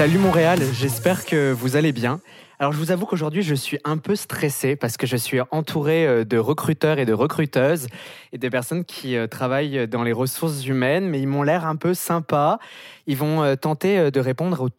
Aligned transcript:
Salut 0.00 0.16
Montréal, 0.16 0.60
j'espère 0.72 1.26
que 1.26 1.52
vous 1.52 1.76
allez 1.76 1.92
bien. 1.92 2.22
Alors 2.58 2.72
je 2.72 2.78
vous 2.78 2.90
avoue 2.90 3.04
qu'aujourd'hui 3.04 3.42
je 3.42 3.54
suis 3.54 3.78
un 3.84 3.98
peu 3.98 4.16
stressé 4.16 4.74
parce 4.74 4.96
que 4.96 5.06
je 5.06 5.14
suis 5.14 5.40
entouré 5.50 6.06
euh, 6.06 6.24
de 6.24 6.38
recruteurs 6.38 6.98
et 6.98 7.04
de 7.04 7.12
recruteuses 7.12 7.86
et 8.32 8.38
des 8.38 8.48
personnes 8.48 8.86
qui 8.86 9.14
euh, 9.14 9.26
travaillent 9.26 9.86
dans 9.86 10.02
les 10.02 10.12
ressources 10.12 10.64
humaines, 10.64 11.06
mais 11.06 11.20
ils 11.20 11.26
m'ont 11.26 11.42
l'air 11.42 11.66
un 11.66 11.76
peu 11.76 11.92
sympas. 11.92 12.58
Ils 13.06 13.18
vont 13.18 13.42
euh, 13.42 13.56
tenter 13.56 14.10
de 14.10 14.20
répondre 14.20 14.70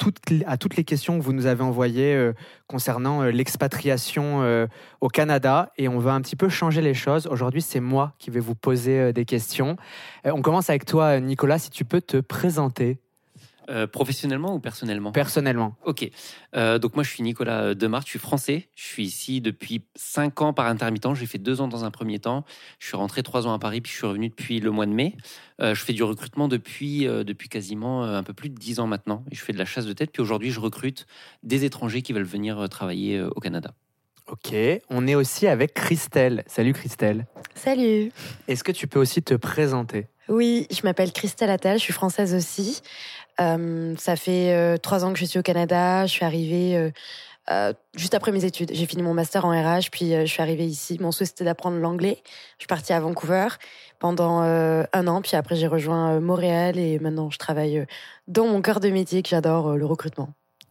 à 0.48 0.58
toutes 0.58 0.76
les 0.76 0.84
questions 0.84 1.20
que 1.20 1.24
vous 1.24 1.34
nous 1.34 1.46
avez 1.46 1.62
envoyées 1.62 2.32
concernant 2.66 3.22
l'expatriation 3.22 4.68
au 5.02 5.08
Canada 5.08 5.72
et 5.78 5.88
on 5.88 6.00
va 6.00 6.14
un 6.14 6.22
petit 6.22 6.36
peu 6.36 6.50
changer 6.50 6.81
les 6.81 6.95
choses. 6.95 7.28
Aujourd'hui 7.28 7.62
c'est 7.62 7.80
moi 7.80 8.14
qui 8.17 8.31
vais 8.31 8.40
vous 8.40 8.56
poser 8.56 9.14
des 9.14 9.26
questions. 9.26 9.76
On 10.26 10.42
commence 10.42 10.72
avec 10.72 10.86
toi 10.86 11.20
Nicolas, 11.20 11.59
si 11.59 11.70
tu 11.70 11.86
peux 11.86 12.02
te 12.02 12.17
présenter. 12.17 12.98
Euh, 13.71 13.88
professionnellement 13.88 14.53
ou 14.53 14.59
personnellement? 14.59 15.13
Personnellement. 15.13 15.77
Ok. 15.85 16.09
Euh, 16.55 16.77
donc 16.77 16.95
moi, 16.95 17.03
je 17.03 17.09
suis 17.09 17.23
Nicolas 17.23 17.73
Demart, 17.73 18.02
je 18.03 18.09
suis 18.09 18.20
français. 18.20 18.67
Je 18.75 18.84
suis 18.84 19.05
ici 19.05 19.39
depuis 19.39 19.85
5 19.95 20.41
ans 20.41 20.53
par 20.53 20.67
intermittent. 20.67 21.16
J'ai 21.16 21.25
fait 21.25 21.38
2 21.38 21.61
ans 21.61 21.70
dans 21.70 21.85
un 21.85 21.91
premier 21.91 22.20
temps. 22.20 22.44
Je 22.80 22.88
suis 22.88 22.97
rentré 22.97 23.23
3 23.23 23.47
ans 23.47 23.53
à 23.53 23.59
Paris, 23.59 23.80
puis 23.80 23.91
je 23.91 23.97
suis 23.97 24.07
revenu 24.07 24.27
depuis 24.27 24.59
le 24.59 24.71
mois 24.71 24.85
de 24.85 24.91
mai. 24.91 25.16
Euh, 25.61 25.73
je 25.73 25.85
fais 25.85 25.94
du 25.94 26.03
recrutement 26.03 26.49
depuis, 26.49 27.05
depuis 27.05 27.47
quasiment 27.47 28.03
un 28.03 28.23
peu 28.23 28.34
plus 28.34 28.49
de 28.49 28.55
10 28.55 28.81
ans 28.81 28.88
maintenant. 28.88 29.23
Et 29.31 29.35
je 29.35 29.41
fais 29.41 29.53
de 29.53 29.57
la 29.57 29.66
chasse 29.66 29.85
de 29.85 29.94
tête. 29.94 30.11
Puis 30.11 30.22
aujourd'hui, 30.22 30.52
je 30.52 30.59
recrute 30.59 31.08
des 31.44 31.63
étrangers 31.63 32.02
qui 32.02 32.11
veulent 32.11 32.23
venir 32.23 32.67
travailler 32.67 33.22
au 33.22 33.39
Canada. 33.39 33.73
Ok, 34.27 34.53
on 34.89 35.08
est 35.08 35.16
aussi 35.16 35.47
avec 35.47 35.73
Christelle. 35.73 36.44
Salut 36.47 36.73
Christelle. 36.73 37.25
Salut. 37.55 38.11
Est-ce 38.47 38.63
que 38.63 38.72
tu 38.72 38.88
peux 38.88 39.00
aussi 39.00 39.22
te 39.22 39.33
présenter? 39.33 40.08
Oui, 40.30 40.67
je 40.72 40.81
m'appelle 40.83 41.11
Christelle 41.11 41.50
Attal, 41.50 41.78
je 41.78 41.83
suis 41.83 41.94
française 41.94 42.33
aussi. 42.33 42.81
Euh, 43.40 43.96
ça 43.98 44.16
fait 44.16 44.54
euh, 44.54 44.78
trois 44.78 45.06
ans 45.06 45.14
que 45.14 45.20
je 45.20 45.26
suis 45.26 45.40
au 45.40 45.44
Canada. 45.44 46.06
Je 46.06 46.12
suis 46.12 46.26
arrivée 46.26 46.92
euh, 47.50 47.74
juste 47.96 48.14
après 48.14 48.32
mes 48.32 48.46
études. 48.46 48.72
J'ai 48.74 48.86
fini 48.86 49.04
mon 49.04 49.14
master 49.14 49.46
en 49.46 49.52
RH, 49.52 49.90
puis 49.92 50.12
je 50.12 50.26
suis 50.26 50.42
arrivée 50.42 50.66
ici. 50.66 50.98
Mon 51.00 51.12
souhait 51.12 51.26
c'était 51.26 51.44
d'apprendre 51.44 51.78
l'anglais. 51.78 52.18
Je 52.58 52.64
suis 52.64 52.68
partie 52.68 52.94
à 52.94 53.00
Vancouver 53.00 53.48
pendant 54.00 54.40
un 54.42 55.08
an, 55.08 55.22
puis 55.22 55.36
après 55.36 55.56
j'ai 55.56 55.68
rejoint 55.68 56.20
Montréal 56.20 56.78
et 56.78 57.00
maintenant 57.00 57.30
je 57.30 57.38
travaille 57.38 57.86
dans 58.28 58.48
mon 58.48 58.62
cœur 58.62 58.80
de 58.80 58.90
métier 58.90 59.22
que 59.22 59.30
j'adore, 59.30 59.76
le 59.76 59.86
recrutement. 59.86 60.30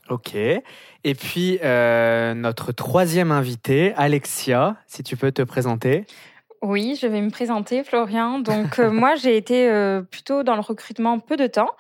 Ok. 0.08 0.34
Et 0.34 1.14
puis 1.14 1.58
notre 1.62 2.72
troisième 2.72 3.31
invité, 3.31 3.92
Alexia, 3.97 4.77
si 4.86 5.03
tu 5.03 5.16
peux 5.16 5.33
te 5.33 5.42
présenter. 5.42 6.06
Oui, 6.62 6.94
je 7.00 7.06
vais 7.06 7.22
me 7.22 7.30
présenter, 7.30 7.83
Florian. 7.83 8.39
Donc, 8.39 8.78
euh, 8.78 8.91
moi, 8.91 9.14
j'ai 9.14 9.34
été 9.34 9.70
euh, 9.70 10.03
plutôt 10.03 10.42
dans 10.42 10.55
le 10.56 10.61
recrutement 10.61 11.19
peu 11.19 11.39
de 11.39 11.47
temps, 11.47 11.70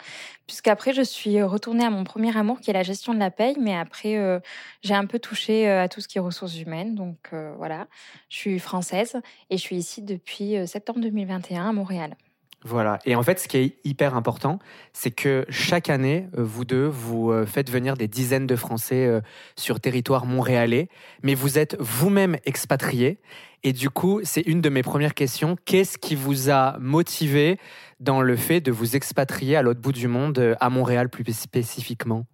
puisqu'après, 0.46 0.94
je 0.94 1.02
suis 1.02 1.42
retournée 1.42 1.84
à 1.84 1.90
mon 1.90 2.02
premier 2.02 2.34
amour, 2.34 2.60
qui 2.60 2.70
est 2.70 2.72
la 2.72 2.82
gestion 2.82 3.12
de 3.12 3.18
la 3.18 3.30
paye. 3.30 3.56
Mais 3.60 3.76
après, 3.76 4.16
euh, 4.16 4.40
j'ai 4.82 4.94
un 4.94 5.04
peu 5.04 5.18
touché 5.18 5.68
à 5.68 5.88
tout 5.88 6.00
ce 6.00 6.08
qui 6.08 6.16
est 6.16 6.20
ressources 6.20 6.58
humaines. 6.58 6.94
Donc, 6.94 7.32
voilà, 7.58 7.88
je 8.30 8.36
suis 8.38 8.58
française 8.58 9.20
et 9.50 9.58
je 9.58 9.62
suis 9.62 9.76
ici 9.76 10.00
depuis 10.00 10.66
septembre 10.66 11.00
2021 11.00 11.68
à 11.68 11.72
Montréal. 11.72 12.16
Voilà. 12.62 12.98
Et 13.06 13.14
en 13.16 13.22
fait, 13.22 13.38
ce 13.38 13.48
qui 13.48 13.56
est 13.56 13.76
hyper 13.84 14.14
important, 14.14 14.58
c'est 14.92 15.10
que 15.10 15.46
chaque 15.48 15.88
année, 15.88 16.28
vous 16.34 16.64
deux, 16.64 16.86
vous 16.86 17.32
faites 17.46 17.70
venir 17.70 17.96
des 17.96 18.06
dizaines 18.06 18.46
de 18.46 18.56
Français 18.56 19.20
sur 19.56 19.80
territoire 19.80 20.26
montréalais, 20.26 20.88
mais 21.22 21.34
vous 21.34 21.58
êtes 21.58 21.76
vous-même 21.80 22.36
expatriés. 22.44 23.18
Et 23.62 23.72
du 23.72 23.90
coup, 23.90 24.20
c'est 24.24 24.40
une 24.40 24.60
de 24.60 24.68
mes 24.70 24.82
premières 24.82 25.14
questions. 25.14 25.56
Qu'est-ce 25.64 25.98
qui 25.98 26.14
vous 26.14 26.50
a 26.50 26.78
motivé 26.78 27.58
dans 27.98 28.22
le 28.22 28.36
fait 28.36 28.60
de 28.60 28.72
vous 28.72 28.96
expatrier 28.96 29.56
à 29.56 29.62
l'autre 29.62 29.80
bout 29.80 29.92
du 29.92 30.08
monde, 30.08 30.38
euh, 30.38 30.54
à 30.60 30.70
Montréal 30.70 31.10
plus 31.10 31.24
spécifiquement? 31.36 32.24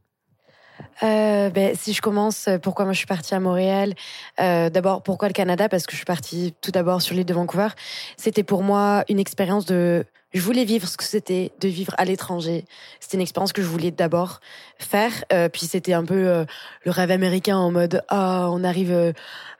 Euh, 1.02 1.50
ben, 1.50 1.74
si 1.74 1.94
je 1.94 2.00
commence, 2.00 2.46
euh, 2.46 2.58
pourquoi 2.58 2.84
moi 2.84 2.92
je 2.92 2.98
suis 2.98 3.06
partie 3.06 3.34
à 3.34 3.40
Montréal? 3.40 3.94
D'abord, 4.38 5.02
pourquoi 5.02 5.26
le 5.26 5.34
Canada? 5.34 5.68
Parce 5.68 5.86
que 5.86 5.92
je 5.92 5.96
suis 5.96 6.04
partie 6.04 6.54
tout 6.60 6.70
d'abord 6.70 7.02
sur 7.02 7.14
l'île 7.14 7.24
de 7.24 7.34
Vancouver. 7.34 7.68
C'était 8.16 8.44
pour 8.44 8.62
moi 8.62 9.04
une 9.08 9.18
expérience 9.18 9.66
de 9.66 10.04
je 10.36 10.42
voulais 10.42 10.64
vivre 10.64 10.86
ce 10.86 10.96
que 10.96 11.04
c'était 11.04 11.52
de 11.60 11.68
vivre 11.68 11.94
à 11.96 12.04
l'étranger. 12.04 12.64
C'était 13.00 13.16
une 13.16 13.22
expérience 13.22 13.52
que 13.52 13.62
je 13.62 13.66
voulais 13.66 13.90
d'abord 13.90 14.40
faire. 14.78 15.24
Euh, 15.32 15.48
puis 15.48 15.66
c'était 15.66 15.94
un 15.94 16.04
peu 16.04 16.28
euh, 16.28 16.44
le 16.84 16.90
rêve 16.90 17.10
américain 17.10 17.56
en 17.56 17.70
mode 17.70 18.02
ah 18.08 18.48
on 18.50 18.62
arrive 18.62 18.92
euh, 18.92 19.12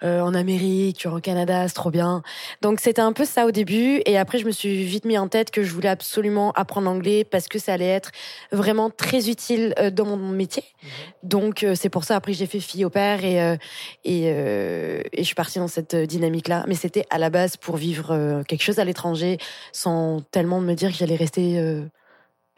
en 0.02 0.34
Amérique, 0.34 0.98
tu 0.98 1.08
es 1.08 1.10
au 1.10 1.20
Canada, 1.20 1.66
c'est 1.68 1.74
trop 1.74 1.90
bien. 1.90 2.22
Donc 2.60 2.80
c'était 2.80 3.00
un 3.00 3.12
peu 3.12 3.24
ça 3.24 3.46
au 3.46 3.50
début. 3.50 4.02
Et 4.04 4.18
après 4.18 4.38
je 4.38 4.44
me 4.44 4.50
suis 4.50 4.84
vite 4.84 5.06
mis 5.06 5.16
en 5.16 5.28
tête 5.28 5.50
que 5.50 5.62
je 5.62 5.72
voulais 5.72 5.88
absolument 5.88 6.52
apprendre 6.52 6.86
l'anglais 6.86 7.24
parce 7.24 7.48
que 7.48 7.58
ça 7.58 7.72
allait 7.72 7.86
être 7.86 8.10
vraiment 8.52 8.90
très 8.90 9.30
utile 9.30 9.74
dans 9.92 10.04
mon 10.04 10.16
métier. 10.16 10.64
Mhm. 10.82 10.88
Donc 11.22 11.66
c'est 11.74 11.88
pour 11.88 12.04
ça 12.04 12.16
après 12.16 12.34
j'ai 12.34 12.46
fait 12.46 12.60
fille 12.60 12.84
au 12.84 12.90
père 12.90 13.24
et 13.24 13.56
et, 14.04 14.26
et 14.26 15.18
je 15.18 15.22
suis 15.22 15.34
partie 15.34 15.58
dans 15.58 15.68
cette 15.68 15.96
dynamique 15.96 16.48
là. 16.48 16.64
Mais 16.68 16.74
c'était 16.74 17.06
à 17.08 17.18
la 17.18 17.30
base 17.30 17.56
pour 17.56 17.76
vivre 17.76 18.42
quelque 18.46 18.62
chose 18.62 18.78
à 18.78 18.84
l'étranger 18.84 19.38
sans 19.72 20.20
tellement 20.30 20.60
me 20.66 20.74
dire 20.74 20.90
que 20.90 20.96
j'allais 20.96 21.16
rester 21.16 21.58
euh, 21.58 21.86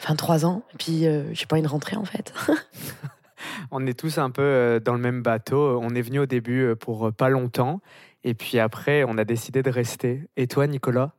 enfin 0.00 0.16
trois 0.16 0.44
ans. 0.44 0.64
Et 0.74 0.76
puis, 0.76 1.06
euh, 1.06 1.32
j'ai 1.32 1.46
pas 1.46 1.58
une 1.58 1.66
rentrée, 1.66 1.96
en 1.96 2.04
fait. 2.04 2.32
on 3.70 3.86
est 3.86 3.98
tous 3.98 4.18
un 4.18 4.30
peu 4.30 4.42
euh, 4.42 4.80
dans 4.80 4.94
le 4.94 5.00
même 5.00 5.22
bateau. 5.22 5.78
On 5.80 5.94
est 5.94 6.02
venu 6.02 6.18
au 6.18 6.26
début 6.26 6.74
pour 6.76 7.12
pas 7.12 7.28
longtemps. 7.28 7.80
Et 8.24 8.34
puis 8.34 8.58
après, 8.58 9.04
on 9.04 9.16
a 9.18 9.24
décidé 9.24 9.62
de 9.62 9.70
rester. 9.70 10.28
Et 10.36 10.48
toi, 10.48 10.66
Nicolas? 10.66 11.12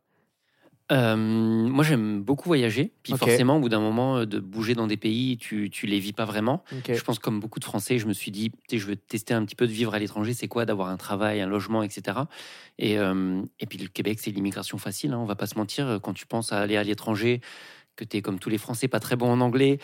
Euh, 0.91 1.15
moi, 1.15 1.83
j'aime 1.83 2.21
beaucoup 2.21 2.49
voyager. 2.49 2.91
Puis 3.03 3.13
forcément, 3.15 3.57
au 3.57 3.59
bout 3.59 3.69
d'un 3.69 3.79
moment, 3.79 4.17
euh, 4.17 4.25
de 4.25 4.39
bouger 4.39 4.73
dans 4.73 4.87
des 4.87 4.97
pays, 4.97 5.37
tu, 5.37 5.69
tu 5.69 5.85
les 5.85 5.99
vis 5.99 6.13
pas 6.13 6.25
vraiment. 6.25 6.63
Je 6.87 7.01
pense, 7.01 7.19
comme 7.19 7.39
beaucoup 7.39 7.59
de 7.59 7.65
Français, 7.65 7.99
je 7.99 8.07
me 8.07 8.13
suis 8.13 8.31
dit, 8.31 8.51
je 8.71 8.85
veux 8.85 8.95
tester 8.95 9.33
un 9.33 9.45
petit 9.45 9.55
peu 9.55 9.67
de 9.67 9.71
vivre 9.71 9.93
à 9.93 9.99
l'étranger. 9.99 10.33
C'est 10.33 10.47
quoi 10.47 10.65
d'avoir 10.65 10.89
un 10.89 10.97
travail, 10.97 11.41
un 11.41 11.47
logement, 11.47 11.83
etc. 11.83 12.19
Et, 12.77 12.97
euh, 12.97 13.41
et 13.59 13.65
puis 13.65 13.77
le 13.77 13.87
Québec, 13.87 14.19
c'est 14.19 14.31
l'immigration 14.31 14.77
facile. 14.77 15.13
Hein, 15.13 15.19
on 15.19 15.25
va 15.25 15.35
pas 15.35 15.47
se 15.47 15.57
mentir. 15.57 15.99
Quand 16.01 16.13
tu 16.13 16.25
penses 16.25 16.51
à 16.51 16.59
aller 16.59 16.77
à 16.77 16.83
l'étranger, 16.83 17.41
que 17.95 18.05
tu 18.05 18.17
es 18.17 18.21
comme 18.21 18.39
tous 18.39 18.49
les 18.49 18.57
Français 18.57 18.87
pas 18.87 19.01
très 19.01 19.17
bon 19.17 19.29
en 19.29 19.41
anglais, 19.41 19.77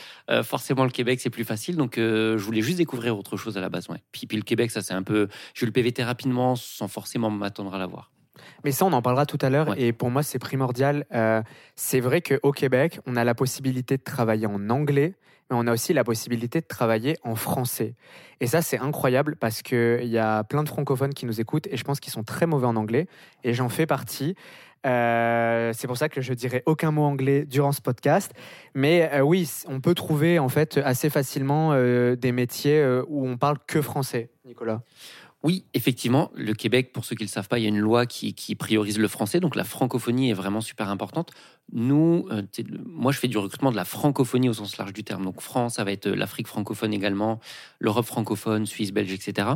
forcément 0.44 0.86
le 0.86 0.90
Québec 0.90 1.20
c'est 1.20 1.30
plus 1.30 1.44
facile. 1.44 1.76
Donc 1.76 1.96
je 1.98 2.38
voulais 2.38 2.62
juste 2.62 2.78
découvrir 2.78 3.18
autre 3.18 3.36
chose 3.36 3.58
à 3.58 3.62
la 3.62 3.68
base. 3.68 3.90
Ouais. 3.90 4.02
Puis, 4.14 4.26
puis 4.26 4.38
le 4.38 4.44
Québec, 4.44 4.72
ça 4.72 4.82
c'est 4.82 4.94
un 4.94 5.04
peu. 5.04 5.28
J'ai 5.54 5.64
eu 5.64 5.66
le 5.66 5.74
PVT 5.74 6.02
rapidement 6.02 6.56
sans 6.56 6.88
forcément 6.88 7.30
m'attendre 7.30 7.74
à 7.76 7.78
l'avoir. 7.78 8.15
Mais 8.64 8.72
ça, 8.72 8.86
on 8.86 8.94
en 8.94 9.02
parlera 9.02 9.26
tout 9.26 9.38
à 9.42 9.50
l'heure. 9.50 9.78
Et 9.78 9.94
pour 9.94 10.10
moi, 10.10 10.24
c'est 10.24 10.40
primordial. 10.40 11.06
Euh, 11.14 11.42
c'est 11.76 12.00
vrai 12.00 12.22
qu'au 12.22 12.52
Québec, 12.52 13.00
on 13.06 13.16
a 13.16 13.24
la 13.24 13.36
possibilité 13.36 13.98
de 13.98 14.04
travailler 14.04 14.48
en 14.48 14.70
anglais, 14.70 15.14
mais 15.50 15.58
on 15.58 15.68
a 15.68 15.74
aussi 15.74 15.94
la 15.94 16.04
possibilité 16.04 16.62
de 16.62 16.66
travailler 16.66 17.16
en 17.24 17.36
français. 17.36 17.94
Et 18.40 18.48
ça, 18.48 18.62
c'est 18.62 18.80
incroyable 18.80 19.36
parce 19.36 19.62
qu'il 19.62 20.08
y 20.08 20.18
a 20.18 20.44
plein 20.44 20.64
de 20.64 20.70
francophones 20.70 21.14
qui 21.14 21.26
nous 21.26 21.40
écoutent 21.40 21.68
et 21.68 21.78
je 21.78 21.84
pense 21.84 22.00
qu'ils 22.00 22.14
sont 22.14 22.24
très 22.24 22.46
mauvais 22.46 22.68
en 22.68 22.76
anglais. 22.76 23.08
Et 23.44 23.54
j'en 23.54 23.70
fais 23.70 23.86
partie. 23.86 24.36
Euh, 24.86 25.72
c'est 25.74 25.88
pour 25.88 25.98
ça 25.98 26.10
que 26.10 26.22
je 26.22 26.34
dirai 26.34 26.62
aucun 26.68 26.92
mot 26.92 27.04
anglais 27.04 27.46
durant 27.46 27.72
ce 27.72 27.82
podcast. 27.82 28.32
Mais 28.76 29.10
euh, 29.14 29.22
oui, 29.22 29.50
on 29.68 29.80
peut 29.82 29.96
trouver 29.96 30.38
en 30.38 30.50
fait 30.50 30.78
assez 30.78 31.10
facilement 31.10 31.74
des 31.76 32.32
métiers 32.32 32.86
où 33.08 33.28
on 33.28 33.38
parle 33.38 33.58
que 33.68 33.82
français, 33.82 34.30
Nicolas. 34.46 34.82
Oui, 35.46 35.64
effectivement, 35.76 36.32
le 36.34 36.56
Québec, 36.56 36.92
pour 36.92 37.06
ceux 37.06 37.16
qui 37.16 37.22
ne 37.22 37.28
le 37.28 37.32
savent 37.32 37.48
pas, 37.48 37.60
il 37.60 37.62
y 37.62 37.66
a 37.68 37.70
une 37.70 37.78
loi 37.78 38.08
qui, 38.08 38.34
priorise 38.56 38.98
le 38.98 39.08
français, 39.08 39.40
donc 39.40 39.56
la 39.56 39.64
francophonie 39.64 40.32
est 40.32 40.34
vraiment 40.34 40.60
super 40.60 40.90
importante. 40.90 41.34
Nous, 41.72 42.28
euh, 42.32 42.42
moi, 42.88 43.12
je 43.12 43.20
fais 43.20 43.28
du 43.28 43.38
recrutement 43.38 43.70
de 43.70 43.76
la 43.76 43.86
francophonie 43.86 44.50
au 44.50 44.54
sens 44.54 44.76
large 44.78 44.92
du 44.92 45.04
terme. 45.04 45.24
Donc 45.24 45.42
France, 45.42 45.76
ça 45.76 45.84
va 45.84 45.92
être 45.92 46.08
l'Afrique 46.08 46.48
francophone 46.48 46.96
également, 46.96 47.40
l'Europe 47.80 48.08
francophone, 48.08 48.66
Suisse, 48.66 48.92
Belge, 48.92 49.14
etc. 49.14 49.48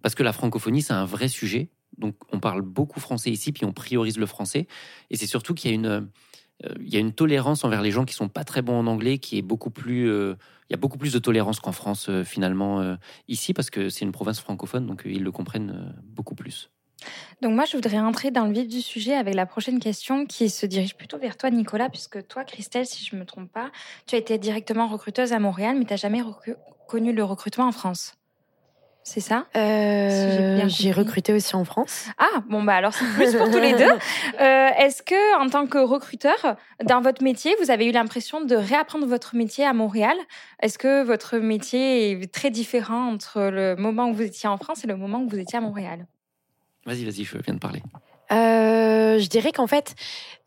Parce 0.00 0.14
que 0.14 0.22
la 0.22 0.32
francophonie, 0.32 0.80
c'est 0.80 0.94
un 0.94 1.04
vrai 1.04 1.28
sujet. 1.28 1.68
Donc 1.98 2.16
on 2.32 2.40
parle 2.40 2.62
beaucoup 2.62 2.98
français 2.98 3.30
ici, 3.30 3.52
puis 3.52 3.66
on 3.66 3.74
priorise 3.74 4.16
le 4.16 4.24
français. 4.24 4.66
Et 5.10 5.18
c'est 5.18 5.26
surtout 5.26 5.52
qu'il 5.52 5.70
y 5.70 5.74
a 5.74 5.76
une 5.76 5.86
euh, 5.86 6.00
il 6.62 6.92
y 6.92 6.96
a 6.96 7.00
une 7.00 7.12
tolérance 7.12 7.64
envers 7.64 7.82
les 7.82 7.90
gens 7.90 8.04
qui 8.04 8.14
sont 8.14 8.28
pas 8.28 8.44
très 8.44 8.62
bons 8.62 8.78
en 8.78 8.86
anglais 8.86 9.18
qui 9.18 9.38
est 9.38 9.42
beaucoup 9.42 9.70
plus 9.70 10.08
euh, 10.08 10.36
il 10.70 10.72
y 10.72 10.74
a 10.74 10.78
beaucoup 10.78 10.98
plus 10.98 11.12
de 11.12 11.18
tolérance 11.18 11.60
qu'en 11.60 11.72
France 11.72 12.08
euh, 12.08 12.24
finalement 12.24 12.96
ici 13.28 13.52
parce 13.52 13.70
que 13.70 13.88
c'est 13.88 14.04
une 14.04 14.12
province 14.12 14.40
francophone 14.40 14.86
donc 14.86 15.02
ils 15.04 15.22
le 15.22 15.32
comprennent 15.32 15.94
beaucoup 16.04 16.34
plus. 16.34 16.70
Donc 17.42 17.54
moi 17.54 17.64
je 17.64 17.76
voudrais 17.76 17.98
entrer 17.98 18.30
dans 18.30 18.46
le 18.46 18.52
vif 18.52 18.68
du 18.68 18.80
sujet 18.80 19.14
avec 19.14 19.34
la 19.34 19.46
prochaine 19.46 19.78
question 19.78 20.26
qui 20.26 20.48
se 20.48 20.64
dirige 20.64 20.96
plutôt 20.96 21.18
vers 21.18 21.36
toi 21.36 21.50
Nicolas 21.50 21.90
puisque 21.90 22.26
toi 22.26 22.44
Christelle 22.44 22.86
si 22.86 23.04
je 23.04 23.16
me 23.16 23.24
trompe 23.24 23.52
pas 23.52 23.70
tu 24.06 24.14
as 24.14 24.18
été 24.18 24.38
directement 24.38 24.88
recruteuse 24.88 25.32
à 25.32 25.38
Montréal 25.38 25.76
mais 25.78 25.84
tu 25.84 25.92
n'as 25.92 25.98
jamais 25.98 26.22
connu 26.88 27.12
le 27.12 27.24
recrutement 27.24 27.66
en 27.66 27.72
France. 27.72 28.14
C'est 29.06 29.20
ça 29.20 29.46
euh, 29.54 30.66
J'ai 30.66 30.90
recruté 30.90 31.34
aussi 31.34 31.54
en 31.54 31.64
France. 31.66 32.06
Ah, 32.16 32.42
bon, 32.48 32.62
bah 32.62 32.74
alors 32.74 32.94
c'est 32.94 33.04
plus 33.14 33.36
pour 33.36 33.50
tous 33.50 33.58
les 33.58 33.74
deux. 33.74 33.84
Euh, 34.40 34.68
est-ce 34.78 35.02
que, 35.02 35.38
en 35.38 35.50
tant 35.50 35.66
que 35.66 35.76
recruteur, 35.76 36.56
dans 36.82 37.02
votre 37.02 37.22
métier, 37.22 37.54
vous 37.60 37.70
avez 37.70 37.84
eu 37.84 37.92
l'impression 37.92 38.42
de 38.42 38.56
réapprendre 38.56 39.06
votre 39.06 39.36
métier 39.36 39.66
à 39.66 39.74
Montréal? 39.74 40.16
Est-ce 40.62 40.78
que 40.78 41.04
votre 41.04 41.36
métier 41.36 42.12
est 42.12 42.32
très 42.32 42.50
différent 42.50 43.12
entre 43.12 43.42
le 43.42 43.76
moment 43.76 44.08
où 44.08 44.14
vous 44.14 44.22
étiez 44.22 44.48
en 44.48 44.56
France 44.56 44.84
et 44.84 44.86
le 44.86 44.96
moment 44.96 45.20
où 45.20 45.28
vous 45.28 45.38
étiez 45.38 45.58
à 45.58 45.60
Montréal? 45.60 46.06
Vas-y, 46.86 47.04
vas-y, 47.04 47.24
je 47.24 47.36
viens 47.36 47.54
de 47.54 47.58
parler. 47.58 47.82
Euh, 48.34 49.18
je 49.18 49.28
dirais 49.28 49.52
qu'en 49.52 49.66
fait, 49.66 49.94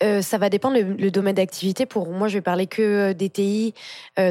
euh, 0.04 0.22
ça 0.22 0.38
va 0.38 0.50
dépendre 0.50 0.78
le, 0.78 1.10
domaine 1.10 1.36
d'activité. 1.36 1.86
Pour 1.86 2.10
moi, 2.10 2.28
je 2.28 2.36
vais 2.36 2.42
parler 2.42 2.68
que 2.68 2.82
euh, 2.82 3.14
des 3.14 3.30
TI, 3.30 3.74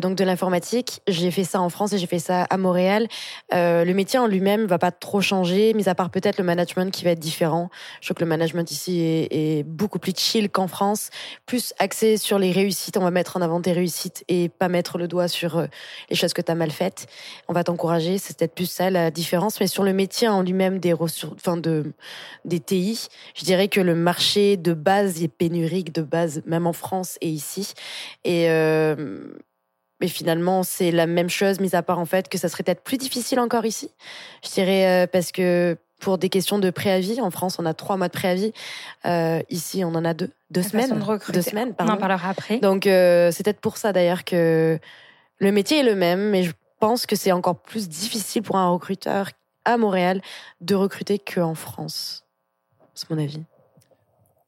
donc 0.02 0.16
de 0.16 0.24
l'informatique. 0.24 1.00
J'ai 1.08 1.30
fait 1.30 1.44
ça 1.44 1.60
en 1.60 1.68
France 1.68 1.92
et 1.92 1.98
j'ai 1.98 2.06
fait 2.06 2.18
ça 2.18 2.42
à 2.44 2.56
Montréal. 2.56 3.06
Le 3.52 3.92
métier 3.92 4.18
en 4.18 4.26
lui-même 4.26 4.66
va 4.66 4.78
pas 4.78 4.90
trop 4.90 5.20
changer, 5.20 5.72
mis 5.74 5.88
à 5.88 5.94
part 5.94 6.10
peut-être 6.10 6.38
le 6.38 6.44
management 6.44 6.92
qui 6.92 7.04
va 7.04 7.10
être 7.10 7.20
différent. 7.20 7.70
Je 8.00 8.08
trouve 8.08 8.16
que 8.16 8.24
le 8.24 8.28
management 8.28 8.70
ici 8.70 9.00
est, 9.30 9.64
beaucoup 9.64 9.98
plus 9.98 10.12
chill 10.16 10.50
qu'en 10.50 10.68
France, 10.68 11.10
plus 11.46 11.72
axé 11.78 12.16
sur 12.16 12.38
les 12.38 12.52
réussites. 12.52 12.96
On 12.96 13.02
va 13.02 13.10
mettre 13.10 13.36
en 13.36 13.42
avant 13.42 13.60
tes 13.60 13.72
réussites 13.72 14.24
et 14.28 14.48
pas 14.48 14.68
mettre 14.68 14.98
le 14.98 15.08
doigt 15.08 15.28
sur 15.28 15.66
les 16.10 16.16
choses 16.16 16.32
que 16.32 16.42
tu 16.42 16.50
as 16.50 16.54
mal 16.54 16.70
faites. 16.70 17.06
On 17.48 17.52
va 17.52 17.64
t'encourager. 17.64 18.18
C'est 18.18 18.36
peut-être 18.36 18.54
plus 18.54 18.70
ça 18.70 18.90
la 18.90 19.10
différence. 19.10 19.60
Mais 19.60 19.66
sur 19.66 19.84
le 19.84 19.92
métier 19.92 20.28
en 20.28 20.42
lui-même 20.42 20.78
des 20.78 20.94
enfin 20.94 21.56
de 21.56 21.92
des 22.44 22.60
TI, 22.60 23.08
je 23.34 23.44
dirais 23.46 23.68
que 23.68 23.80
le 23.80 23.94
marché 23.94 24.56
de 24.56 24.74
base 24.74 25.22
est 25.22 25.28
pénurique 25.28 25.92
de 25.94 26.02
base, 26.02 26.42
même 26.46 26.66
en 26.66 26.72
France 26.72 27.16
et 27.20 27.28
ici. 27.30 27.72
Et 28.24 28.50
euh, 28.50 28.96
mais 30.00 30.08
finalement, 30.08 30.62
c'est 30.62 30.90
la 30.90 31.06
même 31.06 31.30
chose, 31.30 31.58
mis 31.58 31.74
à 31.74 31.82
part 31.82 31.98
en 31.98 32.04
fait 32.04 32.28
que 32.28 32.36
ça 32.36 32.48
serait 32.50 32.62
peut-être 32.62 32.82
plus 32.82 32.98
difficile 32.98 33.40
encore 33.40 33.64
ici. 33.64 33.90
Je 34.44 34.50
dirais 34.50 35.04
euh, 35.04 35.06
parce 35.06 35.32
que 35.32 35.78
pour 36.00 36.18
des 36.18 36.28
questions 36.28 36.58
de 36.58 36.68
préavis, 36.68 37.22
en 37.22 37.30
France, 37.30 37.56
on 37.58 37.64
a 37.64 37.72
trois 37.72 37.96
mois 37.96 38.08
de 38.08 38.12
préavis. 38.12 38.52
Euh, 39.06 39.40
ici, 39.48 39.82
on 39.84 39.94
en 39.94 40.04
a 40.04 40.12
deux, 40.12 40.30
deux 40.50 40.60
La 40.60 40.68
semaines. 40.68 40.90
de. 40.98 41.32
Deux 41.32 41.40
semaines, 41.42 41.68
On 41.78 41.84
en 41.84 41.86
pardon. 41.86 41.96
parlera 41.96 42.28
après. 42.28 42.58
Donc 42.58 42.86
euh, 42.86 43.30
c'est 43.32 43.42
peut-être 43.44 43.60
pour 43.62 43.78
ça 43.78 43.94
d'ailleurs 43.94 44.24
que 44.24 44.78
le 45.38 45.52
métier 45.52 45.78
est 45.80 45.82
le 45.82 45.94
même, 45.94 46.28
mais 46.30 46.42
je 46.42 46.52
pense 46.78 47.06
que 47.06 47.16
c'est 47.16 47.32
encore 47.32 47.58
plus 47.62 47.88
difficile 47.88 48.42
pour 48.42 48.56
un 48.56 48.68
recruteur 48.68 49.30
à 49.64 49.78
Montréal 49.78 50.20
de 50.60 50.74
recruter 50.74 51.18
qu'en 51.18 51.54
France. 51.54 52.25
C'est 52.96 53.08
mon 53.10 53.18
avis. 53.18 53.42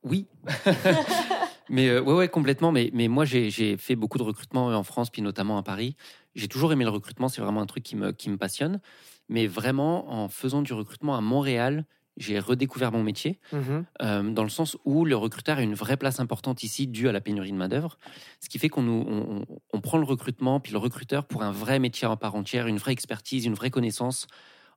Oui. 0.02 0.26
mais 1.68 1.88
euh, 1.88 2.00
ouais, 2.02 2.14
ouais, 2.14 2.28
complètement. 2.28 2.72
Mais, 2.72 2.90
mais 2.94 3.08
moi, 3.08 3.24
j'ai 3.24 3.76
fait 3.76 3.94
beaucoup 3.96 4.18
de 4.18 4.22
recrutement 4.22 4.66
en 4.68 4.82
France, 4.82 5.10
puis 5.10 5.22
notamment 5.22 5.58
à 5.58 5.62
Paris. 5.62 5.96
J'ai 6.34 6.48
toujours 6.48 6.72
aimé 6.72 6.84
le 6.84 6.90
recrutement. 6.90 7.28
C'est 7.28 7.40
vraiment 7.40 7.60
un 7.60 7.66
truc 7.66 7.82
qui 7.84 7.94
me, 7.96 8.12
qui 8.12 8.30
me 8.30 8.36
passionne. 8.36 8.80
Mais 9.28 9.46
vraiment, 9.46 10.10
en 10.10 10.28
faisant 10.28 10.62
du 10.62 10.72
recrutement 10.72 11.14
à 11.16 11.20
Montréal, 11.20 11.84
j'ai 12.16 12.38
redécouvert 12.40 12.90
mon 12.90 13.02
métier, 13.04 13.38
Mhm. 13.52 13.84
euh, 14.02 14.22
dans 14.32 14.42
le 14.42 14.48
sens 14.48 14.76
où 14.84 15.04
le 15.04 15.14
recruteur 15.16 15.58
a 15.58 15.62
une 15.62 15.74
vraie 15.74 15.96
place 15.96 16.18
importante 16.18 16.62
ici, 16.64 16.86
due 16.88 17.08
à 17.08 17.12
la 17.12 17.20
pénurie 17.20 17.52
de 17.52 17.56
main-d'œuvre. 17.56 17.98
Ce 18.40 18.48
qui 18.48 18.58
fait 18.58 18.68
qu'on 18.68 18.82
nous- 18.82 19.04
on, 19.06 19.42
on- 19.42 19.58
on 19.72 19.80
prend 19.80 19.98
le 19.98 20.04
recrutement, 20.04 20.58
puis 20.58 20.72
le 20.72 20.78
recruteur 20.78 21.26
pour 21.26 21.42
un 21.42 21.52
vrai 21.52 21.78
métier 21.78 22.08
en 22.08 22.16
part 22.16 22.34
entière, 22.34 22.66
une 22.66 22.78
vraie 22.78 22.92
expertise, 22.92 23.44
une 23.44 23.54
vraie 23.54 23.70
connaissance. 23.70 24.26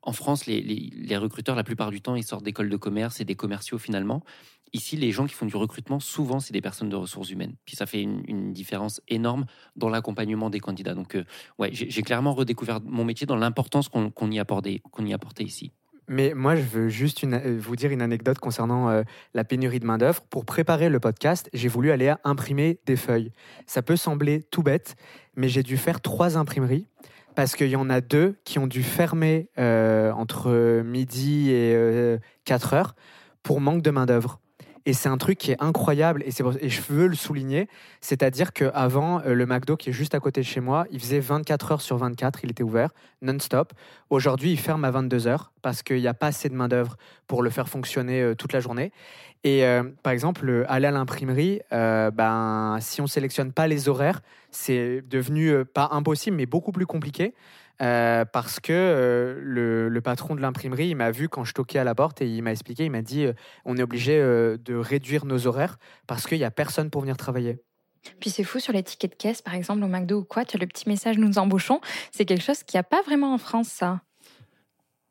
En 0.03 0.13
France, 0.13 0.45
les, 0.47 1.17
recruteurs, 1.17 1.55
la 1.55 1.63
plupart 1.63 1.91
du 1.91 2.01
temps, 2.01 2.15
ils 2.15 2.23
sortent 2.23 2.43
d'écoles 2.43 2.69
de 2.69 2.77
commerce 2.77 3.21
et 3.21 3.25
des 3.25 3.35
commerciaux 3.35 3.77
finalement. 3.77 4.23
Ici, 4.73 4.95
les 4.95 5.11
gens 5.11 5.27
qui 5.27 5.33
font 5.33 5.45
du 5.45 5.55
recrutement, 5.55 5.99
souvent, 5.99 6.39
c'est 6.39 6.53
des 6.53 6.61
personnes 6.61 6.89
de 6.89 6.95
ressources 6.95 7.29
humaines. 7.29 7.55
Puis 7.65 7.75
ça 7.75 7.85
fait 7.85 8.01
une, 8.01 8.53
différence 8.53 9.01
énorme 9.07 9.45
dans 9.75 9.89
l'accompagnement 9.89 10.49
des 10.49 10.59
candidats. 10.59 10.93
Donc, 10.93 11.15
euh, 11.15 11.25
ouais, 11.59 11.69
j'ai 11.73 12.01
clairement 12.01 12.33
redécouvert 12.33 12.79
mon 12.81 13.03
métier 13.03 13.27
dans 13.27 13.35
l'importance 13.35 13.89
qu'on 13.89 14.31
y, 14.31 14.39
apportait- 14.39 14.81
y 14.99 15.13
apportait 15.13 15.43
ici. 15.43 15.71
Mais 16.07 16.33
moi, 16.33 16.55
je 16.55 16.61
veux 16.61 16.89
juste 16.89 17.23
euh, 17.23 17.57
vous 17.59 17.75
dire 17.75 17.91
une 17.91 18.01
anecdote 18.01 18.39
concernant 18.39 18.89
euh, 18.89 19.03
la 19.33 19.43
pénurie 19.43 19.79
de 19.79 19.85
main-d'œuvre. 19.85 20.21
Pour 20.29 20.45
préparer 20.45 20.89
le 20.89 20.99
podcast, 20.99 21.49
j'ai 21.53 21.69
voulu 21.69 21.91
aller 21.91 22.13
imprimer 22.23 22.79
des 22.85 22.95
feuilles. 22.97 23.31
Ça 23.65 23.81
peut 23.81 23.95
sembler 23.95 24.43
tout 24.43 24.63
bête, 24.63 24.95
mais 25.35 25.47
j'ai 25.47 25.63
dû 25.63 25.77
faire 25.77 26.01
trois 26.01 26.37
imprimeries 26.37 26.85
parce 27.35 27.55
qu'il 27.55 27.69
y 27.69 27.75
en 27.75 27.89
a 27.89 28.01
deux 28.01 28.35
qui 28.43 28.59
ont 28.59 28.67
dû 28.67 28.83
fermer 28.83 29.49
euh, 29.57 30.11
entre 30.11 30.81
midi 30.83 31.51
et 31.51 31.73
euh, 31.75 32.17
4 32.45 32.73
heures 32.73 32.95
pour 33.43 33.61
manque 33.61 33.81
de 33.81 33.91
main-d'œuvre. 33.91 34.39
Et 34.85 34.93
c'est 34.93 35.09
un 35.09 35.17
truc 35.17 35.37
qui 35.37 35.51
est 35.51 35.61
incroyable 35.61 36.23
et, 36.25 36.31
je 36.31 36.81
veux 36.89 37.05
le 37.05 37.15
souligner. 37.15 37.67
C'est-à-dire 38.01 38.51
qu'avant, 38.51 39.21
le 39.23 39.45
McDo 39.45 39.77
qui 39.77 39.91
est 39.91 39.93
juste 39.93 40.15
à 40.15 40.19
côté 40.19 40.41
de 40.41 40.45
chez 40.45 40.59
moi, 40.59 40.85
il 40.91 40.99
faisait 40.99 41.19
24 41.19 41.73
heures 41.73 41.81
sur 41.81 41.97
24, 41.97 42.39
il 42.43 42.51
était 42.51 42.63
ouvert, 42.63 42.89
non-stop. 43.21 43.73
Aujourd'hui, 44.09 44.51
il 44.51 44.57
ferme 44.57 44.83
à 44.83 44.89
22 44.89 45.27
heures 45.27 45.51
parce 45.61 45.83
qu'il 45.83 45.97
n'y 45.97 46.07
a 46.07 46.15
pas 46.15 46.27
assez 46.27 46.49
de 46.49 46.55
main-d'œuvre 46.55 46.97
pour 47.27 47.43
le 47.43 47.51
faire 47.51 47.69
fonctionner 47.69 48.21
euh, 48.21 48.33
toute 48.33 48.53
la 48.53 48.59
journée. 48.59 48.91
Et 49.43 49.65
euh, 49.65 49.83
par 50.03 50.13
exemple, 50.13 50.65
aller 50.67 50.87
à 50.87 50.91
l'imprimerie, 50.91 51.61
euh, 51.73 52.11
ben, 52.11 52.77
si 52.79 53.01
on 53.01 53.07
sélectionne 53.07 53.51
pas 53.51 53.67
les 53.67 53.89
horaires, 53.89 54.21
c'est 54.51 55.01
devenu 55.01 55.49
euh, 55.49 55.65
pas 55.65 55.89
impossible, 55.91 56.37
mais 56.37 56.45
beaucoup 56.45 56.71
plus 56.71 56.85
compliqué. 56.85 57.33
parce 57.79 58.59
que 58.59 59.39
le, 59.41 60.01
patron 60.01 60.35
de 60.35 60.41
l'imprimerie, 60.41 60.89
il 60.89 60.95
m'a 60.95 61.09
vu 61.09 61.29
quand 61.29 61.43
je 61.43 61.53
toquais 61.53 61.79
à 61.79 61.83
la 61.83 61.95
porte 61.95 62.21
et 62.21 62.27
il 62.27 62.43
m'a 62.43 62.51
expliqué, 62.51 62.85
il 62.85 62.91
m'a 62.91 63.01
dit 63.01 63.25
on 63.65 63.75
est 63.77 63.81
obligé 63.81 64.19
de 64.19 64.75
réduire 64.75 65.25
nos 65.25 65.47
horaires 65.47 65.79
parce 66.05 66.27
qu'il 66.27 66.37
n'y 66.37 66.43
a 66.43 66.51
personne 66.51 66.91
pour 66.91 67.01
venir 67.01 67.17
travailler. 67.17 67.63
Puis 68.19 68.29
c'est 68.29 68.43
fou 68.43 68.59
sur 68.59 68.73
les 68.73 68.83
tickets 68.83 69.11
de 69.11 69.15
caisse, 69.15 69.41
par 69.41 69.55
exemple 69.55 69.83
au 69.83 69.87
McDo 69.87 70.19
ou 70.19 70.23
quoi, 70.23 70.45
tu 70.45 70.57
as 70.57 70.59
le 70.59 70.67
petit 70.67 70.87
message 70.87 71.17
nous 71.17 71.39
embauchons. 71.39 71.81
C'est 72.11 72.25
quelque 72.25 72.43
chose 72.43 72.61
qu'il 72.61 72.77
n'y 72.77 72.81
a 72.81 72.83
pas 72.83 73.01
vraiment 73.01 73.33
en 73.33 73.39
France, 73.39 73.69
ça. 73.69 74.01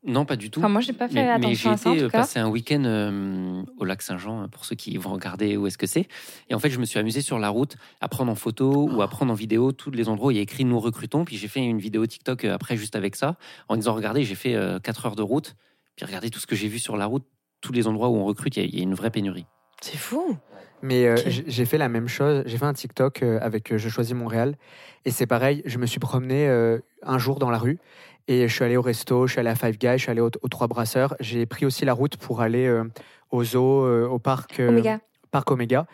Non, 0.02 0.24
pas 0.24 0.36
du 0.36 0.50
tout. 0.50 0.60
Enfin, 0.60 0.70
moi, 0.70 0.80
j'ai 0.80 0.94
pas 0.94 1.08
fait 1.08 1.14
Mais, 1.14 1.24
mais 1.38 1.46
attention 1.48 1.54
j'ai 1.70 1.74
à 1.74 1.76
ça 1.76 1.90
en 1.90 1.94
été 1.94 2.04
euh, 2.04 2.08
passer 2.08 2.38
un 2.38 2.48
week-end 2.48 2.82
euh, 2.84 3.62
au 3.76 3.84
lac 3.84 4.00
Saint-Jean, 4.00 4.48
pour 4.48 4.64
ceux 4.64 4.74
qui 4.74 4.96
vont 4.96 5.12
regarder 5.12 5.58
où 5.58 5.66
est-ce 5.66 5.76
que 5.76 5.86
c'est. 5.86 6.08
Et 6.48 6.54
en 6.54 6.58
fait, 6.58 6.70
je 6.70 6.78
me 6.78 6.86
suis 6.86 6.98
amusé 6.98 7.20
sur 7.20 7.38
la 7.38 7.50
route 7.50 7.76
à 8.00 8.08
prendre 8.08 8.32
en 8.32 8.34
photo 8.34 8.88
ou 8.90 9.02
à 9.02 9.08
prendre 9.08 9.30
en 9.30 9.34
vidéo 9.34 9.72
tous 9.72 9.90
les 9.90 10.08
endroits 10.08 10.28
où 10.28 10.30
il 10.30 10.36
y 10.38 10.40
a 10.40 10.42
écrit 10.42 10.64
Nous 10.64 10.80
recrutons. 10.80 11.24
Puis 11.26 11.36
j'ai 11.36 11.48
fait 11.48 11.60
une 11.60 11.78
vidéo 11.78 12.06
TikTok 12.06 12.44
euh, 12.46 12.54
après, 12.54 12.76
juste 12.78 12.96
avec 12.96 13.14
ça, 13.14 13.36
en 13.68 13.76
disant 13.76 13.92
Regardez, 13.94 14.24
j'ai 14.24 14.34
fait 14.36 14.56
4 14.82 15.06
heures 15.06 15.16
de 15.16 15.22
route. 15.22 15.54
Puis 15.96 16.06
regardez 16.06 16.30
tout 16.30 16.40
ce 16.40 16.46
que 16.46 16.56
j'ai 16.56 16.68
vu 16.68 16.78
sur 16.78 16.96
la 16.96 17.04
route, 17.04 17.24
tous 17.60 17.72
les 17.72 17.86
endroits 17.86 18.08
où 18.08 18.16
on 18.16 18.24
recrute, 18.24 18.56
il 18.56 18.60
y 18.60 18.62
a- 18.64 18.68
il 18.68 18.76
y, 18.76 18.80
a 18.80 18.82
une 18.84 18.94
vraie 18.94 19.10
pénurie. 19.10 19.44
C'est 19.82 19.98
fou. 19.98 20.36
Mais 20.82 21.06
euh, 21.06 21.16
j'ai 21.26 21.66
fait 21.66 21.76
la 21.76 21.90
même 21.90 22.08
chose. 22.08 22.42
J'ai 22.46 22.56
fait 22.56 22.64
un 22.64 22.72
TikTok 22.72 23.22
euh, 23.22 23.38
avec 23.42 23.70
euh, 23.70 23.76
Je 23.76 23.90
choisis 23.90 24.14
Montréal. 24.14 24.56
Et 25.04 25.10
c'est 25.10 25.26
pareil, 25.26 25.60
je 25.66 25.76
me 25.76 25.84
suis 25.84 26.00
promené 26.00 26.48
euh, 26.48 26.78
un 27.02 27.18
jour 27.18 27.38
dans 27.38 27.50
la 27.50 27.58
rue. 27.58 27.78
Et 28.28 28.46
je 28.48 28.54
suis 28.54 28.64
allé 28.64 28.76
au 28.76 28.82
resto, 28.82 29.26
je 29.26 29.32
suis 29.32 29.40
allé 29.40 29.50
à 29.50 29.54
Five 29.54 29.78
Guys, 29.78 29.92
je 29.98 30.02
suis 30.02 30.10
allé 30.10 30.20
aux, 30.20 30.30
aux 30.42 30.48
Trois 30.48 30.66
Brasseurs. 30.68 31.14
J'ai 31.20 31.46
pris 31.46 31.66
aussi 31.66 31.84
la 31.84 31.92
route 31.92 32.16
pour 32.16 32.40
aller 32.40 32.66
euh, 32.66 32.84
au 33.30 33.42
zoo, 33.44 33.84
euh, 33.84 34.06
au 34.06 34.18
parc, 34.18 34.60
euh, 34.60 34.68
Oméga. 34.68 35.00
parc 35.30 35.50
Oméga. 35.50 35.86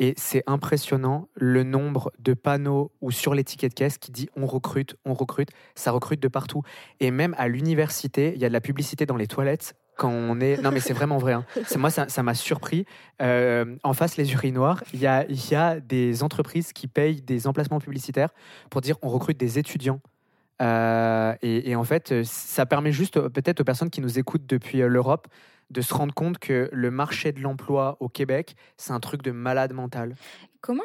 Et 0.00 0.14
c'est 0.16 0.42
impressionnant 0.48 1.28
le 1.34 1.62
nombre 1.62 2.10
de 2.18 2.34
panneaux 2.34 2.90
ou 3.00 3.12
sur 3.12 3.32
les 3.32 3.44
tickets 3.44 3.70
de 3.70 3.74
caisse 3.74 3.96
qui 3.96 4.10
dit 4.10 4.28
on 4.36 4.44
recrute, 4.44 4.96
on 5.04 5.14
recrute. 5.14 5.50
Ça 5.76 5.92
recrute 5.92 6.18
de 6.20 6.26
partout. 6.26 6.62
Et 6.98 7.12
même 7.12 7.36
à 7.38 7.46
l'université, 7.46 8.32
il 8.34 8.40
y 8.40 8.44
a 8.44 8.48
de 8.48 8.52
la 8.52 8.60
publicité 8.60 9.06
dans 9.06 9.16
les 9.16 9.28
toilettes. 9.28 9.74
Quand 9.96 10.10
on 10.10 10.40
est. 10.40 10.60
Non, 10.60 10.72
mais 10.72 10.80
c'est 10.80 10.92
vraiment 10.92 11.18
vrai. 11.18 11.34
hein. 11.34 11.44
C'est 11.66 11.78
moi, 11.78 11.90
ça 11.90 12.22
m'a 12.24 12.34
surpris. 12.34 12.84
Euh, 13.22 13.76
en 13.84 13.92
face, 13.92 14.16
les 14.16 14.32
urinoirs, 14.32 14.82
il 14.92 14.98
y 14.98 15.06
a, 15.06 15.24
il 15.28 15.48
y 15.48 15.54
a 15.54 15.78
des 15.78 16.24
entreprises 16.24 16.72
qui 16.72 16.88
payent 16.88 17.22
des 17.22 17.46
emplacements 17.46 17.78
publicitaires 17.78 18.30
pour 18.70 18.80
dire 18.80 18.96
on 19.02 19.08
recrute 19.08 19.38
des 19.38 19.60
étudiants. 19.60 20.00
Euh, 20.62 21.34
et, 21.42 21.70
et 21.70 21.76
en 21.76 21.84
fait, 21.84 22.12
euh, 22.12 22.22
ça 22.24 22.64
permet 22.66 22.92
juste 22.92 23.16
euh, 23.16 23.28
peut-être 23.28 23.60
aux 23.60 23.64
personnes 23.64 23.90
qui 23.90 24.00
nous 24.00 24.18
écoutent 24.18 24.46
depuis 24.46 24.78
l'Europe 24.78 25.26
de 25.70 25.80
se 25.80 25.92
rendre 25.94 26.14
compte 26.14 26.38
que 26.38 26.68
le 26.72 26.90
marché 26.90 27.32
de 27.32 27.40
l'emploi 27.40 27.96
au 28.00 28.08
Québec, 28.08 28.54
c'est 28.76 28.92
un 28.92 29.00
truc 29.00 29.22
de 29.22 29.30
malade 29.32 29.72
mental. 29.72 30.14
Comment 30.60 30.82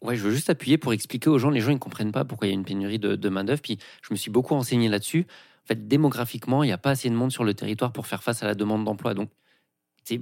Ouais, 0.00 0.16
je 0.16 0.22
veux 0.24 0.32
juste 0.32 0.50
appuyer 0.50 0.78
pour 0.78 0.92
expliquer 0.92 1.30
aux 1.30 1.38
gens, 1.38 1.50
les 1.50 1.60
gens 1.60 1.70
ils 1.70 1.74
ne 1.74 1.78
comprennent 1.78 2.10
pas 2.12 2.24
pourquoi 2.24 2.48
il 2.48 2.50
y 2.50 2.52
a 2.52 2.56
une 2.56 2.64
pénurie 2.64 2.98
de, 2.98 3.14
de 3.14 3.28
main-d'œuvre. 3.28 3.62
Puis 3.62 3.78
je 4.02 4.12
me 4.12 4.16
suis 4.16 4.30
beaucoup 4.30 4.54
renseigné 4.54 4.88
là-dessus. 4.88 5.26
En 5.64 5.66
fait, 5.66 5.86
démographiquement, 5.86 6.64
il 6.64 6.68
n'y 6.68 6.72
a 6.72 6.78
pas 6.78 6.90
assez 6.90 7.08
de 7.08 7.14
monde 7.14 7.30
sur 7.30 7.44
le 7.44 7.54
territoire 7.54 7.92
pour 7.92 8.06
faire 8.06 8.22
face 8.22 8.42
à 8.42 8.46
la 8.46 8.54
demande 8.54 8.84
d'emploi. 8.84 9.14
Donc, 9.14 9.30
c'est- 10.04 10.20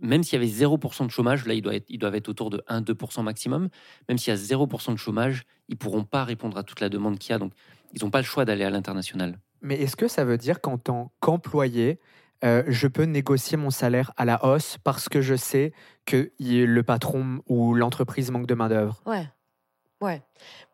même 0.00 0.22
s'il 0.24 0.34
y 0.34 0.36
avait 0.36 0.50
0% 0.50 1.06
de 1.06 1.10
chômage, 1.10 1.46
là, 1.46 1.54
ils 1.54 1.62
doivent, 1.62 1.76
être, 1.76 1.86
ils 1.88 1.98
doivent 1.98 2.16
être 2.16 2.28
autour 2.28 2.50
de 2.50 2.62
1-2% 2.68 3.22
maximum. 3.22 3.68
Même 4.08 4.18
s'il 4.18 4.32
y 4.32 4.34
a 4.34 4.36
0% 4.36 4.92
de 4.92 4.98
chômage, 4.98 5.44
ils 5.68 5.76
pourront 5.76 6.04
pas 6.04 6.24
répondre 6.24 6.58
à 6.58 6.62
toute 6.64 6.80
la 6.80 6.88
demande 6.88 7.18
qu'il 7.18 7.30
y 7.30 7.34
a. 7.34 7.38
Donc, 7.38 7.52
ils 7.92 8.02
n'ont 8.04 8.10
pas 8.10 8.18
le 8.20 8.24
choix 8.24 8.44
d'aller 8.44 8.64
à 8.64 8.70
l'international. 8.70 9.38
Mais 9.60 9.80
est-ce 9.80 9.96
que 9.96 10.08
ça 10.08 10.24
veut 10.24 10.38
dire 10.38 10.60
qu'en 10.60 10.78
tant 10.78 11.12
qu'employé, 11.20 12.00
euh, 12.44 12.64
je 12.66 12.88
peux 12.88 13.04
négocier 13.04 13.56
mon 13.56 13.70
salaire 13.70 14.12
à 14.16 14.24
la 14.24 14.44
hausse 14.44 14.76
parce 14.82 15.08
que 15.08 15.20
je 15.20 15.34
sais 15.36 15.72
que 16.06 16.32
y- 16.40 16.64
le 16.66 16.82
patron 16.82 17.40
ou 17.48 17.74
l'entreprise 17.74 18.30
manque 18.30 18.46
de 18.46 18.54
main-d'œuvre? 18.54 19.00
Ouais. 19.06 19.28
Ouais. 20.00 20.20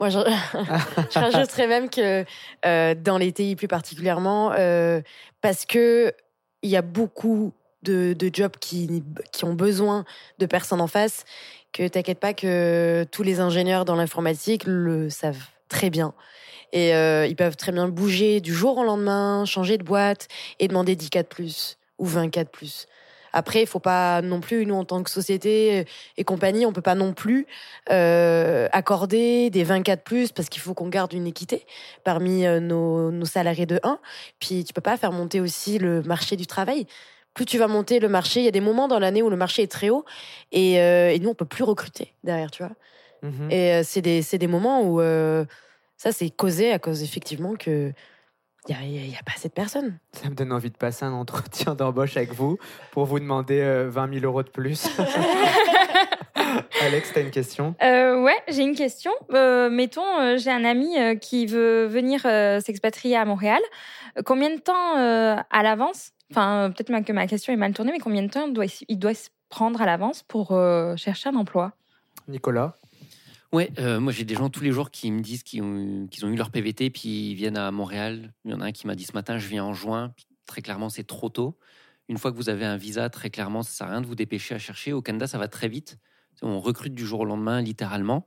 Moi, 0.00 0.08
je, 0.08 0.18
je 1.10 1.18
rajouterais 1.18 1.66
même 1.66 1.90
que 1.90 2.24
euh, 2.64 2.94
dans 2.94 3.18
les 3.18 3.30
TI 3.32 3.56
plus 3.56 3.68
particulièrement, 3.68 4.52
euh, 4.52 5.02
parce 5.42 5.66
que 5.66 6.12
il 6.62 6.70
y 6.70 6.76
a 6.76 6.82
beaucoup 6.82 7.52
de, 7.82 8.14
de 8.14 8.30
jobs 8.32 8.56
qui, 8.58 9.04
qui 9.32 9.44
ont 9.44 9.54
besoin 9.54 10.04
de 10.38 10.46
personnes 10.46 10.80
en 10.80 10.86
face, 10.86 11.24
que 11.72 11.86
t'inquiète 11.86 12.18
pas 12.20 12.32
que 12.32 13.04
tous 13.12 13.22
les 13.22 13.38
ingénieurs 13.40 13.84
dans 13.84 13.94
l'informatique 13.96 14.64
le 14.66 15.10
savent 15.10 15.44
très 15.68 15.90
bien. 15.90 16.14
Et 16.72 16.94
euh, 16.94 17.26
ils 17.26 17.36
peuvent 17.36 17.56
très 17.56 17.72
bien 17.72 17.88
bouger 17.88 18.40
du 18.40 18.54
jour 18.54 18.78
au 18.78 18.84
lendemain, 18.84 19.44
changer 19.44 19.78
de 19.78 19.84
boîte 19.84 20.28
et 20.58 20.68
demander 20.68 20.96
10 20.96 21.10
4 21.10 21.28
plus 21.28 21.78
ou 21.98 22.06
24 22.06 22.50
plus. 22.50 22.86
Après, 23.32 23.60
il 23.60 23.66
faut 23.66 23.78
pas 23.78 24.22
non 24.22 24.40
plus, 24.40 24.64
nous 24.64 24.74
en 24.74 24.84
tant 24.84 25.02
que 25.02 25.10
société 25.10 25.84
et 26.16 26.24
compagnie, 26.24 26.64
on 26.64 26.72
peut 26.72 26.80
pas 26.80 26.94
non 26.94 27.12
plus 27.12 27.46
euh, 27.90 28.68
accorder 28.72 29.50
des 29.50 29.64
24 29.64 30.02
plus 30.02 30.32
parce 30.32 30.48
qu'il 30.48 30.62
faut 30.62 30.72
qu'on 30.72 30.88
garde 30.88 31.12
une 31.12 31.26
équité 31.26 31.66
parmi 32.04 32.46
euh, 32.46 32.58
nos, 32.58 33.10
nos 33.10 33.26
salariés 33.26 33.66
de 33.66 33.80
1. 33.82 33.98
Puis 34.40 34.64
tu 34.64 34.72
peux 34.72 34.80
pas 34.80 34.96
faire 34.96 35.12
monter 35.12 35.40
aussi 35.40 35.78
le 35.78 36.02
marché 36.02 36.36
du 36.36 36.46
travail 36.46 36.86
plus 37.38 37.46
tu 37.46 37.58
vas 37.58 37.68
monter 37.68 38.00
le 38.00 38.08
marché. 38.08 38.40
Il 38.40 38.44
y 38.44 38.48
a 38.48 38.52
des 38.52 38.60
moments 38.60 38.88
dans 38.88 38.98
l'année 38.98 39.22
où 39.22 39.30
le 39.30 39.36
marché 39.36 39.62
est 39.62 39.70
très 39.70 39.90
haut 39.90 40.04
et, 40.50 40.80
euh, 40.80 41.10
et 41.10 41.20
nous, 41.20 41.30
on 41.30 41.34
peut 41.34 41.44
plus 41.44 41.62
recruter 41.62 42.12
derrière, 42.24 42.50
tu 42.50 42.64
vois. 42.64 42.72
Mhm. 43.22 43.50
Et 43.50 43.72
euh, 43.74 43.82
c'est 43.84 44.02
des, 44.02 44.22
des 44.22 44.46
moments 44.48 44.82
où 44.82 45.00
euh, 45.00 45.44
ça, 45.98 46.12
c'est 46.12 46.30
causé 46.30 46.72
à 46.72 46.78
cause 46.78 47.02
effectivement 47.02 47.54
que 47.54 47.92
il 48.68 48.76
n'y 48.76 49.16
a, 49.16 49.22
pas 49.24 49.32
assez 49.34 49.48
de 49.48 49.54
personnes. 49.54 49.98
Ça 50.12 50.28
me 50.28 50.34
donne 50.34 50.52
envie 50.52 50.70
de 50.70 50.76
passer 50.76 51.04
un 51.04 51.12
entretien 51.12 51.74
d'embauche 51.74 52.16
avec 52.16 52.32
vous 52.34 52.58
pour 52.90 53.06
vous 53.06 53.18
demander 53.18 53.60
euh, 53.60 53.88
20 53.88 54.14
000 54.20 54.24
euros 54.26 54.42
de 54.42 54.50
plus. 54.50 54.88
Alex, 56.82 57.12
t'as 57.14 57.22
une 57.22 57.30
question? 57.30 57.74
Euh, 57.82 58.22
ouais, 58.22 58.36
j'ai 58.48 58.62
une 58.62 58.74
question. 58.74 59.10
Euh, 59.32 59.70
mettons, 59.70 60.20
euh, 60.20 60.36
j'ai 60.36 60.50
un 60.50 60.64
ami 60.64 60.98
euh, 60.98 61.14
qui 61.14 61.46
veut 61.46 61.86
venir 61.86 62.22
euh, 62.26 62.60
s'expatrier 62.60 63.16
à 63.16 63.24
Montréal. 63.24 63.60
Euh, 64.18 64.22
Combien 64.22 64.50
de 64.54 64.60
temps 64.60 64.98
euh, 64.98 65.36
à 65.50 65.62
l'avance? 65.62 66.12
Enfin, 66.30 66.64
euh, 66.64 66.68
peut-être 66.68 67.04
que 67.04 67.12
ma 67.12 67.26
question 67.26 67.52
est 67.52 67.56
mal 67.56 67.72
tournée, 67.72 67.92
mais 67.92 68.00
combien 68.00 68.22
de 68.22 68.30
temps 68.30 68.48
doit, 68.48 68.66
il 68.88 68.98
doit 68.98 69.14
se 69.14 69.30
prendre 69.48 69.80
à 69.80 69.86
l'avance 69.86 70.22
pour 70.22 70.52
euh, 70.52 70.94
chercher 70.96 71.30
un 71.30 71.36
emploi? 71.36 71.72
Nicolas? 72.28 72.74
Ouais, 73.52 73.70
euh, 73.78 73.98
moi 73.98 74.12
j'ai 74.12 74.24
des 74.24 74.34
gens 74.34 74.50
tous 74.50 74.62
les 74.62 74.72
jours 74.72 74.90
qui 74.90 75.10
me 75.10 75.20
disent 75.22 75.42
qu'ils 75.42 75.62
ont, 75.62 75.74
eu- 75.74 76.36
leur 76.36 76.50
PVT 76.50 76.90
puis 76.90 77.30
ils 77.30 77.34
viennent 77.34 77.56
à 77.56 77.70
Montréal. 77.70 78.34
Il 78.44 78.50
y 78.50 78.54
en 78.54 78.60
a 78.60 78.66
un 78.66 78.72
qui 78.72 78.86
m'a 78.86 78.94
dit 78.94 79.04
ce 79.04 79.12
matin, 79.14 79.38
je 79.38 79.48
viens 79.48 79.64
en 79.64 79.72
juin. 79.72 80.12
Très 80.46 80.60
clairement, 80.60 80.90
c'est 80.90 81.04
trop 81.04 81.30
tôt. 81.30 81.58
Une 82.08 82.18
fois 82.18 82.30
que 82.30 82.36
vous 82.36 82.50
avez 82.50 82.64
un 82.66 82.76
visa, 82.76 83.08
très 83.10 83.30
clairement, 83.30 83.62
ça 83.62 83.70
sert 83.70 83.86
à 83.86 83.90
rien 83.90 84.00
de 84.02 84.06
vous 84.06 84.14
dépêcher 84.14 84.54
à 84.54 84.58
chercher. 84.58 84.92
Au 84.92 85.02
Canada, 85.02 85.26
ça 85.26 85.38
va 85.38 85.48
très 85.48 85.68
vite. 85.68 85.98
On 86.42 86.60
recrute 86.60 86.94
du 86.94 87.04
jour 87.06 87.20
au 87.20 87.24
lendemain, 87.24 87.60
littéralement. 87.60 88.26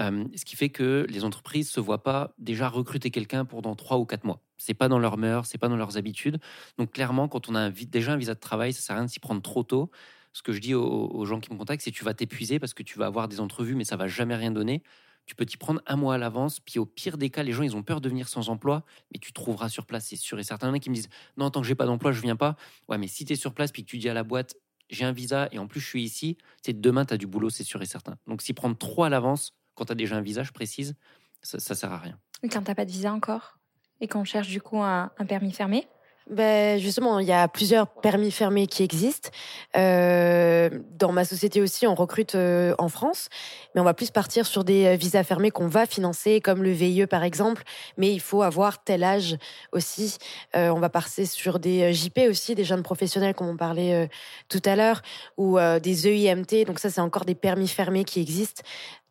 Euh, 0.00 0.24
ce 0.36 0.44
qui 0.44 0.56
fait 0.56 0.70
que 0.70 1.06
les 1.08 1.24
entreprises 1.24 1.70
se 1.70 1.80
voient 1.80 2.02
pas 2.02 2.34
déjà 2.38 2.68
recruter 2.68 3.10
quelqu'un 3.10 3.44
pour 3.44 3.62
dans 3.62 3.76
trois 3.76 3.98
ou 3.98 4.06
quatre 4.06 4.24
mois. 4.24 4.42
C'est 4.58 4.74
pas 4.74 4.88
dans 4.88 4.98
leurs 4.98 5.18
mœurs, 5.18 5.46
c'est 5.46 5.58
pas 5.58 5.68
dans 5.68 5.76
leurs 5.76 5.96
habitudes. 5.96 6.38
Donc 6.78 6.92
clairement, 6.92 7.28
quand 7.28 7.48
on 7.48 7.54
a 7.54 7.70
déjà 7.70 8.12
un 8.12 8.16
visa 8.16 8.34
de 8.34 8.40
travail, 8.40 8.72
ça 8.72 8.82
sert 8.82 8.96
à 8.96 8.98
rien 8.98 9.06
de 9.06 9.10
s'y 9.10 9.20
prendre 9.20 9.42
trop 9.42 9.62
tôt. 9.64 9.90
Ce 10.36 10.42
que 10.42 10.52
je 10.52 10.60
dis 10.60 10.74
aux, 10.74 11.24
gens 11.24 11.40
qui 11.40 11.50
me 11.50 11.56
contactent, 11.56 11.80
c'est 11.80 11.90
tu 11.90 12.04
vas 12.04 12.12
t'épuiser 12.12 12.58
parce 12.58 12.74
que 12.74 12.82
tu 12.82 12.98
vas 12.98 13.06
avoir 13.06 13.26
des 13.26 13.40
entrevues, 13.40 13.74
mais 13.74 13.84
ça 13.84 13.96
va 13.96 14.06
jamais 14.06 14.36
rien 14.36 14.50
donner. 14.50 14.82
Tu 15.24 15.34
peux 15.34 15.46
t'y 15.46 15.56
prendre 15.56 15.80
un 15.86 15.96
mois 15.96 16.16
à 16.16 16.18
l'avance, 16.18 16.60
puis 16.60 16.78
au 16.78 16.84
pire 16.84 17.16
des 17.16 17.30
cas, 17.30 17.42
les 17.42 17.52
gens 17.52 17.62
ils 17.62 17.74
ont 17.74 17.82
peur 17.82 18.02
de 18.02 18.10
venir 18.10 18.28
sans 18.28 18.50
emploi, 18.50 18.84
mais 19.10 19.18
tu 19.18 19.32
trouveras 19.32 19.70
sur 19.70 19.86
place, 19.86 20.08
c'est 20.08 20.16
sûr 20.16 20.38
et 20.38 20.42
certain. 20.42 20.66
Il 20.66 20.68
y 20.68 20.72
en 20.72 20.74
a 20.74 20.78
qui 20.78 20.90
me 20.90 20.94
disent 20.94 21.08
non, 21.38 21.48
tant 21.48 21.62
que 21.62 21.66
j'ai 21.66 21.74
pas 21.74 21.86
d'emploi, 21.86 22.12
je 22.12 22.20
viens 22.20 22.36
pas. 22.36 22.56
Ouais, 22.86 22.98
mais 22.98 23.06
si 23.06 23.24
tu 23.24 23.32
es 23.32 23.36
sur 23.36 23.54
place, 23.54 23.72
puis 23.72 23.82
que 23.82 23.88
tu 23.88 23.96
dis 23.96 24.10
à 24.10 24.14
la 24.14 24.24
boîte 24.24 24.56
j'ai 24.90 25.06
un 25.06 25.12
visa 25.12 25.48
et 25.52 25.58
en 25.58 25.66
plus 25.66 25.80
je 25.80 25.86
suis 25.86 26.02
ici, 26.02 26.36
c'est 26.60 26.78
demain 26.78 27.06
tu 27.06 27.14
as 27.14 27.16
du 27.16 27.26
boulot, 27.26 27.48
c'est 27.48 27.64
sûr 27.64 27.80
et 27.80 27.86
certain. 27.86 28.18
Donc 28.26 28.42
s'y 28.42 28.52
prendre 28.52 28.76
trop 28.76 29.04
à 29.04 29.08
l'avance, 29.08 29.54
quand 29.74 29.86
tu 29.86 29.92
as 29.92 29.96
déjà 29.96 30.16
un 30.16 30.20
visa, 30.20 30.42
je 30.42 30.52
précise, 30.52 30.96
ça, 31.40 31.58
ça 31.58 31.74
sert 31.74 31.92
à 31.94 31.98
rien. 31.98 32.20
Quand 32.42 32.62
t'as 32.62 32.74
pas 32.74 32.84
de 32.84 32.90
visa 32.90 33.10
encore 33.10 33.58
et 34.02 34.06
qu'on 34.06 34.24
cherche 34.24 34.48
du 34.48 34.60
coup 34.60 34.82
un 34.82 35.08
permis 35.26 35.52
fermé 35.52 35.88
Ben 36.28 36.80
justement, 36.80 37.20
il 37.20 37.26
y 37.28 37.32
a 37.32 37.46
plusieurs 37.46 37.86
permis 37.86 38.32
fermés 38.32 38.66
qui 38.66 38.82
existent. 38.82 39.30
Euh, 39.76 40.70
dans 40.98 41.12
ma 41.12 41.24
société 41.24 41.60
aussi, 41.60 41.86
on 41.86 41.94
recrute 41.94 42.34
euh, 42.34 42.74
en 42.78 42.88
France, 42.88 43.28
mais 43.74 43.80
on 43.80 43.84
va 43.84 43.94
plus 43.94 44.10
partir 44.10 44.44
sur 44.44 44.64
des 44.64 44.86
euh, 44.86 44.96
visas 44.96 45.22
fermés 45.22 45.52
qu'on 45.52 45.68
va 45.68 45.86
financer, 45.86 46.40
comme 46.40 46.64
le 46.64 46.72
VIE 46.72 47.06
par 47.06 47.22
exemple. 47.22 47.62
Mais 47.96 48.12
il 48.12 48.20
faut 48.20 48.42
avoir 48.42 48.82
tel 48.82 49.04
âge 49.04 49.36
aussi. 49.72 50.18
On 50.54 50.80
va 50.80 50.88
passer 50.88 51.26
sur 51.26 51.60
des 51.60 51.92
JP 51.92 52.18
aussi, 52.28 52.54
des 52.54 52.64
jeunes 52.64 52.82
professionnels, 52.82 53.34
comme 53.34 53.48
on 53.48 53.56
parlait 53.56 54.08
tout 54.48 54.62
à 54.64 54.74
l'heure, 54.74 55.02
ou 55.36 55.58
des 55.82 56.08
EIMT. 56.08 56.64
Donc 56.66 56.78
ça, 56.78 56.90
c'est 56.90 57.00
encore 57.00 57.24
des 57.24 57.34
permis 57.34 57.68
fermés 57.68 58.04
qui 58.04 58.20
existent. 58.20 58.62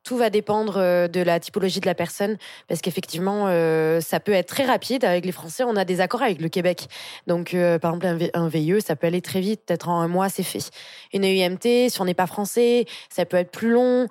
Tout 0.06 0.18
va 0.18 0.30
dépendre 0.30 0.76
euh, 0.78 1.08
de 1.08 1.20
la 1.20 1.40
typologie 1.40 1.80
de 1.80 1.88
la 1.88 1.96
personne, 1.96 2.38
parce 2.68 2.80
qu'effectivement, 2.80 3.48
euh, 3.48 4.00
ça 4.02 4.20
peut 4.20 4.34
être 4.34 4.48
très 4.48 4.64
rapide. 4.64 5.04
Avec 5.04 5.26
les 5.26 5.32
Français, 5.32 5.64
on 5.64 5.76
a 5.76 5.84
des 5.84 6.00
accords 6.00 6.22
avec 6.22 6.40
le 6.40 6.48
Québec. 6.48 6.88
Donc, 7.26 7.56
euh, 7.56 7.80
par 7.80 7.96
exemple, 7.96 8.30
un, 8.36 8.48
VIE, 8.48 8.82
ça 8.82 8.96
peut 8.96 9.08
aller 9.08 9.22
très 9.22 9.42
vite, 9.42 9.62
peut-être 9.66 9.90
en 9.90 10.00
un 10.00 10.08
mois, 10.08 10.30
c'est 10.30 10.44
fait. 10.44 10.70
Une 11.12 11.26
EUMT, 11.26 11.90
si 11.90 12.00
on 12.00 12.06
n'est 12.06 12.14
pas 12.14 12.28
français, 12.28 12.86
ça 13.10 13.26
peut 13.26 13.38
être 13.38 13.50
plus 13.50 13.72
long. 13.72 14.08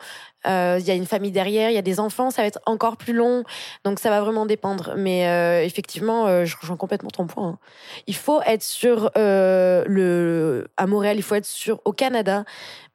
Euh, 0.47 0.79
Il 0.81 0.87
y 0.87 0.91
a 0.91 0.95
une 0.95 1.07
famille 1.07 1.31
derrière, 1.31 1.71
il 1.71 1.75
y 1.75 1.79
a 1.79 1.83
des 1.83 2.01
enfants, 2.01 2.31
ça 2.31 2.43
va 2.43 2.49
être 2.49 2.61
encore 2.67 2.97
plus 2.97 3.13
long. 3.13 3.45
Donc, 3.85 3.99
ça 3.99 4.11
va 4.11 4.21
vraiment 4.21 4.47
dépendre. 4.47 4.95
Mais 4.97 5.29
euh, 5.29 5.65
effectivement, 5.65 6.27
euh, 6.27 6.45
je 6.45 6.57
rejoins 6.61 6.77
complètement 6.77 7.11
ton 7.11 7.27
point. 7.27 7.49
hein. 7.49 7.59
Il 8.07 8.15
faut 8.15 8.41
être 8.43 8.63
sur 8.63 9.11
le 9.17 10.67
à 10.77 10.87
Montréal, 10.87 11.17
il 11.17 11.23
faut 11.23 11.35
être 11.35 11.47
sur 11.47 11.81
au 11.85 11.93
Canada, 11.93 12.45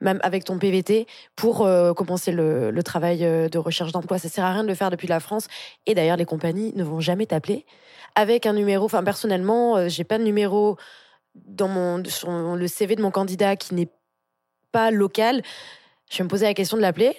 même 0.01 0.19
avec 0.23 0.43
ton 0.43 0.57
PVT, 0.59 1.07
pour 1.35 1.67
commencer 1.95 2.31
le, 2.31 2.81
travail 2.83 3.19
de 3.19 3.57
recherche 3.57 3.91
d'emploi. 3.91 4.17
Ça 4.17 4.29
sert 4.29 4.45
à 4.45 4.53
rien 4.53 4.63
de 4.63 4.67
le 4.67 4.75
faire 4.75 4.89
depuis 4.89 5.07
la 5.07 5.19
France. 5.19 5.47
Et 5.85 5.95
d'ailleurs, 5.95 6.17
les 6.17 6.25
compagnies 6.25 6.73
ne 6.75 6.83
vont 6.83 6.99
jamais 6.99 7.25
t'appeler 7.25 7.65
avec 8.15 8.45
un 8.45 8.53
numéro. 8.53 8.85
Enfin, 8.85 9.03
personnellement, 9.03 9.87
j'ai 9.87 10.03
pas 10.03 10.17
de 10.17 10.23
numéro 10.23 10.77
dans 11.35 11.67
mon 11.67 12.03
sur 12.05 12.29
le 12.29 12.67
CV 12.67 12.95
de 12.95 13.01
mon 13.01 13.11
candidat 13.11 13.55
qui 13.55 13.75
n'est 13.75 13.89
pas 14.71 14.91
local. 14.91 15.41
Je 16.09 16.17
vais 16.17 16.23
me 16.23 16.29
poser 16.29 16.45
la 16.45 16.53
question 16.53 16.77
de 16.77 16.81
l'appeler. 16.81 17.15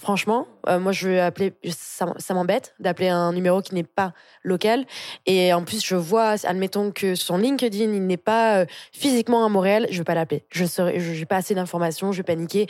Franchement, 0.00 0.46
euh, 0.68 0.78
moi 0.78 0.92
je 0.92 1.08
vais 1.08 1.20
appeler, 1.20 1.54
ça, 1.70 2.06
m'embête 2.34 2.74
d'appeler 2.78 3.08
un 3.08 3.32
numéro 3.32 3.62
qui 3.62 3.74
n'est 3.74 3.82
pas 3.82 4.12
local. 4.42 4.84
Et 5.26 5.52
en 5.52 5.64
plus, 5.64 5.84
je 5.84 5.96
vois, 5.96 6.34
admettons 6.44 6.90
que 6.92 7.14
son 7.14 7.38
LinkedIn, 7.38 7.92
il 7.92 8.06
n'est 8.06 8.16
pas 8.16 8.58
euh, 8.58 8.66
physiquement 8.92 9.44
à 9.44 9.48
Montréal, 9.48 9.86
je 9.90 9.98
vais 9.98 10.04
pas 10.04 10.14
l'appeler. 10.14 10.44
Je 10.50 10.64
serai, 10.64 11.00
je 11.00 11.12
j'ai 11.12 11.26
pas 11.26 11.36
assez 11.36 11.54
d'informations, 11.54 12.12
je 12.12 12.18
vais 12.18 12.22
paniquer, 12.22 12.66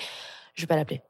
je 0.55 0.63
vais 0.63 0.67
pas 0.67 0.77
l'appeler. 0.77 1.03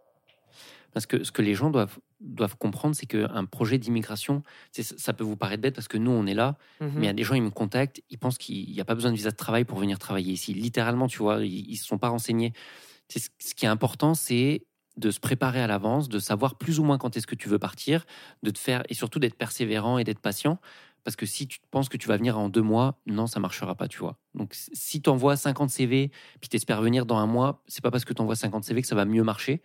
Parce 0.92 1.06
que 1.06 1.24
ce 1.24 1.32
que 1.32 1.40
les 1.40 1.54
gens 1.54 1.70
doivent, 1.70 1.98
doivent 2.20 2.56
comprendre, 2.56 2.94
c'est 2.94 3.06
qu'un 3.06 3.44
projet 3.46 3.78
d'immigration, 3.78 4.42
ça 4.72 5.12
peut 5.12 5.24
vous 5.24 5.36
paraître 5.36 5.62
bête 5.62 5.74
parce 5.74 5.88
que 5.88 5.96
nous, 5.96 6.10
on 6.10 6.26
est 6.26 6.34
là, 6.34 6.56
Mhm. 6.80 6.90
mais 6.96 7.02
il 7.02 7.06
y 7.06 7.08
a 7.08 7.14
des 7.14 7.24
gens, 7.24 7.34
ils 7.34 7.42
me 7.42 7.50
contactent, 7.50 8.02
ils 8.10 8.18
pensent 8.18 8.38
qu'il 8.38 8.70
n'y 8.70 8.80
a 8.80 8.84
pas 8.84 8.94
besoin 8.94 9.10
de 9.10 9.16
visa 9.16 9.30
de 9.30 9.36
travail 9.36 9.64
pour 9.64 9.78
venir 9.78 9.98
travailler 9.98 10.32
ici. 10.32 10.52
Littéralement, 10.52 11.08
tu 11.08 11.18
vois, 11.18 11.44
ils 11.44 11.70
ne 11.70 11.76
se 11.76 11.84
sont 11.84 11.98
pas 11.98 12.08
renseignés. 12.08 12.52
Ce 13.08 13.54
qui 13.54 13.64
est 13.64 13.68
important, 13.68 14.14
c'est 14.14 14.66
de 14.96 15.10
se 15.10 15.20
préparer 15.20 15.60
à 15.62 15.66
l'avance, 15.66 16.08
de 16.08 16.18
savoir 16.18 16.56
plus 16.56 16.78
ou 16.78 16.84
moins 16.84 16.98
quand 16.98 17.16
est-ce 17.16 17.26
que 17.26 17.34
tu 17.34 17.48
veux 17.48 17.58
partir, 17.58 18.04
de 18.42 18.50
te 18.50 18.58
faire 18.58 18.82
et 18.88 18.94
surtout 18.94 19.18
d'être 19.18 19.36
persévérant 19.36 19.98
et 19.98 20.04
d'être 20.04 20.20
patient. 20.20 20.58
Parce 21.04 21.16
que 21.16 21.26
si 21.26 21.48
tu 21.48 21.58
penses 21.70 21.88
que 21.88 21.96
tu 21.96 22.08
vas 22.08 22.16
venir 22.16 22.38
en 22.38 22.48
deux 22.48 22.62
mois, 22.62 23.00
non, 23.06 23.26
ça 23.26 23.40
marchera 23.40 23.74
pas, 23.74 23.88
tu 23.88 23.98
vois. 23.98 24.18
Donc 24.34 24.54
si 24.54 25.02
tu 25.02 25.10
envoies 25.10 25.36
50 25.36 25.70
CV, 25.70 26.10
puis 26.40 26.48
tu 26.48 26.56
espères 26.56 26.80
venir 26.80 27.06
dans 27.06 27.16
un 27.16 27.26
mois, 27.26 27.62
c'est 27.66 27.82
pas 27.82 27.90
parce 27.90 28.04
que 28.04 28.12
tu 28.12 28.22
envoies 28.22 28.36
50 28.36 28.64
CV 28.64 28.82
que 28.82 28.88
ça 28.88 28.94
va 28.94 29.04
mieux 29.04 29.24
marcher. 29.24 29.62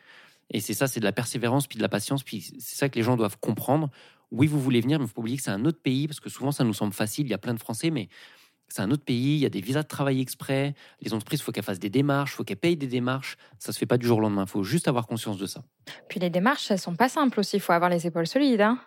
Et 0.50 0.62
c'est 0.62 0.74
ça, 0.74 0.88
c'est 0.88 1.00
de 1.00 1.06
la 1.06 1.12
persévérance, 1.12 1.68
puis 1.68 1.78
de 1.78 1.84
la 1.84 1.90
patience, 1.90 2.24
puis 2.24 2.42
c'est 2.42 2.78
ça 2.78 2.90
que 2.90 2.96
les 2.96 3.04
gens 3.04 3.18
doivent 3.18 3.38
comprendre. 3.40 3.90
Oui, 4.32 4.48
vous 4.48 4.60
voulez 4.60 4.82
venir, 4.82 5.00
mais 5.00 5.06
il 5.06 5.10
faut 5.10 5.20
oublier 5.20 5.38
que 5.38 5.44
c'est 5.44 5.52
un 5.52 5.66
autre 5.66 5.82
pays, 5.82 6.08
parce 6.08 6.20
que 6.20 6.30
souvent 6.30 6.52
ça 6.52 6.64
nous 6.64 6.74
semble 6.74 6.94
facile, 6.94 7.28
il 7.28 7.30
y 7.30 7.34
a 7.34 7.38
plein 7.38 7.54
de 7.54 7.60
Français, 7.60 7.92
mais 7.92 8.08
c'est 8.70 8.82
un 8.82 8.92
autre 8.92 9.04
pays, 9.04 9.36
il 9.36 9.40
y 9.40 9.46
a 9.46 9.50
des 9.50 9.62
visas 9.62 9.84
de 9.84 9.88
travail 9.88 10.22
exprès, 10.22 10.74
les 11.02 11.14
entreprises, 11.14 11.40
il 11.40 11.44
faut 11.44 11.52
qu'elles 11.52 11.64
fassent 11.64 11.80
des 11.80 11.90
démarches, 11.90 12.34
il 12.34 12.36
faut 12.36 12.44
qu'elles 12.44 12.58
payent 12.58 12.76
des 12.78 12.88
démarches, 12.88 13.38
ça 13.60 13.72
se 13.72 13.78
fait 13.80 13.86
pas 13.86 13.98
du 13.98 14.06
jour 14.08 14.18
au 14.18 14.22
lendemain, 14.22 14.44
il 14.46 14.50
faut 14.50 14.64
juste 14.64 14.88
avoir 14.88 15.08
conscience 15.08 15.38
de 15.38 15.46
ça. 15.46 15.62
Puis 16.10 16.20
les 16.20 16.30
démarches, 16.30 16.70
elles 16.72 16.80
sont 16.80 16.96
pas 16.96 17.10
simples 17.10 17.40
aussi. 17.40 17.58
Il 17.58 17.60
faut 17.62 17.74
avoir 17.74 17.90
les 17.90 18.06
épaules 18.08 18.28
solides. 18.28 18.62
Hein. 18.62 18.78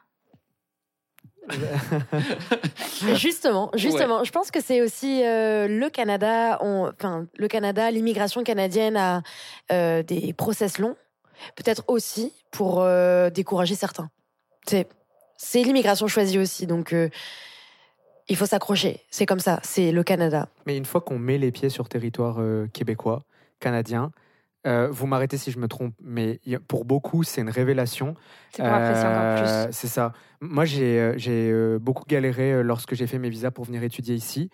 Justement, 3.14 3.70
justement, 3.74 4.22
je 4.24 4.30
pense 4.30 4.50
que 4.50 4.60
c'est 4.60 4.82
aussi 4.82 5.24
euh, 5.24 5.66
le 5.66 5.88
Canada, 5.90 6.58
on- 6.62 6.90
enfin 6.94 7.26
le 7.36 7.48
Canada, 7.48 7.90
l'immigration 7.90 8.44
canadienne 8.44 8.96
a 8.96 9.22
euh, 9.72 10.02
des 10.02 10.32
process 10.32 10.78
longs, 10.78 10.96
peut-être 11.56 11.82
aussi 11.88 12.32
pour 12.50 12.80
euh, 12.82 13.30
décourager 13.30 13.74
certains. 13.74 14.10
C'est 14.66 14.88
c'est 15.36 15.62
l'immigration 15.64 16.06
choisie 16.06 16.38
aussi, 16.38 16.66
donc 16.66 16.92
euh, 16.92 17.08
il 18.30 18.36
faut 18.36 18.46
s'accrocher. 18.46 19.00
C'est 19.10 19.26
comme 19.26 19.40
ça, 19.40 19.60
c'est 19.62 19.92
le 19.92 20.02
Canada. 20.02 20.48
Mais 20.66 20.76
une 20.76 20.86
fois 20.86 21.00
qu'on 21.00 21.18
met 21.18 21.36
les 21.36 21.52
pieds 21.52 21.68
sur 21.68 21.88
territoire 21.88 22.36
euh, 22.38 22.66
québécois, 22.72 23.24
canadien, 23.58 24.10
euh, 24.66 24.88
vous 24.90 25.06
m'arrêtez 25.06 25.38
si 25.38 25.50
je 25.50 25.58
me 25.58 25.68
trompe, 25.68 25.94
mais 26.02 26.38
pour 26.68 26.84
beaucoup, 26.84 27.22
c'est 27.22 27.40
une 27.40 27.50
révélation. 27.50 28.14
C'est 28.50 28.62
pour 28.62 28.72
apprécier 28.72 29.06
encore 29.06 29.22
Euh, 29.22 29.64
plus. 29.66 29.72
C'est 29.72 29.88
ça. 29.88 30.12
Moi, 30.42 30.64
j'ai 30.64 31.14
j'ai, 31.16 31.78
beaucoup 31.78 32.04
galéré 32.06 32.62
lorsque 32.62 32.94
j'ai 32.94 33.06
fait 33.06 33.18
mes 33.18 33.30
visas 33.30 33.50
pour 33.50 33.64
venir 33.64 33.82
étudier 33.82 34.14
ici. 34.14 34.50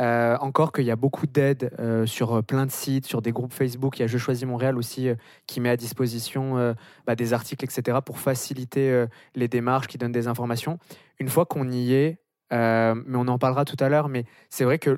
Euh, 0.00 0.36
encore 0.38 0.72
qu'il 0.72 0.84
y 0.84 0.90
a 0.90 0.96
beaucoup 0.96 1.26
d'aides 1.26 1.72
euh, 1.78 2.06
sur 2.06 2.42
plein 2.42 2.64
de 2.64 2.70
sites, 2.70 3.04
sur 3.04 3.20
des 3.20 3.32
groupes 3.32 3.52
Facebook. 3.52 3.98
Il 3.98 4.02
y 4.02 4.04
a 4.04 4.06
Je 4.06 4.16
choisis 4.16 4.46
Montréal 4.46 4.78
aussi 4.78 5.08
euh, 5.08 5.14
qui 5.46 5.60
met 5.60 5.68
à 5.68 5.76
disposition 5.76 6.74
bah, 7.06 7.14
des 7.16 7.32
articles, 7.34 7.64
etc., 7.64 7.98
pour 8.04 8.18
faciliter 8.18 9.06
les 9.34 9.48
démarches, 9.48 9.88
qui 9.88 9.98
donnent 9.98 10.12
des 10.12 10.26
informations. 10.26 10.78
Une 11.18 11.28
fois 11.28 11.44
qu'on 11.44 11.70
y 11.70 11.92
est, 11.92 12.18
euh, 12.52 12.94
mais 13.06 13.16
on 13.16 13.28
en 13.28 13.38
parlera 13.38 13.64
tout 13.64 13.76
à 13.80 13.88
l'heure, 13.88 14.08
mais 14.08 14.24
c'est 14.48 14.64
vrai 14.64 14.78
que 14.78 14.90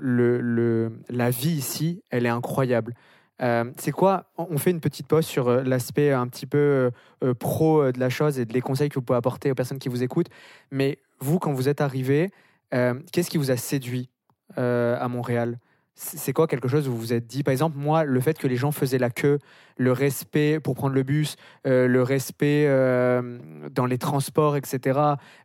la 1.08 1.30
vie 1.30 1.50
ici, 1.50 2.02
elle 2.10 2.26
est 2.26 2.30
incroyable. 2.30 2.94
Euh, 3.42 3.64
c'est 3.76 3.92
quoi 3.92 4.30
On 4.36 4.58
fait 4.58 4.70
une 4.70 4.80
petite 4.80 5.06
pause 5.06 5.26
sur 5.26 5.48
euh, 5.48 5.62
l'aspect 5.62 6.12
un 6.12 6.28
petit 6.28 6.46
peu 6.46 6.90
pro 7.38 7.90
de 7.90 7.98
la 7.98 8.08
chose 8.08 8.38
et 8.38 8.44
de 8.44 8.52
les 8.52 8.60
conseils 8.60 8.88
que 8.88 8.94
vous 8.94 9.02
pouvez 9.02 9.16
apporter 9.16 9.50
aux 9.50 9.54
personnes 9.54 9.78
qui 9.78 9.88
vous 9.88 10.02
écoutent. 10.02 10.28
Mais 10.70 10.98
vous, 11.18 11.38
quand 11.38 11.52
vous 11.52 11.68
êtes 11.68 11.80
arrivé, 11.80 12.30
qu'est-ce 12.70 13.30
qui 13.30 13.38
vous 13.38 13.50
a 13.50 13.56
séduit 13.56 14.10
à 14.56 15.08
Montréal? 15.08 15.58
C'est 15.94 16.32
quoi 16.32 16.46
quelque 16.46 16.68
chose 16.68 16.88
où 16.88 16.92
vous 16.92 16.98
vous 16.98 17.12
êtes 17.12 17.26
dit, 17.26 17.42
par 17.42 17.52
exemple, 17.52 17.76
moi, 17.76 18.04
le 18.04 18.20
fait 18.20 18.38
que 18.38 18.46
les 18.46 18.56
gens 18.56 18.72
faisaient 18.72 18.98
la 18.98 19.10
queue, 19.10 19.38
le 19.76 19.92
respect 19.92 20.58
pour 20.58 20.74
prendre 20.74 20.94
le 20.94 21.02
bus, 21.02 21.36
euh, 21.66 21.86
le 21.86 22.02
respect 22.02 22.64
euh, 22.66 23.38
dans 23.70 23.84
les 23.84 23.98
transports, 23.98 24.56
etc., 24.56 24.98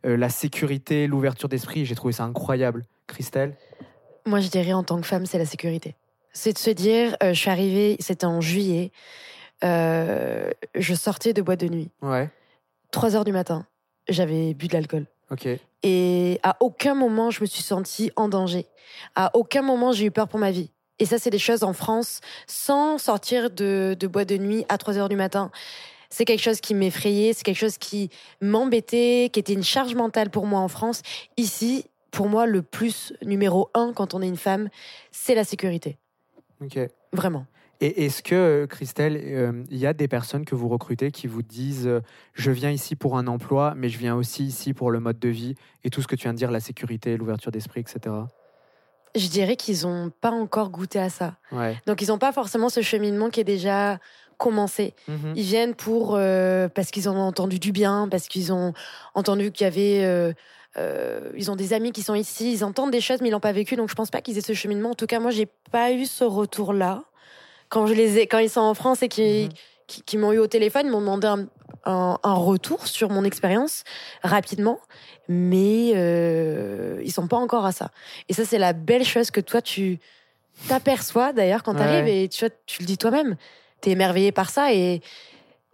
euh, 0.06 0.16
la 0.16 0.30
sécurité, 0.30 1.06
l'ouverture 1.06 1.50
d'esprit, 1.50 1.84
j'ai 1.84 1.94
trouvé 1.94 2.12
ça 2.12 2.24
incroyable. 2.24 2.86
Christelle? 3.06 3.56
Moi, 4.26 4.40
je 4.40 4.48
dirais 4.48 4.72
en 4.72 4.82
tant 4.82 5.00
que 5.00 5.06
femme, 5.06 5.26
c'est 5.26 5.38
la 5.38 5.46
sécurité. 5.46 5.96
C'est 6.32 6.54
de 6.54 6.58
se 6.58 6.70
dire, 6.70 7.16
je 7.22 7.32
suis 7.32 7.50
arrivée, 7.50 7.96
c'était 8.00 8.26
en 8.26 8.40
juillet, 8.40 8.90
je 9.62 10.94
sortais 10.94 11.32
de 11.34 11.42
boîte 11.42 11.60
de 11.60 11.68
nuit, 11.68 11.90
Ouais. 12.02 12.30
3 12.90 13.16
heures 13.16 13.24
du 13.24 13.32
matin, 13.32 13.66
j'avais 14.08 14.54
bu 14.54 14.66
de 14.68 14.72
l'alcool. 14.72 15.06
Ok. 15.30 15.48
Et 15.82 16.40
à 16.42 16.56
aucun 16.60 16.94
moment, 16.94 17.30
je 17.30 17.40
me 17.40 17.46
suis 17.46 17.62
sentie 17.62 18.10
en 18.16 18.28
danger. 18.28 18.66
À 19.14 19.30
aucun 19.34 19.62
moment, 19.62 19.92
j'ai 19.92 20.06
eu 20.06 20.10
peur 20.10 20.28
pour 20.28 20.40
ma 20.40 20.50
vie. 20.50 20.70
Et 20.98 21.04
ça, 21.04 21.18
c'est 21.18 21.30
des 21.30 21.38
choses 21.38 21.62
en 21.62 21.72
France, 21.72 22.20
sans 22.46 22.98
sortir 22.98 23.50
de, 23.50 23.96
de 23.98 24.06
boîte 24.06 24.28
de 24.28 24.36
nuit 24.36 24.64
à 24.68 24.78
3 24.78 24.98
heures 24.98 25.08
du 25.08 25.16
matin. 25.16 25.50
C'est 26.10 26.24
quelque 26.24 26.42
chose 26.42 26.60
qui 26.60 26.74
m'effrayait, 26.74 27.32
c'est 27.32 27.44
quelque 27.44 27.58
chose 27.58 27.78
qui 27.78 28.10
m'embêtait, 28.40 29.30
qui 29.32 29.38
était 29.38 29.52
une 29.52 29.62
charge 29.62 29.94
mentale 29.94 30.30
pour 30.30 30.46
moi 30.46 30.60
en 30.60 30.68
France. 30.68 31.02
Ici, 31.36 31.84
pour 32.10 32.28
moi, 32.28 32.46
le 32.46 32.62
plus 32.62 33.12
numéro 33.22 33.70
un 33.74 33.92
quand 33.92 34.14
on 34.14 34.22
est 34.22 34.28
une 34.28 34.36
femme, 34.36 34.70
c'est 35.12 35.34
la 35.34 35.44
sécurité. 35.44 35.98
Ok. 36.60 36.78
Vraiment. 37.12 37.46
Et 37.80 38.06
est-ce 38.06 38.22
que, 38.22 38.66
Christelle, 38.68 39.20
euh, 39.22 39.64
il 39.70 39.78
y 39.78 39.86
a 39.86 39.92
des 39.92 40.08
personnes 40.08 40.44
que 40.44 40.56
vous 40.56 40.68
recrutez 40.68 41.12
qui 41.12 41.28
vous 41.28 41.42
disent 41.42 41.86
euh, 41.86 42.00
Je 42.34 42.50
viens 42.50 42.70
ici 42.70 42.96
pour 42.96 43.16
un 43.16 43.28
emploi, 43.28 43.74
mais 43.76 43.88
je 43.88 43.98
viens 43.98 44.16
aussi 44.16 44.44
ici 44.44 44.74
pour 44.74 44.90
le 44.90 44.98
mode 44.98 45.18
de 45.18 45.28
vie 45.28 45.54
et 45.84 45.90
tout 45.90 46.02
ce 46.02 46.08
que 46.08 46.16
tu 46.16 46.24
viens 46.24 46.32
de 46.32 46.38
dire, 46.38 46.50
la 46.50 46.60
sécurité, 46.60 47.16
l'ouverture 47.16 47.52
d'esprit, 47.52 47.80
etc. 47.80 48.16
Je 49.14 49.28
dirais 49.28 49.54
qu'ils 49.54 49.82
n'ont 49.82 50.10
pas 50.10 50.32
encore 50.32 50.70
goûté 50.70 50.98
à 50.98 51.08
ça. 51.08 51.36
Ouais. 51.52 51.80
Donc, 51.86 52.02
ils 52.02 52.08
n'ont 52.08 52.18
pas 52.18 52.32
forcément 52.32 52.68
ce 52.68 52.82
cheminement 52.82 53.30
qui 53.30 53.40
est 53.40 53.44
déjà 53.44 54.00
commencé. 54.38 54.94
Mhm. 55.06 55.34
Ils 55.36 55.42
viennent 55.42 55.74
pour 55.74 56.14
euh, 56.14 56.68
parce 56.68 56.90
qu'ils 56.90 57.08
ont 57.08 57.18
entendu 57.18 57.58
du 57.58 57.70
bien, 57.70 58.08
parce 58.10 58.26
qu'ils 58.28 58.52
ont 58.52 58.72
entendu 59.14 59.52
qu'il 59.52 59.64
y 59.64 59.68
avait, 59.68 60.32
euh, 60.76 61.30
ils 61.36 61.50
ont 61.50 61.56
des 61.56 61.72
amis 61.72 61.92
qui 61.92 62.02
sont 62.02 62.14
ici, 62.14 62.52
ils 62.52 62.64
entendent 62.64 62.92
des 62.92 63.00
choses 63.00 63.20
mais 63.20 63.28
ils 63.28 63.32
l'ont 63.32 63.40
pas 63.40 63.52
vécu. 63.52 63.76
Donc 63.76 63.90
je 63.90 63.94
pense 63.94 64.10
pas 64.10 64.20
qu'ils 64.20 64.38
aient 64.38 64.42
ce 64.42 64.52
cheminement. 64.52 64.90
En 64.90 64.94
tout 64.94 65.06
cas, 65.06 65.20
moi 65.20 65.32
j'ai 65.32 65.48
pas 65.70 65.92
eu 65.92 66.06
ce 66.06 66.24
retour 66.24 66.72
là 66.72 67.04
quand 67.68 67.86
je 67.86 67.94
les 67.94 68.18
ai, 68.18 68.26
quand 68.26 68.38
ils 68.38 68.50
sont 68.50 68.60
en 68.60 68.74
France 68.74 69.02
et 69.02 69.08
qui 69.08 69.44
Mhm. 69.44 69.48
qui, 69.86 70.02
qui 70.02 70.18
m'ont 70.18 70.32
eu 70.32 70.38
au 70.38 70.46
téléphone, 70.46 70.82
ils 70.86 70.90
m'ont 70.90 71.00
demandé 71.00 71.26
un, 71.26 71.46
un, 71.86 72.18
un 72.22 72.34
retour 72.34 72.86
sur 72.86 73.08
mon 73.08 73.24
expérience 73.24 73.84
rapidement, 74.22 74.80
mais 75.28 75.92
euh, 75.94 77.00
ils 77.02 77.10
sont 77.12 77.26
pas 77.26 77.38
encore 77.38 77.64
à 77.64 77.72
ça. 77.72 77.90
Et 78.28 78.34
ça 78.34 78.44
c'est 78.44 78.58
la 78.58 78.74
belle 78.74 79.04
chose 79.04 79.30
que 79.30 79.40
toi 79.40 79.62
tu 79.62 79.98
t'aperçois 80.68 81.32
d'ailleurs 81.32 81.62
quand 81.62 81.74
tu 81.76 81.82
arrives 81.82 82.04
Ouais. 82.04 82.24
et 82.24 82.28
tu 82.28 82.44
vois, 82.44 82.54
tu 82.66 82.82
le 82.82 82.86
dis 82.86 82.98
toi-même. 82.98 83.36
T'es 83.80 83.90
émerveillé 83.92 84.32
par 84.32 84.50
ça 84.50 84.72
et 84.74 85.00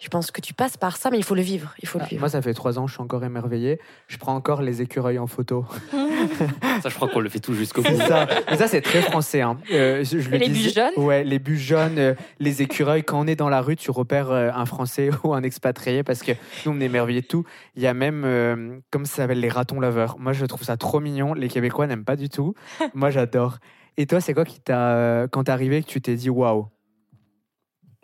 je 0.01 0.09
pense 0.09 0.31
que 0.31 0.41
tu 0.41 0.53
passes 0.55 0.77
par 0.77 0.97
ça, 0.97 1.11
mais 1.11 1.19
il 1.19 1.23
faut 1.25 1.35
le 1.37 1.43
vivre. 1.43 1.73
Il 1.81 1.89
faut 1.89 1.99
le 1.99 2.05
vivre. 2.05 2.21
Moi, 2.21 2.29
ça 2.29 2.43
fait 2.43 2.53
trois 2.53 2.79
ans, 2.79 2.87
je 2.87 2.95
suis 2.95 3.03
encore 3.03 3.25
émerveillé. 3.25 3.79
Je 4.09 4.19
prends 4.19 4.35
encore 4.35 4.61
les 4.61 4.83
écureuils 4.83 5.19
en 5.19 5.27
photo. 5.27 5.65
Ça, 6.83 6.89
je 6.89 6.95
crois 6.95 7.09
qu'on 7.09 7.21
le 7.21 7.29
fait 7.29 7.39
tout 7.41 7.55
jusqu'au 7.55 7.83
bout. 7.83 7.97
Ça. 7.97 8.27
Mais 8.51 8.57
ça, 8.57 8.67
c'est 8.67 8.81
très 8.81 9.03
français. 9.03 9.43
hein. 9.43 9.59
Euh, 9.73 10.03
je, 10.05 10.19
je 10.19 10.31
le 10.31 10.39
les 10.39 10.49
bus 10.49 10.75
jaunes 10.75 10.93
Ouais, 11.05 11.23
les 11.23 11.39
bus 11.39 11.61
jaunes, 11.61 11.99
euh, 11.99 12.15
les 12.41 12.63
écureuils. 12.63 13.05
Quand 13.05 13.21
on 13.21 13.27
est 13.27 13.37
dans 13.37 13.49
la 13.51 13.61
rue, 13.61 13.77
tu 13.77 13.91
repères 13.91 14.31
euh, 14.31 14.51
un 14.55 14.65
Français 14.67 15.11
ou 15.25 15.35
un 15.35 15.43
expatrié 15.43 16.03
parce 16.03 16.23
que 16.23 16.33
nous, 16.65 16.73
on 16.73 16.81
est 16.81 16.87
émerveillés 16.87 17.21
de 17.23 17.27
tout. 17.27 17.45
Il 17.77 17.83
y 17.83 17.87
a 17.87 17.95
même, 17.95 18.25
euh, 18.25 18.79
comme 18.91 19.05
ça 19.07 19.17
s'appelle, 19.17 19.41
les 19.41 19.49
ratons 19.51 19.81
laveurs. 19.81 20.19
Moi, 20.19 20.33
je 20.33 20.45
trouve 20.47 20.63
ça 20.63 20.77
trop 20.77 21.01
mignon. 21.01 21.35
Les 21.35 21.49
Québécois 21.49 21.87
n'aiment 21.87 22.05
pas 22.05 22.17
du 22.17 22.29
tout. 22.29 22.55
Moi, 22.95 23.11
j'adore. 23.11 23.59
Et 23.97 24.07
toi, 24.07 24.21
c'est 24.21 24.35
quoi 24.35 24.45
qui 24.45 24.61
t'a, 24.61 24.95
euh, 24.97 25.29
quand 25.31 25.45
t'es 25.45 25.53
arrivé, 25.53 25.83
que 25.83 25.89
tu 25.89 26.01
t'es 26.01 26.15
dit 26.17 26.31
waouh? 26.31 26.67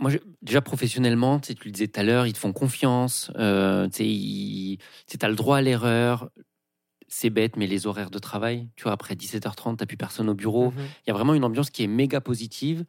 Moi, 0.01 0.11
je- 0.11 0.19
déjà 0.43 0.63
professionnellement, 0.63 1.39
tu 1.41 1.55
le 1.65 1.71
disais 1.71 1.87
tout 1.89 2.01
à 2.01 2.03
l'heure, 2.03 2.27
ils 2.27 2.33
te 2.33 2.39
font 2.39 2.53
confiance. 2.55 3.31
Euh, 3.37 3.87
tu 3.89 4.79
as 5.21 5.29
le 5.29 5.35
droit 5.37 5.59
à 5.59 5.63
l'erreur. 5.63 6.31
C'est 7.09 7.31
bête, 7.31 7.57
mais 7.57 7.67
les 7.67 7.87
horaires 7.87 8.11
de 8.11 8.19
travail, 8.19 8.69
tu 8.77 8.85
vois, 8.85 8.93
après 8.93 9.17
17h30, 9.17 9.79
tu 9.79 9.87
plus 9.87 9.97
personne 9.97 10.29
au 10.31 10.35
bureau. 10.35 10.71
Mhm. 10.71 10.87
Il 11.07 11.09
y 11.09 11.11
a 11.11 11.15
vraiment 11.15 11.35
une 11.35 11.45
ambiance 11.45 11.71
qui 11.71 11.83
est 11.85 11.89
méga 11.89 12.21
positive 12.21 12.85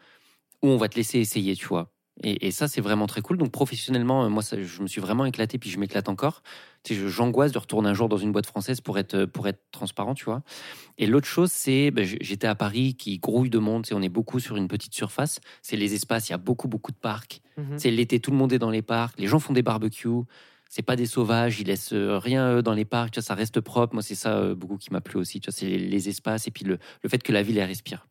où 0.63 0.69
on 0.69 0.77
va 0.77 0.89
te 0.89 0.95
laisser 0.97 1.19
essayer, 1.19 1.55
tu 1.55 1.67
vois. 1.67 1.93
Et, 2.23 2.47
et 2.47 2.51
ça, 2.51 2.67
c'est 2.67 2.81
vraiment 2.81 3.07
très 3.07 3.21
cool. 3.21 3.37
Donc, 3.37 3.51
professionnellement, 3.51 4.25
euh, 4.25 4.29
moi, 4.29 4.43
ça, 4.43 4.61
je 4.61 4.81
me 4.81 4.87
suis 4.87 5.01
vraiment 5.01 5.25
éclaté, 5.25 5.57
puis 5.57 5.69
je 5.69 5.79
m'éclate 5.79 6.09
encore. 6.09 6.43
Tu 6.83 6.95
sais, 6.95 7.07
j'angoisse 7.07 7.51
de 7.51 7.57
retourner 7.57 7.89
un 7.89 7.93
jour 7.93 8.09
dans 8.09 8.17
une 8.17 8.31
boîte 8.31 8.45
française 8.45 8.81
pour 8.81 8.99
être, 8.99 9.25
pour 9.25 9.47
être 9.47 9.61
transparent, 9.71 10.13
tu 10.13 10.25
vois. 10.25 10.43
Et 10.97 11.07
l'autre 11.07 11.27
chose, 11.27 11.51
c'est, 11.51 11.89
ben, 11.91 12.05
j'étais 12.05 12.47
à 12.47 12.55
Paris 12.55 12.95
qui 12.95 13.17
grouille 13.17 13.49
de 13.49 13.59
monde. 13.59 13.83
Tu 13.83 13.89
sais, 13.89 13.95
on 13.95 14.01
est 14.01 14.09
beaucoup 14.09 14.39
sur 14.39 14.57
une 14.57 14.67
petite 14.67 14.93
surface. 14.93 15.39
C'est 15.61 15.77
les 15.77 15.93
espaces, 15.93 16.29
il 16.29 16.31
y 16.31 16.35
a 16.35 16.37
beaucoup, 16.37 16.67
beaucoup 16.67 16.91
de 16.91 16.97
parcs. 16.97 17.41
Mhm. 17.57 17.77
C'est 17.79 17.91
l'été, 17.91 18.19
tout 18.19 18.31
le 18.31 18.37
monde 18.37 18.53
est 18.53 18.59
dans 18.59 18.71
les 18.71 18.81
parcs. 18.81 19.19
Les 19.19 19.27
gens 19.27 19.39
font 19.39 19.53
des 19.53 19.63
barbecues. 19.63 20.25
C'est 20.69 20.83
pas 20.83 20.95
des 20.95 21.05
sauvages, 21.05 21.59
ils 21.59 21.67
laissent 21.67 21.91
euh, 21.91 22.17
rien 22.17 22.45
euh, 22.45 22.61
dans 22.61 22.73
les 22.73 22.85
parcs. 22.85 23.11
Tu 23.11 23.19
vois, 23.19 23.25
ça 23.25 23.35
reste 23.35 23.59
propre. 23.59 23.93
Moi, 23.93 24.01
c'est 24.01 24.15
ça 24.15 24.37
euh, 24.37 24.55
beaucoup 24.55 24.77
qui 24.77 24.91
m'a 24.91 25.01
plu 25.01 25.17
aussi. 25.19 25.41
Tu 25.41 25.51
vois, 25.51 25.57
c'est 25.57 25.65
les, 25.65 25.77
les 25.77 26.07
espaces 26.07 26.47
et 26.47 26.51
puis 26.51 26.63
le, 26.63 26.79
le 27.03 27.09
fait 27.09 27.21
que 27.21 27.33
la 27.33 27.43
ville 27.43 27.57
elle 27.57 27.67
respire. 27.67 28.07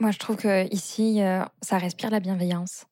Moi, 0.00 0.10
je 0.12 0.18
trouve 0.18 0.36
que 0.36 0.66
ici, 0.74 1.22
euh, 1.22 1.42
ça 1.62 1.76
respire 1.78 2.10
la 2.10 2.20
bienveillance. 2.20 2.86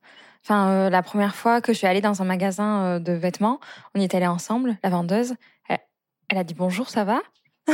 Enfin, 0.44 0.68
euh, 0.71 0.90
la 0.90 1.03
première 1.03 1.35
fois 1.35 1.61
que 1.61 1.73
je 1.73 1.79
suis 1.79 1.87
allée 1.87 2.01
dans 2.03 2.21
un 2.23 2.25
magasin 2.25 2.85
euh, 2.85 2.99
de 2.99 3.12
vêtements, 3.12 3.61
on 3.94 4.01
y 4.01 4.05
est 4.05 4.14
allés 4.14 4.27
ensemble. 4.27 4.77
La 4.85 4.90
vendeuse, 4.90 5.35
elle, 5.68 5.79
elle 6.29 6.38
a 6.38 6.44
dit 6.44 6.55
bonjour, 6.55 6.88
ça 6.90 7.05
va? 7.05 7.21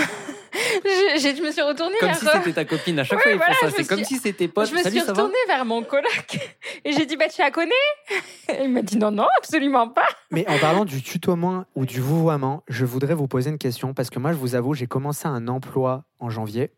Je, 0.85 1.18
j'ai- 1.20 1.35
je 1.37 1.42
me 1.42 1.51
suis 1.51 1.62
retournée 1.62 1.94
Comme 1.99 2.11
vers 2.11 2.18
si 2.18 2.27
c'était 2.27 2.53
ta 2.53 2.64
copine. 2.64 2.99
À 2.99 3.05
chaque 3.05 3.25
Ouais, 3.25 3.37
fois, 3.37 3.47
voilà, 3.47 3.73
C'est 3.75 3.83
me 3.83 3.88
comme 3.88 3.99
suis- 4.05 4.16
si 4.16 4.18
c'était 4.18 4.49
pote. 4.49 4.68
je 4.68 4.75
me 4.75 4.83
Salut, 4.83 5.01
suis 5.01 5.09
retournée 5.09 5.35
vers 5.49 5.64
mon 5.64 5.83
coloc 5.83 6.38
et 6.85 6.92
j'ai 6.92 7.07
dit 7.07 7.16
bah 7.16 7.29
tu 7.29 7.40
la 7.42 7.51
connais? 7.51 7.73
Il 8.62 8.70
m'a 8.70 8.83
dit 8.83 8.97
non 8.97 9.11
non 9.11 9.27
absolument 9.38 9.88
pas. 9.88 10.07
Mais 10.31 10.47
en 10.49 10.59
parlant 10.59 10.85
du 10.85 11.03
tutoiement 11.03 11.64
ou 11.75 11.87
du 11.87 12.01
vouvoiement, 12.01 12.62
je 12.68 12.85
voudrais 12.85 13.14
vous 13.14 13.27
poser 13.29 13.51
une 13.51 13.59
question 13.59 13.94
parce 13.94 14.11
que 14.11 14.18
moi, 14.18 14.33
je 14.33 14.37
vous 14.37 14.55
avoue, 14.55 14.75
j'ai 14.75 14.87
commencé 14.87 15.27
un 15.27 15.49
emploi 15.49 16.05
en 16.20 16.29
janvier 16.31 16.70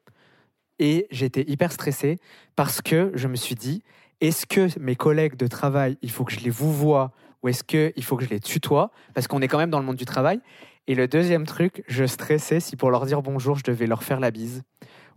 et 0.79 1.07
j'étais 1.11 1.45
hyper 1.49 1.73
stressé 1.73 2.19
parce 2.55 2.81
que 2.81 3.13
je 3.15 3.29
me 3.29 3.37
suis 3.37 3.55
dit, 3.55 3.83
est-ce 4.21 4.47
que 4.47 4.69
mes 4.79 4.97
collègues 4.97 5.37
de 5.37 5.47
travail, 5.47 5.99
il 6.03 6.11
faut 6.11 6.25
que 6.25 6.33
je 6.33 6.41
les 6.41 6.51
vouvoie 6.51 7.13
ou 7.43 7.49
est-ce 7.49 7.65
qu'il 7.65 8.03
faut 8.03 8.17
que 8.17 8.25
je 8.25 8.31
les 8.31 8.41
tutoie? 8.41 8.91
Parce 9.15 9.27
qu'on 9.29 9.41
est 9.41 9.49
quand 9.49 9.59
même 9.59 9.71
dans 9.71 9.81
le 9.81 9.85
monde 9.85 9.97
du 9.97 10.05
travail. 10.05 10.41
Et 10.87 10.95
le 10.95 11.09
deuxième 11.09 11.47
truc, 11.47 11.83
je 11.89 12.05
stressais 12.05 12.61
si 12.61 12.77
pour 12.77 12.91
leur 12.91 13.07
dire 13.07 13.21
bonjour, 13.23 13.59
je 13.59 13.65
devais 13.65 13.87
leur 13.87 14.03
faire 14.03 14.21
la 14.21 14.31
bise 14.31 14.63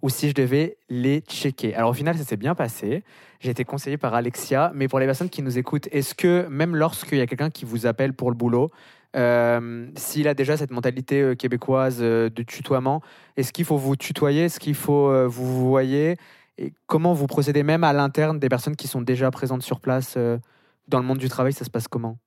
ou 0.01 0.09
si 0.09 0.29
je 0.29 0.33
devais 0.33 0.77
les 0.89 1.21
checker. 1.21 1.75
Alors 1.75 1.91
au 1.91 1.93
final, 1.93 2.17
ça 2.17 2.23
s'est 2.23 2.37
bien 2.37 2.55
passé. 2.55 3.03
J'ai 3.39 3.51
été 3.51 3.65
conseillé 3.65 3.97
par 3.97 4.13
Alexia, 4.13 4.71
mais 4.73 4.87
pour 4.87 4.99
les 4.99 5.05
personnes 5.05 5.29
qui 5.29 5.41
nous 5.41 5.57
écoutent, 5.57 5.87
est-ce 5.91 6.15
que 6.15 6.47
même 6.49 6.75
lorsqu'il 6.75 7.17
y 7.17 7.21
a 7.21 7.27
quelqu'un 7.27 7.49
qui 7.49 7.65
vous 7.65 7.85
appelle 7.85 8.13
pour 8.13 8.31
le 8.31 8.35
boulot, 8.35 8.71
euh, 9.15 9.87
s'il 9.95 10.27
a 10.27 10.33
déjà 10.33 10.55
cette 10.55 10.71
mentalité 10.71 11.21
euh, 11.21 11.35
québécoise 11.35 11.99
euh, 12.01 12.29
de 12.29 12.43
tutoiement, 12.43 13.01
est-ce 13.37 13.51
qu'il 13.51 13.65
faut 13.65 13.77
vous 13.77 13.95
tutoyer? 13.95 14.45
Est-ce 14.45 14.59
qu'il 14.59 14.75
faut 14.75 15.27
vous 15.27 15.67
voyez? 15.67 16.15
Et 16.57 16.73
comment 16.87 17.13
vous 17.13 17.27
procédez 17.27 17.63
même 17.63 17.83
à 17.83 17.93
l'interne 17.93 18.39
des 18.39 18.49
personnes 18.49 18.75
qui 18.75 18.87
sont 18.87 19.01
déjà 19.01 19.31
présentes 19.31 19.63
sur 19.63 19.79
place 19.79 20.17
dans 20.87 20.99
le 20.99 21.05
monde 21.05 21.17
du 21.17 21.29
travail 21.29 21.53
Ça 21.53 21.65
se 21.65 21.69
passe 21.69 21.87
comment? 21.87 22.17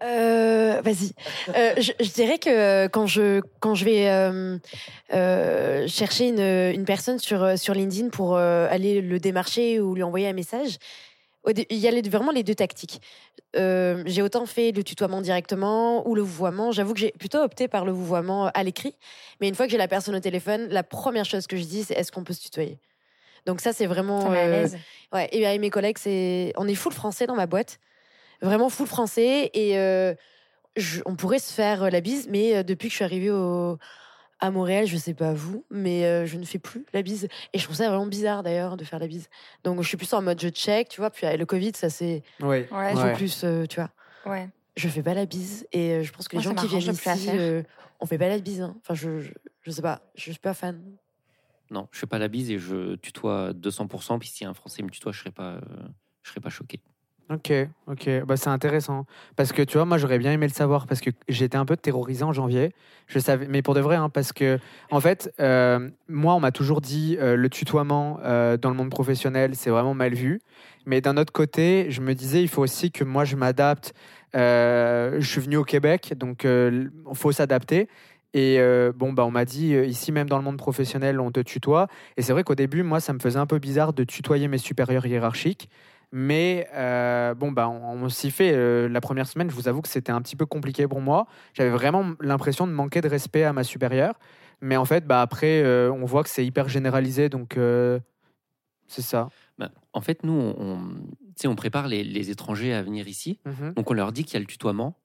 Vas-y. 0.00 1.12
Je, 1.48 2.14
dirais 2.14 2.38
que 2.38 2.86
quand 2.86 3.06
je 3.06 3.42
quand 3.60 3.74
je 3.74 3.84
vais 3.84 4.06
chercher 5.86 6.28
une, 6.28 6.40
une 6.40 6.86
personne 6.86 7.18
sur 7.18 7.58
sur 7.58 7.74
LinkedIn 7.74 8.08
pour 8.08 8.38
aller 8.38 9.02
le 9.02 9.18
démarcher 9.18 9.80
ou 9.80 9.94
lui 9.94 10.02
envoyer 10.02 10.28
un 10.28 10.32
message, 10.32 10.78
il 11.50 11.76
y 11.78 11.88
a 11.88 12.08
vraiment 12.08 12.30
les 12.30 12.42
deux 12.42 12.54
tactiques. 12.54 13.00
Euh, 13.56 14.02
j'ai 14.06 14.22
autant 14.22 14.44
fait 14.46 14.72
le 14.72 14.84
tutoiement 14.84 15.20
directement 15.20 16.06
ou 16.08 16.14
le 16.14 16.22
vouvoiement. 16.22 16.72
J'avoue 16.72 16.94
que 16.94 17.00
j'ai 17.00 17.12
plutôt 17.12 17.38
opté 17.38 17.68
par 17.68 17.84
le 17.84 17.92
vouvoiement 17.92 18.46
à 18.48 18.62
l'écrit. 18.62 18.94
Mais 19.40 19.48
une 19.48 19.54
fois 19.54 19.66
que 19.66 19.72
j'ai 19.72 19.78
la 19.78 19.88
personne 19.88 20.14
au 20.14 20.20
téléphone, 20.20 20.68
la 20.68 20.82
première 20.82 21.24
chose 21.24 21.46
que 21.46 21.56
je 21.56 21.64
dis, 21.64 21.84
c'est 21.84 21.94
est-ce 21.94 22.12
qu'on 22.12 22.24
peut 22.24 22.34
se 22.34 22.42
tutoyer? 22.42 22.78
Donc 23.46 23.60
ça, 23.60 23.72
c'est 23.72 23.86
vraiment. 23.86 24.30
Euh. 24.54 24.62
Ouais, 25.12 25.28
et 25.32 25.46
avec 25.46 25.60
mes 25.60 25.70
collègues, 25.70 25.98
c'est 25.98 26.52
on 26.56 26.68
est 26.68 26.74
full 26.74 26.92
français 26.92 27.26
dans 27.26 27.36
ma 27.36 27.46
boîte, 27.46 27.78
vraiment 28.42 28.68
full 28.68 28.86
français 28.86 29.50
et 29.54 29.78
euh, 29.78 30.14
je- 30.76 31.00
on 31.06 31.16
pourrait 31.16 31.38
se 31.38 31.52
faire 31.52 31.84
euh, 31.84 31.90
la 31.90 32.00
bise, 32.00 32.28
mais 32.28 32.62
depuis 32.64 32.88
que 32.88 32.92
je 32.92 32.96
suis 32.96 33.04
arrivée 33.04 33.30
au, 33.30 33.78
à 34.40 34.50
Montréal, 34.50 34.86
je 34.86 34.96
sais 34.96 35.14
pas 35.14 35.32
vous, 35.32 35.64
mais 35.70 36.04
euh, 36.04 36.26
je 36.26 36.36
ne 36.38 36.44
fais 36.44 36.58
plus 36.58 36.84
la 36.92 37.02
bise 37.02 37.28
et 37.52 37.58
je 37.58 37.64
trouve 37.64 37.76
ça 37.76 37.88
vraiment 37.88 38.06
bizarre 38.06 38.42
d'ailleurs 38.42 38.76
de 38.76 38.84
faire 38.84 38.98
la 38.98 39.06
bise. 39.08 39.28
Donc 39.64 39.82
je 39.82 39.88
suis 39.88 39.96
plus 39.96 40.12
en 40.12 40.22
mode 40.22 40.40
je 40.40 40.48
check, 40.48 40.88
tu 40.88 41.00
vois. 41.00 41.10
Puis 41.10 41.26
avec 41.26 41.38
le 41.40 41.46
Covid, 41.46 41.72
ça 41.74 41.90
c'est 41.90 42.22
Oui. 42.40 42.64
Ouais, 42.70 42.94
beaucoup 42.94 43.16
plus, 43.16 43.42
euh, 43.44 43.66
tu 43.66 43.80
vois. 43.80 43.90
Ouais. 44.26 44.48
Je 44.76 44.88
fais 44.88 45.02
pas 45.02 45.14
la 45.14 45.26
bise 45.26 45.66
et 45.72 45.90
euh, 45.92 46.02
je 46.02 46.12
pense 46.12 46.28
que 46.28 46.36
les 46.36 46.42
Moi, 46.44 46.54
gens 46.54 46.60
qui 46.60 46.68
viennent 46.68 46.94
ici, 46.94 47.28
euh, 47.32 47.62
on 48.00 48.06
fait 48.06 48.18
pas 48.18 48.28
la 48.28 48.38
bise. 48.38 48.60
hein. 48.60 48.76
Enfin, 48.80 48.94
je, 48.94 49.20
je 49.20 49.32
je 49.62 49.70
sais 49.72 49.82
pas, 49.82 50.00
je 50.14 50.22
suis 50.30 50.38
pas 50.38 50.54
fan. 50.54 50.80
Non, 51.70 51.88
je 51.92 51.98
fais 51.98 52.06
pas 52.06 52.18
la 52.18 52.28
bise 52.28 52.50
et 52.50 52.58
je 52.58 52.94
tutoie 52.96 53.52
200%. 53.52 54.18
Puis 54.18 54.28
si 54.28 54.44
un 54.44 54.54
Français 54.54 54.82
me 54.82 54.88
tutoie, 54.88 55.12
je 55.12 55.18
serais 55.20 55.30
pas, 55.32 55.54
euh, 55.54 55.60
je 56.22 56.30
serais 56.30 56.40
pas 56.40 56.48
choqué. 56.48 56.80
Ok, 57.30 57.52
ok, 57.86 58.08
bah, 58.26 58.38
c'est 58.38 58.48
intéressant. 58.48 59.04
Parce 59.36 59.52
que 59.52 59.60
tu 59.60 59.76
vois, 59.76 59.84
moi 59.84 59.98
j'aurais 59.98 60.18
bien 60.18 60.32
aimé 60.32 60.46
le 60.46 60.52
savoir 60.52 60.86
parce 60.86 61.02
que 61.02 61.10
j'étais 61.28 61.58
un 61.58 61.66
peu 61.66 61.76
terrorisé 61.76 62.22
en 62.24 62.32
janvier. 62.32 62.72
Je 63.06 63.18
savais, 63.18 63.46
mais 63.48 63.60
pour 63.60 63.74
de 63.74 63.80
vrai, 63.80 63.96
hein, 63.96 64.08
parce 64.08 64.32
que 64.32 64.58
en 64.90 64.98
fait, 64.98 65.30
euh, 65.38 65.90
moi 66.08 66.34
on 66.34 66.40
m'a 66.40 66.52
toujours 66.52 66.80
dit 66.80 67.18
euh, 67.20 67.36
le 67.36 67.50
tutoiement 67.50 68.18
euh, 68.24 68.56
dans 68.56 68.70
le 68.70 68.76
monde 68.76 68.88
professionnel 68.88 69.56
c'est 69.56 69.68
vraiment 69.68 69.92
mal 69.92 70.14
vu. 70.14 70.40
Mais 70.86 71.02
d'un 71.02 71.18
autre 71.18 71.32
côté, 71.32 71.90
je 71.90 72.00
me 72.00 72.14
disais 72.14 72.40
il 72.40 72.48
faut 72.48 72.62
aussi 72.62 72.90
que 72.90 73.04
moi 73.04 73.26
je 73.26 73.36
m'adapte. 73.36 73.92
Euh, 74.34 75.16
je 75.20 75.28
suis 75.28 75.42
venu 75.42 75.58
au 75.58 75.64
Québec, 75.64 76.14
donc 76.16 76.44
il 76.44 76.90
faut 77.12 77.32
s'adapter. 77.32 77.88
Et 78.32 78.58
bon, 78.94 79.12
bah, 79.12 79.24
on 79.26 79.30
m'a 79.30 79.44
dit, 79.44 79.74
ici 79.74 80.12
même 80.12 80.28
dans 80.28 80.38
le 80.38 80.44
monde 80.44 80.58
professionnel, 80.58 81.20
on 81.20 81.30
te 81.30 81.40
tutoie. 81.40 81.88
Et 82.16 82.22
c'est 82.22 82.32
vrai 82.32 82.44
qu'au 82.44 82.54
début, 82.54 82.82
moi, 82.82 83.00
ça 83.00 83.12
me 83.12 83.18
faisait 83.18 83.38
un 83.38 83.46
peu 83.46 83.58
bizarre 83.58 83.92
de 83.92 84.04
tutoyer 84.04 84.48
mes 84.48 84.58
supérieurs 84.58 85.06
hiérarchiques. 85.06 85.68
Mais 86.12 86.68
euh, 86.74 87.34
bon, 87.34 87.52
bah, 87.52 87.68
on, 87.68 88.04
on 88.04 88.08
s'y 88.08 88.30
fait. 88.30 88.52
euh, 88.54 88.88
la 88.88 89.00
première 89.00 89.26
semaine, 89.28 89.50
je 89.50 89.54
vous 89.54 89.68
avoue 89.68 89.82
que 89.82 89.88
c'était 89.88 90.12
un 90.12 90.22
petit 90.22 90.36
peu 90.36 90.46
compliqué 90.46 90.88
pour 90.88 91.00
moi. 91.00 91.26
J'avais 91.54 91.70
vraiment 91.70 92.12
l'impression 92.20 92.66
de 92.66 92.72
manquer 92.72 93.00
de 93.00 93.08
respect 93.08 93.44
à 93.44 93.52
ma 93.52 93.64
supérieure. 93.64 94.14
Mais 94.60 94.76
en 94.76 94.84
fait, 94.84 95.06
bah, 95.06 95.20
après, 95.20 95.62
euh, 95.62 95.92
on 95.92 96.04
voit 96.06 96.22
que 96.24 96.30
c'est 96.30 96.44
hyper 96.46 96.68
généralisé. 96.68 97.28
Donc, 97.28 97.56
c'est 98.86 99.02
ça. 99.02 99.28
Bah, 99.58 99.70
en 99.92 100.00
fait, 100.00 100.24
nous, 100.24 100.32
on, 100.32 101.54
prépare 101.54 101.88
les, 101.88 102.02
les 102.04 102.30
étrangers 102.30 102.72
à 102.72 102.82
venir 102.82 103.06
ici. 103.06 103.38
Mhm. 103.44 103.74
Donc 103.74 103.90
on 103.90 103.94
leur 103.94 104.12
dit 104.12 104.24
qu'il 104.24 104.34
y 104.34 104.36
a 104.36 104.40
le 104.40 104.46
tutoiement, 104.46 104.96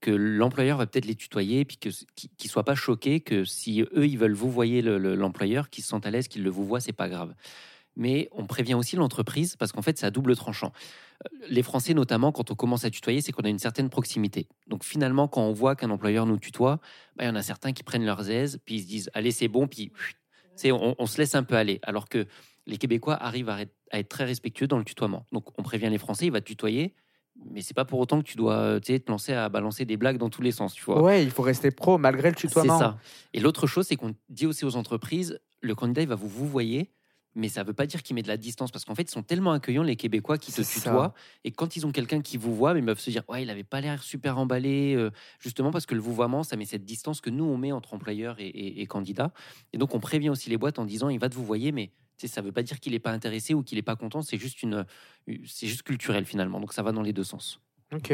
que 0.00 0.10
l'employeur 0.10 0.78
va 0.78 0.86
peut-être 0.86 1.06
les 1.06 1.14
tutoyer, 1.14 1.64
puis 1.64 1.76
qu'ils 1.78 1.92
qu'ils 2.36 2.50
soient 2.50 2.64
pas 2.64 2.74
choqués, 2.74 3.20
que 3.20 3.44
si 3.44 3.82
eux 3.82 4.06
ils 4.06 4.18
veulent 4.18 4.34
vous 4.34 4.50
voyer 4.50 4.82
le- 4.82 4.98
le- 4.98 5.14
l'employeur, 5.14 5.68
qu'ils 5.70 5.84
se 5.84 5.90
sentent 5.90 6.06
à 6.06 6.10
l'aise, 6.10 6.28
qu'ils 6.28 6.42
le 6.42 6.50
vous 6.50 6.64
voient, 6.64 6.80
c'est 6.80 6.92
pas 6.92 7.08
grave. 7.08 7.34
Mais 7.96 8.28
on 8.32 8.46
prévient 8.46 8.74
aussi 8.74 8.96
l'entreprise 8.96 9.56
parce 9.56 9.72
qu'en 9.72 9.82
fait 9.82 9.98
c'est 9.98 10.06
à 10.06 10.10
double 10.10 10.36
tranchant. 10.36 10.72
Euh, 11.24 11.46
Les 11.48 11.62
Français 11.62 11.92
notamment, 11.94 12.32
quand 12.32 12.50
on 12.50 12.54
commence 12.54 12.84
à 12.84 12.90
tutoyer, 12.90 13.20
c'est 13.20 13.32
qu'on 13.32 13.42
a 13.42 13.48
une 13.48 13.58
certaine 13.58 13.90
proximité. 13.90 14.48
Donc 14.68 14.84
finalement, 14.84 15.28
quand 15.28 15.42
on 15.42 15.52
voit 15.52 15.74
qu'un 15.76 15.90
employeur 15.90 16.24
nous 16.26 16.38
tutoie, 16.38 16.78
bah, 17.16 17.24
il 17.24 17.26
y 17.26 17.30
en 17.30 17.36
a 17.36 17.42
certains 17.42 17.72
qui 17.72 17.82
prennent 17.82 18.06
leurs 18.06 18.30
aises, 18.30 18.58
puis 18.64 18.76
ils 18.76 18.82
se 18.82 18.86
disent 18.86 19.10
allez 19.14 19.32
c'est 19.32 19.48
bon, 19.48 19.66
puis 19.66 19.92
on, 20.66 20.94
on 20.98 21.06
se 21.06 21.18
laisse 21.18 21.34
un 21.34 21.42
peu 21.42 21.56
aller. 21.56 21.80
Alors 21.82 22.08
que 22.08 22.26
les 22.66 22.76
Québécois 22.76 23.14
arrivent 23.14 23.48
à 23.48 23.62
être, 23.62 23.74
à 23.90 23.98
être 23.98 24.08
très 24.08 24.24
respectueux 24.24 24.66
dans 24.68 24.78
le 24.78 24.84
tutoiement. 24.84 25.26
Donc 25.32 25.58
on 25.58 25.62
prévient 25.62 25.90
les 25.90 25.98
Français, 25.98 26.26
il 26.26 26.32
va 26.32 26.40
te 26.40 26.46
tutoyer, 26.46 26.94
mais 27.50 27.62
c'est 27.62 27.74
pas 27.74 27.84
pour 27.86 27.98
autant 27.98 28.18
que 28.20 28.26
tu 28.26 28.36
dois 28.36 28.54
euh, 28.56 28.80
te 28.80 29.10
lancer 29.10 29.32
à 29.32 29.48
balancer 29.48 29.84
des 29.84 29.96
blagues 29.96 30.18
dans 30.18 30.28
tous 30.30 30.42
les 30.42 30.52
sens, 30.52 30.74
tu 30.74 30.84
vois. 30.84 31.02
Ouais, 31.02 31.22
il 31.24 31.30
faut 31.30 31.42
rester 31.42 31.70
pro 31.70 31.98
malgré 31.98 32.28
le 32.30 32.36
c'est 32.38 32.46
tutoiement. 32.48 32.78
ça. 32.78 32.98
Et 33.32 33.40
l'autre 33.40 33.66
chose, 33.66 33.86
c'est 33.86 33.96
qu'on 33.96 34.14
dit 34.28 34.46
aussi 34.46 34.64
aux 34.64 34.76
entreprises, 34.76 35.40
le 35.60 35.74
candidat 35.74 36.02
il 36.02 36.08
va 36.08 36.14
vous 36.16 36.28
vous 36.28 36.46
voyer, 36.46 36.90
mais 37.34 37.48
ça 37.48 37.62
veut 37.62 37.72
pas 37.72 37.86
dire 37.86 38.02
qu'il 38.02 38.14
met 38.14 38.22
de 38.22 38.28
la 38.28 38.36
distance 38.36 38.70
parce 38.70 38.84
qu'en 38.84 38.94
fait 38.94 39.02
ils 39.02 39.10
sont 39.10 39.22
tellement 39.22 39.52
accueillants 39.52 39.82
les 39.82 39.96
Québécois 39.96 40.38
qui 40.38 40.50
ça. 40.52 40.64
tutoient 40.64 41.14
et 41.44 41.50
quand 41.50 41.76
ils 41.76 41.86
ont 41.86 41.92
quelqu'un 41.92 42.20
qui 42.20 42.36
vous 42.36 42.54
voit, 42.54 42.76
ils 42.76 42.84
peuvent 42.84 43.00
se 43.00 43.10
dire 43.10 43.22
ouais 43.28 43.42
il 43.42 43.50
avait 43.50 43.64
pas 43.64 43.80
l'air 43.80 44.02
super 44.02 44.38
emballé, 44.38 44.94
euh, 44.96 45.10
justement 45.38 45.70
parce 45.70 45.86
que 45.86 45.94
le 45.94 46.00
vouvoiement 46.00 46.42
ça 46.42 46.56
met 46.56 46.64
cette 46.64 46.84
distance 46.84 47.20
que 47.20 47.30
nous 47.30 47.44
on 47.44 47.56
met 47.56 47.72
entre 47.72 47.94
employeurs 47.94 48.40
et, 48.40 48.48
et, 48.48 48.80
et 48.80 48.86
candidats 48.86 49.32
et 49.72 49.78
donc 49.78 49.94
on 49.94 50.00
prévient 50.00 50.30
aussi 50.30 50.50
les 50.50 50.56
boîtes 50.56 50.78
en 50.78 50.84
disant 50.84 51.08
il 51.08 51.18
va 51.18 51.28
te 51.28 51.34
vous 51.34 51.44
voyer 51.44 51.72
mais 51.72 51.92
ça 52.28 52.42
veut 52.42 52.52
pas 52.52 52.62
dire 52.62 52.80
qu'il 52.80 52.94
est 52.94 52.98
pas 52.98 53.12
intéressé 53.12 53.54
ou 53.54 53.62
qu'il 53.62 53.78
est 53.78 53.82
pas 53.82 53.96
content, 53.96 54.22
c'est 54.22 54.38
juste 54.38 54.62
une, 54.62 54.84
c'est 55.46 55.66
juste 55.66 55.82
culturel 55.82 56.24
finalement, 56.24 56.60
donc 56.60 56.72
ça 56.72 56.82
va 56.82 56.92
dans 56.92 57.02
les 57.02 57.12
deux 57.12 57.24
sens. 57.24 57.60
Ok. 57.92 58.12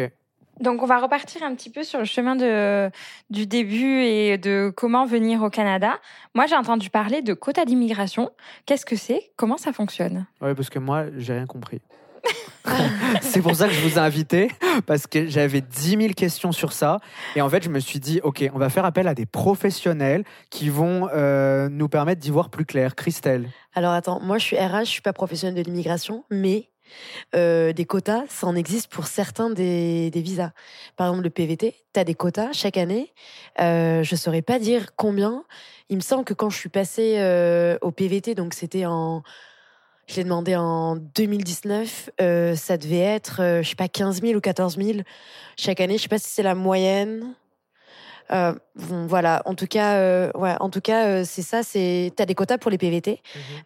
Donc, 0.61 0.83
on 0.83 0.87
va 0.87 0.99
repartir 0.99 1.43
un 1.43 1.55
petit 1.55 1.71
peu 1.71 1.83
sur 1.83 1.99
le 1.99 2.05
chemin 2.05 2.37
de, 2.37 2.91
du 3.31 3.47
début 3.47 4.03
et 4.03 4.39
de 4.39 4.73
comment 4.75 5.05
venir 5.05 5.43
au 5.43 5.51
Canada. 5.51 5.99
Moi, 6.35 6.47
j'ai 6.47 6.57
entendu 6.57 6.91
parler 6.91 7.23
de 7.23 7.35
quota 7.35 7.65
d'immigration. 7.65 8.31
Qu'est-ce 8.65 8.87
que 8.87 8.97
c'est? 8.97 9.31
Comment 9.37 9.59
ça 9.59 9.73
fonctionne? 9.73 10.27
Ouais, 10.41 10.55
parce 10.55 10.71
que 10.71 10.79
moi, 10.79 11.05
j'ai 11.17 11.35
rien 11.35 11.47
compris. 11.47 11.81
c'est 13.21 13.41
pour 13.41 13.55
ça 13.55 13.69
que 13.69 13.75
je 13.75 13.81
vous 13.81 13.97
ai 13.97 13.99
invité, 13.99 14.51
parce 14.87 15.07
que 15.07 15.27
j'avais 15.27 15.61
10 15.61 15.91
000 15.91 16.13
questions 16.15 16.53
sur 16.53 16.73
ça. 16.73 16.99
Et 17.35 17.41
en 17.41 17.49
fait, 17.49 17.63
je 17.63 17.69
me 17.69 17.79
suis 17.79 18.01
dit, 18.01 18.21
OK, 18.23 18.45
on 18.53 18.59
va 18.59 18.69
faire 18.69 18.85
appel 18.85 19.09
à 19.09 19.15
des 19.15 19.27
professionnels 19.27 20.25
qui 20.51 20.69
vont 20.69 21.09
euh, 21.15 21.69
nous 21.69 21.89
permettre 21.89 22.21
d'y 22.21 22.31
voir 22.31 22.51
plus 22.51 22.65
clair. 22.65 22.95
Christelle. 22.95 23.49
Alors 23.75 23.93
attends, 23.93 24.21
moi 24.21 24.39
je 24.39 24.45
suis 24.45 24.57
RH, 24.57 24.81
je 24.81 24.91
suis 24.91 25.03
pas 25.03 25.13
professionnelle 25.13 25.63
de 25.63 25.69
l'immigration, 25.69 26.25
mais 26.31 26.71
euh, 27.35 27.73
des 27.73 27.85
quotas, 27.85 28.25
ça 28.29 28.47
en 28.47 28.57
existe 28.57 28.89
pour 28.89 29.07
certains 29.07 29.51
des, 29.51 30.11
visas. 30.15 30.53
Par 30.97 31.09
exemple, 31.09 31.25
le 31.25 31.31
PVT, 31.31 31.75
tu 31.93 32.01
as 32.01 32.05
des 32.05 32.15
quotas 32.15 32.53
chaque 32.53 32.77
année. 32.77 33.13
Euh, 33.61 34.03
je 34.03 34.17
saurais 34.17 34.43
pas 34.43 34.59
dire 34.59 34.95
combien. 34.97 35.45
Il 35.89 35.97
me 35.97 36.03
semble 36.03 36.25
que 36.25 36.35
quand 36.35 36.51
je 36.51 36.59
suis 36.59 36.69
passée 36.69 37.17
euh, 37.19 37.79
au 37.81 37.91
PVT, 37.91 38.35
donc 38.35 38.55
c'était 38.55 38.87
en. 38.87 39.23
Je 40.07 40.17
l'ai 40.17 40.25
demandé 40.25 40.55
en 40.55 40.95
2019, 40.95 42.11
euh, 42.21 42.55
ça 42.55 42.77
devait 42.77 43.01
être, 43.01 43.61
je 43.61 43.69
sais 43.69 43.75
pas, 43.75 43.89
15 43.89 44.21
000 44.21 44.35
ou 44.35 44.41
14 44.41 44.77
000 44.77 45.01
chaque 45.57 45.81
année. 45.81 45.97
Je 45.97 46.03
sais 46.03 46.09
pas 46.09 46.19
si 46.19 46.29
c'est 46.29 46.45
la 46.45 46.55
moyenne. 46.55 47.35
Euh, 48.33 48.55
bon, 48.75 49.07
voilà. 49.07 49.43
En 49.45 49.55
tout 49.55 49.67
cas, 49.67 49.95
euh, 49.99 50.31
ouais. 50.35 50.55
En 50.61 50.69
tout 50.71 50.81
cas, 50.81 51.07
euh, 51.07 51.23
c'est 51.25 51.43
ça. 51.43 51.63
C'est 51.63 52.13
t'as 52.17 52.27
des 52.27 52.35
quotas 52.35 52.59
pour 52.59 52.71
les 52.71 52.79
PVT. 52.79 53.21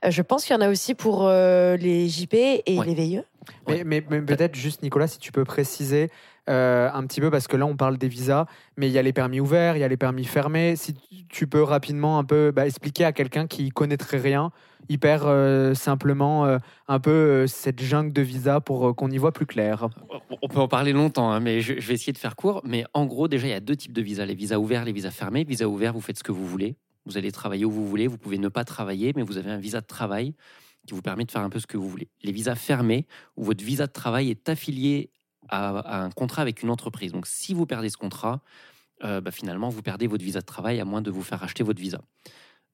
Euh, 0.05 0.11
je 0.11 0.23
pense 0.23 0.45
qu'il 0.45 0.55
y 0.55 0.59
en 0.59 0.61
a 0.63 0.69
aussi 0.69 0.95
pour 0.95 1.27
euh, 1.27 1.77
les 1.77 2.09
JP 2.09 2.35
et 2.35 2.63
Ouais. 2.79 2.87
les 2.87 2.95
VIE. 2.95 3.21
Mais, 3.69 3.83
mais- 3.85 4.05
mais 4.11 4.21
peut-être 4.21 4.55
juste, 4.55 4.83
Nicolas, 4.83 5.07
si 5.09 5.19
tu 5.19 5.33
peux 5.33 5.45
préciser 5.45 6.11
euh, 6.49 6.89
un 6.93 7.07
petit 7.07 7.21
peu, 7.21 7.31
parce 7.31 7.47
que 7.47 7.57
là, 7.57 7.67
on 7.67 7.77
parle 7.77 7.99
des 7.99 8.09
visas, 8.09 8.47
mais 8.77 8.89
il 8.89 8.93
y 8.93 8.99
a 8.99 9.03
les 9.03 9.13
permis 9.13 9.41
ouverts, 9.41 9.77
il 9.77 9.81
y 9.81 9.85
a 9.85 9.89
les 9.89 9.97
permis 9.97 10.25
fermés. 10.25 10.77
Si 10.77 10.95
tu 11.29 11.47
peux 11.47 11.63
rapidement 11.63 12.19
un 12.19 12.25
peu 12.25 12.51
bah, 12.51 12.67
expliquer 12.67 13.05
à 13.05 13.13
quelqu'un 13.13 13.47
qui 13.47 13.71
connaîtrait 13.71 14.19
rien, 14.19 14.51
hyper 14.89 15.23
euh, 15.27 15.75
simplement, 15.75 16.47
euh, 16.47 16.59
un 16.89 17.01
peu 17.01 17.11
euh, 17.11 17.47
cette 17.47 17.81
jungle 17.81 18.13
de 18.13 18.23
visas 18.23 18.61
pour 18.61 18.95
qu'on 18.97 19.11
y 19.11 19.19
voit 19.19 19.33
plus 19.33 19.47
clair. 19.47 19.89
On 20.43 20.49
peut 20.49 20.59
en 20.59 20.69
parler 20.69 20.93
longtemps, 20.93 21.31
hein, 21.31 21.41
mais 21.41 21.61
je, 21.61 21.75
je 21.79 21.87
vais 21.87 21.95
essayer 21.95 22.13
de 22.13 22.19
faire 22.19 22.37
court. 22.37 22.61
Mais 22.65 22.85
en 22.95 23.07
gros, 23.07 23.29
déjà, 23.29 23.47
il 23.47 23.51
y 23.51 23.55
a 23.55 23.61
deux 23.61 23.77
types 23.77 23.93
de 23.93 24.03
visas 24.03 24.27
les 24.27 24.35
visas 24.35 24.57
ouverts, 24.57 24.85
les 24.85 24.93
visas 24.93 25.11
fermés. 25.11 25.45
Visa 25.45 25.69
ouvert, 25.69 25.93
vous 25.93 26.01
faites 26.01 26.19
ce 26.19 26.25
que 26.25 26.33
vous 26.33 26.47
voulez. 26.47 26.77
Vous 27.07 27.17
allez 27.17 27.33
travailler 27.33 27.65
où 27.65 27.71
vous 27.71 27.87
voulez. 27.87 28.07
Vous 28.07 28.19
pouvez 28.19 28.39
ne 28.39 28.49
pas 28.49 28.65
travailler, 28.65 29.13
mais 29.17 29.23
vous 29.23 29.39
avez 29.39 29.51
un 29.51 29.59
visa 29.59 29.81
de 29.81 29.87
travail 29.87 30.35
qui 30.87 30.95
vous 30.95 31.03
permet 31.03 31.25
de 31.25 31.31
faire 31.31 31.43
un 31.43 31.51
peu 31.51 31.61
ce 31.61 31.67
que 31.67 31.77
vous 31.77 31.89
voulez. 31.89 32.09
Les 32.23 32.33
visas 32.33 32.55
fermés, 32.55 33.07
où 33.37 33.45
votre 33.45 33.65
visa 33.65 33.87
de 33.87 33.93
travail 33.93 34.31
est 34.31 34.49
affilié 34.49 35.11
à, 35.51 35.79
à 35.79 36.03
un 36.03 36.11
contrat 36.11 36.43
avec 36.43 36.63
une 36.63 36.71
entreprise. 36.71 37.13
Donc, 37.13 37.27
si 37.27 37.55
vous 37.55 37.67
perdez 37.67 37.91
ce 37.91 37.97
contrat, 37.97 38.41
euh, 39.05 39.21
bah, 39.21 39.31
finalement, 39.31 39.69
vous 39.69 39.83
perdez 39.83 40.07
votre 40.07 40.25
visa 40.25 40.41
de 40.41 40.47
travail 40.47 40.81
à 40.81 40.85
moins 40.85 41.03
de 41.03 41.11
vous 41.11 41.23
faire 41.23 41.43
acheter 41.43 41.63
votre 41.63 41.81
visa. 41.81 42.01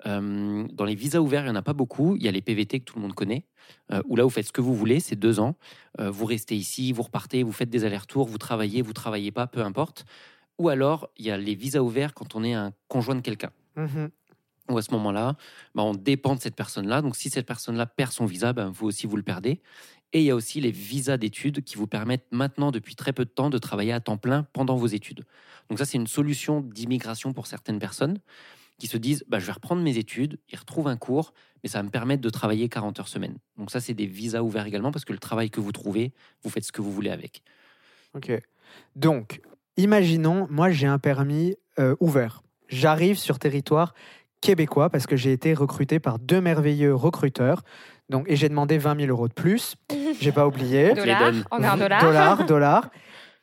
Euh, 0.05 0.67
dans 0.73 0.85
les 0.85 0.95
visas 0.95 1.21
ouverts, 1.21 1.43
il 1.43 1.47
n'y 1.47 1.51
en 1.51 1.57
a 1.57 1.63
pas 1.63 1.73
beaucoup. 1.73 2.17
Il 2.17 2.23
y 2.23 2.29
a 2.29 2.31
les 2.31 2.43
PVT 2.43 2.81
que 2.81 2.85
tout 2.85 2.97
le 2.97 3.03
monde 3.03 3.15
connaît, 3.15 3.47
euh, 3.93 4.03
où 4.07 4.17
là, 4.17 4.25
vous 4.25 4.31
faites 4.31 4.47
ce 4.47 4.53
que 4.53 4.61
vous 4.61 4.75
voulez, 4.75 5.01
c'est 5.01 5.17
deux 5.17 5.41
ans. 5.41 5.57
Vous 5.99 6.27
restez 6.27 6.55
ici, 6.55 6.93
vous 6.93 7.03
repartez, 7.03 7.43
vous 7.43 7.53
faites 7.53 7.71
des 7.71 7.85
allers-retours, 7.85 8.27
vous 8.27 8.37
travaillez, 8.37 8.83
vous 8.83 8.93
travaillez 8.93 9.31
pas, 9.31 9.47
peu 9.47 9.63
importe. 9.63 10.05
Ou 10.59 10.69
alors, 10.69 11.09
il 11.17 11.25
y 11.25 11.31
a 11.31 11.39
les 11.39 11.55
visas 11.55 11.81
ouverts 11.81 12.13
quand 12.13 12.35
on 12.35 12.45
est 12.45 12.53
un 12.53 12.73
conjoint 12.89 13.15
de 13.15 13.21
quelqu'un. 13.21 13.51
Mhm. 13.77 14.11
Ou 14.69 14.79
à 14.79 14.83
ce 14.83 14.91
moment-là, 14.93 15.37
bah, 15.75 15.85
on 15.85 15.95
dépend 15.95 16.35
de 16.35 16.41
cette 16.41 16.57
personne-là. 16.57 17.01
Donc, 17.01 17.17
si 17.17 17.31
cette 17.31 17.47
personne-là 17.47 17.87
perd 17.87 18.13
son 18.13 18.27
visa, 18.27 18.53
ben, 18.53 18.69
vous 18.69 18.87
aussi, 18.87 19.07
vous 19.07 19.17
le 19.17 19.23
perdez. 19.23 19.61
Et 20.17 20.21
il 20.21 20.25
y 20.25 20.31
a 20.31 20.35
aussi 20.35 20.63
les 20.63 20.71
visas 20.71 21.19
d'études 21.19 21.63
qui 21.63 21.77
vous 21.77 21.87
permettent 21.87 22.25
maintenant, 22.31 22.71
depuis 22.71 22.95
très 22.95 23.13
peu 23.13 23.27
de 23.27 23.31
temps, 23.31 23.51
de 23.51 23.59
travailler 23.59 23.93
à 23.93 24.01
temps 24.01 24.17
plein 24.17 24.45
pendant 24.55 24.75
vos 24.75 24.87
études. 24.87 25.27
Donc, 25.69 25.79
ça, 25.79 25.85
c'est 25.85 25.99
une 25.99 26.07
solution 26.07 26.63
d'immigration 26.63 27.35
pour 27.35 27.47
certaines 27.47 27.79
personnes 27.79 28.19
qui 28.79 28.87
se 28.87 28.97
disent 28.97 29.27
bah, 29.29 29.41
je 29.41 29.45
vais 29.45 29.53
reprendre 29.53 29.83
mes 29.83 29.99
études, 29.99 30.39
ils 30.49 30.59
retrouvent 30.59 30.89
un 30.89 30.97
cours, 30.97 31.35
mais 31.63 31.69
ça 31.69 31.81
va 31.81 31.83
me 31.83 31.91
permettre 31.91 32.23
de 32.23 32.31
travailler 32.31 32.71
40 32.71 32.99
heures 32.99 33.09
semaine. 33.09 33.37
Donc, 33.59 33.71
ça, 33.71 33.79
c'est 33.79 33.93
des 33.93 34.07
visas 34.07 34.41
ouverts 34.41 34.65
également 34.65 34.91
parce 34.91 35.05
que 35.05 35.13
le 35.13 35.19
travail 35.19 35.51
que 35.51 35.61
vous 35.61 35.73
trouvez, 35.73 36.15
vous 36.43 36.49
faites 36.49 36.65
ce 36.65 36.73
que 36.73 36.81
vous 36.81 36.93
voulez 36.93 37.11
avec. 37.11 37.43
Ok. 38.15 38.33
Donc, 38.95 39.43
imaginons, 39.77 40.47
moi 40.49 40.71
j'ai 40.71 40.87
un 40.87 40.99
permis 40.99 41.57
euh, 41.79 41.95
ouvert. 42.01 42.43
J'arrive 42.71 43.19
sur 43.19 43.39
territoire 43.39 43.93
québécois 44.41 44.91
parce 44.91 45.07
que 45.07 45.17
j'ai 45.17 45.33
été 45.33 45.55
recruté 45.55 45.99
par 45.99 46.19
deux 46.19 46.41
merveilleux 46.41 46.95
recruteurs. 46.95 47.63
Donc, 48.09 48.25
et 48.29 48.37
j'ai 48.37 48.49
demandé 48.49 48.79
20 48.79 49.01
000 49.01 49.11
euros 49.11 49.29
de 49.29 49.33
plus. 49.33 49.75
J'ai 50.21 50.31
pas 50.31 50.47
oublié. 50.47 50.89
les 50.89 50.95
Dollars 50.95 51.21
donne. 51.21 51.45
On 51.51 51.63
est 51.63 51.69
en 51.69 51.77
dollars 51.77 52.01
Dollars, 52.05 52.47
dollars. 52.47 52.91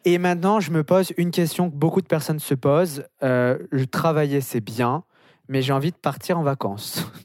Et 0.05 0.17
maintenant, 0.17 0.59
je 0.59 0.71
me 0.71 0.83
pose 0.83 1.13
une 1.17 1.31
question 1.31 1.69
que 1.69 1.75
beaucoup 1.75 2.01
de 2.01 2.07
personnes 2.07 2.39
se 2.39 2.53
posent. 2.53 3.05
Euh, 3.23 3.57
je 3.71 3.83
travaillais, 3.85 4.41
c'est 4.41 4.61
bien, 4.61 5.03
mais 5.47 5.61
j'ai 5.61 5.73
envie 5.73 5.91
de 5.91 5.97
partir 5.97 6.39
en 6.39 6.43
vacances. 6.43 7.05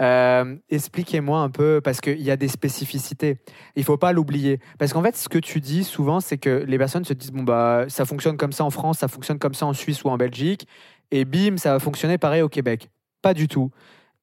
Euh, 0.00 0.56
Expliquez-moi 0.70 1.40
un 1.40 1.50
peu, 1.50 1.80
parce 1.84 2.00
qu'il 2.00 2.20
y 2.22 2.30
a 2.30 2.36
des 2.36 2.48
spécificités. 2.48 3.36
Il 3.76 3.84
faut 3.84 3.98
pas 3.98 4.12
l'oublier. 4.12 4.58
Parce 4.78 4.92
qu'en 4.92 5.02
fait, 5.02 5.16
ce 5.16 5.28
que 5.28 5.38
tu 5.38 5.60
dis 5.60 5.84
souvent, 5.84 6.18
c'est 6.18 6.38
que 6.38 6.64
les 6.66 6.78
personnes 6.78 7.04
se 7.04 7.12
disent 7.12 7.30
bon, 7.30 7.42
bah, 7.44 7.84
ça 7.88 8.04
fonctionne 8.04 8.36
comme 8.36 8.52
ça 8.52 8.64
en 8.64 8.70
France, 8.70 8.98
ça 8.98 9.06
fonctionne 9.06 9.38
comme 9.38 9.54
ça 9.54 9.66
en 9.66 9.74
Suisse 9.74 10.02
ou 10.02 10.08
en 10.08 10.16
Belgique, 10.16 10.66
et 11.12 11.26
bim, 11.26 11.58
ça 11.58 11.72
va 11.72 11.78
fonctionner 11.78 12.18
pareil 12.18 12.42
au 12.42 12.48
Québec. 12.48 12.90
Pas 13.20 13.34
du 13.34 13.46
tout. 13.46 13.70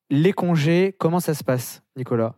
Les 0.09 0.33
congés, 0.33 0.95
comment 0.97 1.19
ça 1.19 1.35
se 1.35 1.43
passe, 1.43 1.83
Nicolas? 1.95 2.35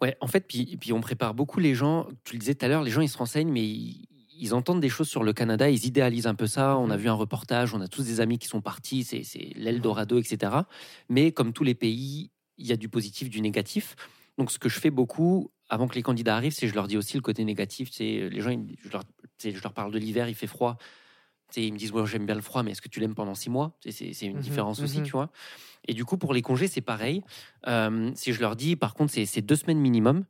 Ouais, 0.00 0.16
en 0.20 0.28
fait, 0.28 0.46
puis, 0.46 0.92
on 0.92 1.00
prépare 1.00 1.34
beaucoup 1.34 1.58
les 1.58 1.74
gens. 1.74 2.06
Tu 2.22 2.34
le 2.34 2.38
disais 2.38 2.54
tout 2.54 2.64
à 2.64 2.68
l'heure, 2.68 2.82
les 2.82 2.92
gens 2.92 3.00
ils 3.00 3.08
se 3.08 3.18
renseignent, 3.18 3.50
mais 3.50 3.66
ils, 3.66 4.54
entendent 4.54 4.80
des 4.80 4.88
choses 4.88 5.08
sur 5.08 5.24
le 5.24 5.32
Canada, 5.32 5.68
ils 5.68 5.86
idéalisent 5.86 6.28
un 6.28 6.36
peu 6.36 6.46
ça. 6.46 6.78
On 6.78 6.88
a 6.90 6.96
vu 6.96 7.08
un 7.08 7.14
reportage, 7.14 7.74
on 7.74 7.80
a 7.80 7.88
tous 7.88 8.04
des 8.04 8.20
amis 8.20 8.38
qui 8.38 8.46
sont 8.46 8.60
partis, 8.60 9.02
c'est 9.02 9.24
l'Eldorado, 9.56 10.18
etc. 10.18 10.52
Mais 11.08 11.32
comme 11.32 11.52
tous 11.52 11.64
les 11.64 11.74
pays, 11.74 12.30
il 12.58 12.66
y 12.66 12.72
a 12.72 12.76
du 12.76 12.88
positif, 12.88 13.28
du 13.28 13.40
négatif. 13.40 13.96
Donc 14.38 14.52
ce 14.52 14.58
que 14.58 14.68
je 14.68 14.78
fais 14.78 14.90
beaucoup 14.90 15.50
avant 15.68 15.88
que 15.88 15.96
les 15.96 16.02
candidats 16.02 16.36
arrivent, 16.36 16.52
c'est 16.52 16.68
je 16.68 16.74
leur 16.74 16.86
dis 16.86 16.96
aussi 16.96 17.16
le 17.16 17.22
côté 17.22 17.44
négatif. 17.44 17.88
C'est 17.90 18.28
les 18.28 18.40
gens, 18.40 18.56
je 19.42 19.62
leur 19.62 19.72
parle 19.72 19.90
de 19.90 19.98
l'hiver, 19.98 20.28
il 20.28 20.34
fait 20.36 20.46
froid. 20.46 20.78
Ils 21.56 21.72
me 21.72 21.78
disent 21.78 21.92
ouais, 21.92 22.06
j'aime 22.06 22.26
bien 22.26 22.34
le 22.34 22.40
froid, 22.42 22.62
mais 22.62 22.72
est-ce 22.72 22.82
que 22.82 22.88
tu 22.88 23.00
l'aimes 23.00 23.14
pendant 23.14 23.34
six 23.34 23.50
mois? 23.50 23.76
C'est 23.80 24.12
c'est 24.12 24.26
une 24.26 24.38
Mhm, 24.38 24.40
différence 24.40 24.82
aussi, 24.82 25.02
mhm. 25.02 25.02
tu 25.02 25.12
vois. 25.12 25.30
Et 25.88 25.94
du 25.94 26.04
coup, 26.04 26.18
pour 26.18 26.34
les 26.34 26.42
congés, 26.42 26.68
c'est 26.68 26.80
pareil. 26.82 27.22
Euh, 27.68 28.12
si 28.14 28.32
je 28.32 28.40
leur 28.40 28.56
dis, 28.56 28.76
par 28.76 28.94
contre, 28.94 29.12
c'est 29.14 29.42
deux 29.42 29.56
semaines 29.56 29.80
minimum, 29.80 30.24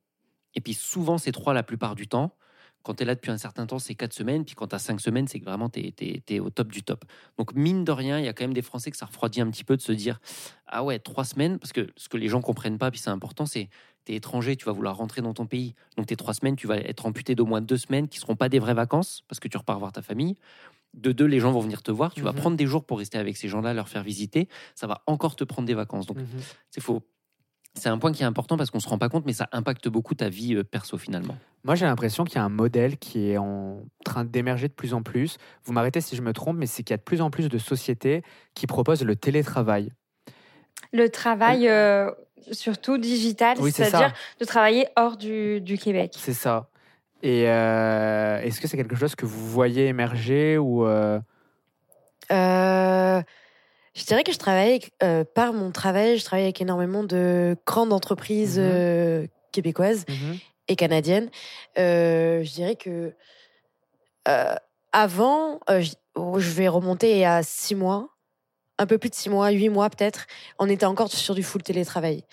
et 0.54 0.60
puis 0.60 0.74
souvent 0.74 1.18
c'est 1.18 1.32
trois 1.32 1.54
la 1.54 1.62
plupart 1.62 1.94
du 1.94 2.08
temps. 2.08 2.36
Quand 2.82 2.94
tu 2.94 3.02
es 3.02 3.06
là 3.06 3.14
depuis 3.14 3.30
un 3.30 3.38
certain 3.38 3.66
temps, 3.66 3.78
c'est 3.78 3.94
quatre 3.94 4.12
semaines. 4.12 4.44
Puis 4.44 4.54
quand 4.54 4.68
tu 4.68 4.74
as 4.74 4.78
cinq 4.78 5.00
semaines, 5.00 5.26
c'est 5.26 5.40
que 5.40 5.46
vraiment 5.46 5.70
tu 5.70 5.80
es, 6.00 6.40
au 6.40 6.50
top 6.50 6.70
du 6.70 6.82
top. 6.82 7.04
Donc, 7.38 7.54
mine 7.54 7.82
de 7.84 7.92
rien, 7.92 8.18
il 8.18 8.26
y 8.26 8.28
a 8.28 8.34
quand 8.34 8.44
même 8.44 8.52
des 8.54 8.62
Français 8.62 8.90
que 8.90 8.96
ça 8.98 9.06
refroidit 9.06 9.40
un 9.40 9.50
petit 9.50 9.64
peu 9.64 9.76
de 9.76 9.82
se 9.82 9.92
dire 9.92 10.20
Ah 10.66 10.84
ouais, 10.84 10.98
trois 10.98 11.24
semaines. 11.24 11.58
Parce 11.58 11.72
que 11.72 11.88
ce 11.96 12.10
que 12.10 12.18
les 12.18 12.28
gens 12.28 12.42
comprennent 12.42 12.76
pas, 12.78 12.90
puis 12.90 13.00
c'est 13.00 13.08
important, 13.10 13.46
c'est 13.46 13.70
tu 14.04 14.12
es 14.12 14.16
étranger, 14.16 14.56
tu 14.56 14.66
vas 14.66 14.72
vouloir 14.72 14.96
rentrer 14.98 15.22
dans 15.22 15.32
ton 15.32 15.46
pays. 15.46 15.74
Donc, 15.96 16.06
tes 16.06 16.16
trois 16.16 16.34
semaines, 16.34 16.56
tu 16.56 16.66
vas 16.66 16.76
être 16.76 17.06
amputé 17.06 17.34
d'au 17.34 17.46
moins 17.46 17.62
deux 17.62 17.78
semaines 17.78 18.06
qui 18.08 18.18
seront 18.18 18.36
pas 18.36 18.50
des 18.50 18.58
vraies 18.58 18.74
vacances 18.74 19.22
parce 19.28 19.40
que 19.40 19.48
tu 19.48 19.56
repars 19.56 19.78
voir 19.78 19.92
ta 19.92 20.02
famille. 20.02 20.36
De 20.94 21.12
deux, 21.12 21.26
les 21.26 21.40
gens 21.40 21.50
vont 21.52 21.60
venir 21.60 21.82
te 21.82 21.90
voir. 21.90 22.14
Tu 22.14 22.22
vas 22.22 22.32
Mhm. 22.32 22.38
prendre 22.38 22.56
des 22.56 22.66
jours 22.66 22.84
pour 22.84 22.98
rester 22.98 23.18
avec 23.18 23.36
ces 23.36 23.48
gens-là, 23.48 23.74
leur 23.74 23.88
faire 23.88 24.02
visiter. 24.02 24.48
Ça 24.74 24.86
va 24.86 25.02
encore 25.06 25.36
te 25.36 25.44
prendre 25.44 25.66
des 25.66 25.74
vacances. 25.74 26.06
Donc, 26.06 26.18
Mhm. 26.18 26.26
c'est 26.70 26.80
faux. 26.80 27.02
C'est 27.76 27.88
un 27.88 27.98
point 27.98 28.12
qui 28.12 28.22
est 28.22 28.26
important 28.26 28.56
parce 28.56 28.70
qu'on 28.70 28.78
se 28.78 28.88
rend 28.88 28.98
pas 28.98 29.08
compte, 29.08 29.26
mais 29.26 29.32
ça 29.32 29.48
impacte 29.50 29.88
beaucoup 29.88 30.14
ta 30.14 30.28
vie 30.28 30.54
euh, 30.54 30.62
perso 30.62 30.96
finalement. 30.96 31.36
Moi, 31.64 31.74
j'ai 31.74 31.86
l'impression 31.86 32.22
qu'il 32.24 32.36
y 32.36 32.38
a 32.38 32.44
un 32.44 32.48
modèle 32.48 32.96
qui 32.98 33.30
est 33.30 33.36
en 33.36 33.82
train 34.04 34.24
d'émerger 34.24 34.68
de 34.68 34.72
plus 34.72 34.94
en 34.94 35.02
plus. 35.02 35.38
Vous 35.64 35.72
m'arrêtez 35.72 36.00
si 36.00 36.14
je 36.14 36.22
me 36.22 36.32
trompe, 36.32 36.56
mais 36.56 36.66
c'est 36.66 36.84
qu'il 36.84 36.92
y 36.92 36.94
a 36.94 36.98
de 36.98 37.02
plus 37.02 37.20
en 37.20 37.30
plus 37.30 37.48
de 37.48 37.58
sociétés 37.58 38.22
qui 38.54 38.68
proposent 38.68 39.02
le 39.02 39.16
télétravail. 39.16 39.90
Le 40.92 41.08
travail, 41.08 41.68
euh, 41.68 42.08
surtout 42.52 42.98
digital, 42.98 43.56
Oui, 43.60 43.72
c'est-à-dire 43.72 44.12
de 44.38 44.44
travailler 44.44 44.86
hors 44.96 45.16
du, 45.16 45.60
du 45.60 45.76
Québec. 45.76 46.14
C'est 46.16 46.32
ça. 46.34 46.68
Et 47.24 47.48
euh, 47.48 48.38
est-ce 48.42 48.60
que 48.60 48.68
c'est 48.68 48.76
quelque 48.76 48.96
chose 48.96 49.14
que 49.14 49.24
vous 49.24 49.48
voyez 49.48 49.86
émerger 49.86 50.58
ou 50.58 50.86
euh, 50.86 51.18
Euh, 52.30 53.22
je 53.94 54.04
dirais 54.04 54.24
que 54.24 54.32
je 54.32 54.38
travaille 54.38 54.80
par 55.34 55.54
mon 55.54 55.70
travail, 55.70 56.18
je 56.18 56.24
travaille 56.24 56.44
avec 56.44 56.60
énormément 56.60 57.02
de 57.02 57.56
grandes 57.66 57.94
entreprises 57.94 58.58
Mhm. 58.60 59.28
québécoises 59.52 60.04
et 60.68 60.76
canadiennes. 60.76 61.30
Je 61.76 62.52
dirais 62.52 62.76
que 62.76 63.14
avant, 64.92 65.60
oh, 66.14 66.38
je 66.38 66.50
vais 66.50 66.68
remonter 66.68 67.24
à 67.24 67.42
six 67.42 67.74
mois, 67.74 68.10
un 68.78 68.86
peu 68.86 68.98
plus 68.98 69.08
de 69.08 69.14
six 69.14 69.30
mois, 69.30 69.48
huit 69.50 69.70
mois 69.70 69.88
peut-être, 69.88 70.26
on 70.58 70.68
était 70.68 70.86
encore 70.86 71.10
sur 71.10 71.34
du 71.34 71.42
full 71.42 71.62
télétravail. 71.62 72.24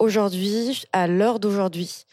Aujourd'hui, 0.00 0.82
à 0.92 1.06
l'heure 1.06 1.38
d'aujourd'hui, 1.38 2.04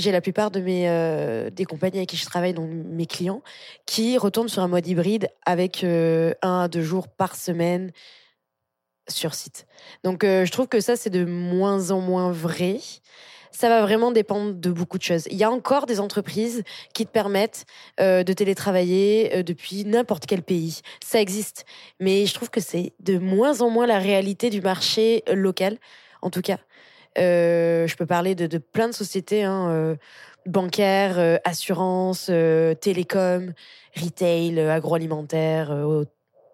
j'ai 0.00 0.12
la 0.12 0.20
plupart 0.20 0.50
de 0.50 0.60
mes 0.60 0.88
euh, 0.88 1.50
des 1.50 1.64
compagnies 1.64 1.98
avec 1.98 2.08
qui 2.08 2.16
je 2.16 2.24
travaille, 2.24 2.54
donc 2.54 2.70
mes 2.70 3.06
clients, 3.06 3.42
qui 3.86 4.18
retournent 4.18 4.48
sur 4.48 4.62
un 4.62 4.68
mode 4.68 4.86
hybride 4.86 5.28
avec 5.46 5.84
euh, 5.84 6.32
un 6.42 6.62
à 6.62 6.68
deux 6.68 6.82
jours 6.82 7.08
par 7.08 7.36
semaine 7.36 7.92
sur 9.08 9.34
site. 9.34 9.66
Donc 10.04 10.24
euh, 10.24 10.44
je 10.44 10.52
trouve 10.52 10.68
que 10.68 10.80
ça 10.80 10.96
c'est 10.96 11.10
de 11.10 11.24
moins 11.24 11.90
en 11.90 12.00
moins 12.00 12.32
vrai. 12.32 12.78
Ça 13.52 13.68
va 13.68 13.82
vraiment 13.82 14.12
dépendre 14.12 14.54
de 14.54 14.70
beaucoup 14.70 14.96
de 14.96 15.02
choses. 15.02 15.24
Il 15.30 15.36
y 15.36 15.42
a 15.42 15.50
encore 15.50 15.86
des 15.86 15.98
entreprises 15.98 16.62
qui 16.94 17.04
te 17.04 17.10
permettent 17.10 17.66
de 17.98 18.32
télétravailler 18.32 19.42
depuis 19.42 19.84
n'importe 19.84 20.26
quel 20.26 20.42
pays. 20.42 20.82
Ça 21.04 21.20
existe. 21.20 21.64
Mais 21.98 22.26
je 22.26 22.34
trouve 22.34 22.48
que 22.48 22.60
c'est 22.60 22.92
de 23.00 23.18
moins 23.18 23.60
en 23.60 23.68
moins 23.68 23.88
la 23.88 23.98
réalité 23.98 24.50
du 24.50 24.60
marché 24.60 25.24
local, 25.34 25.78
en 26.22 26.30
tout 26.30 26.42
cas. 26.42 26.58
Euh, 27.18 27.86
je 27.86 27.96
peux 27.96 28.06
parler 28.06 28.34
de, 28.34 28.46
de 28.46 28.58
plein 28.58 28.88
de 28.88 28.92
sociétés 28.94 29.42
hein, 29.44 29.68
euh, 29.70 29.96
bancaires, 30.46 31.18
euh, 31.18 31.36
assurances, 31.44 32.30
télécom, 32.80 33.52
retail, 33.96 34.60
agroalimentaire, 34.60 35.70
au- 35.70 36.04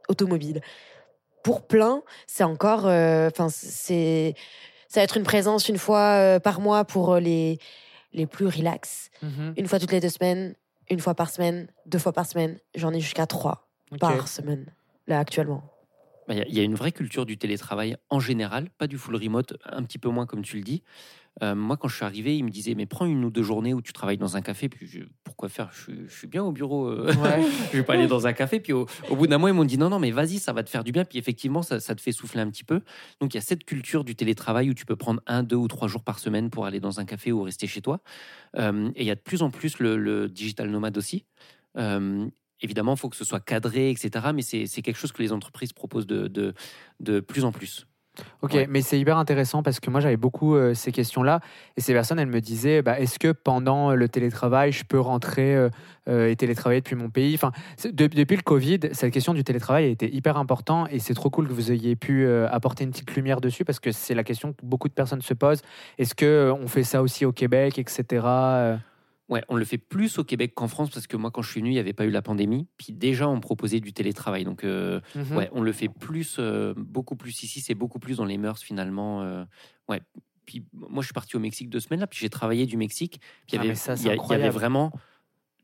automobile. 0.09 0.61
Pour 1.43 1.63
plein, 1.67 2.03
c'est 2.27 2.43
encore, 2.45 2.87
enfin 2.87 3.49
c'est, 3.51 4.35
ça 4.89 5.01
va 5.01 5.05
être 5.05 5.17
une 5.17 5.23
présence 5.23 5.69
une 5.69 5.79
fois 5.79 6.41
par 6.43 6.61
mois 6.61 6.85
pour 6.85 7.17
les 7.17 7.59
les 8.13 8.27
plus 8.27 8.47
relax, 8.47 9.11
une 9.57 9.67
fois 9.69 9.79
toutes 9.79 9.93
les 9.93 10.01
deux 10.01 10.09
semaines, 10.09 10.55
une 10.91 11.01
fois 11.01 11.15
par 11.15 11.29
semaine, 11.31 11.69
deux 11.85 11.99
fois 11.99 12.13
par 12.13 12.25
semaine. 12.27 12.59
J'en 12.75 12.93
ai 12.95 13.01
jusqu'à 13.01 13.27
trois 13.27 13.69
par 13.99 14.27
semaine 14.29 14.67
là 15.07 15.19
actuellement. 15.21 15.63
Bah, 16.29 16.35
Il 16.35 16.39
y, 16.39 16.43
a- 16.43 16.47
il 16.49 16.59
une 16.65 16.75
vraie 16.75 16.93
culture 16.93 17.25
du 17.27 17.39
télétravail 17.39 17.97
en 18.11 18.21
général, 18.21 18.69
pas 18.79 18.87
du 18.87 18.99
full 18.99 19.17
remote, 19.17 19.55
un 19.65 19.83
petit 19.85 19.99
peu 19.99 20.09
moins 20.09 20.27
comme 20.27 20.43
tu 20.43 20.57
le 20.57 20.63
dis. 20.63 20.83
Euh, 21.43 21.55
moi, 21.55 21.77
quand 21.77 21.87
je 21.89 21.97
suis 21.97 22.05
arrivé, 22.05 22.35
ils 22.39 22.43
me 22.45 22.49
disaient 22.51 22.75
Mais 22.75 22.87
prends 22.87 23.05
une 23.05 23.23
ou 23.23 23.31
deux 23.31 23.43
journées 23.43 23.75
où 23.75 23.83
tu 23.83 23.93
travailles 23.93 24.17
dans 24.17 24.39
un 24.39 24.41
café. 24.41 24.71
Puis 24.71 24.87
je, 24.87 25.01
pourquoi 25.23 25.51
faire? 25.51 25.69
Je, 25.73 25.83
suis- 25.83 26.09
je 26.09 26.15
suis 26.17 26.27
bien 26.27 26.43
au 26.43 26.51
bureau. 26.51 26.87
euh, 26.89 27.13
Ouais. 27.15 27.43
je 27.73 27.77
vais 27.77 27.83
pas 27.83 27.93
aller 27.93 28.07
dans 28.07 28.27
un 28.27 28.33
café. 28.33 28.59
Puis 28.59 28.73
au, 28.73 28.87
au 29.11 29.17
bout 29.17 29.27
d'un 29.27 29.37
mois, 29.37 29.51
ils 29.51 29.53
m'ont 29.53 29.67
dit 29.67 29.77
non, 29.77 29.91
non, 29.91 29.99
mais 29.99 30.11
vas-y, 30.13 30.39
ça 30.39 30.55
va 30.55 30.63
te 30.63 30.71
faire 30.71 30.83
du 30.83 30.93
bien. 30.93 31.05
Puis 31.05 31.19
effectivement, 31.19 31.61
ça, 31.63 31.79
ça 31.79 31.95
te 31.95 32.01
fait 32.01 32.13
souffler 32.13 32.41
un 32.41 32.49
petit 32.51 32.65
peu. 32.65 32.81
Donc 33.21 33.35
il 33.35 33.37
y 33.37 33.39
a 33.39 33.43
cette 33.43 33.65
culture 33.65 34.03
du 34.03 34.17
télétravail 34.17 34.71
où 34.71 34.75
tu 34.75 34.87
peux 34.87 34.97
prendre 34.97 35.21
un, 35.27 35.43
deux 35.43 35.57
ou 35.57 35.69
trois 35.69 35.89
jours 35.89 36.05
par 36.05 36.19
semaine 36.21 36.49
pour 36.49 36.65
aller 36.65 36.81
dans 36.81 37.01
un 37.01 37.05
café 37.05 37.33
ou 37.33 37.43
rester 37.43 37.67
chez 37.67 37.83
toi. 37.83 38.01
Euh, 38.57 38.89
et 38.97 39.03
il 39.03 39.07
y 39.07 39.11
a 39.11 39.15
de 39.15 39.21
plus 39.21 39.43
en 39.43 39.51
plus 39.51 39.79
le, 39.79 39.99
le 39.99 40.29
digital 40.31 40.71
nomade 40.71 40.97
aussi. 40.97 41.27
Euh, 41.77 42.27
évidemment, 42.61 42.95
il 42.95 42.99
faut 42.99 43.09
que 43.09 43.17
ce 43.17 43.25
soit 43.25 43.41
cadré, 43.41 43.91
etc. 43.91 44.27
Mais 44.35 44.43
c'est 44.43 44.67
quelque 44.83 44.97
chose 44.99 45.13
que 45.13 45.23
les 45.23 45.33
entreprises 45.33 45.73
proposent 45.73 46.07
de, 46.07 46.29
de, 46.29 46.55
de 47.01 47.21
plus 47.21 47.45
en 47.45 47.53
plus. 47.53 47.87
Ok, 48.41 48.55
Ouais. 48.55 48.67
mais 48.67 48.81
c'est 48.81 48.99
hyper 48.99 49.19
intéressant 49.19 49.63
parce 49.63 49.79
que 49.79 49.91
moi 49.91 50.01
j'avais 50.01 50.17
beaucoup 50.17 50.55
euh, 50.57 50.73
ces 50.73 50.91
questions-là 50.91 51.41
et 51.77 51.83
ces 51.83 51.93
personnes 51.93 52.19
elles 52.19 52.27
me 52.27 52.41
disaient 52.41 52.81
bah, 52.81 52.99
est-ce 52.99 53.19
que 53.19 53.31
pendant 53.31 53.95
le 53.95 54.09
télétravail 54.09 54.73
je 54.73 54.85
peux 54.85 54.99
rentrer 54.99 55.55
euh, 55.55 55.69
euh, 56.09 56.31
et 56.31 56.35
télétravailler 56.35 56.81
depuis 56.81 56.97
mon 56.97 57.11
pays? 57.11 57.35
Enfin, 57.35 57.53
c'est- 57.77 57.93
de- 57.95 58.07
depuis 58.07 58.37
le 58.37 58.43
Covid, 58.43 58.81
cette 58.93 59.13
question 59.13 59.35
du 59.35 59.45
télétravail 59.45 59.85
a 59.85 59.89
été 59.89 60.11
hyper 60.15 60.39
important 60.39 60.87
et 60.87 60.99
c'est 60.99 61.13
trop 61.13 61.29
cool 61.29 61.47
que 61.47 61.53
vous 61.53 61.71
ayez 61.73 61.95
pu 61.95 62.25
euh, 62.25 62.49
apporter 62.51 62.85
une 62.85 62.91
petite 62.91 63.15
lumière 63.15 63.43
dessus 63.43 63.67
parce 63.67 63.81
que 63.81 63.93
c'est 63.93 64.15
la 64.15 64.25
question 64.25 64.55
que 64.55 64.61
beaucoup 64.65 64.89
de 64.89 64.95
personnes 64.95 65.21
se 65.21 65.35
posent. 65.35 65.61
Est-ce 65.99 66.15
que 66.15 66.25
euh, 66.25 66.55
on 66.55 66.69
fait 66.69 66.85
ça 66.85 67.03
aussi 67.03 67.27
au 67.27 67.33
Québec, 67.33 67.79
etc. 67.79 68.25
Ouais, 69.29 69.43
on 69.49 69.57
le 69.57 69.65
fait 69.65 69.79
plus 69.79 70.19
au 70.19 70.25
Québec 70.25 70.53
qu'en 70.55 70.69
France 70.69 70.91
parce 70.91 71.09
que 71.09 71.17
moi, 71.17 71.33
quand 71.33 71.43
je 71.43 71.51
suis 71.51 71.61
venu, 71.61 71.71
il 71.71 71.75
n'y 71.75 71.79
avait 71.81 71.93
pas 71.93 72.05
eu 72.05 72.11
la 72.11 72.23
pandémie. 72.23 72.69
Puis 72.77 72.93
déjà, 72.93 73.29
on 73.29 73.35
me 73.37 73.41
proposait 73.41 73.81
du 73.81 73.93
télétravail. 73.93 74.45
Donc, 74.45 74.63
euh, 74.63 75.01
Mhm. 75.17 75.37
ouais, 75.37 75.49
on 75.53 75.63
le 75.63 75.73
fait 75.73 75.89
plus, 75.89 76.37
euh, 76.39 76.75
beaucoup 76.77 77.17
plus 77.17 77.43
ici. 77.43 77.61
C'est 77.61 77.75
beaucoup 77.75 77.99
plus 77.99 78.19
dans 78.19 78.25
les 78.25 78.39
mœurs 78.39 78.61
finalement. 78.61 79.23
euh, 79.23 79.45
ouais. 79.89 80.01
Puis 80.45 80.65
moi, 80.73 81.03
je 81.03 81.07
suis 81.07 81.13
parti 81.13 81.35
au 81.35 81.41
Mexique 81.41 81.69
deux 81.71 81.81
semaines 81.81 81.99
là. 82.01 82.07
Puis 82.07 82.21
j'ai 82.21 82.31
travaillé 82.31 82.67
du 82.67 82.77
Mexique. 82.77 83.19
Puis 83.49 83.53
il 83.53 83.55
y 83.55 83.59
Ah, 83.59 83.61
avait, 83.63 83.69
mais 83.71 83.75
ça, 83.75 83.95
il 83.95 83.99
c'est 83.99 84.05
y 84.07 84.11
a- 84.11 84.15
il 84.15 84.31
y 84.31 84.35
avait 84.35 84.49
vraiment 84.51 84.93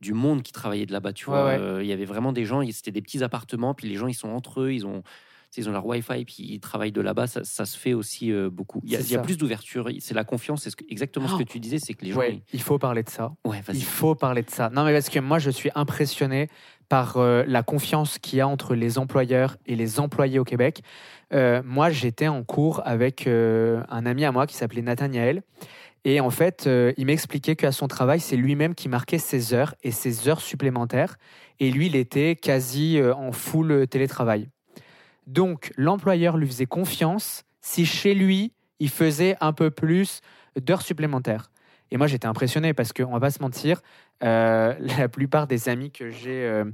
du 0.00 0.12
monde 0.12 0.42
qui 0.42 0.50
travaillait 0.50 0.86
de 0.86 0.92
là-bas. 0.92 1.12
Tu 1.12 1.30
Ouais, 1.30 1.36
vois, 1.36 1.74
ouais. 1.76 1.84
Il 1.84 1.88
y 1.88 1.92
avait 1.92 2.04
vraiment 2.04 2.32
des 2.32 2.44
gens. 2.44 2.68
C'était 2.72 2.90
des 2.90 3.02
petits 3.02 3.22
appartements. 3.22 3.74
Puis 3.74 3.88
les 3.88 3.94
gens, 3.94 4.08
ils 4.08 4.14
sont 4.14 4.30
entre 4.30 4.62
eux. 4.62 4.72
Ils 4.72 4.84
ont, 4.84 5.04
ils 5.60 5.68
ont 5.68 5.72
leur 5.72 5.86
Wi-Fi. 5.86 6.24
Puis 6.24 6.36
ils 6.38 6.60
travaillent 6.60 6.92
de 6.92 7.00
là-bas. 7.00 7.26
Ça, 7.26 7.44
ça 7.44 7.64
se 7.66 7.78
fait 7.78 7.94
aussi 7.94 8.32
euh, 8.32 8.50
beaucoup. 8.50 8.80
Il 8.84 8.90
y 8.92 8.96
a, 8.96 9.00
C'est 9.00 9.06
il 9.06 9.12
y 9.12 9.14
a 9.14 9.18
ça. 9.18 9.24
plus 9.24 9.36
d'ouverture. 9.36 9.88
C'est 10.00 10.14
la 10.14 10.24
confiance. 10.24 10.62
C'est 10.62 10.70
ce 10.70 10.76
exactement 10.88 11.28
ce 11.28 11.36
que 11.36 11.48
tu 11.48 11.60
disais. 11.60 11.78
C'est 11.78 11.94
que 11.94 12.04
les 12.04 12.12
gens. 12.12 12.18
Ouais, 12.18 12.42
il 12.52 12.62
faut 12.62 12.78
parler 12.78 13.02
de 13.02 13.10
ça. 13.10 13.32
Ouais. 13.44 13.60
Il 13.72 13.84
faut 13.84 14.14
parler 14.14 14.42
de 14.42 14.50
ça. 14.50 14.70
Non, 14.70 14.84
mais 14.84 14.92
parce 14.92 15.08
que 15.08 15.18
moi, 15.20 15.38
je 15.38 15.50
suis 15.50 15.70
impressionné 15.74 16.48
par 16.88 17.16
euh, 17.16 17.44
la 17.46 17.62
confiance 17.62 18.18
qu'il 18.18 18.38
y 18.38 18.40
a 18.40 18.48
entre 18.48 18.74
les 18.74 18.98
employeurs 18.98 19.56
et 19.66 19.76
les 19.76 19.98
employés 20.00 20.38
au 20.38 20.44
Québec. 20.44 20.82
Euh, 21.32 21.62
moi, 21.64 21.90
j'étais 21.90 22.28
en 22.28 22.44
cours 22.44 22.82
avec 22.84 23.26
un 23.26 24.06
ami 24.06 24.24
à 24.24 24.32
moi 24.32 24.46
qui 24.46 24.54
s'appelait 24.54 24.82
Nathaniel. 24.82 25.42
Et 26.04 26.20
en 26.20 26.30
fait, 26.30 26.66
euh, 26.66 26.92
il 26.96 27.06
m'expliquait 27.06 27.54
qu'à 27.54 27.70
son 27.70 27.86
travail, 27.86 28.18
c'est 28.18 28.36
lui-même 28.36 28.74
qui 28.74 28.88
marquait 28.88 29.18
ses 29.18 29.54
heures 29.54 29.74
et 29.82 29.92
ses 29.92 30.28
heures 30.28 30.40
supplémentaires. 30.40 31.16
Et 31.60 31.70
lui, 31.70 31.86
il 31.86 31.94
était 31.96 32.34
quasi 32.34 32.98
euh, 32.98 33.14
en 33.14 33.30
full 33.30 33.86
télétravail. 33.86 34.48
Donc, 35.26 35.72
l'employeur 35.76 36.36
lui 36.36 36.46
faisait 36.46 36.66
confiance 36.66 37.44
si 37.60 37.86
chez 37.86 38.14
lui, 38.14 38.52
il 38.80 38.90
faisait 38.90 39.36
un 39.40 39.52
peu 39.52 39.70
plus 39.70 40.20
d'heures 40.60 40.82
supplémentaires. 40.82 41.50
Et 41.92 41.98
moi, 41.98 42.06
j'étais 42.06 42.26
impressionné 42.26 42.72
parce 42.72 42.92
qu'on 42.92 43.12
va 43.12 43.20
pas 43.20 43.30
se 43.30 43.40
mentir, 43.40 43.82
euh, 44.24 44.74
la 44.98 45.08
plupart 45.08 45.46
des 45.46 45.68
amis 45.68 45.90
que 45.90 46.10
j'ai 46.10 46.44
euh, 46.46 46.64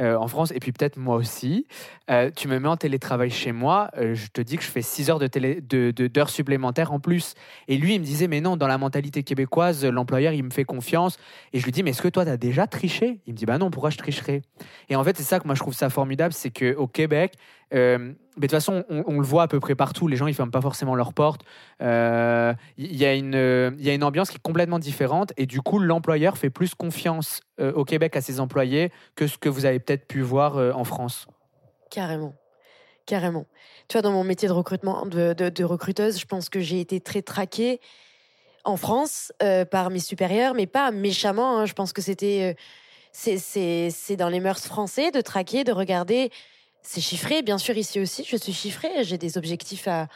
euh, 0.00 0.16
en 0.16 0.26
France, 0.26 0.50
et 0.52 0.58
puis 0.58 0.72
peut-être 0.72 0.96
moi 0.96 1.14
aussi, 1.14 1.68
euh, 2.10 2.28
tu 2.34 2.48
me 2.48 2.58
mets 2.58 2.66
en 2.66 2.76
télétravail 2.76 3.30
chez 3.30 3.52
moi, 3.52 3.90
euh, 3.96 4.14
je 4.14 4.26
te 4.26 4.40
dis 4.40 4.56
que 4.56 4.64
je 4.64 4.68
fais 4.68 4.82
6 4.82 5.08
heures 5.08 5.20
de 5.20 5.28
télé, 5.28 5.60
de, 5.60 5.92
d'heures 6.08 6.30
supplémentaires 6.30 6.92
en 6.92 6.98
plus. 6.98 7.34
Et 7.68 7.76
lui, 7.76 7.94
il 7.94 8.00
me 8.00 8.04
disait, 8.04 8.26
mais 8.26 8.40
non, 8.40 8.56
dans 8.56 8.66
la 8.66 8.76
mentalité 8.76 9.22
québécoise, 9.22 9.84
l'employeur, 9.84 10.32
il 10.32 10.42
me 10.42 10.50
fait 10.50 10.64
confiance. 10.64 11.16
Et 11.52 11.60
je 11.60 11.64
lui 11.64 11.70
dis, 11.70 11.84
mais 11.84 11.90
est-ce 11.90 12.02
que 12.02 12.08
toi, 12.08 12.24
tu 12.24 12.30
as 12.32 12.36
déjà 12.36 12.66
triché? 12.66 13.20
Il 13.26 13.34
me 13.34 13.38
dit, 13.38 13.46
bah 13.46 13.56
non, 13.58 13.70
pourquoi 13.70 13.90
je 13.90 13.98
tricherais? 13.98 14.42
Et 14.88 14.96
en 14.96 15.04
fait, 15.04 15.16
c'est 15.16 15.22
ça 15.22 15.38
que 15.38 15.46
moi, 15.46 15.54
je 15.54 15.60
trouve 15.60 15.74
ça 15.74 15.88
formidable, 15.90 16.34
c'est 16.34 16.50
qu'au 16.50 16.88
Québec, 16.88 17.34
mais 17.72 18.16
de 18.36 18.40
toute 18.42 18.50
façon, 18.50 18.84
on, 18.88 19.18
le 19.18 19.26
voit 19.26 19.44
à 19.44 19.48
peu 19.48 19.58
près 19.58 19.74
partout, 19.74 20.06
les 20.06 20.16
gens, 20.16 20.26
ils 20.26 20.34
ferment 20.34 20.50
pas 20.50 20.60
forcément 20.60 20.94
leurs 20.94 21.12
portes. 21.12 21.42
Il 21.80 21.86
y, 22.78 23.04
a 23.04 23.14
une, 23.14 23.76
y 23.78 23.90
a 23.90 23.94
une 23.94 24.04
ambiance 24.04 24.30
qui 24.30 24.36
est 24.36 24.42
complètement 24.42 24.78
différente. 24.78 25.32
Et 25.36 25.46
du 25.46 25.60
coup, 25.60 25.78
l'employeur 25.78 26.38
fait 26.38 26.50
plus 26.50 26.74
confiance 26.74 27.40
au 27.60 27.84
Québec 27.84 28.16
à 28.16 28.20
ses 28.20 28.40
employés 28.40 28.90
que 29.16 29.26
ce 29.26 29.38
que 29.38 29.48
vous 29.48 29.66
avez 29.66 29.80
peut-être 29.84 30.06
pu 30.06 30.20
voir 30.20 30.56
euh, 30.56 30.72
en 30.72 30.84
France. 30.84 31.26
Carrément. 31.90 32.34
Carrément. 33.06 33.46
Tu 33.88 33.94
vois, 33.94 34.02
dans 34.02 34.12
mon 34.12 34.24
métier 34.24 34.48
de 34.48 34.52
recrutement, 34.52 35.04
de, 35.06 35.64
recruteuse, 35.64 36.18
je 36.18 36.26
pense 36.26 36.48
que 36.48 36.60
j'ai 36.60 36.80
été 36.80 37.00
très 37.00 37.22
traquée 37.22 37.80
en 38.64 38.76
France 38.76 39.32
euh, 39.42 39.64
par 39.66 39.90
mes 39.90 39.98
supérieurs, 39.98 40.54
mais 40.54 40.66
pas 40.66 40.90
méchamment. 40.90 41.58
hein. 41.58 41.66
Je 41.66 41.74
pense 41.74 41.92
que 41.92 42.00
c'était. 42.00 42.54
euh, 42.54 42.60
c'est- 43.12 44.16
dans 44.16 44.28
les 44.28 44.40
mœurs 44.40 44.64
français 44.64 45.10
de 45.10 45.20
traquer, 45.20 45.64
de 45.64 45.72
regarder. 45.72 46.30
C'est 46.82 47.00
chiffré, 47.00 47.42
bien 47.42 47.58
sûr, 47.58 47.76
ici 47.76 48.00
aussi, 48.00 48.24
je 48.24 48.36
suis 48.36 48.52
chiffrée. 48.52 49.04
J'ai 49.04 49.18
des 49.18 49.38
objectifs 49.38 49.86
à, 49.86 50.08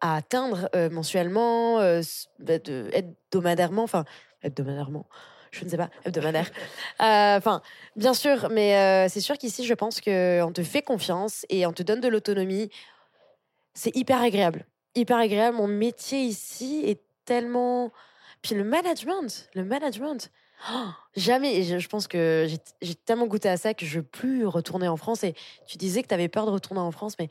atteindre 0.00 0.70
mensuellement, 0.92 1.78
bah, 2.38 2.54
hebdomadairement, 2.92 3.82
enfin, 3.82 4.04
hebdomadairement. 4.42 5.06
Je 5.50 5.64
ne 5.64 5.68
sais 5.70 5.76
pas, 5.76 5.90
hebdomadaire. 6.04 6.50
Euh, 7.00 7.36
Enfin, 7.38 7.62
bien 7.96 8.14
sûr, 8.14 8.48
mais 8.50 8.76
euh, 8.76 9.08
c'est 9.08 9.20
sûr 9.20 9.36
qu'ici, 9.38 9.64
je 9.64 9.74
pense 9.74 10.00
qu'on 10.00 10.52
te 10.52 10.62
fait 10.62 10.82
confiance 10.82 11.44
et 11.48 11.66
on 11.66 11.72
te 11.72 11.82
donne 11.82 12.00
de 12.00 12.08
l'autonomie. 12.08 12.70
C'est 13.74 13.94
hyper 13.96 14.20
agréable. 14.22 14.66
Hyper 14.94 15.18
agréable. 15.18 15.56
Mon 15.56 15.68
métier 15.68 16.20
ici 16.22 16.82
est 16.84 17.00
tellement. 17.24 17.92
Puis 18.42 18.54
le 18.54 18.64
management, 18.64 19.48
le 19.54 19.64
management. 19.64 20.30
Oh, 20.72 20.88
jamais. 21.16 21.62
Je, 21.62 21.88
pense 21.88 22.08
que 22.08 22.46
j'ai- 22.48 22.58
j'ai 22.82 22.94
tellement 22.94 23.26
goûté 23.26 23.48
à 23.48 23.56
ça 23.56 23.74
que 23.74 23.86
je 23.86 23.98
veux 24.00 24.04
plus 24.04 24.44
retourner 24.46 24.88
en 24.88 24.96
France. 24.96 25.22
Et 25.22 25.34
tu 25.66 25.76
disais 25.76 26.02
que 26.02 26.08
tu 26.08 26.14
avais 26.14 26.28
peur 26.28 26.46
de 26.46 26.50
retourner 26.50 26.80
en 26.80 26.90
France, 26.90 27.14
mais 27.18 27.28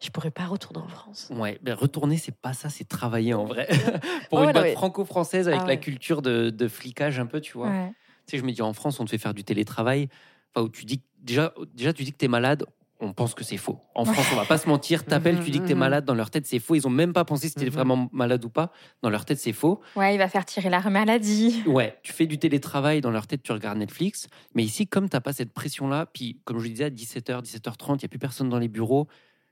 je 0.00 0.10
pourrais 0.10 0.30
pas 0.30 0.46
retourner 0.46 0.78
en 0.80 0.88
France. 0.88 1.28
Ouais, 1.30 1.58
ben 1.62 1.74
retourner, 1.74 2.16
c'est 2.16 2.34
pas 2.36 2.52
ça, 2.52 2.68
c'est 2.68 2.86
travailler 2.86 3.34
en 3.34 3.44
vrai. 3.44 3.68
Pour 4.30 4.38
Ouais, 4.40 4.46
une 4.46 4.52
boîte 4.52 4.72
franco-française 4.72 5.48
avec 5.48 5.60
Ah 5.64 5.66
la 5.68 5.76
culture 5.76 6.22
de, 6.22 6.50
de 6.50 6.68
flicage 6.68 7.18
un 7.18 7.26
peu, 7.26 7.40
tu 7.40 7.54
vois. 7.58 7.68
Ouais. 7.70 7.92
Tu 8.26 8.32
sais, 8.32 8.38
je 8.38 8.44
me 8.44 8.52
dis 8.52 8.62
en 8.62 8.72
France, 8.72 9.00
on 9.00 9.04
te 9.04 9.10
fait 9.10 9.18
faire 9.18 9.34
du 9.34 9.44
télétravail. 9.44 10.08
Enfin, 10.54 10.64
où 10.66 10.68
tu 10.68 10.84
dis 10.84 11.02
déjà, 11.18 11.52
déjà, 11.74 11.92
tu 11.92 12.04
dis 12.04 12.12
que 12.12 12.18
tu 12.18 12.24
es 12.26 12.28
malade. 12.28 12.64
On 13.00 13.12
pense 13.12 13.32
que 13.34 13.44
c'est 13.44 13.58
faux. 13.58 13.78
En 13.94 14.04
France, 14.04 14.26
on 14.32 14.36
va 14.36 14.44
pas 14.44 14.58
se 14.58 14.68
mentir. 14.68 15.04
T'appelles, 15.04 15.38
tu 15.38 15.50
dis 15.52 15.60
que 15.60 15.66
t'es 15.68 15.74
Mhm. 15.74 15.78
malade. 15.78 16.04
Dans 16.04 16.16
leur 16.16 16.30
tête, 16.30 16.46
c'est 16.46 16.58
faux. 16.58 16.74
Ils 16.74 16.84
ont 16.84 16.90
même 16.90 17.12
pas 17.12 17.24
pensé 17.24 17.48
si 17.48 17.54
t'étais 17.54 17.70
vraiment 17.70 18.08
malade 18.12 18.44
ou 18.44 18.50
pas. 18.50 18.72
Dans 19.02 19.08
leur 19.10 19.24
tête, 19.24 19.38
c'est 19.38 19.52
faux. 19.52 19.80
Ouais, 19.94 20.16
il 20.16 20.18
va 20.18 20.28
faire 20.28 20.44
tirer 20.44 20.68
la 20.68 20.80
maladie. 20.80 21.62
Ouais, 21.68 21.96
tu 22.02 22.12
fais 22.12 22.26
du 22.26 22.38
télétravail. 22.40 23.00
Dans 23.00 23.12
leur 23.12 23.28
tête, 23.28 23.44
tu 23.44 23.52
regardes 23.52 23.78
Netflix. 23.78 24.26
Mais 24.54 24.64
ici, 24.64 24.88
comme 24.88 25.08
t'as 25.08 25.20
pas 25.20 25.32
cette 25.32 25.52
pression-là, 25.52 26.06
puis 26.12 26.40
comme 26.44 26.58
je 26.58 26.66
disais, 26.68 26.84
à 26.86 26.90
17h, 26.90 27.40
17h30, 27.42 27.98
il 28.00 28.02
y 28.02 28.06
a 28.06 28.08
plus 28.08 28.18
personne 28.18 28.48
dans 28.48 28.58
les 28.58 28.66
bureaux. 28.68 29.06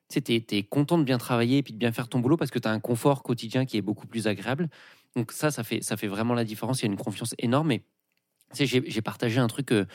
Tu 0.09 0.19
es 0.29 0.63
content 0.63 0.99
de 0.99 1.05
bien 1.05 1.19
travailler 1.19 1.59
et 1.59 1.63
puis 1.63 1.73
de 1.73 1.79
bien 1.79 1.93
faire 1.93 2.09
ton 2.09 2.21
boulot 2.21 2.37
parce 2.37 2.51
que 2.51 2.59
tu 2.59 2.69
as 2.69 2.71
un 2.71 2.81
confort 2.81 3.23
quotidien 3.23 3.65
qui 3.67 3.77
est 3.77 3.83
beaucoup 3.83 4.07
plus 4.07 4.27
agréable. 4.27 4.69
Donc 5.17 5.33
ça, 5.33 5.51
ça 5.51 5.65
fait, 5.65 5.83
ça 5.83 5.97
fait 5.97 6.07
vraiment 6.07 6.35
la 6.35 6.45
différence. 6.45 6.81
Il 6.81 6.87
y 6.87 6.89
a 6.89 6.93
une 6.93 6.99
confiance 6.99 7.35
énorme. 7.39 7.73
Et 7.73 7.83
tu 8.55 8.67
sais, 8.67 8.83
j'ai 8.87 9.03
partagé 9.03 9.41
un 9.41 9.49
truc 9.49 9.73
euh, 9.73 9.87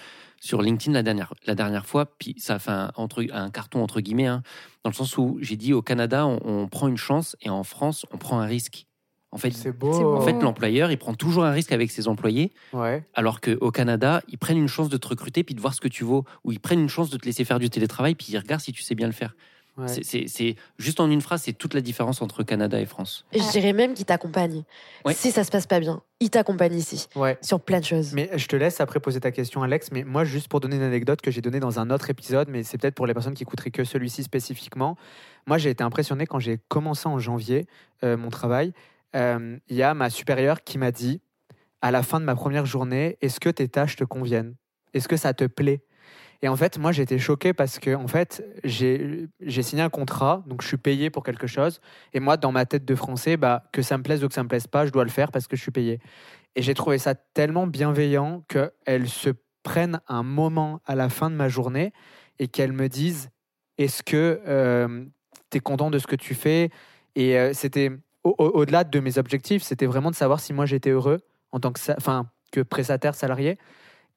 sur 0.41 0.61
LinkedIn 0.61 0.91
la 0.91 1.03
dernière, 1.03 1.33
la 1.45 1.55
dernière 1.55 1.85
fois, 1.85 2.17
puis 2.17 2.35
ça 2.37 2.55
a 2.55 2.59
fait 2.59 2.71
un, 2.71 2.91
entre, 2.95 3.25
un 3.31 3.49
carton 3.49 3.81
entre 3.81 4.01
guillemets, 4.01 4.27
hein, 4.27 4.43
dans 4.83 4.89
le 4.89 4.95
sens 4.95 5.17
où 5.17 5.37
j'ai 5.41 5.55
dit 5.55 5.71
au 5.73 5.81
Canada, 5.81 6.27
on, 6.27 6.39
on 6.43 6.67
prend 6.67 6.89
une 6.89 6.97
chance 6.97 7.37
et 7.41 7.49
en 7.49 7.63
France, 7.63 8.05
on 8.11 8.17
prend 8.17 8.39
un 8.39 8.45
risque. 8.45 8.87
En 9.33 9.37
fait, 9.37 9.53
beau. 9.71 10.17
en 10.17 10.19
fait 10.19 10.33
l'employeur, 10.41 10.91
il 10.91 10.97
prend 10.97 11.13
toujours 11.13 11.45
un 11.45 11.51
risque 11.51 11.71
avec 11.71 11.89
ses 11.89 12.09
employés. 12.09 12.51
ouais. 12.73 13.07
Alors 13.13 13.39
qu'au 13.39 13.71
Canada, 13.71 14.21
ils 14.27 14.37
prennent 14.37 14.57
une 14.57 14.67
chance 14.67 14.89
de 14.89 14.97
te 14.97 15.07
recruter 15.07 15.45
puis 15.45 15.55
de 15.55 15.61
voir 15.61 15.73
ce 15.73 15.79
que 15.79 15.87
tu 15.87 16.03
vaux, 16.03 16.25
ou 16.43 16.51
ils 16.51 16.59
prennent 16.59 16.81
une 16.81 16.89
chance 16.89 17.09
de 17.09 17.17
te 17.17 17.25
laisser 17.25 17.45
faire 17.45 17.59
du 17.59 17.69
télétravail 17.69 18.15
puis 18.15 18.27
ils 18.33 18.37
regardent 18.37 18.59
si 18.59 18.73
tu 18.73 18.81
sais 18.81 18.95
bien 18.95 19.07
le 19.07 19.13
faire. 19.13 19.33
Ouais. 19.81 20.27
C'est- 20.27 20.55
juste 20.77 20.99
en 20.99 21.09
une 21.09 21.21
phrase, 21.21 21.43
c'est 21.43 21.53
toute 21.53 21.73
la 21.73 21.81
différence 21.81 22.21
entre 22.21 22.43
Canada 22.43 22.79
et 22.79 22.85
France. 22.85 23.25
Et 23.33 23.39
je 23.39 23.49
dirais 23.51 23.73
même 23.73 23.93
qu'ils 23.93 24.05
t'accompagnent. 24.05 24.63
Ouais. 25.05 25.13
Si 25.13 25.31
ça 25.31 25.43
se 25.43 25.51
passe 25.51 25.67
pas 25.67 25.79
bien, 25.79 26.01
ils 26.19 26.29
t'accompagnent 26.29 26.75
ici 26.75 27.07
Ouais. 27.15 27.37
sur 27.41 27.59
plein 27.59 27.79
de 27.79 27.85
choses. 27.85 28.13
Mais 28.13 28.29
je 28.37 28.47
te 28.47 28.55
laisse 28.55 28.79
après 28.81 28.99
poser 28.99 29.19
ta 29.19 29.31
question, 29.31 29.63
Alex. 29.63 29.91
Mais 29.91 30.03
moi, 30.03 30.23
juste 30.23 30.47
pour 30.47 30.59
donner 30.59 30.75
une 30.77 30.81
anecdote 30.81 31.21
que 31.21 31.31
j'ai 31.31 31.41
donnée 31.41 31.59
dans 31.59 31.79
un 31.79 31.89
autre 31.89 32.09
épisode, 32.09 32.47
mais 32.49 32.63
c'est 32.63 32.77
peut-être 32.77 32.95
pour 32.95 33.07
les 33.07 33.13
personnes 33.13 33.33
qui 33.33 33.43
écouteraient 33.43 33.71
que 33.71 33.83
celui-ci 33.83 34.23
spécifiquement. 34.23 34.97
Moi, 35.47 35.57
j'ai 35.57 35.69
été 35.69 35.83
impressionné 35.83 36.25
quand 36.27 36.39
j'ai 36.39 36.59
commencé 36.67 37.07
en 37.07 37.19
janvier 37.19 37.65
euh, 38.03 38.17
mon 38.17 38.29
travail. 38.29 38.73
Euh, 39.15 39.57
Il 39.69 39.75
y 39.75 39.83
a 39.83 39.93
ma 39.93 40.09
supérieure 40.09 40.63
qui 40.63 40.77
m'a 40.77 40.91
dit, 40.91 41.21
à 41.81 41.91
la 41.91 42.03
fin 42.03 42.19
de 42.19 42.25
ma 42.25 42.35
première 42.35 42.65
journée, 42.65 43.17
est-ce 43.21 43.39
que 43.39 43.49
tes 43.49 43.67
tâches 43.67 43.95
te 43.95 44.03
conviennent? 44.03 44.55
Est-ce 44.93 45.07
que 45.07 45.17
ça 45.17 45.33
te 45.33 45.45
plaît? 45.45 45.81
Et 46.43 46.47
en 46.47 46.55
fait, 46.55 46.79
moi, 46.79 46.91
j'étais 46.91 47.19
choqué 47.19 47.53
parce 47.53 47.77
que, 47.77 47.93
en 47.93 48.07
fait, 48.07 48.43
j'ai 48.63 49.27
signé 49.61 49.83
un 49.83 49.89
contrat, 49.89 50.43
donc 50.47 50.61
je 50.63 50.67
suis 50.67 50.77
payé 50.77 51.09
pour 51.11 51.23
quelque 51.23 51.45
chose. 51.45 51.81
Et 52.13 52.19
moi, 52.19 52.37
dans 52.37 52.51
ma 52.51 52.65
tête 52.65 52.83
de 52.83 52.95
français, 52.95 53.37
bah, 53.37 53.63
que 53.71 53.81
ça 53.83 53.97
me 53.97 54.03
plaise 54.03 54.23
ou 54.23 54.27
que 54.27 54.33
ça 54.33 54.41
me 54.43 54.47
plaise 54.49 54.65
pas, 54.67 54.85
je 54.87 54.91
dois 54.91 55.03
le 55.03 55.11
faire 55.11 55.31
parce 55.31 55.47
que 55.47 55.55
je 55.55 55.61
suis 55.61 55.71
payé. 55.71 55.99
Et 56.55 56.61
j'ai 56.63 56.73
trouvé 56.73 56.97
ça 56.97 57.15
tellement 57.15 57.67
bienveillant 57.67 58.43
qu'elles 58.47 59.07
se 59.09 59.29
prennent 59.63 60.01
un 60.07 60.23
moment 60.23 60.81
à 60.85 60.95
la 60.95 61.09
fin 61.09 61.29
de 61.29 61.35
ma 61.35 61.47
journée 61.47 61.93
et 62.39 62.47
qu'elles 62.47 62.73
me 62.73 62.89
disent 62.89 63.29
est-ce 63.77 64.01
que 64.03 64.41
tu 65.49 65.57
es 65.57 65.59
content 65.59 65.91
de 65.91 65.99
ce 65.99 66.07
que 66.07 66.15
tu 66.15 66.33
fais? 66.35 66.69
Et 67.15 67.37
euh, 67.37 67.53
c'était 67.53 67.91
au- 68.23 68.35
au- 68.37 68.59
au-delà 68.61 68.83
de 68.83 68.99
mes 68.99 69.17
objectifs, 69.17 69.63
c'était 69.63 69.85
vraiment 69.85 70.11
de 70.11 70.15
savoir 70.15 70.39
si 70.39 70.53
moi 70.53 70.65
j'étais 70.65 70.89
heureux 70.89 71.19
en 71.51 71.59
tant 71.59 71.71
que, 71.71 71.79
que 72.51 72.61
prestataire 72.61 73.15
salarié. 73.15 73.57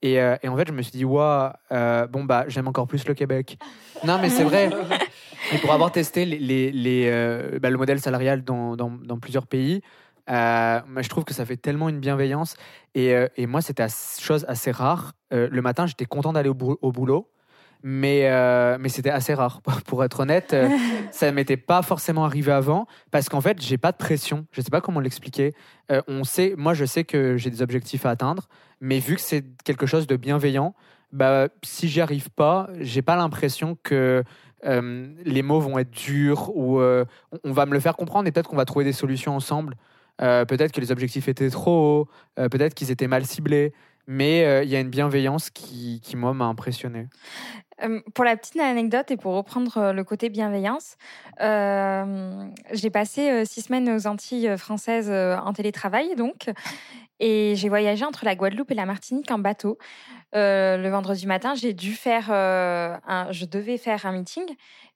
Et, 0.02 0.20
euh, 0.20 0.36
et 0.42 0.48
en 0.48 0.56
fait, 0.56 0.68
je 0.68 0.72
me 0.72 0.82
suis 0.82 0.92
dit, 0.92 1.04
waouh, 1.04 1.50
bon, 1.70 2.24
bah, 2.24 2.44
j'aime 2.48 2.68
encore 2.68 2.86
plus 2.86 3.06
le 3.06 3.14
Québec. 3.14 3.58
Non, 4.04 4.18
mais 4.20 4.28
c'est 4.28 4.44
vrai. 4.44 4.70
Et 5.52 5.58
pour 5.58 5.72
avoir 5.72 5.92
testé 5.92 6.24
les, 6.24 6.38
les- 6.38 6.72
les, 6.72 7.08
euh, 7.10 7.58
bah, 7.60 7.68
le 7.70 7.76
modèle 7.76 8.00
salarial 8.00 8.44
dans, 8.44 8.76
dans- 8.76 8.90
dans 8.90 9.18
plusieurs 9.18 9.46
pays, 9.46 9.82
euh, 10.30 10.80
je 11.00 11.08
trouve 11.08 11.24
que 11.24 11.34
ça 11.34 11.44
fait 11.44 11.56
tellement 11.58 11.88
une 11.90 12.00
bienveillance. 12.00 12.56
Et, 12.94 13.14
euh, 13.14 13.28
et 13.36 13.46
moi, 13.46 13.60
c'était 13.60 13.86
chose 14.20 14.44
assez 14.48 14.70
rare. 14.70 15.12
Le 15.30 15.60
matin, 15.60 15.86
j'étais 15.86 16.06
content 16.06 16.32
d'aller 16.32 16.48
au 16.48 16.54
boulot. 16.92 17.28
Mais, 17.86 18.30
euh, 18.30 18.78
mais 18.80 18.88
c'était 18.88 19.10
assez 19.10 19.34
rare, 19.34 19.60
pour 19.86 20.02
être 20.02 20.20
honnête. 20.20 20.54
Euh, 20.54 20.68
ça 21.12 21.26
ne 21.26 21.32
m'était 21.32 21.58
pas 21.58 21.82
forcément 21.82 22.24
arrivé 22.24 22.50
avant 22.50 22.86
parce 23.10 23.28
qu'en 23.28 23.42
fait, 23.42 23.60
j'ai 23.60 23.76
pas 23.76 23.92
de 23.92 23.98
pression. 23.98 24.46
Je 24.52 24.62
sais 24.62 24.70
pas 24.70 24.80
comment 24.80 25.00
l'expliquer. 25.00 25.52
Euh, 25.92 26.00
on 26.08 26.24
sait, 26.24 26.54
moi, 26.56 26.72
je 26.72 26.86
sais 26.86 27.04
que 27.04 27.36
j'ai 27.36 27.50
des 27.50 27.60
objectifs 27.60 28.06
à 28.06 28.10
atteindre, 28.10 28.48
mais 28.80 29.00
vu 29.00 29.16
que 29.16 29.20
c'est 29.20 29.44
quelque 29.64 29.84
chose 29.84 30.06
de 30.06 30.16
bienveillant, 30.16 30.74
bah, 31.12 31.48
si 31.62 31.88
j'y 31.88 32.00
arrive 32.00 32.30
pas, 32.30 32.70
j'ai 32.80 33.02
pas 33.02 33.16
l'impression 33.16 33.76
que 33.82 34.24
les 34.66 35.42
mots 35.42 35.60
vont 35.60 35.78
être 35.78 35.90
durs 35.90 36.50
ou 36.56 36.80
on- 36.80 37.52
va 37.52 37.66
me 37.66 37.74
le 37.74 37.80
faire 37.80 37.96
comprendre 37.96 38.26
et 38.26 38.32
peut-être 38.32 38.48
qu'on 38.48 38.56
va 38.56 38.64
trouver 38.64 38.86
des 38.86 38.94
solutions 38.94 39.36
ensemble. 39.36 39.76
Peut-être 40.16 40.72
que 40.72 40.80
les 40.80 40.90
objectifs 40.90 41.28
étaient 41.28 41.50
trop 41.50 42.08
hauts, 42.38 42.48
peut-être 42.48 42.72
qu'ils 42.72 42.90
étaient 42.90 43.06
mal 43.06 43.26
ciblés, 43.26 43.74
mais 44.06 44.44
euh, 44.44 44.62
il 44.64 44.70
y 44.70 44.76
a 44.76 44.80
une 44.80 44.90
bienveillance 44.90 45.50
qui, 45.50 46.00
qui 46.02 46.16
moi, 46.16 46.34
m'a 46.34 46.46
impressionné. 46.46 47.06
Pour 48.14 48.24
la 48.24 48.36
petite 48.36 48.56
anecdote 48.56 49.10
et 49.10 49.16
pour 49.16 49.34
reprendre 49.34 49.76
euh, 49.78 49.92
le 49.92 50.04
côté 50.04 50.28
bienveillance, 50.28 50.96
euh, 51.40 52.44
j'ai 52.72 52.90
passé 52.90 53.44
six 53.44 53.62
semaines 53.62 53.90
aux 53.90 54.06
Antilles 54.06 54.56
françaises 54.56 55.10
en 55.10 55.52
télétravail, 55.52 56.14
donc, 56.16 56.50
et 57.20 57.54
j'ai 57.56 57.68
voyagé 57.68 58.04
entre 58.04 58.24
la 58.24 58.34
Guadeloupe 58.34 58.70
et 58.70 58.74
la 58.74 58.86
Martinique 58.86 59.30
en 59.30 59.38
bateau. 59.38 59.78
Euh, 60.34 60.76
le 60.76 60.88
vendredi 60.88 61.26
matin, 61.26 61.54
j'ai 61.54 61.72
dû 61.72 61.92
faire, 61.92 62.28
euh, 62.30 62.96
je 63.30 63.44
devais 63.44 63.78
faire 63.78 64.04
un 64.06 64.12
meeting, 64.12 64.44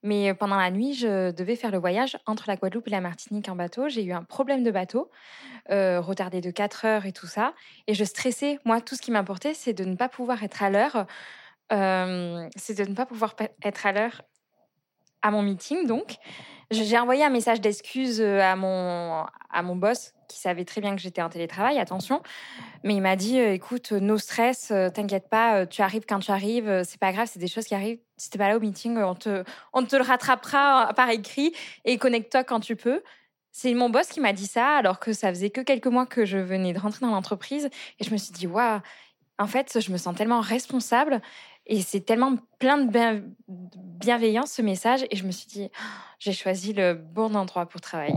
mais 0.02 0.34
pendant 0.34 0.56
la 0.56 0.70
nuit, 0.70 0.94
je 0.94 1.30
devais 1.30 1.56
faire 1.56 1.70
le 1.70 1.78
voyage 1.78 2.18
entre 2.26 2.44
la 2.48 2.56
Guadeloupe 2.56 2.88
et 2.88 2.90
la 2.90 3.00
Martinique 3.00 3.48
en 3.48 3.56
bateau. 3.56 3.88
J'ai 3.88 4.04
eu 4.04 4.12
un 4.12 4.24
problème 4.24 4.64
de 4.64 4.70
bateau, 4.70 5.10
euh, 5.70 6.00
retardé 6.00 6.40
de 6.40 6.50
4 6.50 6.84
heures 6.84 7.06
et 7.06 7.12
tout 7.12 7.26
ça, 7.26 7.54
et 7.86 7.94
je 7.94 8.04
stressais. 8.04 8.58
Moi, 8.64 8.80
tout 8.80 8.96
ce 8.96 9.02
qui 9.02 9.10
m'importait, 9.10 9.54
c'est 9.54 9.72
de 9.72 9.84
ne 9.84 9.94
pas 9.94 10.08
pouvoir 10.08 10.42
être 10.42 10.62
à 10.62 10.70
l'heure 10.70 11.06
c'est 11.70 12.78
de 12.78 12.88
ne 12.88 12.94
pas 12.94 13.04
pouvoir 13.04 13.36
être 13.62 13.84
à 13.84 13.92
l'heure 13.92 14.22
à 15.20 15.30
mon 15.30 15.42
meeting. 15.42 15.86
Donc, 15.86 16.16
j'ai 16.70 16.98
envoyé 16.98 17.24
un 17.24 17.30
message 17.30 17.60
d'excuse 17.60 18.20
euh, 18.20 18.40
à 18.40 18.54
mon, 18.54 19.24
à 19.50 19.62
mon 19.62 19.76
boss 19.76 20.12
qui 20.28 20.38
savait 20.38 20.66
très 20.66 20.82
bien 20.82 20.94
que 20.94 21.00
j'étais 21.00 21.22
en 21.22 21.30
télétravail, 21.30 21.78
attention. 21.78 22.22
Mais 22.84 22.94
il 22.94 23.00
m'a 23.00 23.16
dit, 23.16 23.38
euh, 23.38 23.54
écoute, 23.54 23.92
euh, 23.92 24.00
no 24.00 24.18
stress, 24.18 24.72
t'inquiète 24.94 25.30
pas, 25.30 25.64
tu 25.66 25.80
arrives 25.80 26.04
quand 26.06 26.18
tu 26.18 26.30
arrives, 26.30 26.82
c'est 26.84 27.00
pas 27.00 27.12
grave, 27.12 27.28
c'est 27.32 27.38
des 27.38 27.48
choses 27.48 27.64
qui 27.64 27.74
arrivent. 27.74 27.98
Si 28.18 28.28
t'es 28.28 28.36
pas 28.36 28.48
là 28.48 28.56
au 28.56 28.60
meeting, 28.60 28.98
on 28.98 29.14
te, 29.14 29.44
on 29.72 29.84
te 29.84 29.96
le 29.96 30.02
rattrapera 30.02 30.92
par 30.94 31.08
écrit 31.08 31.54
et 31.86 31.96
connecte-toi 31.96 32.44
quand 32.44 32.60
tu 32.60 32.76
peux. 32.76 33.02
C'est 33.52 33.72
mon 33.72 33.88
boss 33.88 34.08
qui 34.08 34.20
m'a 34.20 34.34
dit 34.34 34.46
ça, 34.46 34.76
alors 34.76 35.00
que 35.00 35.12
ça 35.14 35.30
faisait 35.30 35.50
que 35.50 35.62
quelques 35.62 35.86
mois 35.86 36.04
que 36.04 36.26
je 36.26 36.38
venais 36.38 36.74
de 36.74 36.78
rentrer 36.78 37.06
dans 37.06 37.12
l'entreprise. 37.12 37.70
Et 37.98 38.04
je 38.04 38.10
me 38.12 38.18
suis 38.18 38.32
dit, 38.32 38.46
waouh, 38.46 38.80
en 39.38 39.46
fait, 39.46 39.80
je 39.80 39.90
me 39.90 39.96
sens 39.96 40.14
tellement 40.14 40.40
responsable 40.40 41.22
et 41.68 41.80
c'est 41.82 42.00
tellement 42.00 42.34
plein 42.58 42.78
de 42.78 42.90
bien- 42.90 43.20
bienveillance 43.48 44.52
ce 44.52 44.62
message. 44.62 45.04
Et 45.10 45.16
je 45.16 45.24
me 45.24 45.30
suis 45.30 45.46
dit, 45.46 45.68
Oh, 45.70 45.84
j'ai 46.18 46.32
choisi 46.32 46.72
le 46.72 46.94
bon 46.94 47.34
endroit 47.36 47.66
pour 47.66 47.80
travailler. 47.80 48.14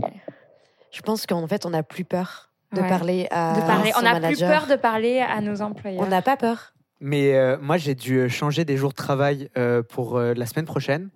Je 0.90 1.00
pense 1.02 1.26
qu'en 1.26 1.46
fait, 1.46 1.64
on 1.66 1.70
n'a 1.70 1.82
plus 1.82 2.04
peur 2.04 2.50
de 2.72 2.80
Ouais. 2.80 2.88
parler 2.88 3.28
à 3.30 3.54
De 3.54 3.60
parler. 3.60 3.92
son 3.92 4.00
On 4.00 4.02
n'a 4.02 4.20
plus 4.20 4.38
peur 4.40 4.66
de 4.66 4.76
parler 4.76 5.20
à 5.20 5.40
nos 5.40 5.60
employeurs. 5.62 6.02
On 6.02 6.06
n'a 6.08 6.22
pas 6.22 6.36
peur. 6.36 6.72
Mais 7.00 7.34
euh, 7.34 7.58
moi, 7.60 7.76
j'ai 7.78 7.94
dû 7.94 8.18
euh, 8.18 8.28
changer 8.28 8.64
des 8.64 8.76
jours 8.76 8.90
de 8.90 8.94
travail 8.96 9.50
euh, 9.58 9.82
pour 9.82 10.16
euh, 10.16 10.34
la 10.34 10.46
semaine 10.46 10.66
prochaine. 10.66 11.10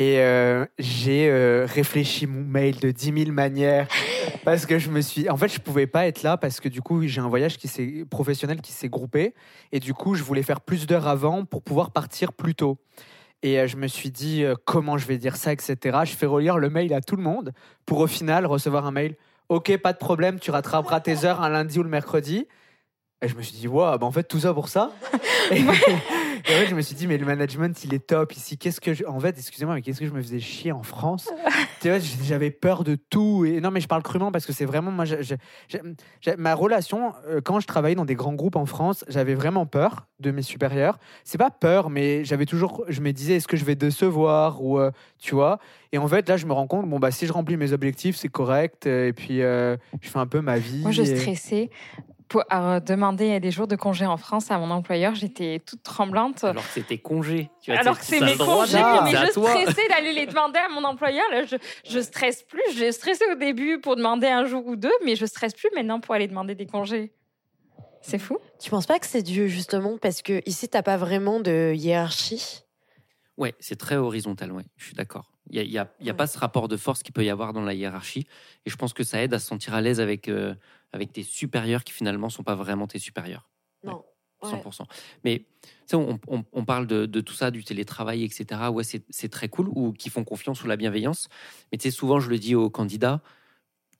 Et 0.00 0.20
euh, 0.20 0.64
j'ai 0.78 1.28
euh, 1.28 1.66
réfléchi 1.68 2.28
mon 2.28 2.44
mail 2.44 2.78
de 2.78 2.92
10 2.92 3.24
000 3.24 3.32
manières 3.32 3.88
parce 4.44 4.64
que 4.64 4.78
je 4.78 4.90
me 4.90 5.00
suis. 5.00 5.28
En 5.28 5.36
fait, 5.36 5.48
je 5.48 5.58
pouvais 5.58 5.88
pas 5.88 6.06
être 6.06 6.22
là 6.22 6.36
parce 6.36 6.60
que 6.60 6.68
du 6.68 6.80
coup, 6.80 7.04
j'ai 7.04 7.20
un 7.20 7.28
voyage 7.28 7.58
qui 7.58 7.66
s'est 7.66 8.04
professionnel 8.08 8.60
qui 8.60 8.70
s'est 8.70 8.88
groupé 8.88 9.34
et 9.72 9.80
du 9.80 9.94
coup, 9.94 10.14
je 10.14 10.22
voulais 10.22 10.44
faire 10.44 10.60
plus 10.60 10.86
d'heures 10.86 11.08
avant 11.08 11.44
pour 11.44 11.62
pouvoir 11.62 11.90
partir 11.90 12.32
plus 12.32 12.54
tôt. 12.54 12.78
Et 13.42 13.58
euh, 13.58 13.66
je 13.66 13.76
me 13.76 13.86
suis 13.86 14.10
dit 14.10 14.44
euh, 14.44 14.54
comment 14.64 14.98
je 14.98 15.06
vais 15.06 15.18
dire 15.18 15.36
ça, 15.36 15.52
etc. 15.52 15.98
Je 16.04 16.16
fais 16.16 16.26
relire 16.26 16.58
le 16.58 16.70
mail 16.70 16.92
à 16.92 17.00
tout 17.00 17.16
le 17.16 17.22
monde 17.22 17.52
pour 17.86 17.98
au 17.98 18.06
final 18.06 18.46
recevoir 18.46 18.86
un 18.86 18.90
mail. 18.90 19.16
Ok, 19.48 19.76
pas 19.78 19.92
de 19.92 19.98
problème, 19.98 20.38
tu 20.38 20.50
rattraperas 20.50 21.00
tes 21.00 21.24
heures 21.24 21.42
un 21.42 21.48
lundi 21.48 21.78
ou 21.78 21.82
le 21.82 21.88
mercredi. 21.88 22.46
Et 23.22 23.28
je 23.28 23.34
me 23.34 23.42
suis 23.42 23.56
dit, 23.56 23.66
waouh, 23.66 23.98
bah 23.98 24.06
en 24.06 24.12
fait, 24.12 24.24
tout 24.24 24.40
ça 24.40 24.54
pour 24.54 24.68
ça. 24.68 24.92
et, 25.50 25.64
Et 26.48 26.54
en 26.54 26.58
fait, 26.60 26.66
je 26.68 26.74
me 26.74 26.80
suis 26.80 26.94
dit, 26.94 27.06
mais 27.06 27.18
le 27.18 27.26
management, 27.26 27.78
il 27.84 27.92
est 27.92 28.06
top 28.06 28.32
ici. 28.32 28.56
Qu'est-ce 28.56 28.80
que 28.80 28.94
je... 28.94 29.04
En 29.04 29.20
fait, 29.20 29.36
excusez-moi, 29.38 29.74
mais 29.74 29.82
qu'est-ce 29.82 30.00
que 30.00 30.06
je 30.06 30.12
me 30.12 30.22
faisais 30.22 30.40
chier 30.40 30.72
en 30.72 30.82
France? 30.82 31.28
Tu 31.80 31.88
vois, 31.90 31.98
j'avais 31.98 32.50
peur 32.50 32.84
de 32.84 32.94
tout. 32.94 33.44
Et 33.44 33.60
non, 33.60 33.70
mais 33.70 33.80
je 33.80 33.86
parle 33.88 34.02
crûment 34.02 34.32
parce 34.32 34.46
que 34.46 34.52
c'est 34.52 34.64
vraiment 34.64 34.90
moi. 34.90 35.04
je- 35.04 35.22
je- 35.22 36.30
ma 36.38 36.54
relation, 36.54 37.12
euh, 37.28 37.40
quand 37.42 37.60
je 37.60 37.66
travaillais 37.66 37.94
dans 37.96 38.04
des 38.06 38.14
grands 38.14 38.32
groupes 38.34 38.56
en 38.56 38.66
France, 38.66 39.04
j'avais 39.08 39.34
vraiment 39.34 39.66
peur 39.66 40.06
de 40.20 40.30
mes 40.30 40.42
supérieurs. 40.42 40.98
C'est 41.24 41.38
pas 41.38 41.50
peur, 41.50 41.90
mais 41.90 42.24
j'avais 42.24 42.46
toujours. 42.46 42.84
Je 42.88 43.00
me 43.02 43.12
disais, 43.12 43.34
est-ce 43.36 43.46
que 43.48 43.56
je 43.56 43.64
vais 43.64 43.74
décevoir 43.74 44.62
ou 44.64 44.78
euh, 44.78 44.90
tu 45.18 45.34
vois? 45.34 45.58
Et 45.92 45.98
en 45.98 46.08
fait, 46.08 46.28
là, 46.28 46.36
je 46.36 46.46
me 46.46 46.52
rends 46.52 46.66
compte, 46.66 46.88
bon 46.88 46.98
bah, 46.98 47.10
si 47.10 47.26
je 47.26 47.32
remplis 47.32 47.56
mes 47.56 47.72
objectifs, 47.72 48.16
c'est 48.16 48.28
correct. 48.28 48.86
euh, 48.86 49.08
Et 49.08 49.12
puis, 49.12 49.42
euh, 49.42 49.76
je 50.00 50.08
fais 50.08 50.18
un 50.18 50.26
peu 50.26 50.40
ma 50.40 50.58
vie. 50.58 50.82
Moi, 50.82 50.92
je 50.92 51.02
et- 51.02 51.16
stressais 51.16 51.70
pour 52.28 52.44
demander 52.84 53.40
des 53.40 53.50
jours 53.50 53.66
de 53.66 53.76
congé 53.76 54.06
en 54.06 54.16
France 54.16 54.50
à 54.50 54.58
mon 54.58 54.70
employeur. 54.70 55.14
J'étais 55.14 55.60
toute 55.64 55.82
tremblante. 55.82 56.44
Alors 56.44 56.62
que 56.62 56.72
c'était 56.72 56.98
congé. 56.98 57.50
Tu 57.62 57.70
vois, 57.70 57.80
Alors 57.80 57.98
que 57.98 58.04
c'est 58.04 58.20
mes 58.20 58.36
congés, 58.36 58.82
mais 59.04 59.12
je 59.12 59.30
stressais 59.30 59.88
d'aller 59.88 60.12
les 60.12 60.26
demander 60.26 60.58
à 60.58 60.68
mon 60.68 60.84
employeur. 60.84 61.24
Là, 61.30 61.44
je, 61.44 61.56
je 61.88 61.98
stresse 62.00 62.42
plus. 62.42 62.62
J'ai 62.76 62.92
stressé 62.92 63.24
au 63.32 63.34
début 63.34 63.80
pour 63.80 63.96
demander 63.96 64.26
un 64.28 64.44
jour 64.44 64.66
ou 64.66 64.76
deux, 64.76 64.92
mais 65.04 65.16
je 65.16 65.26
stresse 65.26 65.54
plus 65.54 65.70
maintenant 65.74 66.00
pour 66.00 66.14
aller 66.14 66.26
demander 66.28 66.54
des 66.54 66.66
congés. 66.66 67.12
C'est 68.00 68.18
fou. 68.18 68.38
Tu 68.60 68.70
penses 68.70 68.86
pas 68.86 68.98
que 68.98 69.06
c'est 69.06 69.22
dû 69.22 69.48
justement 69.48 69.98
parce 69.98 70.22
que 70.22 70.40
ici 70.46 70.68
t'as 70.68 70.82
pas 70.82 70.96
vraiment 70.96 71.40
de 71.40 71.72
hiérarchie? 71.74 72.62
Ouais, 73.38 73.54
c'est 73.60 73.76
très 73.76 73.96
horizontal, 73.96 74.52
ouais, 74.52 74.66
je 74.76 74.84
suis 74.84 74.94
d'accord. 74.94 75.30
Il 75.48 75.54
n'y 75.54 75.60
a, 75.60 75.62
y 75.62 75.78
a- 75.78 75.94
il 76.00 76.06
y 76.06 76.10
a 76.10 76.14
pas 76.14 76.26
ce 76.26 76.36
rapport 76.38 76.68
de 76.68 76.76
force 76.76 77.02
qu'il 77.02 77.14
peut 77.14 77.24
y 77.24 77.30
avoir 77.30 77.52
dans 77.54 77.62
la 77.62 77.72
hiérarchie. 77.72 78.26
Et 78.66 78.70
je 78.70 78.76
pense 78.76 78.92
que 78.92 79.04
ça 79.04 79.22
aide 79.22 79.32
à 79.32 79.38
se 79.38 79.46
sentir 79.46 79.72
à 79.74 79.80
l'aise 79.80 80.00
avec, 80.00 80.28
euh, 80.28 80.54
avec 80.92 81.12
tes 81.12 81.22
supérieurs 81.22 81.84
qui 81.84 81.92
finalement 81.94 82.28
sont 82.28 82.42
pas 82.42 82.54
vraiment 82.56 82.86
tes 82.86 82.98
supérieurs. 82.98 83.48
Non. 83.84 84.04
Ouais. 84.42 84.50
100%. 84.50 84.86
Mais 85.24 85.46
on, 85.92 86.18
on- 86.28 86.44
on 86.52 86.64
parle 86.64 86.86
de, 86.86 87.06
de 87.06 87.20
tout 87.20 87.32
ça, 87.34 87.50
du 87.50 87.64
télétravail, 87.64 88.24
etc. 88.24 88.70
Ouais, 88.70 88.84
c'est 88.84 89.28
très 89.30 89.48
cool, 89.48 89.68
ou 89.70 89.92
qui 89.92 90.10
font 90.10 90.22
confiance 90.24 90.62
ou 90.62 90.66
la 90.66 90.76
bienveillance. 90.76 91.28
Mais 91.72 91.78
tu 91.78 91.84
sais, 91.84 91.96
souvent, 91.96 92.20
je 92.20 92.28
le 92.30 92.38
dis 92.38 92.54
aux 92.54 92.70
candidats 92.70 93.20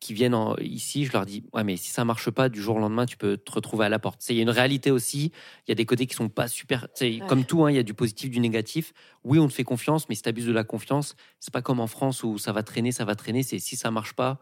qui 0.01 0.15
viennent 0.15 0.35
en- 0.35 0.57
ici, 0.59 1.05
je 1.05 1.13
leur 1.13 1.27
dis 1.27 1.45
Ouais, 1.53 1.65
mais 1.65 1.77
si 1.77 1.91
ça 1.91 2.05
marche 2.05 2.31
pas 2.31 2.49
du 2.49 2.61
jour 2.61 2.77
au 2.77 2.79
lendemain, 2.79 3.07
tu 3.07 3.17
peux 3.17 3.37
te 3.37 3.51
retrouver 3.53 3.87
à 3.87 3.89
la 3.89 3.99
porte. 3.99 4.25
Il 4.29 4.37
y 4.37 4.39
a 4.39 4.43
une 4.43 4.51
réalité 4.51 4.91
aussi, 4.91 5.33
il 5.67 5.71
y 5.71 5.73
a 5.73 5.75
des 5.75 5.87
côtés 5.87 6.07
qui 6.07 6.15
sont 6.15 6.29
pas 6.29 6.49
super. 6.49 6.89
Ouais. 7.01 7.21
Comme 7.29 7.45
tout, 7.45 7.65
hein, 7.65 7.71
il 7.71 7.77
y 7.77 7.81
a 7.81 7.83
du 7.83 7.95
positif, 7.95 8.31
du 8.31 8.41
négatif. 8.41 8.93
Oui, 9.25 9.39
on 9.39 9.49
te 9.49 9.53
fait 9.53 9.65
confiance, 9.65 10.09
mais 10.09 10.15
si 10.15 10.23
tu 10.23 10.29
abuses 10.29 10.47
de 10.47 10.53
la 10.53 10.65
confiance, 10.65 11.17
c'est 11.41 11.53
pas 11.53 11.63
comme 11.63 11.81
en 11.81 11.87
France 11.87 12.23
où 12.23 12.39
ça 12.39 12.53
va 12.53 12.63
traîner, 12.63 12.93
ça 12.93 13.05
va 13.05 13.15
traîner. 13.17 13.43
C'est 13.43 13.59
si 13.59 13.77
ça 13.77 13.91
marche 13.91 14.13
pas, 14.15 14.39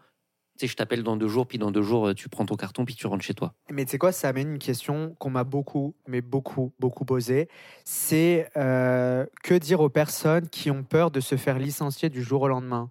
tu 0.59 0.65
sais, 0.65 0.71
je 0.71 0.75
t'appelle 0.75 1.03
dans 1.03 1.17
deux 1.17 1.27
jours, 1.27 1.45
puis 1.47 1.59
dans 1.59 1.69
deux 1.71 1.83
jours, 1.83 2.15
tu 2.15 2.29
prends 2.29 2.45
ton 2.45 2.55
carton, 2.55 2.83
puis 2.83 2.95
tu 2.95 3.05
rentres 3.05 3.23
chez 3.23 3.35
toi. 3.35 3.53
Mais 3.69 3.85
tu 3.85 3.91
sais 3.91 3.97
quoi, 3.99 4.11
ça 4.11 4.29
amène 4.29 4.53
une 4.53 4.59
question 4.59 5.15
qu'on 5.19 5.29
m'a 5.29 5.43
beaucoup, 5.43 5.95
mais 6.07 6.21
beaucoup, 6.21 6.73
beaucoup 6.79 7.05
posée. 7.05 7.47
C'est 7.85 8.49
euh, 8.57 9.25
que 9.43 9.53
dire 9.53 9.81
aux 9.81 9.89
personnes 9.89 10.49
qui 10.49 10.71
ont 10.71 10.83
peur 10.83 11.11
de 11.11 11.19
se 11.19 11.35
faire 11.35 11.59
licencier 11.59 12.09
du 12.09 12.23
jour 12.23 12.41
au 12.41 12.47
lendemain? 12.47 12.89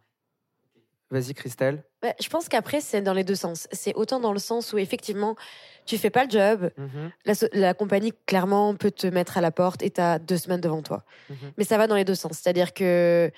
Vas-y, 1.11 1.35
Christelle. 1.35 1.85
Ouais, 2.03 2.15
je 2.21 2.29
pense 2.29 2.49
qu'après 2.49 2.81
c'est 2.81 3.01
dans 3.01 3.13
les 3.15 3.23
deux 3.25 3.35
sens. 3.37 3.69
C'est 3.73 3.95
autant 3.95 4.19
dans 4.21 4.33
le 4.33 4.39
sens 4.41 4.73
où 4.73 4.79
effectivement 4.79 5.37
tu 5.87 5.99
fais 5.99 6.11
pas 6.11 6.25
le 6.25 6.31
job, 6.31 6.71
Mhm, 6.77 7.11
la, 7.25 7.35
so- 7.35 7.47
la 7.53 7.75
compagnie 7.75 8.13
clairement 8.27 8.75
peut 8.75 8.91
te 8.91 9.07
mettre 9.07 9.39
à 9.39 9.41
la 9.41 9.53
porte 9.53 9.83
et 9.83 9.91
t'as 9.91 10.19
deux 10.19 10.37
semaines 10.37 10.61
devant 10.61 10.83
toi. 10.83 11.05
mhm. 11.31 11.53
Mais 11.57 11.65
ça 11.65 11.79
va 11.79 11.87
dans 11.87 11.95
les 11.95 12.05
deux 12.05 12.17
sens. 12.17 12.33
C'est-à-dire 12.33 12.75
que 12.75 13.31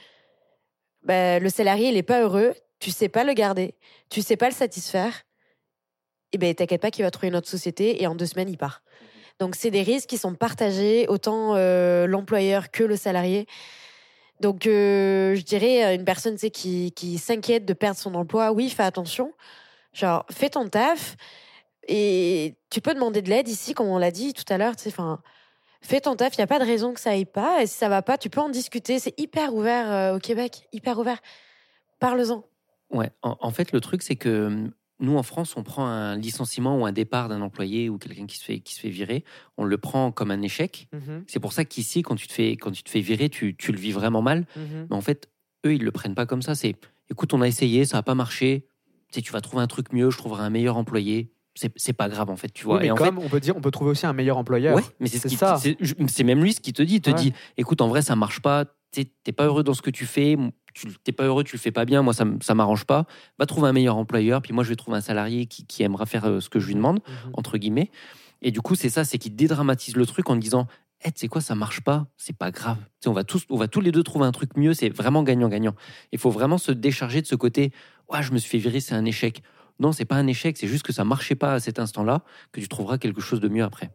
bah, 1.02 1.38
le 1.38 1.48
salarié, 1.50 1.88
il 1.90 1.96
est 1.96 2.02
pas 2.02 2.22
heureux, 2.22 2.54
tu 2.80 2.90
sais 2.90 3.08
pas 3.08 3.24
le 3.24 3.32
garder, 3.34 3.74
tu 4.10 4.22
sais 4.22 4.36
pas 4.36 4.48
le 4.48 4.54
satisfaire, 4.54 5.22
et 6.32 6.38
ben 6.38 6.54
t'inquiète 6.54 6.80
pas 6.82 6.90
qu'il 6.90 7.04
va 7.04 7.10
trouver 7.10 7.28
une 7.28 7.36
autre 7.36 7.48
société 7.48 8.02
et 8.02 8.06
en 8.06 8.14
deux 8.14 8.26
semaines, 8.26 8.48
il 8.50 8.58
part. 8.58 8.82
Donc, 9.40 9.54
c'est 9.54 9.70
des 9.70 9.82
risques 9.82 10.08
qui 10.08 10.18
sont 10.18 10.34
partagés, 10.34 11.06
autant 11.08 11.54
euh, 11.54 12.06
l'employeur 12.06 12.70
que 12.70 12.82
le 12.82 12.96
salarié. 12.96 13.46
Donc, 14.40 14.66
euh, 14.66 15.34
je 15.34 15.42
dirais 15.42 15.82
à 15.82 15.94
une 15.94 16.04
personne 16.04 16.36
qui, 16.36 16.92
qui 16.92 17.18
s'inquiète 17.18 17.64
de 17.64 17.72
perdre 17.72 17.98
son 17.98 18.14
emploi, 18.14 18.52
oui, 18.52 18.70
fais 18.70 18.84
attention. 18.84 19.32
Genre, 19.92 20.24
fais 20.30 20.50
ton 20.50 20.68
taf. 20.68 21.16
Et 21.88 22.54
tu 22.70 22.80
peux 22.80 22.94
demander 22.94 23.22
de 23.22 23.30
l'aide 23.30 23.48
ici, 23.48 23.74
comme 23.74 23.88
on 23.88 23.98
l'a 23.98 24.10
dit 24.10 24.34
tout 24.34 24.44
à 24.52 24.58
l'heure. 24.58 24.74
fais 25.80 26.00
ton 26.00 26.16
taf, 26.16 26.34
il 26.36 26.40
n'y 26.40 26.44
a 26.44 26.46
pas 26.46 26.58
de 26.58 26.64
raison 26.64 26.92
que 26.92 27.00
ça 27.00 27.10
aille 27.10 27.24
pas. 27.24 27.62
Et 27.62 27.66
si 27.66 27.74
ça 27.74 27.88
va 27.88 28.02
pas, 28.02 28.18
tu 28.18 28.30
peux 28.30 28.40
en 28.40 28.50
discuter. 28.50 28.98
C'est 28.98 29.18
hyper 29.18 29.54
ouvert 29.54 29.90
euh, 29.90 30.16
au 30.16 30.18
Québec, 30.18 30.68
hyper 30.72 30.98
ouvert. 30.98 31.18
Parle-en. 31.98 32.44
Ouais, 32.90 33.10
en, 33.22 33.36
en 33.40 33.50
fait, 33.50 33.72
le 33.72 33.80
truc, 33.80 34.02
c'est 34.02 34.16
que 34.16 34.46
hum, 34.46 34.72
nous, 35.00 35.16
en 35.16 35.22
France, 35.22 35.56
on 35.56 35.62
prend 35.62 35.86
un 35.86 36.16
licenciement 36.16 36.78
ou 36.78 36.84
un 36.86 36.92
départ 36.92 37.28
d'un 37.28 37.40
employé 37.40 37.88
ou 37.88 37.98
quelqu'un 37.98 38.26
qui 38.26 38.36
se 38.38 38.44
fait, 38.44 38.60
qui 38.60 38.74
se 38.74 38.80
fait 38.80 38.90
virer, 38.90 39.24
on 39.56 39.64
le 39.64 39.78
prend 39.78 40.10
comme 40.12 40.30
un 40.30 40.42
échec. 40.42 40.88
Mhm, 40.92 41.24
C'est 41.26 41.40
pour 41.40 41.52
ça 41.52 41.64
qu'ici, 41.64 42.02
quand 42.02 42.16
tu 42.16 42.26
te 42.26 42.32
fais, 42.32 42.52
quand 42.56 42.70
tu 42.72 42.82
te 42.82 42.90
fais 42.90 43.00
virer, 43.00 43.28
tu, 43.28 43.56
tu 43.56 43.70
le 43.72 43.78
vis 43.78 43.92
vraiment 43.92 44.22
mal. 44.22 44.46
mhm. 44.56 44.86
Mais 44.90 44.96
en 44.96 45.00
fait, 45.00 45.28
eux, 45.66 45.74
ils 45.74 45.84
le 45.84 45.90
prennent 45.92 46.14
pas 46.16 46.26
comme 46.26 46.42
ça. 46.42 46.54
C'est, 46.54 46.74
écoute, 47.10 47.32
on 47.32 47.40
a 47.42 47.46
essayé, 47.48 47.84
ça 47.84 47.98
n'a 47.98 48.02
pas 48.02 48.14
marché. 48.14 48.66
Tu 49.10 49.14
sais, 49.16 49.22
tu 49.22 49.32
vas 49.32 49.40
trouver 49.40 49.62
un 49.62 49.66
truc 49.68 49.92
mieux, 49.92 50.10
je 50.10 50.18
trouverai 50.18 50.42
un 50.42 50.50
meilleur 50.50 50.76
employé. 50.76 51.32
C'est, 51.76 51.92
pas 51.92 52.08
grave, 52.08 52.30
en 52.30 52.36
fait, 52.36 52.50
tu 52.52 52.64
vois. 52.66 52.76
Oui, 52.76 52.82
mais 52.82 52.86
Et 52.88 52.90
en 52.92 52.94
comme 52.94 53.18
on 53.18 53.28
peut 53.28 53.40
dire, 53.40 53.56
on 53.56 53.60
peut 53.60 53.72
trouver 53.72 53.90
aussi 53.90 54.06
un 54.06 54.12
meilleur 54.12 54.38
employeur. 54.38 54.76
Ouais, 54.76 54.82
mais 55.00 55.08
c'est 55.08 55.28
ce 55.28 55.36
ça. 55.36 55.56
c'est 56.06 56.22
même 56.22 56.40
lui 56.40 56.52
ce 56.52 56.60
qui 56.60 56.72
te 56.72 56.82
dit. 56.82 56.96
Il 56.96 57.00
te 57.00 57.10
Ouais. 57.10 57.16
dit, 57.16 57.32
écoute, 57.56 57.80
en 57.80 57.88
vrai, 57.88 58.00
ça 58.02 58.14
marche 58.14 58.40
pas. 58.40 58.64
T'es 58.92 59.32
pas 59.32 59.44
heureux 59.46 59.64
dans 59.64 59.74
ce 59.74 59.82
que 59.82 59.90
tu 59.90 60.06
fais. 60.06 60.36
Tu 60.80 60.88
t'es 61.04 61.12
pas 61.12 61.24
heureux, 61.24 61.44
tu 61.44 61.56
le 61.56 61.60
fais 61.60 61.72
pas 61.72 61.84
bien. 61.84 62.02
Moi, 62.02 62.12
ça, 62.14 62.24
ça 62.40 62.54
m'arrange 62.54 62.84
pas. 62.84 63.06
Va 63.38 63.46
trouver 63.46 63.68
un 63.68 63.72
meilleur 63.72 63.96
employeur. 63.96 64.42
Puis 64.42 64.52
moi, 64.52 64.62
je 64.64 64.68
vais 64.68 64.76
trouver 64.76 64.96
un 64.96 65.00
salarié 65.00 65.46
qui, 65.46 65.64
qui 65.66 65.82
aimera 65.82 66.06
faire 66.06 66.24
euh, 66.26 66.40
ce 66.40 66.48
que 66.48 66.60
je 66.60 66.66
lui 66.66 66.74
demande 66.74 67.00
Mhm. 67.08 67.30
entre 67.34 67.58
guillemets. 67.58 67.90
Et 68.42 68.50
du 68.50 68.60
coup, 68.60 68.74
c'est 68.76 68.88
ça, 68.90 69.04
c'est 69.04 69.18
qu'il 69.18 69.34
dédramatise 69.34 69.96
le 69.96 70.06
truc 70.06 70.30
en 70.30 70.36
disant, 70.36 70.66
Eh, 71.04 71.12
tu 71.12 71.20
sais 71.20 71.28
quoi, 71.28 71.40
ça 71.40 71.54
marche 71.54 71.80
pas, 71.80 72.06
c'est 72.16 72.36
pas 72.36 72.50
grave. 72.50 72.76
On 73.06 73.12
va 73.12 73.22
tous, 73.24 73.44
on 73.50 73.56
va 73.56 73.68
tous 73.68 73.80
les 73.80 73.92
deux 73.92 74.02
trouver 74.02 74.26
un 74.26 74.32
truc 74.32 74.56
mieux. 74.56 74.74
C'est 74.74 74.88
vraiment 74.88 75.22
gagnant-gagnant. 75.22 75.74
Il 76.12 76.18
faut 76.18 76.30
vraiment 76.30 76.58
se 76.58 76.72
décharger 76.72 77.20
de 77.22 77.26
ce 77.26 77.34
côté. 77.36 77.72
Ouais, 78.08 78.22
je 78.22 78.32
me 78.32 78.38
suis 78.38 78.50
fait 78.50 78.58
virer, 78.58 78.80
c'est 78.80 78.94
un 78.94 79.04
échec. 79.04 79.42
Non, 79.80 79.92
c'est 79.92 80.04
pas 80.04 80.16
un 80.16 80.26
échec. 80.26 80.56
C'est 80.56 80.66
juste 80.66 80.84
que 80.84 80.92
ça 80.92 81.04
marchait 81.04 81.36
pas 81.36 81.54
à 81.54 81.60
cet 81.60 81.78
instant-là, 81.78 82.22
que 82.50 82.60
tu 82.60 82.66
trouveras 82.68 82.98
quelque 82.98 83.20
chose 83.20 83.38
de 83.40 83.48
mieux 83.48 83.62
après. 83.62 83.90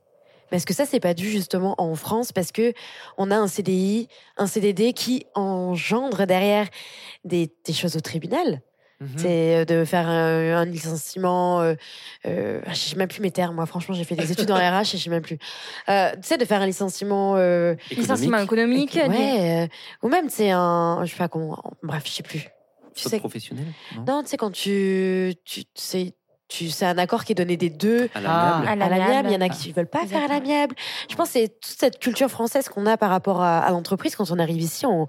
Mais 0.51 0.57
est-ce 0.57 0.65
que 0.65 0.73
ça, 0.73 0.85
c'est 0.85 0.99
pas 0.99 1.13
dû 1.13 1.29
justement 1.29 1.75
en 1.77 1.95
France 1.95 2.31
parce 2.31 2.51
que 2.51 2.73
on 3.17 3.31
a 3.31 3.35
un 3.37 3.47
CDI, 3.47 4.07
un 4.37 4.47
CDD 4.47 4.93
qui 4.93 5.25
engendre 5.35 6.25
derrière 6.25 6.67
des, 7.23 7.51
des 7.65 7.73
choses 7.73 7.95
au 7.95 8.01
tribunal 8.01 8.61
Mhm. 8.99 9.09
C'est 9.17 9.55
euh, 9.57 9.65
de 9.65 9.83
faire 9.83 10.07
un, 10.07 10.55
un 10.55 10.65
licenciement. 10.65 11.59
Euh, 11.61 11.73
euh, 12.25 12.61
je 12.69 12.73
sais 12.73 12.95
même 12.95 13.09
plus 13.09 13.19
mes 13.21 13.31
termes, 13.31 13.55
moi. 13.55 13.65
Franchement, 13.65 13.93
j'ai 13.95 14.05
fait 14.05 14.15
des 14.15 14.31
études 14.31 14.49
en 14.51 14.55
RH 14.55 14.81
et 14.81 14.85
je 14.85 14.97
sais 14.97 15.09
même 15.09 15.23
plus. 15.23 15.39
Euh, 15.89 16.11
tu 16.13 16.19
sais, 16.21 16.37
de 16.37 16.45
faire 16.45 16.61
un 16.61 16.65
licenciement. 16.65 17.35
Euh, 17.35 17.75
Licenciement 17.91 18.37
économique. 18.37 18.95
éco- 18.95 19.09
ouais, 19.09 19.63
euh, 19.63 19.67
ou 20.03 20.09
même, 20.09 20.29
c'est 20.29 20.51
un. 20.51 21.01
Je 21.03 21.11
sais 21.11 21.17
pas 21.17 21.27
comment. 21.27 21.61
Bref, 21.81 22.03
je 22.05 22.11
sais 22.11 22.23
plus. 22.23 22.47
Tu 22.95 23.09
sais, 23.09 23.19
professionnelle 23.19 23.65
non? 23.97 24.05
Non, 24.05 24.23
tu 24.23 24.29
sais, 24.29 24.37
quand 24.37 24.51
tu. 24.51 25.33
tu 25.43 25.65
tu, 25.65 26.13
c'est 26.53 26.85
un 26.85 26.97
accord 26.97 27.23
qui 27.23 27.31
est 27.31 27.35
donné 27.35 27.57
des 27.57 27.69
deux. 27.69 28.09
À 28.13 28.21
l'amiable. 28.75 29.29
Il 29.29 29.33
y 29.33 29.37
en 29.37 29.41
a 29.41 29.49
qui 29.49 29.69
ne 29.69 29.73
veulent 29.73 29.87
pas 29.87 30.05
faire 30.05 30.23
à 30.23 30.27
l'amiable. 30.27 30.75
Je 31.09 31.15
pense 31.15 31.29
que 31.29 31.33
c'est 31.39 31.59
toute 31.59 31.79
cette 31.79 31.99
culture 31.99 32.29
française 32.29 32.69
qu'on 32.69 32.85
a 32.85 32.97
par 32.97 33.09
rapport 33.09 33.41
à, 33.41 33.59
à 33.59 33.71
l'entreprise. 33.71 34.15
Quand 34.15 34.29
on 34.31 34.39
arrive 34.39 34.61
ici, 34.61 34.85
on, 34.85 35.07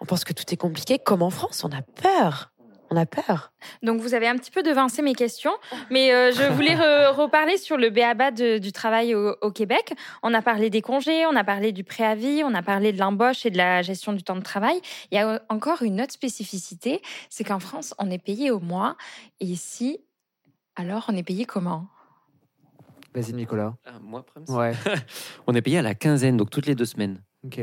on 0.00 0.04
pense 0.04 0.24
que 0.24 0.32
tout 0.32 0.44
est 0.52 0.56
compliqué. 0.56 0.98
Comme 0.98 1.22
en 1.22 1.30
France, 1.30 1.64
on 1.64 1.72
a 1.72 1.82
peur. 1.82 2.50
On 2.94 2.96
a 2.96 3.06
peur. 3.06 3.54
Donc, 3.82 4.02
vous 4.02 4.12
avez 4.12 4.28
un 4.28 4.36
petit 4.36 4.50
peu 4.50 4.62
devancé 4.62 5.00
mes 5.00 5.14
questions, 5.14 5.54
mais 5.90 6.12
euh, 6.12 6.30
je 6.30 6.42
voulais 6.52 6.74
re- 6.74 7.14
reparler 7.14 7.56
sur 7.56 7.78
le 7.78 7.88
béaba 7.88 8.30
du 8.30 8.70
travail 8.70 9.14
au, 9.14 9.34
au 9.40 9.50
Québec. 9.50 9.94
On 10.22 10.34
a 10.34 10.42
parlé 10.42 10.68
des 10.68 10.82
congés, 10.82 11.24
on 11.24 11.34
a 11.34 11.42
parlé 11.42 11.72
du 11.72 11.84
préavis, 11.84 12.42
on 12.44 12.52
a 12.52 12.60
parlé 12.60 12.92
de 12.92 12.98
l'embauche 12.98 13.46
et 13.46 13.50
de 13.50 13.56
la 13.56 13.80
gestion 13.80 14.12
du 14.12 14.22
temps 14.22 14.36
de 14.36 14.42
travail. 14.42 14.78
Il 15.10 15.16
y 15.16 15.18
a 15.18 15.40
encore 15.48 15.80
une 15.82 16.02
autre 16.02 16.12
spécificité, 16.12 17.00
c'est 17.30 17.44
qu'en 17.44 17.60
France, 17.60 17.94
on 17.96 18.10
est 18.10 18.22
payé 18.22 18.50
au 18.50 18.60
mois, 18.60 18.96
et 19.40 19.46
ici, 19.46 19.98
alors, 20.76 21.04
on 21.08 21.16
est 21.16 21.22
payé 21.22 21.44
comment? 21.44 21.86
Vas-y, 23.14 23.32
Nicolas. 23.34 23.74
Ah, 23.84 23.98
moi, 24.00 24.24
Ouais, 24.48 24.72
On 25.46 25.54
est 25.54 25.62
payé 25.62 25.78
à 25.78 25.82
la 25.82 25.94
quinzaine, 25.94 26.36
donc 26.36 26.50
toutes 26.50 26.66
les 26.66 26.74
deux 26.74 26.86
semaines. 26.86 27.22
ok. 27.44 27.60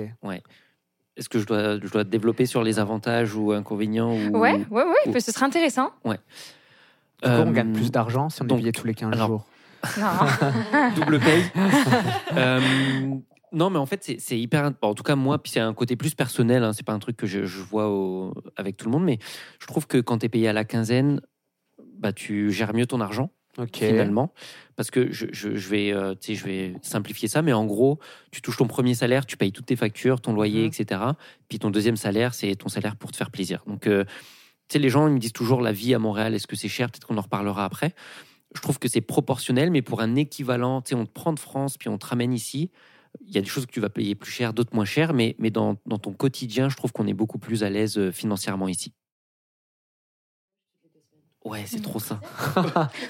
Est-ce 1.17 1.27
que 1.27 1.39
je 1.39 1.45
dois, 1.45 1.79
je 1.79 1.89
dois 1.91 2.03
développer 2.05 2.45
sur 2.45 2.63
les 2.63 2.79
avantages 2.79 3.35
ou 3.35 3.51
inconvénients 3.51 4.13
ou... 4.13 4.37
Ouais, 4.37 4.53
ouais, 4.69 4.83
ouais, 4.83 4.95
ou- 5.07 5.19
ce 5.19 5.31
serait 5.33 5.45
intéressant. 5.45 5.91
Du 6.05 6.11
coup, 6.11 6.17
on 7.23 7.29
Euh, 7.29 7.51
gagne 7.51 7.73
plus 7.73 7.91
d'argent 7.91 8.29
si 8.29 8.41
on 8.41 8.45
est 8.45 8.47
donc, 8.47 8.59
payé 8.59 8.71
tous 8.71 8.85
les 8.87 8.93
15 8.93 9.11
alors, 9.13 9.27
jours. 9.27 9.45
Non. 9.97 10.05
double 10.95 11.19
paye. 11.19 11.43
Euh, 12.37 12.61
non, 13.51 13.69
mais 13.71 13.79
en 13.79 13.85
fait, 13.87 14.03
c'est- 14.03 14.19
c'est 14.19 14.39
hyper. 14.39 14.71
bon, 14.71 14.89
en 14.89 14.93
tout 14.93 15.03
cas, 15.03 15.15
moi, 15.15 15.41
puis 15.41 15.51
c'est 15.51 15.59
un 15.59 15.73
côté 15.73 15.95
plus 15.97 16.13
personnel. 16.15 16.63
Hein, 16.63 16.71
c'est 16.73 16.85
pas 16.85 16.93
un 16.93 16.99
truc 16.99 17.17
que 17.17 17.25
je, 17.27 17.43
je 17.45 17.61
vois 17.61 17.89
au- 17.89 18.33
avec 18.55 18.77
tout 18.77 18.85
le 18.85 18.91
monde, 18.91 19.03
mais 19.03 19.17
je 19.59 19.65
trouve 19.67 19.87
que 19.87 19.97
quand 19.97 20.19
tu 20.19 20.27
es 20.27 20.29
payé 20.29 20.47
à 20.47 20.53
la 20.53 20.63
quinzaine, 20.63 21.19
bah, 21.99 22.13
tu 22.13 22.51
gères 22.51 22.73
mieux 22.73 22.85
ton 22.87 23.01
argent 23.01 23.29
finalement. 23.89 24.33
Parce 24.75 24.89
que 24.89 25.11
je, 25.11 25.25
je- 25.31 25.55
je 25.55 25.69
vais, 25.69 25.91
euh, 25.91 26.15
je 26.21 26.43
vais 26.45 26.73
simplifier 26.81 27.27
ça, 27.27 27.41
mais 27.41 27.51
en 27.53 27.65
gros, 27.65 27.99
tu 28.31 28.41
touches 28.41 28.57
ton 28.57 28.67
premier 28.67 28.93
salaire, 28.95 29.25
tu 29.25 29.35
payes 29.37 29.51
toutes 29.51 29.65
tes 29.65 29.75
factures, 29.75 30.21
ton 30.21 30.33
loyer, 30.33 30.61
Mhm. 30.61 30.67
etc. 30.73 31.01
Puis 31.49 31.59
ton 31.59 31.69
deuxième 31.69 31.97
salaire, 31.97 32.33
c'est 32.33 32.55
ton 32.55 32.69
salaire 32.69 32.95
pour 32.95 33.11
te 33.11 33.17
faire 33.17 33.31
plaisir. 33.31 33.63
Donc, 33.67 33.85
euh, 33.87 34.05
tu 34.69 34.73
sais, 34.73 34.79
les 34.79 34.89
gens 34.89 35.07
ils 35.07 35.13
me 35.13 35.19
disent 35.19 35.33
toujours 35.33 35.61
la 35.61 35.71
vie 35.73 35.93
à 35.93 35.99
Montréal, 35.99 36.33
est-ce 36.35 36.47
que 36.47 36.55
c'est 36.55 36.69
cher? 36.69 36.89
Peut-être 36.89 37.05
qu'on 37.07 37.17
en 37.17 37.21
reparlera 37.21 37.65
après. 37.65 37.93
Je 38.55 38.61
trouve 38.61 38.79
que 38.79 38.87
c'est 38.87 39.01
proportionnel, 39.01 39.69
mais 39.71 39.81
pour 39.81 40.01
un 40.01 40.15
équivalent, 40.15 40.81
tu 40.81 40.89
sais, 40.89 40.95
on 40.95 41.05
te 41.05 41.11
prend 41.11 41.33
de 41.33 41.39
France, 41.39 41.77
puis 41.77 41.89
on 41.89 41.97
te 41.97 42.05
ramène 42.05 42.33
ici. 42.33 42.71
il 43.25 43.33
y 43.33 43.39
a 43.39 43.41
des 43.41 43.47
choses 43.47 43.65
que 43.65 43.71
tu 43.71 43.79
vas 43.79 43.89
payer 43.89 44.13
plus 44.15 44.31
cher, 44.31 44.53
d'autres 44.53 44.73
moins 44.75 44.85
cher, 44.85 45.13
mais, 45.13 45.35
mais 45.39 45.49
dans, 45.49 45.77
dans 45.87 45.97
ton 45.97 46.13
quotidien, 46.13 46.69
je 46.69 46.77
trouve 46.77 46.91
qu'on 46.91 47.07
est 47.07 47.13
beaucoup 47.13 47.39
plus 47.39 47.63
à 47.63 47.69
l'aise 47.71 47.97
euh, 47.97 48.11
financièrement 48.11 48.67
ici. 48.67 48.93
Ouais, 51.45 51.63
c'est 51.65 51.81
trop 51.81 51.99
ça. 51.99 52.19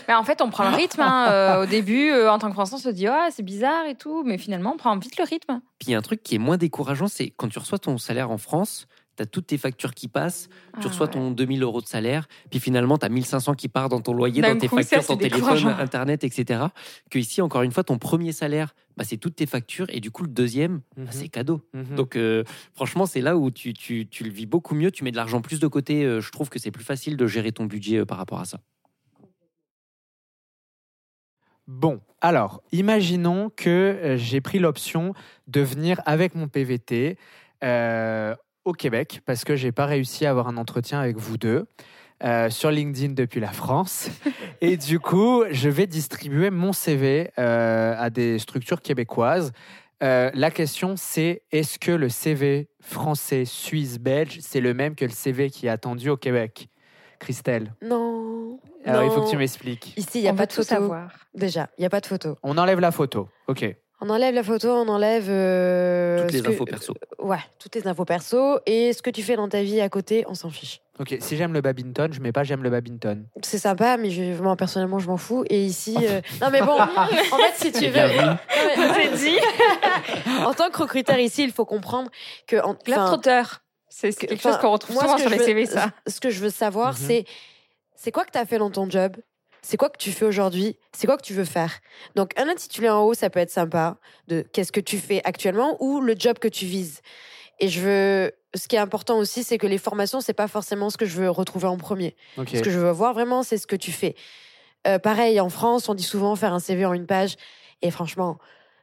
Mais 0.08 0.14
en 0.16 0.24
fait, 0.24 0.42
on 0.42 0.50
prend 0.50 0.70
le 0.70 0.76
rythme. 0.76 1.02
hein. 1.02 1.28
Euh, 1.30 1.64
au 1.64 1.66
début, 1.66 2.12
euh, 2.12 2.32
en 2.32 2.38
tant 2.38 2.48
que 2.48 2.54
Français, 2.54 2.76
on 2.76 2.78
se 2.78 2.90
dit 2.90 3.08
ah 3.08 3.30
c'est 3.32 3.44
bizarre 3.44 3.86
et 3.88 3.96
tout, 3.96 4.24
mais 4.24 4.38
finalement, 4.38 4.74
on 4.74 4.78
prend 4.78 4.96
vite 4.98 5.18
le 5.18 5.24
rythme. 5.24 5.62
Puis 5.80 5.88
il 5.90 5.92
y 5.92 5.96
a 5.96 5.98
un 5.98 6.02
truc 6.04 6.22
qui 6.22 6.36
est 6.36 6.40
moins 6.40 6.58
décourageant, 6.58 7.08
c'est 7.08 7.32
quand 7.32 7.48
tu 7.50 7.58
reçois 7.58 7.80
ton 7.80 7.98
salaire 7.98 8.30
en 8.30 8.38
France, 8.38 8.88
tu 9.20 9.24
as 9.24 9.26
toutes 9.26 9.48
tes 9.48 9.58
factures 9.58 9.94
qui 9.94 10.08
passent, 10.08 10.48
tu 10.80 10.86
Ah, 10.86 10.88
reçois 10.88 11.08
ouais. 11.08 11.12
ton 11.12 11.32
2000 11.32 11.62
euros 11.62 11.82
de 11.82 11.88
salaire, 11.88 12.28
puis 12.50 12.62
finalement, 12.62 12.98
tu 12.98 13.06
as 13.06 13.10
1500 13.10 13.54
qui 13.54 13.68
part 13.68 13.90
dans 13.90 14.00
ton 14.00 14.14
loyer, 14.14 14.42
D'un 14.42 14.54
dans 14.54 14.60
tes 14.60 14.70
coup, 14.70 14.78
factures, 14.78 15.06
ton 15.06 15.18
téléphone. 15.18 15.68
Internet, 15.78 16.24
etc. 16.24 16.62
Que 17.12 17.20
ici, 17.20 17.42
encore 17.42 17.64
une 17.64 17.72
fois, 17.74 17.84
ton 17.84 17.98
premier 17.98 18.32
salaire, 18.32 18.74
bah, 18.96 19.04
c'est 19.04 19.18
toutes 19.18 19.36
tes 19.36 19.46
factures, 19.46 19.88
et 19.90 20.00
du 20.00 20.10
coup, 20.10 20.24
le 20.24 20.30
deuxième, 20.30 20.78
bah, 20.96 21.04
Mhm. 21.04 21.08
c'est 21.12 21.28
cadeau. 21.28 21.62
Mhm. 21.74 21.96
Donc, 21.96 22.16
euh, 22.16 22.44
franchement, 22.74 23.06
c'est 23.06 23.22
là 23.22 23.36
où 23.36 23.52
tu, 23.52 23.74
tu- 23.74 24.08
tu 24.08 24.24
le 24.24 24.30
vis 24.30 24.46
beaucoup 24.46 24.74
mieux, 24.76 24.92
tu 24.92 25.04
mets 25.04 25.12
de 25.12 25.18
l'argent 25.18 25.42
plus 25.42 25.60
de 25.60 25.68
côté. 25.68 26.06
euh, 26.06 26.22
je 26.22 26.32
trouve 26.32 26.50
que 26.50 26.60
c'est 26.60 26.72
plus 26.72 26.84
facile 26.86 27.18
de 27.18 27.28
gérer 27.28 27.52
ton 27.52 27.66
budget 27.66 27.98
euh, 27.98 28.06
par 28.06 28.18
rapport 28.18 28.40
à 28.40 28.46
ça. 28.46 28.60
Bon, 31.68 32.02
alors, 32.22 32.62
imaginons 32.72 33.52
que 33.56 34.16
j'ai 34.18 34.42
pris 34.42 34.58
l'option 34.60 35.14
de 35.48 35.62
venir 35.62 36.02
avec 36.06 36.34
mon 36.36 36.48
PVT 36.48 37.18
euh, 37.64 38.36
au 38.70 38.74
Québec 38.74 39.22
parce 39.26 39.44
que 39.44 39.56
j'ai 39.56 39.72
pas 39.72 39.86
réussi 39.86 40.26
à 40.26 40.30
avoir 40.30 40.48
un 40.48 40.58
entretien 40.58 41.00
avec 41.00 41.18
vous 41.18 41.38
deux 41.38 41.66
euh, 42.24 42.50
sur 42.50 42.72
LinkedIn 42.72 43.14
depuis 43.14 43.40
la 43.40 43.52
France. 43.52 44.10
Et 44.62 44.78
du 44.78 45.00
coup, 45.00 45.44
je 45.52 45.70
vais 45.70 45.88
distribuer 45.88 46.50
mon 46.50 46.74
CV 46.74 47.32
euh, 47.38 47.96
à 47.98 48.10
des 48.10 48.40
structures 48.40 48.82
québécoises. 48.82 49.52
Euh, 50.02 50.32
la 50.34 50.52
question, 50.52 50.96
c'est 50.96 51.42
est-ce 51.52 51.78
que 51.80 51.92
le 51.92 52.10
CV 52.10 52.70
français, 52.82 53.44
suisse, 53.46 54.00
belge, 54.00 54.40
c'est 54.42 54.62
le 54.62 54.74
même 54.74 54.96
que 54.96 55.06
le 55.06 55.12
CV 55.12 55.50
qui 55.50 55.68
est 55.68 55.70
attendu 55.70 56.10
au 56.10 56.18
Québec? 56.18 56.70
Christelle 57.20 57.74
Non. 57.82 58.60
Alors, 58.86 59.04
il 59.04 59.12
faut 59.12 59.22
que 59.24 59.30
tu 59.30 59.36
m'expliques. 59.36 59.94
Ici, 59.98 60.20
il 60.20 60.22
n'y 60.22 60.30
a 60.30 60.32
on 60.32 60.36
pas 60.36 60.46
de 60.46 60.52
tout 60.52 60.62
photo. 60.64 60.70
savoir. 60.70 61.12
Déjà, 61.34 61.70
il 61.78 61.82
n'y 61.82 61.86
a 61.86 61.90
pas 61.90 62.00
de 62.00 62.06
photo. 62.06 62.38
On 62.44 62.58
enlève 62.58 62.80
la 62.80 62.92
photo. 62.92 63.28
OK. 63.48 63.76
On 64.02 64.10
enlève 64.10 64.34
la 64.34 64.44
photo, 64.44 64.70
on 64.70 64.88
enlève. 64.88 65.26
euh, 65.30 66.22
Toutes 66.24 66.32
les 66.32 66.42
que- 66.42 66.50
infos 66.52 66.66
perso. 66.66 66.94
Ouais, 67.18 67.38
toutes 67.60 67.76
les 67.76 67.86
infos 67.86 68.06
perso. 68.06 68.60
Et 68.66 68.94
ce 68.94 69.02
que 69.02 69.10
tu 69.10 69.22
fais 69.24 69.36
dans 69.36 69.50
ta 69.50 69.62
vie 69.62 69.82
à 69.82 69.90
côté, 69.90 70.24
on 70.30 70.36
s'en 70.36 70.50
fiche. 70.50 70.80
Ok, 71.00 71.16
si 71.20 71.36
j'aime 71.38 71.54
le 71.54 71.62
badminton, 71.62 72.12
je 72.14 72.20
mets 72.22 72.32
pas 72.32 72.44
j'aime 72.44 72.64
le 72.64 72.70
badminton. 72.70 73.26
C'est 73.44 73.58
sympa, 73.58 73.98
mais 73.98 74.10
je, 74.10 74.42
moi, 74.42 74.56
personnellement, 74.56 75.00
je 75.00 75.08
m'en 75.08 75.18
fous. 75.18 75.44
Et 75.50 75.64
ici. 75.66 75.96
euh, 76.02 76.22
Non, 76.42 76.50
mais 76.50 76.62
bon, 76.62 76.78
en 76.80 77.38
fait, 77.38 77.56
si 77.56 77.72
tu 77.74 77.88
veux. 77.90 78.10
C'est 78.96 79.18
dit. 79.18 79.38
en 80.46 80.54
tant 80.54 80.70
que 80.70 80.78
recruteur 80.82 81.18
ici, 81.20 81.44
il 81.44 81.52
faut 81.52 81.66
comprendre 81.66 82.10
que. 82.48 82.56
en-. 82.64 82.78
C'est 83.90 84.14
que- 84.16 84.28
quelque 84.28 84.42
chose 84.42 84.58
qu'on 84.60 84.72
retrouve 84.72 84.96
moi, 84.96 85.04
souvent 85.04 85.18
sur 85.18 85.30
que 85.30 85.36
les 85.36 85.44
CV, 85.44 85.66
ça. 85.66 85.92
Ce 86.08 86.20
que 86.22 86.30
je 86.30 86.40
veux 86.40 86.50
savoir, 86.52 86.92
Mhm. 86.94 86.98
c'est 87.00 87.26
c'est 87.96 88.12
quoi 88.12 88.24
que 88.24 88.32
tu 88.32 88.38
as 88.38 88.46
fait 88.46 88.60
dans 88.60 88.70
ton 88.72 88.90
job? 88.90 89.18
C'est 89.62 89.78
quoi 89.78 89.90
que 89.90 89.98
tu 89.98 90.12
fais 90.12 90.26
aujourd'hui? 90.26 90.78
C'est 90.94 91.08
quoi 91.08 91.18
que 91.18 91.24
tu 91.24 91.34
veux 91.34 91.46
faire? 91.46 91.80
Donc, 92.16 92.32
un 92.38 92.48
intitulé 92.48 92.90
en 92.90 93.04
haut, 93.04 93.14
ça 93.14 93.30
peut 93.30 93.40
être 93.40 93.52
sympa 93.52 93.98
de 94.28 94.42
qu'est-ce 94.54 94.72
que 94.72 94.80
tu 94.80 94.98
fais 94.98 95.22
actuellement 95.26 95.78
ou 95.82 96.02
le 96.02 96.16
job 96.18 96.40
que 96.40 96.48
tu 96.48 96.66
vises. 96.66 97.02
Et 97.60 97.68
je 97.68 97.82
veux. 97.82 98.32
Ce 98.56 98.68
qui 98.68 98.76
est 98.76 98.80
important 98.80 99.20
aussi, 99.20 99.44
c'est 99.44 99.60
que 99.60 99.68
les 99.68 99.78
formations, 99.78 100.22
c'est 100.22 100.34
pas 100.34 100.48
forcément 100.48 100.90
ce 100.90 100.98
que 100.98 101.06
je 101.06 101.22
veux 101.22 101.30
retrouver 101.30 101.68
en 101.68 101.78
premier. 101.78 102.16
Ce 102.58 102.64
que 102.64 102.72
je 102.72 102.80
veux 102.80 102.90
voir 102.90 103.14
vraiment, 103.14 103.44
c'est 103.44 103.58
ce 103.60 103.68
que 103.68 103.76
tu 103.76 103.92
fais. 103.92 104.16
Euh, 104.88 104.98
pareil, 104.98 105.40
en 105.40 105.50
France, 105.50 105.88
on 105.88 105.94
dit 105.94 106.04
souvent 106.04 106.36
faire 106.36 106.54
un 106.54 106.60
CV 106.60 106.84
en 106.86 106.94
une 106.94 107.06
page. 107.06 107.36
Et 107.84 107.92
franchement, 107.92 108.40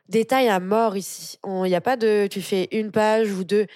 détail 0.09 0.49
à 0.49 0.61
mort 0.61 0.97
ici. 0.97 1.39
Il 1.45 1.63
n'y 1.63 1.75
a 1.75 1.81
pas 1.81 1.97
de 1.97 2.29
tu 2.31 2.43
fais 2.43 2.69
une 2.71 2.93
page 2.93 3.33
ou 3.33 3.43
deux. 3.43 3.67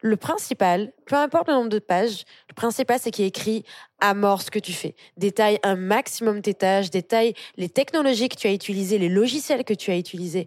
Le 0.00 0.16
principal, 0.16 0.92
peu 1.06 1.16
importe 1.16 1.48
le 1.48 1.54
nombre 1.54 1.70
de 1.70 1.80
pages, 1.80 2.24
le 2.48 2.54
principal, 2.54 2.98
c'est 3.00 3.10
qu'il 3.10 3.24
est 3.24 3.28
écrit 3.28 3.64
à 4.00 4.14
mort 4.14 4.42
ce 4.42 4.50
que 4.50 4.60
tu 4.60 4.72
fais. 4.72 4.94
Détaille 5.16 5.58
un 5.64 5.74
maximum 5.74 6.40
tes 6.40 6.54
tâches, 6.54 6.90
détaille 6.90 7.34
les 7.56 7.68
technologies 7.68 8.28
que 8.28 8.36
tu 8.36 8.46
as 8.46 8.52
utilisées, 8.52 8.98
les 8.98 9.08
logiciels 9.08 9.64
que 9.64 9.74
tu 9.74 9.90
as 9.90 9.96
utilisés, 9.96 10.46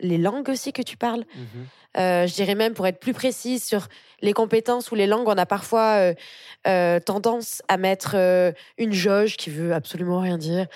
les 0.00 0.18
langues 0.18 0.48
aussi 0.48 0.72
que 0.72 0.82
tu 0.82 0.96
parles. 0.96 1.24
Mhm. 1.34 1.66
Euh, 1.96 2.26
je 2.26 2.34
dirais 2.34 2.54
même 2.54 2.74
pour 2.74 2.86
être 2.86 3.00
plus 3.00 3.14
précise 3.14 3.64
sur 3.64 3.88
les 4.20 4.32
compétences 4.32 4.90
ou 4.90 4.94
les 4.94 5.06
langues, 5.06 5.26
on 5.26 5.38
a 5.38 5.46
parfois 5.46 5.96
euh, 5.96 6.14
euh, 6.66 7.00
tendance 7.00 7.62
à 7.68 7.76
mettre 7.76 8.16
une 8.76 8.92
jauge 8.92 9.36
qui 9.36 9.50
veut 9.50 9.72
absolument 9.72 10.20
rien 10.20 10.38
dire. 10.38 10.66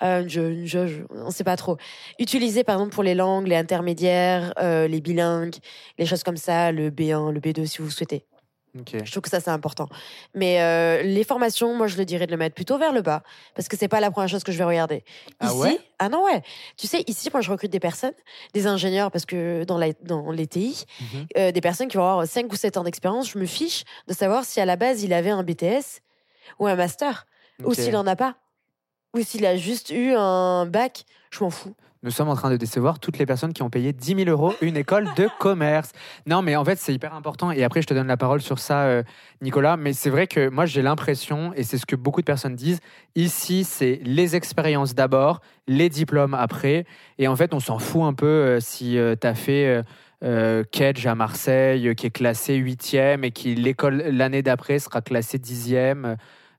Une, 0.00 0.28
jauge, 0.28 0.52
une 0.52 0.66
jauge, 0.66 1.04
on 1.10 1.26
ne 1.26 1.30
sait 1.30 1.44
pas 1.44 1.56
trop. 1.56 1.76
Utiliser 2.18 2.64
par 2.64 2.76
exemple 2.76 2.94
pour 2.94 3.02
les 3.02 3.14
langues, 3.14 3.46
les 3.46 3.56
intermédiaires, 3.56 4.52
les 4.60 5.00
bilingues, 5.00 5.56
les 5.98 6.06
choses 6.06 6.22
comme 6.22 6.36
ça, 6.36 6.72
le 6.72 6.90
B1, 6.90 7.32
le 7.32 7.40
B2 7.40 7.66
si 7.66 7.82
vous 7.82 7.90
souhaitez. 7.90 8.24
Je 9.04 9.10
trouve 9.10 9.22
que 9.22 9.28
ça 9.30 9.40
c'est 9.40 9.50
important. 9.50 9.88
Mais 10.34 10.60
euh, 10.60 11.02
les 11.02 11.22
formations, 11.24 11.74
moi 11.76 11.86
je 11.86 11.96
le 11.96 12.04
dirais 12.04 12.26
de 12.26 12.32
le 12.32 12.36
mettre 12.36 12.54
plutôt 12.54 12.76
vers 12.78 12.92
le 12.92 13.02
bas 13.02 13.22
parce 13.54 13.68
que 13.68 13.76
c'est 13.76 13.88
pas 13.88 14.00
la 14.00 14.10
première 14.10 14.28
chose 14.28 14.42
que 14.44 14.50
je 14.52 14.58
vais 14.58 14.64
regarder. 14.64 15.04
Ah 15.40 15.46
Ici, 15.46 15.56
ouais? 15.58 15.78
Ah 15.98 16.08
non 16.08 16.24
ouais. 16.24 16.42
Tu 16.76 16.86
sais 16.86 17.04
ici 17.06 17.30
moi 17.32 17.40
je 17.40 17.50
recrute 17.50 17.70
des 17.70 17.80
personnes, 17.80 18.14
des 18.52 18.66
ingénieurs 18.66 19.10
parce 19.10 19.26
que 19.26 19.64
dans 19.64 19.78
la 19.78 19.92
dans 20.02 20.30
les 20.30 20.46
TI, 20.46 20.84
Mhm. 21.00 21.26
euh, 21.38 21.52
des 21.52 21.60
personnes 21.60 21.88
qui 21.88 21.96
vont 21.96 22.08
avoir 22.08 22.26
5 22.26 22.52
ou 22.52 22.56
7 22.56 22.76
ans 22.76 22.84
d'expérience, 22.84 23.30
je 23.30 23.38
me 23.38 23.46
fiche 23.46 23.84
de 24.08 24.12
savoir 24.12 24.44
si 24.44 24.60
à 24.60 24.64
la 24.64 24.76
base 24.76 25.02
il 25.02 25.12
avait 25.12 25.30
un 25.30 25.42
BTS 25.44 26.00
ou 26.58 26.66
un 26.66 26.74
master 26.74 27.26
ou 27.62 27.74
s'il 27.74 27.96
en 27.96 28.06
a 28.06 28.16
pas 28.16 28.36
ou 29.14 29.20
s'il 29.22 29.46
a 29.46 29.56
juste 29.56 29.90
eu 29.90 30.12
un 30.16 30.66
bac, 30.66 31.04
je 31.30 31.44
m'en 31.44 31.50
fous. 31.50 31.74
Nous 32.04 32.10
sommes 32.10 32.28
en 32.28 32.36
train 32.36 32.50
de 32.50 32.58
décevoir 32.58 32.98
toutes 32.98 33.16
les 33.16 33.24
personnes 33.24 33.54
qui 33.54 33.62
ont 33.62 33.70
payé 33.70 33.94
10 33.94 34.24
000 34.24 34.28
euros 34.28 34.52
une 34.60 34.76
école 34.76 35.08
de 35.16 35.26
commerce. 35.38 35.90
Non, 36.26 36.42
mais 36.42 36.54
en 36.54 36.62
fait, 36.62 36.78
c'est 36.78 36.92
hyper 36.92 37.14
important. 37.14 37.50
Et 37.50 37.64
après, 37.64 37.80
je 37.80 37.86
te 37.86 37.94
donne 37.94 38.06
la 38.06 38.18
parole 38.18 38.42
sur 38.42 38.58
ça, 38.58 38.82
euh, 38.82 39.02
Nicolas. 39.40 39.78
Mais 39.78 39.94
c'est 39.94 40.10
vrai 40.10 40.26
que 40.26 40.50
moi, 40.50 40.66
j'ai 40.66 40.82
l'impression, 40.82 41.54
et 41.54 41.62
c'est 41.62 41.78
ce 41.78 41.86
que 41.86 41.96
beaucoup 41.96 42.20
de 42.20 42.26
personnes 42.26 42.56
disent, 42.56 42.80
ici, 43.16 43.64
c'est 43.64 44.00
les 44.04 44.36
expériences 44.36 44.94
d'abord, 44.94 45.40
les 45.66 45.88
diplômes 45.88 46.34
après. 46.34 46.84
Et 47.16 47.26
en 47.26 47.36
fait, 47.36 47.54
on 47.54 47.60
s'en 47.60 47.78
fout 47.78 48.02
un 48.02 48.12
peu 48.12 48.26
euh, 48.26 48.60
si 48.60 48.98
tu 49.20 49.26
as 49.26 49.34
fait 49.34 49.66
euh, 49.66 49.82
euh, 50.24 50.64
Kedge 50.70 51.06
à 51.06 51.14
Marseille, 51.14 51.88
euh, 51.88 51.94
qui 51.94 52.06
est 52.06 52.10
classé 52.10 52.58
8e, 52.58 53.24
et 53.24 53.30
qui 53.30 53.54
l'école 53.54 53.96
l'année 53.96 54.42
d'après 54.42 54.78
sera 54.78 55.02
classé 55.02 55.38
10e. 55.38 56.16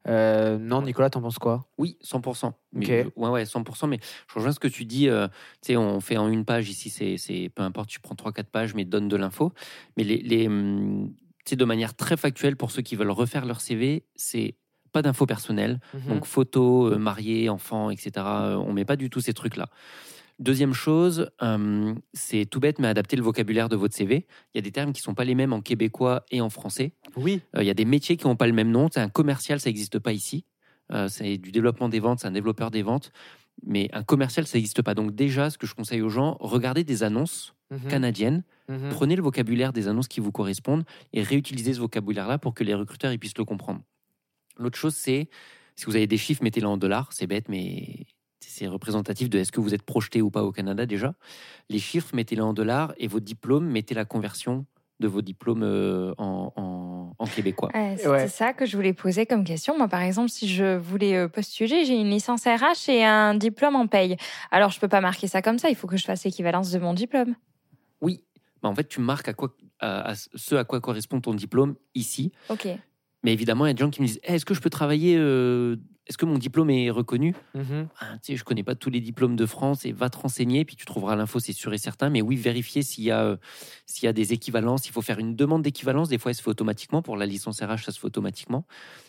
Euh, 0.07 0.57
non, 0.57 0.81
Nicolas, 0.81 1.09
t'en 1.09 1.21
penses 1.21 1.39
quoi? 1.39 1.65
Oui, 1.77 1.97
100%. 2.01 2.53
Mais, 2.73 2.85
Ok. 2.85 3.11
je- 3.15 3.21
ouais, 3.21 3.29
ouais, 3.29 3.45
100%. 3.45 3.87
Mais 3.87 3.99
je 4.27 4.35
rejoins 4.35 4.51
ce 4.51 4.59
que 4.59 4.67
tu 4.67 4.85
dis. 4.85 5.09
euh, 5.09 5.27
tu 5.61 5.67
sais, 5.73 5.77
on 5.77 5.99
fait 5.99 6.17
en 6.17 6.29
une 6.29 6.45
page 6.45 6.69
ici, 6.69 6.89
c'est, 6.89 7.17
c'est 7.17 7.49
peu 7.53 7.63
importe, 7.63 7.89
tu 7.89 7.99
prends 7.99 8.15
3-4 8.15 8.49
pages, 8.49 8.73
mais 8.75 8.85
donne 8.85 9.07
de 9.07 9.15
l'info. 9.15 9.51
Mais 9.97 10.03
les, 10.03 10.17
les, 10.17 10.47
hum, 10.47 11.13
de 11.51 11.65
manière 11.65 11.93
très 11.95 12.17
factuelle, 12.17 12.55
pour 12.55 12.71
ceux 12.71 12.81
qui 12.81 12.95
veulent 12.95 13.11
refaire 13.11 13.45
leur 13.45 13.61
CV, 13.61 14.03
c'est 14.15 14.55
pas 14.91 15.01
d'infos 15.01 15.25
personnelles. 15.25 15.79
Mhm. 15.93 16.07
Donc 16.15 16.25
photos, 16.25 16.93
euh, 16.93 16.97
mariés, 16.97 17.49
enfants, 17.49 17.89
etc. 17.89 18.57
on 18.59 18.73
met 18.73 18.85
pas 18.85 18.95
du 18.95 19.09
tout 19.09 19.19
ces 19.21 19.33
trucs-là. 19.33 19.69
Deuxième 20.38 20.73
chose, 20.73 21.31
euh, 21.41 21.95
c'est 22.13 22.45
tout 22.45 22.59
bête, 22.59 22.77
mais 22.79 22.88
adapter 22.89 23.15
le 23.15 23.23
vocabulaire 23.23 23.69
de 23.69 23.77
votre 23.77 23.95
CV. 23.95 24.27
Il 24.53 24.57
y 24.57 24.59
a 24.59 24.61
des 24.61 24.71
termes 24.71 24.91
qui 24.91 25.01
sont 25.01 25.13
pas 25.13 25.23
les 25.23 25.33
mêmes 25.36 25.53
en 25.53 25.61
québécois 25.61 26.25
et 26.29 26.41
en 26.41 26.49
français. 26.49 26.91
Oui. 27.15 27.41
Euh, 27.55 27.63
il 27.63 27.67
y 27.67 27.69
a 27.69 27.73
des 27.73 27.86
métiers 27.86 28.17
qui 28.17 28.27
n'ont 28.27 28.36
pas 28.36 28.47
le 28.47 28.53
même 28.53 28.69
nom. 28.69 28.89
C'est 28.93 28.99
un 28.99 29.07
commercial, 29.09 29.61
ça 29.61 29.69
n'existe 29.69 29.97
pas 29.99 30.11
ici. 30.11 30.43
Euh, 30.91 31.07
c'est 31.07 31.38
du 31.38 31.51
développement 31.53 31.88
des 31.88 32.01
ventes, 32.01 32.19
c'est 32.19 32.27
un 32.27 32.31
développeur 32.31 32.69
des 32.69 32.81
ventes. 32.83 33.11
Mais 33.65 33.89
un 33.93 34.03
commercial, 34.03 34.45
ça 34.45 34.57
n'existe 34.57 34.81
pas. 34.81 34.93
Donc 34.93 35.15
déjà, 35.15 35.49
ce 35.49 35.57
que 35.57 35.65
je 35.65 35.73
conseille 35.73 36.01
aux 36.01 36.09
gens, 36.09 36.36
regardez 36.41 36.83
des 36.83 37.03
annonces 37.03 37.53
Mhm. 37.71 37.88
canadiennes, 37.89 38.43
Mhm. 38.69 38.89
prenez 38.89 39.15
le 39.15 39.23
vocabulaire 39.23 39.71
des 39.73 39.88
annonces 39.88 40.07
qui 40.09 40.19
vous 40.19 40.31
correspondent 40.31 40.83
et 41.13 41.23
réutilisez 41.23 41.73
ce 41.73 41.79
vocabulaire-là 41.79 42.38
pour 42.38 42.53
que 42.53 42.63
les 42.63 42.75
recruteurs 42.75 43.11
ils 43.11 43.17
puissent 43.17 43.38
le 43.38 43.45
comprendre. 43.45 43.81
L'autre 44.59 44.77
chose, 44.77 44.93
c'est, 44.95 45.29
si 45.75 45.86
vous 45.86 45.95
avez 45.95 46.05
des 46.07 46.17
chiffres, 46.17 46.43
mettez-les 46.43 46.67
en 46.67 46.77
dollars. 46.77 47.11
C'est 47.13 47.25
bête, 47.25 47.49
mais 47.49 48.05
c'est 48.49 48.67
représentatif 48.67 49.29
de 49.29 49.39
est-ce 49.39 49.51
que 49.51 49.59
vous 49.61 49.73
êtes 49.73 49.81
projeté 49.83 50.21
ou 50.21 50.29
pas 50.31 50.43
au 50.43 50.51
Canada 50.51 50.85
déjà. 50.85 51.13
Les 51.69 51.79
chiffres, 51.79 52.09
mettez-les 52.15 52.41
en 52.41 52.53
dollars 52.53 52.93
et 52.97 53.07
vos 53.07 53.19
diplômes, 53.19 53.65
mettez 53.67 53.93
la 53.95 54.05
conversion 54.05 54.65
de 55.01 55.07
vos 55.09 55.21
diplômes 55.21 55.63
euh, 55.63 56.13
en, 56.17 56.53
en- 56.55 57.13
en 57.17 57.25
québécois. 57.27 57.69
Ouais, 57.73 57.95
C'était 57.97 58.09
Ouais. 58.09 58.27
ça 58.29 58.53
que 58.53 58.65
je 58.65 58.77
voulais 58.77 58.93
poser 58.93 59.25
comme 59.25 59.43
question. 59.43 59.77
Moi, 59.77 59.89
par 59.89 60.01
exemple, 60.01 60.29
si 60.29 60.47
je 60.47 60.77
voulais 60.77 61.17
euh, 61.17 61.27
postuler, 61.27 61.83
j'ai 61.83 61.95
une 61.99 62.09
licence 62.09 62.45
RH 62.45 62.89
et 62.89 63.03
un 63.03 63.33
diplôme 63.35 63.75
en 63.75 63.87
paye. 63.87 64.15
Alors, 64.51 64.69
je 64.71 64.79
peux 64.79 64.87
pas 64.87 65.01
marquer 65.01 65.27
ça 65.27 65.41
comme 65.41 65.57
ça. 65.59 65.69
Il 65.69 65.75
faut 65.75 65.87
que 65.87 65.97
je 65.97 66.05
fasse 66.05 66.23
l'équivalence 66.23 66.71
de 66.71 66.79
mon 66.79 66.93
diplôme. 66.93 67.35
Oui, 67.99 68.23
bah, 68.63 68.69
en 68.69 68.75
fait, 68.75 68.87
tu 68.87 69.01
marques 69.01 69.27
à, 69.27 69.33
quoi, 69.33 69.53
à, 69.79 70.11
à 70.11 70.15
ce 70.15 70.55
à 70.55 70.63
quoi 70.63 70.79
correspond 70.79 71.19
ton 71.19 71.33
diplôme 71.33 71.75
ici. 71.93 72.31
Ok. 72.49 72.65
Mais 73.23 73.33
évidemment, 73.33 73.65
il 73.65 73.69
y 73.69 73.71
a 73.71 73.73
des 73.73 73.81
gens 73.83 73.89
qui 73.89 74.01
me 74.01 74.07
disent 74.07 74.21
Eh, 74.23 74.35
Est-ce 74.35 74.45
que 74.45 74.53
je 74.53 74.61
peux 74.61 74.69
travailler 74.69 75.17
euh, 75.17 75.75
est-ce 76.07 76.19
que 76.19 76.25
mon 76.25 76.37
diplôme 76.37 76.69
est 76.69 76.91
reconnu 76.91 77.33
ah, 77.99 78.17
Tu 78.21 78.33
sais, 78.33 78.35
je 78.35 78.43
connais 78.43 78.63
pas 78.63 78.75
tous 78.75 78.91
les 78.91 79.01
diplômes 79.01 79.35
de 79.35 79.45
France 79.47 79.85
et 79.85 79.91
va 79.91 80.09
te 80.09 80.17
renseigner, 80.17 80.63
puis 80.63 80.75
tu 80.75 80.85
trouveras 80.85 81.15
l'info, 81.15 81.39
c'est 81.39 81.51
sûr 81.51 81.73
et 81.73 81.79
certain. 81.79 82.11
Mais 82.11 82.21
oui, 82.21 82.35
vérifier 82.35 82.83
s'il 82.83 83.05
y 83.05 83.11
a 83.11 83.23
euh, 83.23 83.37
s'il 83.87 84.05
y 84.05 84.07
a 84.07 84.13
des 84.13 84.31
équivalences. 84.31 84.85
Il 84.87 84.91
faut 84.91 85.01
faire 85.01 85.17
une 85.17 85.35
demande 85.35 85.63
d'équivalence. 85.63 86.09
Des 86.09 86.19
fois, 86.19 86.29
elle 86.29 86.35
se 86.35 86.43
fait 86.43 86.49
automatiquement. 86.49 87.01
Pour 87.01 87.17
la 87.17 87.25
licence 87.25 87.59
RH, 87.59 87.85
ça 87.85 87.91
se 87.91 87.99
fait 87.99 88.05
automatiquement. 88.05 88.65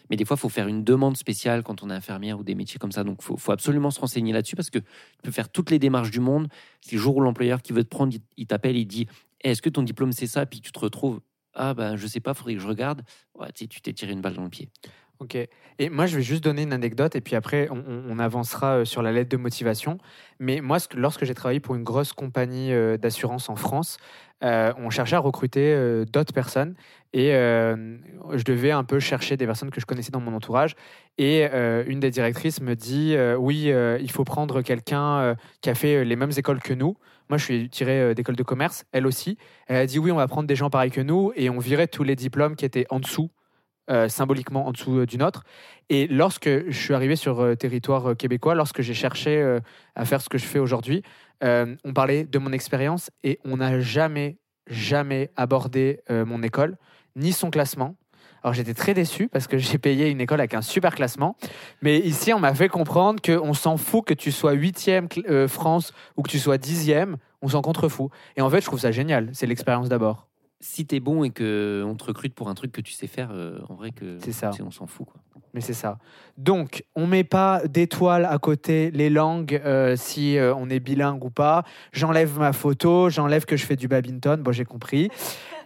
Mais 0.08 0.16
des 0.16 0.24
fois, 0.24 0.36
il 0.38 0.40
faut 0.40 0.48
faire 0.48 0.68
une 0.68 0.84
demande 0.84 1.18
spéciale 1.18 1.62
quand 1.62 1.82
on 1.82 1.90
est 1.90 1.94
infirmière 1.94 2.38
ou 2.38 2.44
des 2.44 2.54
métiers 2.54 2.78
comme 2.78 2.92
ça. 2.92 3.04
Donc, 3.04 3.18
il 3.20 3.24
faut, 3.24 3.36
faut 3.36 3.52
absolument 3.52 3.90
se 3.90 4.00
renseigner 4.00 4.32
là-dessus 4.32 4.56
parce 4.56 4.70
que 4.70 4.78
tu 4.78 5.22
peux 5.22 5.32
faire 5.32 5.50
toutes 5.50 5.70
les 5.70 5.78
démarches 5.78 6.10
du 6.10 6.20
monde. 6.20 6.48
Si 6.80 6.94
le 6.94 7.00
jour 7.00 7.16
où 7.16 7.20
l'employeur 7.20 7.60
qui 7.60 7.74
veut 7.74 7.84
te 7.84 7.90
prendre, 7.90 8.14
il, 8.14 8.22
il 8.38 8.46
t'appelle, 8.46 8.76
il 8.76 8.86
dit 8.86 9.06
Eh, 9.44 9.50
Est-ce 9.50 9.60
que 9.60 9.68
ton 9.68 9.82
diplôme 9.82 10.12
c'est 10.12 10.26
ça? 10.26 10.46
Puis 10.46 10.62
tu 10.62 10.72
te 10.72 10.78
retrouves 10.78 11.20
Ah, 11.52 11.74
ben, 11.74 11.96
je 11.96 12.06
sais 12.06 12.20
pas, 12.20 12.32
faudrait 12.32 12.54
que 12.54 12.60
je 12.60 12.68
regarde. 12.68 13.02
Ouais, 13.34 13.52
tu 13.52 13.68
t'es 13.68 13.92
tiré 13.92 14.12
une 14.12 14.22
balle 14.22 14.34
dans 14.34 14.44
le 14.44 14.48
pied. 14.48 14.70
Ok. 15.18 15.38
Et 15.78 15.88
moi, 15.88 16.06
je 16.06 16.16
vais 16.16 16.22
juste 16.22 16.44
donner 16.44 16.62
une 16.62 16.74
anecdote 16.74 17.16
et 17.16 17.20
puis 17.22 17.36
après, 17.36 17.68
on, 17.70 18.18
avancera 18.18 18.78
euh, 18.78 18.84
sur 18.84 19.02
la 19.02 19.12
lettre 19.12 19.30
de 19.30 19.36
motivation. 19.36 19.98
Mais 20.38 20.60
moi, 20.60 20.78
lorsque 20.94 21.24
j'ai 21.24 21.34
travaillé 21.34 21.60
pour 21.60 21.74
une 21.74 21.84
grosse 21.84 22.12
compagnie 22.12 22.72
euh, 22.72 22.98
d'assurance 22.98 23.48
en 23.48 23.56
France, 23.56 23.96
euh, 24.44 24.72
on 24.76 24.90
cherchait 24.90 25.16
à 25.16 25.20
recruter 25.20 26.04
d'autres 26.12 26.34
personnes 26.34 26.74
et 27.14 27.30
je 27.30 28.44
devais 28.44 28.70
un 28.70 28.84
peu 28.84 29.00
chercher 29.00 29.38
des 29.38 29.46
personnes 29.46 29.70
que 29.70 29.80
je 29.80 29.86
connaissais 29.86 30.10
dans 30.10 30.20
mon 30.20 30.34
entourage. 30.34 30.76
Et 31.16 31.46
une 31.86 32.00
des 32.00 32.10
directrices 32.10 32.60
me 32.60 32.74
dit 32.74 33.16
Oui, 33.38 33.72
il 34.00 34.10
faut 34.10 34.24
prendre 34.24 34.60
quelqu'un 34.60 35.36
qui 35.62 35.70
a 35.70 35.74
fait 35.74 36.04
les 36.04 36.16
mêmes 36.16 36.32
écoles 36.36 36.60
que 36.60 36.74
nous. 36.74 36.98
Moi, 37.30 37.38
je 37.38 37.44
suis 37.44 37.70
tiré 37.70 38.14
d'école 38.14 38.36
de 38.36 38.42
commerce, 38.42 38.84
elle 38.92 39.06
aussi. 39.06 39.38
Elle 39.68 39.76
a 39.76 39.86
dit 39.86 39.98
Oui, 39.98 40.10
on 40.10 40.16
va 40.16 40.28
prendre 40.28 40.46
des 40.46 40.56
gens 40.56 40.68
pareils 40.68 40.90
que 40.90 41.00
nous 41.00 41.32
et 41.34 41.48
on 41.48 41.58
virait 41.58 41.88
tous 41.88 42.02
les 42.02 42.14
diplômes 42.14 42.56
qui 42.56 42.66
étaient 42.66 42.86
en 42.90 43.00
dessous 43.00 43.30
euh, 43.90 44.08
symboliquement 44.08 44.66
en 44.66 44.72
dessous 44.72 44.98
euh, 44.98 45.06
du 45.06 45.18
nôtre. 45.18 45.44
Et 45.88 46.06
lorsque 46.06 46.48
je 46.48 46.78
suis 46.78 46.94
arrivé 46.94 47.16
sur 47.16 47.40
euh, 47.40 47.54
territoire 47.54 48.10
euh, 48.10 48.14
québécois, 48.14 48.54
lorsque 48.54 48.82
j'ai 48.82 48.94
cherché 48.94 49.36
euh, 49.36 49.60
à 49.94 50.04
faire 50.04 50.20
ce 50.20 50.28
que 50.28 50.38
je 50.38 50.44
fais 50.44 50.58
aujourd'hui, 50.58 51.02
on 51.42 51.92
parlait 51.94 52.24
de 52.24 52.38
mon 52.38 52.50
expérience 52.50 53.10
et 53.22 53.38
on 53.44 53.58
n'a 53.58 53.78
jamais, 53.78 54.38
jamais 54.68 55.30
abordé 55.36 56.00
mon 56.08 56.42
école, 56.42 56.78
ni 57.14 57.30
son 57.30 57.50
classement. 57.50 57.94
Alors 58.46 58.54
j'étais 58.54 58.74
très 58.74 58.94
déçu 58.94 59.26
parce 59.26 59.48
que 59.48 59.58
j'ai 59.58 59.76
payé 59.76 60.08
une 60.08 60.20
école 60.20 60.38
avec 60.38 60.54
un 60.54 60.62
super 60.62 60.94
classement. 60.94 61.36
Mais 61.82 61.98
ici, 61.98 62.32
on 62.32 62.38
m'a 62.38 62.54
fait 62.54 62.68
comprendre 62.68 63.20
qu'on 63.20 63.54
s'en 63.54 63.76
fout 63.76 64.04
que 64.04 64.14
tu 64.14 64.30
sois 64.30 64.54
8e 64.54 65.08
euh, 65.28 65.48
France 65.48 65.92
ou 66.16 66.22
que 66.22 66.30
tu 66.30 66.38
sois 66.38 66.56
10e, 66.56 67.16
on 67.42 67.48
s'en 67.48 67.60
contrefout. 67.60 68.10
Et 68.36 68.42
en 68.42 68.48
fait, 68.48 68.60
je 68.60 68.66
trouve 68.66 68.78
ça 68.78 68.92
génial. 68.92 69.30
C'est 69.32 69.46
l'expérience 69.46 69.88
d'abord. 69.88 70.28
Si 70.68 70.84
t'es 70.84 70.98
bon 70.98 71.22
et 71.22 71.30
que 71.30 71.84
on 71.86 71.94
te 71.94 72.04
recrute 72.04 72.34
pour 72.34 72.48
un 72.48 72.54
truc 72.54 72.72
que 72.72 72.80
tu 72.80 72.92
sais 72.92 73.06
faire, 73.06 73.30
euh, 73.32 73.58
en 73.68 73.74
vrai 73.74 73.92
que 73.92 74.18
C'est 74.20 74.32
ça. 74.32 74.50
on 74.64 74.70
s'en 74.72 74.86
fout. 74.88 75.06
Quoi. 75.06 75.20
Mais 75.54 75.60
c'est 75.60 75.74
ça. 75.74 75.98
Donc, 76.36 76.84
on 76.96 77.06
met 77.06 77.22
pas 77.24 77.62
d'étoiles 77.66 78.24
à 78.24 78.36
côté 78.38 78.90
les 78.90 79.08
langues 79.08 79.60
euh, 79.64 79.94
si 79.96 80.36
euh, 80.36 80.52
on 80.54 80.68
est 80.68 80.80
bilingue 80.80 81.24
ou 81.24 81.30
pas. 81.30 81.62
J'enlève 81.92 82.38
ma 82.38 82.52
photo, 82.52 83.08
j'enlève 83.10 83.44
que 83.44 83.56
je 83.56 83.64
fais 83.64 83.76
du 83.76 83.86
badminton. 83.86 84.42
Bon, 84.42 84.52
j'ai 84.52 84.64
compris. 84.64 85.08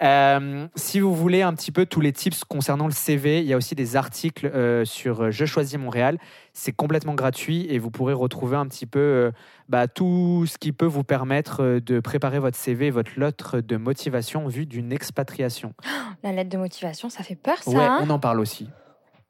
Euh, 0.02 0.66
si 0.76 0.98
vous 0.98 1.14
voulez 1.14 1.42
un 1.42 1.52
petit 1.52 1.72
peu 1.72 1.84
tous 1.84 2.00
les 2.00 2.12
tips 2.12 2.44
concernant 2.44 2.86
le 2.86 2.92
CV, 2.92 3.40
il 3.40 3.46
y 3.46 3.52
a 3.52 3.56
aussi 3.56 3.74
des 3.74 3.96
articles 3.96 4.46
euh, 4.46 4.84
sur 4.84 5.24
euh, 5.24 5.30
Je 5.30 5.44
choisis 5.44 5.78
Montréal. 5.78 6.18
C'est 6.54 6.72
complètement 6.72 7.14
gratuit 7.14 7.66
et 7.68 7.78
vous 7.78 7.90
pourrez 7.90 8.14
retrouver 8.14 8.56
un 8.56 8.66
petit 8.66 8.86
peu 8.86 8.98
euh, 8.98 9.30
bah, 9.68 9.88
tout 9.88 10.46
ce 10.46 10.56
qui 10.58 10.72
peut 10.72 10.86
vous 10.86 11.04
permettre 11.04 11.62
euh, 11.62 11.80
de 11.80 12.00
préparer 12.00 12.38
votre 12.38 12.56
CV, 12.56 12.86
et 12.86 12.90
votre 12.90 13.12
lettre 13.18 13.60
de 13.60 13.76
motivation 13.76 14.48
vue 14.48 14.66
d'une 14.66 14.92
expatriation. 14.92 15.74
La 16.22 16.32
lettre 16.32 16.50
de 16.50 16.58
motivation, 16.58 17.10
ça 17.10 17.22
fait 17.22 17.36
peur, 17.36 17.58
ça. 17.62 17.70
ouais, 17.70 17.76
hein? 17.78 18.00
on 18.02 18.10
en 18.10 18.18
parle 18.18 18.40
aussi. 18.40 18.68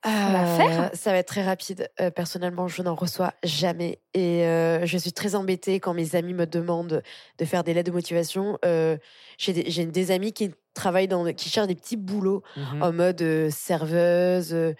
Va 0.02 0.46
faire. 0.56 0.80
Euh, 0.84 0.88
Ça 0.94 1.12
va 1.12 1.18
être 1.18 1.28
très 1.28 1.44
rapide. 1.44 1.90
Euh, 2.00 2.10
personnellement, 2.10 2.68
je 2.68 2.80
n'en 2.82 2.94
reçois 2.94 3.34
jamais. 3.44 3.98
Et 4.14 4.46
euh, 4.46 4.86
je 4.86 4.96
suis 4.96 5.12
très 5.12 5.34
embêtée 5.34 5.78
quand 5.78 5.92
mes 5.92 6.16
amis 6.16 6.32
me 6.32 6.46
demandent 6.46 7.02
de 7.38 7.44
faire 7.44 7.64
des 7.64 7.74
lettres 7.74 7.90
de 7.90 7.94
motivation. 7.94 8.58
Euh, 8.64 8.96
J'ai 9.36 9.52
des, 9.52 9.70
j'ai 9.70 9.84
des 9.84 10.10
amis 10.10 10.32
qui 10.32 10.52
travaillent 10.74 11.08
dans, 11.08 11.24
qui 11.32 11.48
cherchent 11.48 11.66
des 11.66 11.74
petits 11.74 11.96
boulots 11.96 12.42
Mhm. 12.56 12.82
en 12.82 12.92
mode 12.92 13.22
euh, 13.22 13.50
serveuse. 13.50 14.52
euh, 14.52 14.72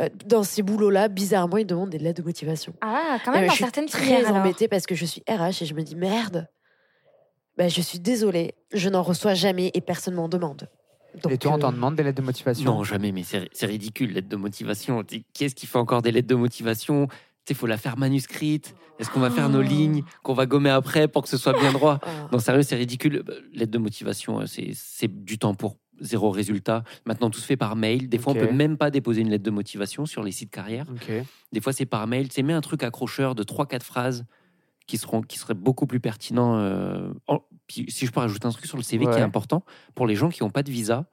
euh, 0.00 0.08
dans 0.26 0.42
ces 0.42 0.62
boulots-là, 0.62 1.08
bizarrement, 1.08 1.56
ils 1.56 1.66
demandent 1.66 1.90
des 1.90 1.98
lettres 1.98 2.20
de 2.22 2.26
motivation. 2.26 2.74
Ah, 2.80 3.18
quand 3.24 3.32
même, 3.32 3.42
dans 3.46 3.50
je 3.50 3.54
suis 3.56 3.64
certaines 3.64 3.86
très 3.86 4.02
filières. 4.02 4.28
alors. 4.28 4.40
embêtée 4.42 4.68
parce 4.68 4.86
que 4.86 4.94
je 4.94 5.04
suis 5.04 5.22
RH 5.28 5.62
et 5.62 5.66
je 5.66 5.74
me 5.74 5.82
dis 5.82 5.96
merde. 5.96 6.48
Ben, 7.56 7.68
je 7.68 7.80
suis 7.80 7.98
désolée, 7.98 8.54
je 8.72 8.88
n'en 8.88 9.02
reçois 9.02 9.34
jamais 9.34 9.70
et 9.74 9.80
personne 9.80 10.14
m'en 10.14 10.28
demande. 10.28 10.68
Donc, 11.22 11.32
Et 11.32 11.38
toi, 11.38 11.52
on 11.54 11.58
t'en 11.58 11.72
demande 11.72 11.96
des 11.96 12.02
lettres 12.04 12.20
de 12.20 12.26
motivation? 12.26 12.64
Non, 12.76 12.84
jamais, 12.84 13.10
mais 13.12 13.24
c'est 13.24 13.48
c'est 13.52 13.66
ridicule, 13.66 14.12
lettre 14.12 14.28
de 14.28 14.36
motivation. 14.36 15.02
Qui 15.04 15.44
est-ce 15.44 15.54
qui 15.54 15.66
fait 15.66 15.78
encore 15.78 16.02
des 16.02 16.12
lettres 16.12 16.28
de 16.28 16.34
motivation? 16.36 17.08
Il 17.50 17.56
faut 17.56 17.66
la 17.66 17.76
faire 17.76 17.96
manuscrite. 17.98 18.74
Est-ce 18.98 19.10
qu'on 19.10 19.20
va 19.20 19.30
faire 19.30 19.48
nos 19.48 19.60
Oh. 19.60 19.62
lignes 19.62 20.02
qu'on 20.22 20.34
va 20.34 20.46
gommer 20.46 20.70
après 20.70 21.08
pour 21.08 21.22
que 21.22 21.28
ce 21.28 21.36
soit 21.36 21.52
bien 21.58 21.72
droit? 21.72 21.98
Ah. 22.02 22.28
Non, 22.32 22.38
sérieux, 22.38 22.62
c'est 22.62 22.76
ridicule. 22.76 23.24
Lettre 23.52 23.70
de 23.72 23.78
motivation, 23.78 24.40
euh, 24.40 24.46
c'est 24.46 24.70
c'est 24.74 25.08
du 25.24 25.38
temps 25.38 25.54
pour 25.54 25.76
zéro 26.00 26.30
résultat. 26.30 26.84
Maintenant, 27.06 27.30
tout 27.30 27.40
se 27.40 27.46
fait 27.46 27.56
par 27.56 27.74
mail. 27.76 28.08
Des 28.08 28.18
fois, 28.18 28.32
on 28.32 28.36
peut 28.36 28.52
même 28.52 28.76
pas 28.76 28.90
déposer 28.90 29.20
une 29.22 29.30
lettre 29.30 29.44
de 29.44 29.50
motivation 29.50 30.06
sur 30.06 30.22
les 30.22 30.32
sites 30.32 30.50
carrières. 30.50 30.86
Ok. 30.90 31.10
Des 31.52 31.60
fois, 31.60 31.72
c'est 31.72 31.86
par 31.86 32.06
mail. 32.06 32.30
Sais, 32.32 32.42
mets 32.42 32.52
un 32.52 32.60
truc 32.60 32.82
accrocheur 32.82 33.34
de 33.34 33.42
3-4 33.42 33.82
phrases 33.82 34.24
qui, 34.86 34.96
seront, 34.96 35.22
qui 35.22 35.38
seraient 35.38 35.54
beaucoup 35.54 35.86
plus 35.86 36.00
pertinents. 36.00 36.56
euh, 36.58 37.10
si 37.68 38.06
je 38.06 38.10
peux 38.10 38.20
rajouter 38.20 38.46
un 38.46 38.50
truc 38.50 38.66
sur 38.66 38.76
le 38.78 38.82
CV 38.82 39.04
qui 39.06 39.18
est 39.18 39.22
important, 39.22 39.64
pour 39.94 40.06
les 40.06 40.14
gens 40.14 40.28
qui 40.30 40.42
n'ont 40.42 40.50
pas 40.50 40.62
de 40.62 40.70
visa, 40.70 41.06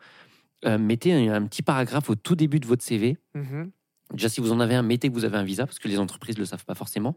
euh, 0.66 0.78
mettez 0.78 1.14
un, 1.14 1.34
un 1.34 1.46
petit 1.48 1.62
paragraphe 1.62 2.10
au 2.10 2.16
tout 2.16 2.36
début 2.36 2.60
de 2.60 2.66
votre 2.68 2.84
CV. 2.84 3.18
Mhm. 3.34 3.72
Déjà, 4.14 4.30
si 4.30 4.40
vous 4.40 4.52
en 4.52 4.60
avez 4.60 4.76
un, 4.76 4.84
mettez 4.84 5.10
que 5.10 5.14
vous 5.14 5.26
avez 5.26 5.38
un 5.38 5.44
visa, 5.44 5.66
parce 5.66 5.80
que 5.80 5.88
les 5.88 6.00
entreprises 6.00 6.36
ne 6.36 6.42
le 6.42 6.46
savent 6.46 6.66
pas 6.66 6.76
forcément. 6.76 7.16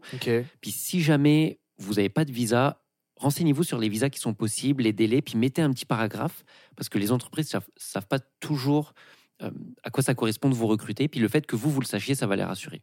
Puis 0.61 0.71
si 0.71 1.01
jamais 1.01 1.59
vous 1.77 1.95
n'avez 1.95 2.09
pas 2.09 2.25
de 2.25 2.31
visa, 2.31 2.81
renseignez-vous 3.17 3.63
sur 3.63 3.77
les 3.77 3.89
visas 3.89 4.09
qui 4.09 4.19
sont 4.19 4.33
possibles, 4.33 4.83
les 4.83 4.93
délais, 4.93 5.21
puis 5.21 5.37
mettez 5.37 5.61
un 5.61 5.71
petit 5.71 5.85
paragraphe, 5.85 6.43
parce 6.75 6.89
que 6.89 6.97
les 6.97 7.11
entreprises 7.11 7.47
ne 7.47 7.51
savent, 7.51 7.69
savent 7.77 8.07
pas 8.07 8.19
toujours 8.39 8.93
euh, 9.41 9.51
à 9.83 9.89
quoi 9.89 10.03
ça 10.03 10.15
correspond 10.15 10.49
de 10.49 10.55
vous 10.55 10.67
recruter. 10.67 11.07
Puis 11.07 11.19
le 11.19 11.27
fait 11.27 11.45
que 11.45 11.55
vous, 11.55 11.69
vous 11.69 11.79
le 11.79 11.85
sachiez, 11.85 12.15
ça 12.15 12.27
va 12.27 12.35
les 12.35 12.43
rassurer. 12.43 12.81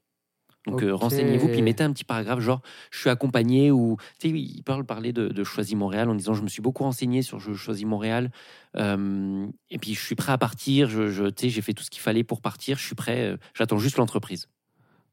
Donc 0.67 0.83
euh, 0.83 0.93
renseignez-vous, 0.95 1.49
puis 1.49 1.63
mettez 1.63 1.85
un 1.85 1.93
petit 1.93 2.05
paragraphe 2.05 2.41
genre 2.41 2.61
je 2.91 2.99
suis 2.99 3.11
accompagné 3.11 3.71
ou 3.71 3.97
tu 4.19 4.31
sais, 4.31 4.35
ils 4.39 4.63
peuvent 4.63 4.85
parler 4.85 5.13
de, 5.13 5.29
de 5.29 5.45
Choisis 5.45 5.75
Montréal 5.77 6.09
en 6.11 6.15
disant 6.15 6.35
je 6.35 6.43
me 6.43 6.49
suis 6.49 6.63
beaucoup 6.63 6.83
renseigné 6.85 7.23
sur 7.23 7.39
Je 7.41 7.53
choisis 7.55 7.85
Montréal 7.87 8.31
euh, 8.77 9.47
et 9.71 9.79
puis 9.79 9.95
je 9.95 10.01
suis 10.05 10.15
prêt 10.17 10.33
à 10.33 10.39
partir, 10.39 10.89
je, 10.89 11.09
je- 11.11 11.25
tu 11.27 11.43
sais, 11.43 11.49
j'ai 11.51 11.63
fait 11.63 11.73
tout 11.73 11.85
ce 11.85 11.91
qu'il 11.91 12.03
fallait 12.03 12.25
pour 12.25 12.41
partir, 12.41 12.79
je 12.79 12.85
suis 12.85 12.95
prêt, 12.97 13.27
euh, 13.33 13.37
j'attends 13.55 13.79
juste 13.79 13.97
l'entreprise. 13.99 14.49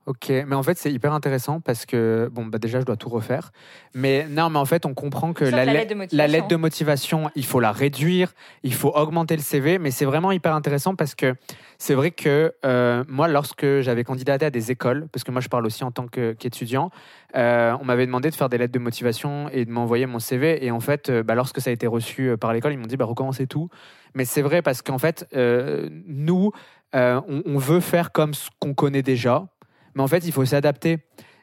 Ok, 0.06 0.28
mais 0.30 0.54
en 0.56 0.64
fait 0.64 0.78
c'est 0.78 0.92
hyper 0.92 1.14
intéressant 1.14 1.62
parce 1.62 1.86
que 1.86 2.30
bon 2.30 2.46
bah 2.46 2.58
déjà 2.58 2.82
je 2.82 2.86
dois 2.86 2.98
tout 2.98 3.08
refaire, 3.08 3.52
mais 3.94 4.28
non 4.30 4.50
mais 4.50 4.60
en 4.60 4.66
fait 4.66 4.86
on 4.86 4.94
comprend 4.94 5.32
que 5.32 5.46
la, 5.46 5.64
la 5.64 5.66
let- 5.66 5.74
lettre 5.74 5.88
de 5.88 5.94
la 5.94 5.98
motivation. 6.04 6.28
lettre 6.28 6.48
de 6.50 6.56
motivation. 6.58 7.32
il 7.36 7.46
faut 7.46 7.62
la 7.62 7.72
réduire, 7.72 8.34
il 8.64 8.74
faut 8.74 8.90
augmenter 8.94 9.38
le 9.38 9.42
CV, 9.42 9.78
mais 9.80 9.92
c'est 9.92 10.04
vraiment 10.04 10.34
hyper 10.34 10.54
intéressant 10.56 10.96
parce 10.96 11.16
que 11.16 11.36
c'est 11.78 11.94
vrai 11.94 12.12
que 12.12 12.54
euh, 12.66 13.06
moi 13.08 13.30
lorsque 13.30 13.80
j'avais 13.80 14.04
candidaté 14.04 14.46
à 14.46 14.50
des 14.50 14.72
écoles, 14.72 15.08
parce 15.14 15.24
que 15.24 15.32
moi 15.32 15.40
je 15.40 15.48
parle 15.48 15.66
aussi 15.66 15.86
en 15.86 15.92
tant 15.92 16.08
qu'étudiant, 16.08 16.90
euh, 17.38 17.74
on 17.80 17.86
m'avait 17.86 18.06
demandé 18.06 18.30
de 18.30 18.36
faire 18.36 18.50
des 18.50 18.58
lettres 18.58 18.74
de 18.74 18.80
motivation 18.80 19.48
et 19.54 19.64
de 19.64 19.72
m'envoyer 19.72 20.06
mon 20.06 20.20
CV 20.20 20.66
et 20.66 20.72
en 20.72 20.82
fait 20.82 21.10
euh, 21.10 21.24
bah, 21.24 21.34
lorsque 21.36 21.62
ça 21.62 21.70
a 21.70 21.74
été 21.74 21.88
reçu 21.88 22.36
par 22.38 22.52
l'école 22.52 22.74
ils 22.74 22.78
m'ont 22.78 22.88
dit 22.88 22.98
bah 22.98 23.06
recommencez 23.06 23.48
tout, 23.48 23.70
mais 24.16 24.26
c'est 24.26 24.42
vrai 24.42 24.62
parce 24.62 24.82
qu'en 24.82 24.98
fait 24.98 25.26
nous 25.34 26.52
on, 26.96 27.42
on 27.46 27.58
veut 27.58 27.80
faire 27.80 28.12
comme 28.12 28.34
ce 28.34 28.50
qu'on 28.60 28.74
connaît 28.76 29.02
déjà 29.02 29.46
mais 29.96 30.02
en 30.02 30.08
fait, 30.08 30.26
il 30.26 30.32
faut 30.32 30.46
s'adapter. 30.46 31.00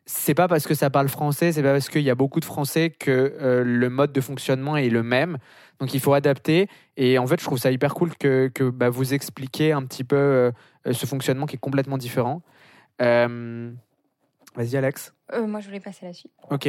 C'est 0.06 0.34
pas 0.34 0.48
parce 0.48 0.66
que 0.66 0.74
ça 0.74 0.90
parle 0.90 1.08
français, 1.08 1.52
c'est 1.52 1.62
pas 1.62 1.72
parce 1.72 1.88
qu'il 1.88 2.02
y 2.02 2.10
a 2.10 2.14
beaucoup 2.14 2.40
de 2.40 2.44
français 2.44 2.90
que 2.90 3.10
euh, 3.40 3.62
le 3.64 3.90
mode 3.90 4.12
de 4.12 4.20
fonctionnement 4.20 4.76
est 4.76 4.88
le 4.88 5.02
même. 5.04 5.38
Donc 5.78 5.94
il 5.94 6.00
faut 6.00 6.14
adapter. 6.14 6.68
Et 6.96 7.18
en 7.18 7.26
fait, 7.26 7.38
je 7.38 7.44
trouve 7.44 7.58
ça 7.58 7.70
hyper 7.70 7.94
cool 7.94 8.16
que, 8.16 8.48
que 8.52 8.64
bah, 8.70 8.88
vous 8.88 9.14
expliquiez 9.14 9.72
un 9.72 9.82
petit 9.84 10.02
peu 10.02 10.16
euh, 10.16 10.50
ce 10.90 11.06
fonctionnement 11.06 11.46
qui 11.46 11.56
est 11.56 11.60
complètement 11.60 11.98
différent. 11.98 12.42
Euh, 13.02 13.70
Vas-y, 14.56 14.76
Alex. 14.76 15.14
Moi, 15.46 15.60
je 15.60 15.66
voulais 15.66 15.78
passer 15.80 16.06
la 16.06 16.12
suite. 16.12 16.32
Ok. 16.50 16.68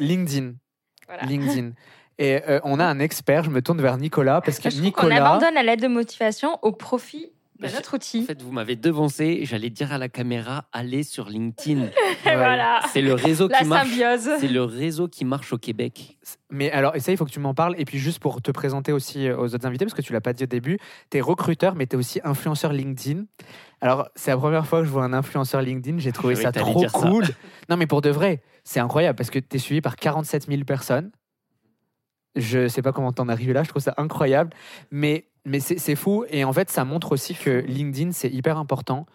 LinkedIn. 0.00 0.54
Voilà. 1.08 1.24
LinkedIn. 1.26 1.72
Et 2.18 2.40
on 2.64 2.78
a 2.80 2.84
un 2.86 2.98
expert. 2.98 3.44
Je 3.44 3.50
me 3.50 3.60
tourne 3.60 3.82
vers 3.82 3.98
Nicolas 3.98 4.40
parce 4.40 4.58
que 4.58 4.70
Je 4.70 4.76
trouve 4.80 4.92
qu'on 4.92 5.06
Nicolas. 5.08 5.26
abandonne 5.30 5.54
la 5.54 5.62
lettre 5.62 5.82
de 5.82 5.88
motivation 5.88 6.58
au 6.62 6.72
profit 6.72 7.32
Bah, 7.60 7.68
notre 7.72 7.94
En 7.94 7.96
outil. 7.96 8.22
fait, 8.24 8.42
vous 8.42 8.50
m'avez 8.50 8.74
devancé, 8.76 9.44
j'allais 9.44 9.70
dire 9.70 9.92
à 9.92 9.98
la 9.98 10.08
caméra 10.08 10.64
allez 10.72 11.02
sur 11.04 11.28
LinkedIn. 11.28 11.82
Et 12.24 12.28
Ouais. 12.28 12.36
voilà. 12.36 12.80
C'est 12.92 13.02
le 13.02 13.14
réseau 13.14 13.46
La 13.48 13.58
qui 13.58 13.64
marche. 13.66 13.88
symbiose. 13.90 14.30
C'est 14.40 14.48
le 14.48 14.62
réseau 14.64 15.06
qui 15.08 15.24
marche 15.24 15.52
au 15.52 15.58
Québec. 15.58 16.18
Mais 16.50 16.70
alors, 16.72 16.96
et 16.96 17.00
ça, 17.00 17.12
il 17.12 17.16
faut 17.18 17.24
que 17.24 17.30
tu 17.30 17.40
m'en 17.40 17.54
parles. 17.54 17.74
Et 17.78 17.84
puis, 17.84 17.98
juste 17.98 18.18
pour 18.20 18.40
te 18.42 18.50
présenter 18.50 18.90
aussi 18.92 19.28
euh, 19.28 19.36
aux 19.36 19.54
autres 19.54 19.66
invités, 19.66 19.84
parce 19.84 19.94
que 19.94 20.02
tu 20.02 20.12
l'as 20.12 20.20
pas 20.20 20.32
dit 20.32 20.44
au 20.44 20.46
début, 20.46 20.78
tu 21.10 21.18
es 21.18 21.20
recruteur, 21.20 21.74
mais 21.74 21.86
tu 21.86 21.94
es 21.96 21.98
aussi 21.98 22.20
influenceur 22.24 22.72
LinkedIn. 22.72 23.24
Alors, 23.80 24.08
c'est 24.16 24.30
la 24.30 24.36
première 24.38 24.66
fois 24.66 24.80
que 24.80 24.86
je 24.86 24.90
vois 24.90 25.04
un 25.04 25.12
influenceur 25.12 25.62
LinkedIn. 25.62 25.98
J'ai 25.98 26.12
trouvé 26.12 26.34
ça 26.36 26.52
trop 26.52 26.88
ça. 26.88 26.98
cool. 26.98 27.24
non, 27.68 27.76
mais 27.76 27.86
pour 27.86 28.00
de 28.00 28.10
vrai, 28.10 28.42
c'est 28.64 28.80
incroyable 28.80 29.16
parce 29.16 29.30
que 29.30 29.38
tu 29.38 29.56
es 29.56 29.58
suivi 29.58 29.80
par 29.80 29.96
47 29.96 30.46
000 30.48 30.64
personnes. 30.64 31.10
Je 32.34 32.66
sais 32.68 32.80
pas 32.80 32.92
comment 32.92 33.12
t'en 33.12 33.28
es 33.28 33.32
arrivé 33.32 33.52
là, 33.52 33.62
je 33.62 33.68
trouve 33.68 33.82
ça 33.82 33.94
incroyable. 33.98 34.50
Mais, 34.90 35.28
mais 35.44 35.60
c'est 35.60 35.96
fou. 35.96 36.24
Et 36.28 36.44
en 36.44 36.52
fait, 36.52 36.70
ça 36.70 36.84
montre 36.84 37.12
aussi 37.12 37.34
que 37.34 37.50
LinkedIn, 37.50 38.12
c'est 38.12 38.30
hyper 38.30 38.58
important. 38.58 39.06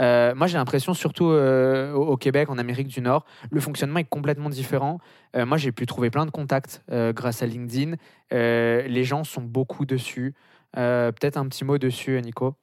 Euh, 0.00 0.34
moi, 0.34 0.46
j'ai 0.46 0.58
l'impression, 0.58 0.94
surtout 0.94 1.30
euh, 1.30 1.92
au 1.92 2.16
Québec, 2.16 2.50
en 2.50 2.58
Amérique 2.58 2.88
du 2.88 3.00
Nord, 3.00 3.24
le 3.50 3.60
fonctionnement 3.60 3.98
est 3.98 4.04
complètement 4.04 4.50
différent. 4.50 4.98
Euh, 5.34 5.46
moi, 5.46 5.56
j'ai 5.56 5.72
pu 5.72 5.86
trouver 5.86 6.10
plein 6.10 6.26
de 6.26 6.30
contacts 6.30 6.82
grâce 6.90 7.42
à 7.42 7.46
LinkedIn. 7.46 7.94
Les 8.30 9.04
gens 9.04 9.24
sont 9.24 9.42
beaucoup 9.42 9.86
dessus. 9.86 10.34
Peut-être 10.72 11.36
un 11.36 11.48
petit 11.48 11.64
mot 11.64 11.78
dessus, 11.78 12.20
Nico. 12.22 12.54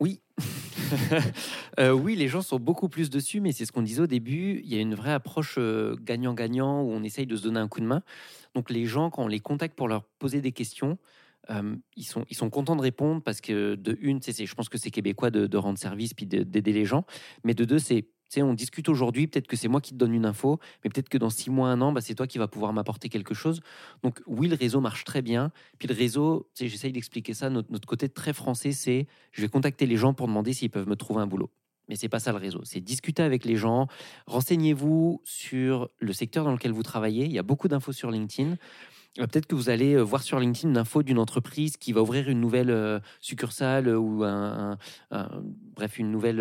Oui. 0.00 0.20
Euh, 1.78 1.90
oui, 1.90 2.16
les 2.16 2.26
gens 2.26 2.40
sont 2.40 2.58
beaucoup 2.58 2.88
plus 2.88 3.10
dessus, 3.10 3.40
mais 3.40 3.52
c'est 3.52 3.66
ce 3.66 3.72
qu'on 3.72 3.82
disait 3.82 4.00
au 4.00 4.06
début. 4.06 4.62
Il 4.64 4.72
y 4.72 4.78
a 4.78 4.80
une 4.80 4.94
vraie 4.94 5.12
approche 5.12 5.58
gagnant-gagnant 6.00 6.80
où 6.80 6.90
on 6.90 7.02
essaye 7.02 7.26
de 7.26 7.36
se 7.36 7.42
donner 7.42 7.60
un 7.60 7.68
coup 7.68 7.80
de 7.80 7.84
main. 7.84 8.00
Donc 8.54 8.70
les 8.70 8.86
gens, 8.86 9.10
quand 9.10 9.24
on 9.24 9.28
les 9.28 9.40
contacte 9.40 9.74
pour 9.76 9.88
leur 9.88 10.04
poser 10.18 10.40
des 10.40 10.52
questions, 10.52 10.96
euh, 11.50 11.76
ils, 11.96 12.04
sont, 12.04 12.24
ils 12.30 12.36
sont 12.36 12.50
contents 12.50 12.76
de 12.76 12.82
répondre 12.82 13.22
parce 13.22 13.40
que 13.40 13.74
de 13.74 13.96
une, 14.00 14.20
c'est- 14.22 14.46
je 14.46 14.54
pense 14.54 14.68
que 14.68 14.78
c'est 14.78 14.90
québécois 14.90 15.30
de, 15.30 15.56
rendre 15.56 15.78
service 15.78 16.14
puis 16.14 16.26
de- 16.26 16.42
d'aider 16.42 16.72
les 16.72 16.84
gens. 16.84 17.04
Mais 17.44 17.54
de 17.54 17.64
deux, 17.64 17.78
c'est 17.78 18.06
on 18.38 18.54
discute 18.54 18.88
aujourd'hui, 18.88 19.26
peut-être 19.28 19.46
que 19.46 19.56
c'est 19.56 19.68
moi 19.68 19.80
qui 19.80 19.92
te 19.92 19.96
donne 19.96 20.12
une 20.12 20.26
info, 20.26 20.58
mais 20.84 20.90
peut-être 20.90 21.08
que 21.08 21.16
dans 21.16 21.30
six 21.30 21.48
mois, 21.48 21.68
un 21.70 21.80
an, 21.80 21.92
bah, 21.92 22.00
c'est 22.00 22.14
toi 22.14 22.26
qui 22.26 22.36
vas 22.38 22.48
pouvoir 22.48 22.72
m'apporter 22.72 23.08
quelque 23.08 23.34
chose. 23.34 23.60
Donc 24.02 24.20
oui, 24.26 24.48
le 24.48 24.56
réseau 24.56 24.80
marche 24.80 25.04
très 25.04 25.22
bien. 25.22 25.52
Puis 25.78 25.88
le 25.88 25.94
réseau, 25.94 26.50
j'essaye 26.54 26.92
d'expliquer 26.92 27.32
ça, 27.34 27.48
notre, 27.48 27.72
notre 27.72 27.86
côté 27.88 28.08
très 28.08 28.32
français, 28.32 28.72
c'est 28.72 29.06
je 29.32 29.40
vais 29.40 29.48
contacter 29.48 29.86
les 29.86 29.96
gens 29.96 30.12
pour 30.12 30.26
demander 30.26 30.52
s'ils 30.52 30.70
peuvent 30.70 30.88
me 30.88 30.96
trouver 30.96 31.22
un 31.22 31.26
boulot. 31.26 31.50
Mais 31.88 31.94
c'est 31.94 32.08
pas 32.08 32.18
ça 32.18 32.32
le 32.32 32.38
réseau. 32.38 32.60
C'est 32.64 32.80
discuter 32.80 33.22
avec 33.22 33.44
les 33.44 33.56
gens. 33.56 33.86
Renseignez-vous 34.26 35.22
sur 35.24 35.88
le 35.98 36.12
secteur 36.12 36.44
dans 36.44 36.52
lequel 36.52 36.72
vous 36.72 36.82
travaillez. 36.82 37.26
Il 37.26 37.32
y 37.32 37.38
a 37.38 37.44
beaucoup 37.44 37.68
d'infos 37.68 37.92
sur 37.92 38.10
LinkedIn. 38.10 38.56
Euh, 39.18 39.26
Peut-être 39.26 39.46
que 39.46 39.54
vous 39.54 39.70
allez 39.70 39.94
euh, 39.94 40.02
voir 40.02 40.22
sur 40.22 40.38
LinkedIn 40.38 40.70
une 40.70 40.78
info 40.78 41.02
d'une 41.02 41.18
entreprise 41.18 41.76
qui 41.76 41.92
va 41.92 42.02
ouvrir 42.02 42.28
une 42.28 42.40
nouvelle 42.40 42.70
euh, 42.70 43.00
succursale 43.20 43.88
ou 43.88 44.24
un, 44.24 44.78
bref 45.74 45.98
une 45.98 46.10
nouvelle 46.10 46.40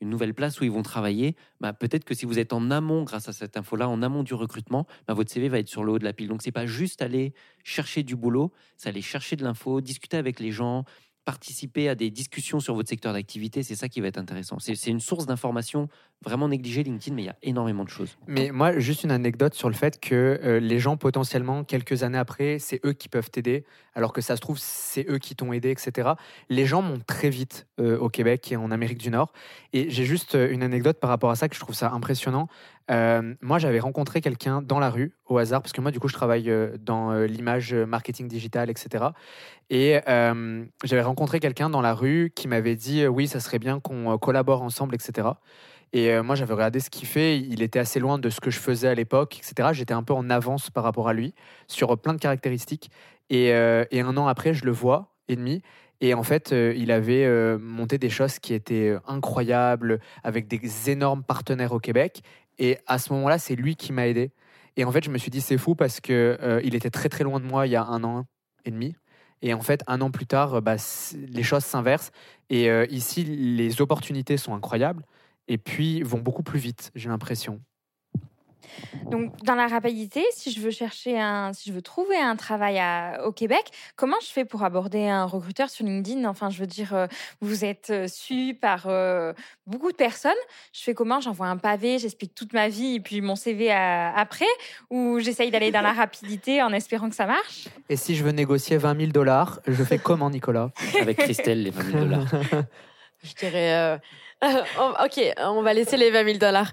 une 0.00 0.10
nouvelle 0.10 0.34
place 0.34 0.60
où 0.60 0.64
ils 0.64 0.70
vont 0.70 0.82
travailler. 0.82 1.36
Bah, 1.60 1.72
Peut-être 1.72 2.04
que 2.04 2.14
si 2.14 2.26
vous 2.26 2.38
êtes 2.38 2.52
en 2.52 2.70
amont 2.70 3.02
grâce 3.02 3.28
à 3.28 3.32
cette 3.32 3.56
info-là, 3.56 3.88
en 3.88 4.02
amont 4.02 4.22
du 4.22 4.34
recrutement, 4.34 4.86
bah, 5.06 5.14
votre 5.14 5.30
CV 5.30 5.48
va 5.48 5.58
être 5.58 5.68
sur 5.68 5.84
le 5.84 5.92
haut 5.92 5.98
de 5.98 6.04
la 6.04 6.12
pile. 6.12 6.28
Donc 6.28 6.42
c'est 6.42 6.52
pas 6.52 6.66
juste 6.66 7.02
aller 7.02 7.34
chercher 7.64 8.02
du 8.02 8.16
boulot, 8.16 8.52
c'est 8.76 8.88
aller 8.88 9.02
chercher 9.02 9.36
de 9.36 9.44
l'info, 9.44 9.80
discuter 9.80 10.16
avec 10.16 10.40
les 10.40 10.52
gens, 10.52 10.84
participer 11.26 11.88
à 11.88 11.96
des 11.96 12.10
discussions 12.10 12.60
sur 12.60 12.74
votre 12.74 12.88
secteur 12.88 13.12
d'activité. 13.12 13.64
C'est 13.64 13.74
ça 13.74 13.88
qui 13.88 14.00
va 14.00 14.06
être 14.06 14.16
intéressant. 14.16 14.58
C'est 14.60 14.86
une 14.86 15.00
source 15.00 15.26
d'information 15.26 15.88
vraiment 16.24 16.48
négligée 16.48 16.84
LinkedIn, 16.84 17.14
mais 17.14 17.22
il 17.22 17.26
y 17.26 17.30
a 17.30 17.36
énormément 17.42 17.84
de 17.84 17.90
choses. 17.90 18.16
Mais 18.26 18.50
moi, 18.52 18.78
juste 18.78 19.04
une 19.04 19.10
anecdote 19.10 19.52
sur 19.54 19.68
le 19.68 19.74
fait 19.74 20.00
que 20.00 20.40
euh, 20.42 20.60
les 20.60 20.78
gens, 20.78 20.96
potentiellement, 20.96 21.64
quelques 21.64 22.04
années 22.04 22.16
après, 22.16 22.58
c'est 22.58 22.80
eux 22.86 22.92
qui 22.92 23.08
peuvent 23.08 23.28
t'aider, 23.28 23.64
alors 23.94 24.12
que 24.12 24.20
ça 24.20 24.36
se 24.36 24.40
trouve, 24.40 24.56
c'est 24.58 25.04
eux 25.10 25.18
qui 25.18 25.34
t'ont 25.34 25.52
aidé, 25.52 25.70
etc. 25.70 26.10
Les 26.48 26.64
gens 26.64 26.80
montent 26.80 27.06
très 27.06 27.28
vite 27.28 27.66
euh, 27.80 27.98
au 27.98 28.08
Québec 28.08 28.50
et 28.52 28.56
en 28.56 28.70
Amérique 28.70 28.98
du 28.98 29.10
Nord. 29.10 29.32
Et 29.72 29.90
j'ai 29.90 30.04
juste 30.04 30.36
euh, 30.36 30.50
une 30.50 30.62
anecdote 30.62 31.00
par 31.00 31.10
rapport 31.10 31.30
à 31.30 31.36
ça 31.36 31.48
que 31.48 31.56
je 31.56 31.60
trouve 31.60 31.74
ça 31.74 31.90
impressionnant. 31.90 32.48
Euh, 32.90 33.34
moi, 33.40 33.58
j'avais 33.58 33.80
rencontré 33.80 34.20
quelqu'un 34.20 34.62
dans 34.62 34.78
la 34.78 34.90
rue, 34.90 35.14
au 35.26 35.38
hasard, 35.38 35.62
parce 35.62 35.72
que 35.72 35.80
moi, 35.80 35.90
du 35.90 35.98
coup, 35.98 36.08
je 36.08 36.14
travaille 36.14 36.50
euh, 36.50 36.76
dans 36.78 37.10
euh, 37.10 37.26
l'image 37.26 37.74
marketing 37.74 38.28
digital, 38.28 38.70
etc. 38.70 39.06
Et 39.70 39.98
j'avais 40.84 41.02
rencontré 41.02 41.40
quelqu'un 41.40 41.68
dans 41.68 41.80
la 41.80 41.94
rue 41.94 42.32
qui 42.34 42.46
m'avait 42.46 42.76
dit 42.76 43.06
oui, 43.06 43.26
ça 43.26 43.40
serait 43.40 43.58
bien 43.58 43.80
qu'on 43.80 44.16
collabore 44.18 44.62
ensemble, 44.62 44.94
etc. 44.94 45.28
Et 45.92 46.20
moi, 46.20 46.36
j'avais 46.36 46.54
regardé 46.54 46.78
ce 46.78 46.88
qu'il 46.88 47.08
fait. 47.08 47.38
Il 47.40 47.62
était 47.62 47.80
assez 47.80 47.98
loin 47.98 48.18
de 48.18 48.30
ce 48.30 48.40
que 48.40 48.50
je 48.50 48.60
faisais 48.60 48.86
à 48.86 48.94
l'époque, 48.94 49.38
etc. 49.38 49.70
J'étais 49.72 49.94
un 49.94 50.04
peu 50.04 50.12
en 50.12 50.30
avance 50.30 50.70
par 50.70 50.84
rapport 50.84 51.08
à 51.08 51.12
lui 51.12 51.34
sur 51.66 51.98
plein 51.98 52.14
de 52.14 52.20
caractéristiques. 52.20 52.90
Et, 53.28 53.52
un 53.52 54.16
an 54.16 54.28
après, 54.28 54.54
je 54.54 54.64
le 54.64 54.70
vois, 54.70 55.14
et 55.26 55.34
demi. 55.34 55.62
Et 56.00 56.14
en 56.14 56.22
fait, 56.22 56.52
il 56.52 56.92
avait 56.92 57.58
monté 57.58 57.98
des 57.98 58.10
choses 58.10 58.38
qui 58.38 58.54
étaient 58.54 58.96
incroyables, 59.08 59.98
avec 60.22 60.46
des 60.46 60.90
énormes 60.90 61.24
partenaires 61.24 61.72
au 61.72 61.80
Québec. 61.80 62.22
Et 62.58 62.78
à 62.86 62.98
ce 62.98 63.12
moment-là, 63.12 63.38
c'est 63.38 63.56
lui 63.56 63.76
qui 63.76 63.92
m'a 63.92 64.06
aidé. 64.06 64.32
Et 64.76 64.84
en 64.84 64.92
fait, 64.92 65.04
je 65.04 65.10
me 65.10 65.18
suis 65.18 65.30
dit, 65.30 65.40
c'est 65.40 65.58
fou 65.58 65.74
parce 65.74 66.00
que 66.00 66.38
euh, 66.42 66.60
il 66.64 66.74
était 66.74 66.90
très 66.90 67.08
très 67.08 67.24
loin 67.24 67.40
de 67.40 67.44
moi 67.44 67.66
il 67.66 67.70
y 67.70 67.76
a 67.76 67.84
un 67.84 68.04
an 68.04 68.26
et 68.64 68.70
demi. 68.70 68.94
Et 69.42 69.54
en 69.54 69.60
fait, 69.60 69.82
un 69.86 70.00
an 70.00 70.10
plus 70.10 70.26
tard, 70.26 70.54
euh, 70.54 70.60
bah, 70.60 70.76
les 71.14 71.42
choses 71.42 71.64
s'inversent. 71.64 72.10
Et 72.50 72.70
euh, 72.70 72.86
ici, 72.90 73.24
les 73.24 73.80
opportunités 73.80 74.36
sont 74.36 74.54
incroyables 74.54 75.04
et 75.48 75.58
puis 75.58 76.02
vont 76.02 76.18
beaucoup 76.18 76.42
plus 76.42 76.58
vite, 76.58 76.90
j'ai 76.94 77.08
l'impression. 77.08 77.60
Donc, 79.10 79.30
dans 79.44 79.54
la 79.54 79.68
rapidité, 79.68 80.24
si 80.32 80.50
je 80.50 80.58
veux 80.60 80.72
chercher 80.72 81.16
un, 81.20 81.52
si 81.52 81.70
je 81.70 81.74
veux 81.74 81.80
trouver 81.82 82.16
un 82.16 82.34
travail 82.34 82.78
à- 82.80 83.20
au 83.24 83.30
Québec, 83.30 83.70
comment 83.94 84.16
je 84.20 84.26
fais 84.26 84.44
pour 84.44 84.64
aborder 84.64 85.06
un 85.06 85.24
recruteur 85.26 85.70
sur 85.70 85.84
LinkedIn? 85.86 86.24
Enfin, 86.28 86.50
je 86.50 86.58
veux 86.58 86.66
dire, 86.66 86.92
euh, 86.92 87.06
vous 87.40 87.64
êtes 87.64 87.90
euh, 87.90 88.08
su 88.08 88.58
par 88.60 88.86
euh, 88.88 89.32
beaucoup 89.64 89.92
de 89.92 89.96
personnes. 89.96 90.32
Je 90.72 90.82
fais 90.82 90.92
comment? 90.94 91.20
J'envoie 91.20 91.46
un 91.46 91.56
pavé, 91.56 92.00
j'explique 92.00 92.34
toute 92.34 92.52
ma 92.52 92.68
vie 92.68 92.96
et 92.96 93.00
puis 93.00 93.20
mon 93.20 93.36
CV 93.36 93.70
à- 93.70 94.12
après, 94.16 94.44
ou 94.90 95.20
j'essaye 95.20 95.52
d'aller 95.52 95.70
dans 95.70 95.82
la 95.82 95.92
rapidité 95.92 96.60
en 96.62 96.72
espérant 96.72 97.08
que 97.08 97.14
ça 97.14 97.26
marche? 97.26 97.68
Et 97.88 97.96
si 97.96 98.16
je 98.16 98.24
veux 98.24 98.32
négocier 98.32 98.76
20 98.76 98.98
000 98.98 99.12
dollars, 99.12 99.60
je 99.68 99.84
fais 99.84 99.98
comment, 100.02 100.30
Nicolas? 100.30 100.72
Avec 101.00 101.18
Christelle, 101.18 101.62
les 101.62 101.70
20 101.70 101.84
000 101.92 101.98
dollars. 102.06 102.26
Je 103.22 103.34
dirais. 103.34 103.72
euh, 103.72 103.98
ok, 105.04 105.34
on 105.38 105.62
va 105.62 105.74
laisser 105.74 105.96
les 105.96 106.10
20 106.10 106.24
000 106.24 106.38
dollars. 106.38 106.72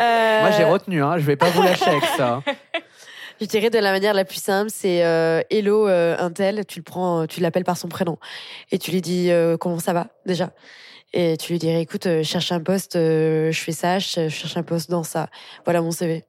Euh, 0.00 0.40
Moi, 0.40 0.50
j'ai 0.52 0.64
retenu, 0.64 1.02
hein, 1.02 1.18
je 1.18 1.24
vais 1.24 1.36
pas 1.36 1.50
vous 1.50 1.62
lâcher 1.62 1.90
avec 1.90 2.04
ça. 2.16 2.42
Je 3.40 3.46
dirais 3.46 3.68
de 3.68 3.78
la 3.78 3.90
manière 3.90 4.14
la 4.14 4.24
plus 4.24 4.40
simple, 4.40 4.70
c'est 4.72 5.04
euh, 5.04 5.42
Hello 5.50 5.88
euh, 5.88 6.16
Intel, 6.20 6.64
tu 6.66 6.78
le 6.78 6.84
prends, 6.84 7.26
tu 7.26 7.40
l'appelles 7.40 7.64
par 7.64 7.76
son 7.76 7.88
prénom 7.88 8.16
et 8.70 8.78
tu 8.78 8.92
lui 8.92 9.00
dis 9.00 9.32
euh, 9.32 9.56
comment 9.56 9.80
ça 9.80 9.92
va 9.92 10.06
déjà? 10.24 10.52
Et 11.12 11.36
tu 11.36 11.52
lui 11.52 11.58
dirais 11.58 11.82
écoute, 11.82 12.06
euh, 12.06 12.18
je 12.18 12.28
cherche 12.28 12.52
un 12.52 12.60
poste, 12.60 12.94
euh, 12.94 13.50
je 13.50 13.60
fais 13.60 13.72
ça, 13.72 13.98
je 13.98 14.28
cherche 14.28 14.56
un 14.56 14.62
poste 14.62 14.88
dans 14.88 15.02
ça. 15.02 15.28
Voilà 15.64 15.82
mon 15.82 15.90
CV. 15.90 16.24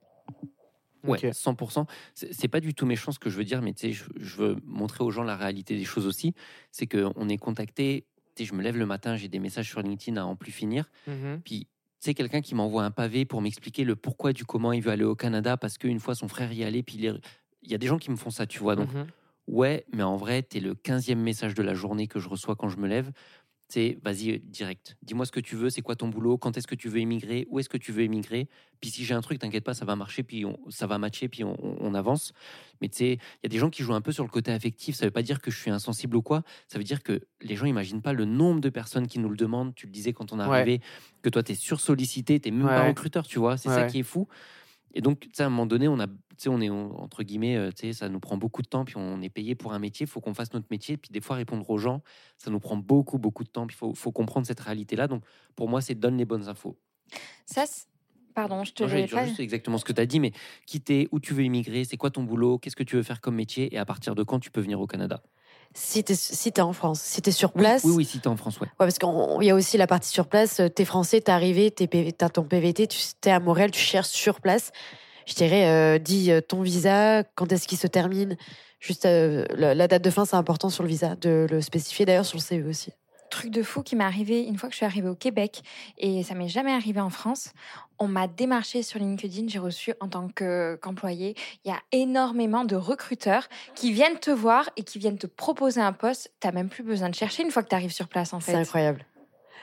Ouais, 1.03 1.23
Ok. 1.23 1.31
100%. 1.31 1.85
C'est 2.15 2.33
c'est 2.33 2.47
pas 2.47 2.59
du 2.59 2.73
tout 2.73 2.87
méchant 2.87 3.11
ce 3.11 3.19
que 3.19 3.29
je 3.29 3.37
veux 3.37 3.43
dire, 3.43 3.61
mais 3.61 3.73
tu 3.73 3.87
sais, 3.87 3.93
je, 3.93 4.05
je 4.19 4.35
veux 4.37 4.57
montrer 4.65 5.03
aux 5.03 5.11
gens 5.11 5.23
la 5.23 5.35
réalité 5.35 5.77
des 5.77 5.85
choses 5.85 6.07
aussi. 6.07 6.33
C'est 6.71 6.87
qu'on 6.87 7.29
est 7.29 7.37
contacté. 7.37 8.05
Je 8.43 8.53
me 8.53 8.61
lève 8.61 8.77
le 8.77 8.85
matin, 8.85 9.15
j'ai 9.15 9.27
des 9.29 9.39
messages 9.39 9.69
sur 9.69 9.81
LinkedIn 9.81 10.17
à 10.19 10.25
en 10.25 10.35
plus 10.35 10.51
finir. 10.51 10.89
Mhm. 11.07 11.41
Puis, 11.43 11.61
tu 12.01 12.07
sais, 12.11 12.13
quelqu'un 12.13 12.41
qui 12.41 12.55
m'envoie 12.55 12.83
un 12.83 12.91
pavé 12.91 13.25
pour 13.25 13.41
m'expliquer 13.41 13.83
le 13.85 13.95
pourquoi 13.95 14.33
du 14.33 14.45
comment 14.45 14.73
il 14.73 14.81
veut 14.81 14.91
aller 14.91 15.03
au 15.05 15.15
Canada 15.15 15.57
parce 15.57 15.77
qu'une 15.77 15.99
fois 15.99 16.15
son 16.15 16.27
frère 16.27 16.51
y 16.51 16.63
allait. 16.63 16.83
Puis, 16.83 16.97
il 16.97 17.05
est- 17.05 17.21
il 17.63 17.71
y 17.71 17.75
a 17.75 17.77
des 17.77 17.87
gens 17.87 17.97
qui 17.99 18.11
me 18.11 18.15
font 18.17 18.29
ça, 18.31 18.45
tu 18.47 18.59
vois. 18.59 18.75
Donc, 18.75 18.89
Mhm. 18.93 19.07
ouais, 19.47 19.85
mais 19.93 20.03
en 20.03 20.17
vrai, 20.17 20.43
tu 20.43 20.57
es 20.57 20.59
le 20.59 20.75
15e 20.75 21.21
message 21.21 21.53
de 21.55 21.63
la 21.63 21.73
journée 21.73 22.07
que 22.07 22.19
je 22.19 22.29
reçois 22.29 22.55
quand 22.55 22.69
je 22.69 22.77
me 22.77 22.87
lève. 22.87 23.11
C'est 23.67 23.97
vas-y, 24.03 24.31
euh, 24.31 24.37
direct. 24.43 24.95
Dis-moi 25.01 25.25
ce 25.25 25.31
que 25.31 25.39
tu 25.39 25.55
veux, 25.55 25.69
c'est 25.71 25.81
quoi 25.81 25.95
ton 25.95 26.07
boulot, 26.07 26.37
quand 26.37 26.55
est-ce 26.55 26.67
que 26.67 26.75
tu 26.75 26.87
veux 26.87 26.99
émigrer, 26.99 27.47
où 27.49 27.59
est-ce 27.59 27.67
que 27.69 27.77
tu 27.77 27.91
veux 27.91 28.03
émigrer. 28.03 28.47
Puis 28.79 28.91
si 28.91 29.03
j'ai 29.05 29.15
un 29.15 29.21
truc, 29.21 29.39
t'inquiète 29.39 29.63
pas, 29.63 29.73
ça 29.73 29.85
va 29.85 29.95
marcher, 29.95 30.21
puis 30.21 30.45
on- 30.45 30.59
ça 30.69 30.85
va 30.85 30.99
matcher, 30.99 31.27
puis 31.29 31.43
on, 31.43 31.93
avance. 31.95 32.33
Mais 32.81 32.89
tu 32.89 32.97
sais, 32.97 33.11
il 33.13 33.43
y 33.43 33.45
a 33.45 33.49
des 33.49 33.57
gens 33.57 33.69
qui 33.69 33.81
jouent 33.81 33.93
un 33.95 34.01
peu 34.01 34.11
sur 34.11 34.23
le 34.23 34.29
côté 34.29 34.51
affectif. 34.51 34.95
Ça 34.95 35.05
veut 35.05 35.11
pas 35.11 35.21
dire 35.23 35.41
que 35.41 35.49
je 35.49 35.57
suis 35.57 35.71
insensible 35.71 36.15
ou 36.17 36.21
quoi. 36.21 36.43
Ça 36.67 36.77
veut 36.77 36.83
dire 36.83 37.01
que 37.01 37.21
les 37.41 37.55
gens 37.55 37.65
imaginent 37.65 38.01
pas 38.01 38.13
le 38.13 38.25
nombre 38.25 38.59
de 38.61 38.69
personnes 38.69 39.07
qui 39.07 39.17
nous 39.17 39.29
le 39.29 39.37
demandent. 39.37 39.73
Tu 39.73 39.87
le 39.87 39.91
disais 39.91 40.13
quand 40.13 40.31
on 40.33 40.39
est 40.39 40.45
Ouais. 40.45 40.57
arrivé, 40.57 40.81
que 41.21 41.29
toi, 41.29 41.41
tu 41.41 41.53
es 41.53 41.55
sursollicité, 41.55 42.39
tu 42.39 42.51
même 42.51 42.63
Ouais, 42.65 42.75
pas 42.75 42.87
recruteur, 42.87 43.25
tu 43.25 43.39
vois. 43.39 43.57
C'est 43.57 43.69
Ouais, 43.69 43.75
ça 43.75 43.85
qui 43.85 43.99
est 43.99 44.03
fou. 44.03 44.27
Et 44.95 45.01
donc, 45.01 45.19
tu 45.19 45.29
sais, 45.33 45.43
à 45.43 45.47
un 45.47 45.49
moment 45.49 45.65
donné, 45.65 45.87
on 45.87 45.99
a, 45.99 46.07
tu 46.07 46.13
sais, 46.37 46.49
on 46.49 46.61
est 46.61 46.69
on- 46.69 46.99
entre 47.01 47.23
guillemets, 47.23 47.57
euh, 47.57 47.69
tu 47.71 47.87
sais, 47.87 47.93
ça 47.93 48.09
nous 48.09 48.19
prend 48.19 48.37
beaucoup 48.37 48.61
de 48.61 48.67
temps, 48.67 48.85
puis 48.85 48.95
on 48.97 49.21
est 49.21 49.29
payé 49.29 49.53
pour 49.55 49.73
un 49.73 49.79
métier. 49.79 50.05
Il 50.05 50.09
faut 50.09 50.21
qu'on 50.21 50.33
fasse 50.33 50.53
notre 50.53 50.67
métier, 50.71 50.97
puis 50.97 51.11
des 51.11 51.21
fois 51.21 51.35
répondre 51.35 51.69
aux 51.69 51.77
gens, 51.77 52.01
ça 52.37 52.49
nous 52.49 52.59
prend 52.59 52.77
beaucoup, 52.77 53.19
beaucoup 53.19 53.43
de 53.43 53.49
temps. 53.49 53.67
Puis 53.67 53.75
il 53.75 53.77
faut, 53.79 53.93
faut 53.93 54.11
comprendre 54.11 54.47
cette 54.47 54.59
réalité-là. 54.61 55.07
Donc, 55.07 55.23
pour 55.55 55.69
moi, 55.69 55.81
c'est 55.81 55.95
donne 55.95 56.17
les 56.17 56.25
bonnes 56.25 56.47
infos. 56.47 56.79
Ça, 57.45 57.65
pardon, 58.33 58.63
je 58.63 58.73
te 58.73 58.83
Non, 58.83 58.89
dire 58.89 59.07
pas. 59.09 59.25
juste 59.25 59.39
exactement 59.39 59.77
ce 59.77 59.85
que 59.85 59.93
tu 59.93 60.01
as 60.01 60.05
dit, 60.05 60.19
mais 60.19 60.31
quitter, 60.65 61.07
où 61.11 61.19
tu 61.19 61.33
veux 61.33 61.43
immigrer, 61.43 61.83
c'est 61.83 61.97
quoi 61.97 62.09
ton 62.11 62.23
boulot, 62.23 62.57
qu'est-ce 62.57 62.75
que 62.75 62.83
tu 62.83 62.95
veux 62.95 63.03
faire 63.03 63.21
comme 63.21 63.35
métier, 63.35 63.73
et 63.73 63.77
à 63.77 63.85
partir 63.85 64.15
de 64.15 64.23
quand 64.23 64.39
tu 64.39 64.49
peux 64.51 64.61
venir 64.61 64.79
au 64.79 64.87
Canada? 64.87 65.21
Si 65.77 66.05
t'es 66.05 66.15
si 66.15 66.53
t'es 66.53 66.61
en 66.61 66.71
France, 66.71 67.01
si 67.01 67.21
t'es 67.21 67.31
sur 67.31 67.51
Oui, 67.53 67.61
place. 67.61 67.83
Oui, 67.83 67.93
oui, 67.97 68.05
si 68.05 68.19
tu 68.19 68.23
es 68.23 68.31
en 68.31 68.37
France, 68.37 68.59
ouais. 68.61 68.67
Ouais, 68.67 68.73
parce 68.77 68.97
qu'il 68.97 69.09
y 69.45 69.49
a 69.49 69.55
aussi 69.55 69.77
la 69.77 69.87
partie 69.87 70.09
sur 70.09 70.27
place. 70.27 70.61
euh, 70.61 70.69
T'es 70.69 70.85
français, 70.85 71.19
t'es 71.19 71.33
arrivé, 71.33 71.69
t'es 71.69 71.87
t'as 72.17 72.29
ton 72.29 72.43
PVT, 72.43 72.87
tu 72.87 72.97
t'es 73.19 73.29
à 73.31 73.41
Montréal, 73.41 73.71
tu 73.71 73.79
cherches 73.81 74.07
sur 74.07 74.39
place. 74.39 74.71
Je 75.27 75.33
dirais, 75.33 75.67
euh, 75.67 75.97
dis 75.99 76.31
euh, 76.31 76.39
ton 76.39 76.61
visa, 76.61 77.23
quand 77.35 77.51
est-ce 77.51 77.67
qu'il 77.67 77.77
se 77.77 77.87
termine. 77.87 78.37
Juste 78.79 79.05
euh, 79.05 79.45
la, 79.55 79.73
la 79.75 79.87
date 79.89 80.03
de 80.03 80.09
fin, 80.11 80.23
c'est 80.25 80.35
important 80.37 80.69
sur 80.69 80.83
le 80.83 80.89
visa, 80.89 81.15
de 81.15 81.45
le 81.49 81.61
spécifier 81.61 82.05
d'ailleurs 82.05 82.25
sur 82.25 82.37
le 82.37 82.43
CV 82.43 82.69
aussi. 82.69 82.91
Truc 83.35 83.51
de 83.51 83.63
fou 83.63 83.83
qui 83.83 83.95
m'est 83.95 84.03
arrivé 84.03 84.43
une 84.43 84.57
fois 84.57 84.69
que 84.69 84.73
je 84.73 84.77
suis 84.77 84.85
arrivée 84.85 85.09
au 85.09 85.15
Québec 85.15 85.61
et 85.97 86.23
ça 86.23 86.33
m'est 86.35 86.47
jamais 86.47 86.71
arrivé 86.71 86.99
en 87.01 87.09
France. 87.09 87.51
On 87.99 88.07
m'a 88.07 88.27
démarché 88.27 88.81
sur 88.83 88.99
LinkedIn, 88.99 89.47
j'ai 89.47 89.59
reçu 89.59 89.93
en 89.99 90.07
tant 90.07 90.27
que- 90.29 90.77
qu'employé. 90.81 91.35
Il 91.63 91.69
y 91.69 91.71
a 91.71 91.79
énormément 91.91 92.65
de 92.65 92.75
recruteurs 92.75 93.47
qui 93.75 93.91
viennent 93.91 94.19
te 94.19 94.31
voir 94.31 94.69
et 94.77 94.83
qui 94.83 94.99
viennent 94.99 95.17
te 95.17 95.27
proposer 95.27 95.81
un 95.81 95.93
poste. 95.93 96.31
T'as 96.39 96.51
même 96.51 96.69
plus 96.69 96.83
besoin 96.83 97.09
de 97.09 97.15
chercher 97.15 97.43
une 97.43 97.51
fois 97.51 97.63
que 97.63 97.69
tu 97.69 97.75
arrives 97.75 97.93
sur 97.93 98.07
place 98.07 98.33
en 98.33 98.39
C'est 98.39 98.51
fait. 98.53 98.57
incroyable. 98.57 99.05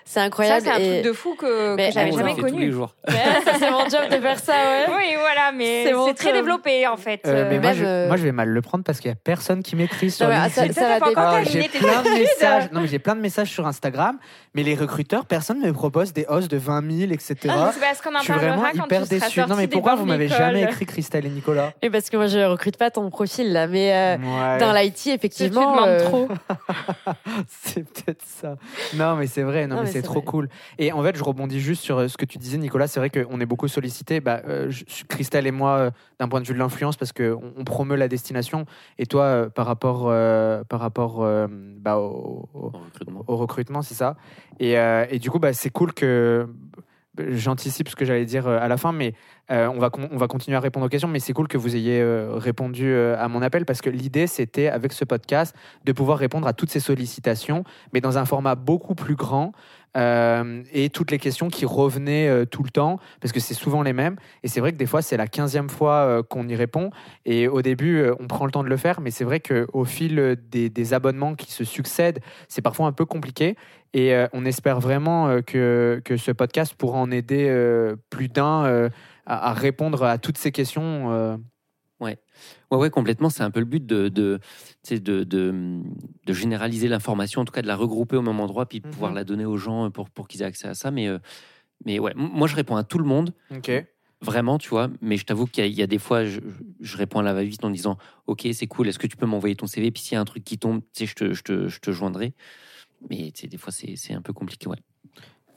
C'est 0.05 0.20
incroyable. 0.20 0.62
Ça, 0.64 0.72
c'est 0.76 0.82
un 0.82 0.84
et- 0.84 1.00
truc 1.00 1.05
de 1.05 1.12
fou 1.12 1.34
que, 1.34 1.76
que 1.76 1.92
j'avais 1.92 2.12
jamais 2.12 2.34
fait 2.34 2.40
tous 2.40 2.46
les 2.46 2.53
connu. 2.53 2.72
jours. 2.72 2.94
Ouais, 3.09 3.14
ça, 3.44 3.53
c'est 3.59 3.70
mon 3.70 3.88
job 3.88 4.09
de 4.11 4.16
faire 4.20 4.38
ça, 4.38 4.53
ouais. 4.53 4.84
Oui, 4.88 5.14
voilà, 5.18 5.53
mais 5.53 5.84
C'est 6.07 6.14
très 6.14 6.32
développé 6.32 6.86
en 6.86 6.96
fait. 6.96 7.20
Euh, 7.26 7.46
mais 7.48 7.57
Euh, 7.57 7.61
moi, 7.61 7.72
je, 7.72 7.84
euh, 7.84 8.07
moi, 8.09 8.16
je 8.16 8.22
vais 8.24 8.32
mal 8.32 8.48
le 8.48 8.62
prendre 8.62 8.84
parce 8.84 9.00
qu'il 9.00 9.11
y 9.11 9.12
a 9.12 9.16
personne 9.16 9.62
qui 9.62 9.76
m'écrit 9.76 10.11
sur 10.11 10.26
Non, 10.26 10.32
mais, 10.32 10.38
ah, 10.40 10.46
LinkedIn. 10.48 10.72
ça- 10.74 10.98
ça 10.98 10.98
va. 10.98 11.12
Ah, 11.16 11.44
j'ai 11.44 11.68
plein 11.68 12.03
de 12.03 12.09
messages. 12.11 12.70
Non, 12.72 12.80
mais 12.82 12.88
j'ai 12.88 12.98
plein 12.98 13.14
de 13.16 13.20
messages 13.20 13.48
sur 13.50 13.66
Instagram, 13.66 14.18
mais 14.55 14.62
les 14.62 14.74
recruteurs, 14.74 15.24
personne 15.26 15.61
ne 15.61 15.66
me 15.68 15.72
propose 15.72 16.12
des 16.12 16.26
hausses 16.28 16.48
de 16.48 16.57
20 16.57 16.82
000, 16.90 17.12
etc. 17.12 17.36
Ah, 17.48 17.70
c'est 17.72 17.80
parce 17.80 18.00
qu'on 18.00 18.14
en 18.14 18.18
je 18.18 18.24
suis 18.24 18.32
vraiment 18.32 18.66
hyper 18.68 19.03
tu 19.05 19.09
déçu. 19.18 19.40
Non, 19.48 19.57
mais 19.57 19.68
pourquoi 19.68 19.94
vous 19.94 20.05
m'avez 20.07 20.28
jamais 20.28 20.62
écrit 20.64 20.86
Christelle 20.86 21.26
et 21.26 21.30
Nicolas 21.30 21.72
Et 21.80 21.90
parce 21.90 22.11
que 22.11 22.16
moi, 22.16 22.26
je 22.26 22.38
recrute 22.40 22.76
pas 22.76 22.90
ton 22.90 23.09
profil, 23.11 23.53
là. 23.53 23.66
Mais 23.66 23.92
euh, 23.94 24.59
dans 24.59 24.72
l'IT, 24.72 24.94
Tu 25.05 25.11
effectivement. 25.11 25.72
demandes 25.74 25.88
euh, 25.88 26.05
trop. 26.05 26.28
c'est 27.48 27.84
peut-être 27.84 28.22
ça. 28.26 28.57
Non, 28.94 29.16
mais 29.16 29.26
c'est 29.26 29.42
vrai, 29.42 29.66
non, 29.66 29.82
mais 29.82 29.91
c'est 29.93 29.99
c'est 29.99 30.03
trop 30.03 30.20
vrai. 30.20 30.24
cool. 30.24 30.49
Et 30.78 30.93
en 30.93 31.03
fait, 31.03 31.16
je 31.16 31.22
rebondis 31.24 31.61
juste 31.61 31.82
sur 31.82 31.99
euh, 31.99 32.09
ce 32.09 32.16
que 32.16 32.24
tu 32.24 32.38
disais, 32.38 32.59
Nicolas. 32.59 32.86
C'est 32.86 33.01
vrai 33.01 33.11
qu'on 33.11 33.40
est 33.40 33.47
beaucoup 33.47 33.68
sollicité. 33.68 34.20
Bah, 34.20 34.40
euh, 34.49 34.70
Christelle 35.09 35.47
et 35.47 35.51
moi, 35.53 35.76
euh, 35.76 35.90
d'un 36.18 36.28
point 36.28 36.40
de 36.40 36.47
vue 36.47 36.55
de 36.55 36.59
l'influence, 36.59 36.97
parce 36.97 37.12
qu'on 37.12 37.40
on 37.57 37.64
promeut 37.64 37.97
la 37.97 38.09
destination. 38.09 38.66
Et 38.99 39.07
toi, 39.07 39.24
euh, 39.24 39.49
par 39.51 39.66
rapport, 39.66 40.05
euh, 40.09 40.64
par 40.64 40.80
rapport 40.80 41.22
euh, 41.22 41.47
bah, 41.51 41.97
au, 41.99 42.49
au- 42.55 42.70
En 42.74 42.78
recrutement. 42.84 43.24
au 43.26 43.36
recrutement, 43.36 43.82
c'est 43.82 43.95
ça. 43.95 44.16
Et, 44.61 44.78
euh, 44.78 45.05
et 45.11 45.18
du 45.18 45.30
coup, 45.30 45.38
bah, 45.38 45.53
c'est 45.53 45.70
cool 45.70 45.93
que. 45.93 46.49
J'anticipe 47.28 47.90
ce 47.90 47.95
que 47.95 48.07
j'allais 48.07 48.24
dire 48.24 48.49
à 48.49 48.66
la 48.68 48.78
fin, 48.78 48.90
mais 48.90 49.12
euh, 49.51 49.68
on, 49.68 49.78
va 49.78 49.90
con- 49.90 50.09
on 50.11 50.16
va 50.16 50.28
continuer 50.28 50.57
à 50.57 50.61
répondre 50.61 50.86
aux 50.86 50.88
questions. 50.88 51.09
Mais 51.09 51.20
c'est 51.20 51.34
cool 51.34 51.47
que 51.47 51.59
vous 51.59 51.76
ayez 51.76 52.01
euh, 52.01 52.30
répondu 52.36 52.86
euh, 52.86 53.22
à 53.22 53.28
mon 53.28 53.43
appel 53.43 53.66
parce 53.66 53.82
que 53.82 53.90
l'idée, 53.90 54.26
c'était, 54.26 54.68
avec 54.68 54.95
ce 54.95 55.05
podcast, 55.05 55.55
de 55.84 55.93
pouvoir 55.93 56.16
répondre 56.16 56.47
à 56.47 56.55
toutes 56.55 56.70
ces 56.70 56.80
sollicitations, 56.80 57.64
mais 57.93 58.01
dans 58.01 58.16
un 58.16 58.24
format 58.24 58.55
beaucoup 58.55 58.95
plus 58.95 59.14
grand 59.14 59.53
euh, 59.97 60.62
et 60.72 60.88
toutes 60.88 61.11
les 61.11 61.18
questions 61.18 61.49
qui 61.49 61.66
revenaient 61.66 62.28
euh, 62.28 62.45
tout 62.47 62.62
le 62.62 62.70
temps 62.70 62.99
parce 63.20 63.32
que 63.32 63.40
c'est 63.40 63.55
souvent 63.55 63.82
les 63.82 63.93
mêmes. 63.93 64.16
Et 64.43 64.49
c'est 64.49 64.61
vrai 64.61 64.72
que 64.72 64.78
des 64.78 64.86
fois, 64.86 65.03
c'est 65.03 65.16
la 65.16 65.26
quinzième 65.26 65.68
fois 65.68 65.95
euh, 65.95 66.22
qu'on 66.22 66.49
y 66.49 66.55
répond. 66.55 66.90
Et 67.24 67.49
au 67.49 67.62
début, 67.62 68.05
on 68.20 68.26
prend 68.26 68.47
le 68.47 68.53
temps 68.53 68.62
de 68.62 68.68
le 68.68 68.76
faire, 68.76 69.01
mais 69.01 69.11
c'est 69.11 69.24
vrai 69.24 69.40
qu'au 69.40 69.84
fil 69.84 70.36
des, 70.51 70.95
abonnements 70.95 71.34
qui 71.34 71.53
se 71.53 71.64
succèdent, 71.64 72.20
c'est 72.49 72.62
parfois 72.62 72.86
un 72.86 72.93
peu 72.93 73.05
compliqué. 73.05 73.57
Et 73.95 74.14
on 74.32 74.45
espère 74.45 74.80
vraiment 74.80 75.40
que, 75.43 76.01
que 76.05 76.16
ce 76.16 76.32
podcast 76.32 76.74
pourra 76.74 76.99
en 76.99 77.11
aider 77.11 77.95
plus 78.11 78.28
d'un 78.28 78.90
à 79.26 79.53
répondre 79.53 80.03
à 80.03 80.18
toutes 80.18 80.38
ces 80.38 80.51
questions. 80.51 81.38
Ouais, 82.03 82.18
ouais, 82.70 82.90
complètement. 82.90 83.30
C'est 83.30 83.42
un 83.42 83.50
peu 83.50 83.61
le 83.61 83.66
but 83.66 83.86
de, 83.86 84.09
de, 84.09 84.40
de, 84.90 85.24
de, 85.24 85.82
de 86.26 86.32
généraliser 86.32 86.88
l'information, 86.88 87.40
en 87.40 87.44
tout 87.44 87.53
cas 87.53 87.62
de 87.62 87.66
la 87.68 87.76
regrouper 87.76 88.16
au 88.16 88.22
même 88.22 88.40
endroit, 88.40 88.66
puis 88.66 88.80
de 88.80 88.86
pouvoir 88.88 89.12
Mhm. 89.12 89.16
la 89.16 89.24
donner 89.24 89.44
aux 89.44 89.57
gens 89.57 89.90
pour, 89.90 90.11
pour 90.11 90.26
qu'ils 90.28 90.42
aient 90.42 90.46
accès 90.46 90.68
à 90.68 90.74
ça. 90.74 90.90
Mais, 90.90 91.07
euh, 91.09 91.18
mais 91.84 91.98
ouais, 91.98 92.12
moi 92.16 92.48
je 92.48 92.57
réponds 92.57 92.76
à 92.76 92.84
tout 92.84 92.98
le 92.98 93.05
monde, 93.05 93.32
Ok. 93.57 93.70
vraiment, 94.20 94.59
tu 94.59 94.68
vois. 94.70 94.90
Mais 95.00 95.16
je 95.16 95.24
t'avoue 95.24 95.46
qu'il 95.46 95.64
y, 95.64 95.66
a- 95.66 95.70
il 95.70 95.74
y 95.78 95.82
a 95.82 95.86
des 95.86 95.98
fois, 95.98 96.24
je, 96.24 96.40
je 96.80 96.96
réponds 96.96 97.20
à 97.20 97.22
la 97.22 97.34
va-vite 97.34 97.64
en 97.64 97.70
disant 97.70 97.98
Ok, 98.26 98.46
c'est 98.53 98.66
cool, 98.66 98.88
est-ce 98.88 98.98
que 98.98 99.07
tu 99.07 99.16
peux 99.16 99.26
m'envoyer 99.26 99.55
ton 99.57 99.66
CV 99.66 99.90
Puis 99.90 100.03
s'il 100.03 100.14
y 100.14 100.16
a 100.16 100.20
un 100.20 100.24
truc 100.24 100.44
qui 100.44 100.59
tombe, 100.59 100.80
tu 100.92 101.00
sais, 101.00 101.07
je 101.07 101.14
te, 101.14 101.32
je 101.32 101.42
te, 101.42 101.68
je 101.68 101.80
te 101.80 101.92
joindrai. 101.92 102.34
Mais 103.11 103.30
tu 103.32 103.42
sais, 103.42 103.46
des 103.48 103.59
fois, 103.59 103.72
c'est 103.72 103.96
c'est 103.96 104.14
un 104.14 104.22
peu 104.22 104.32
compliqué, 104.32 104.68
ouais. 104.68 104.78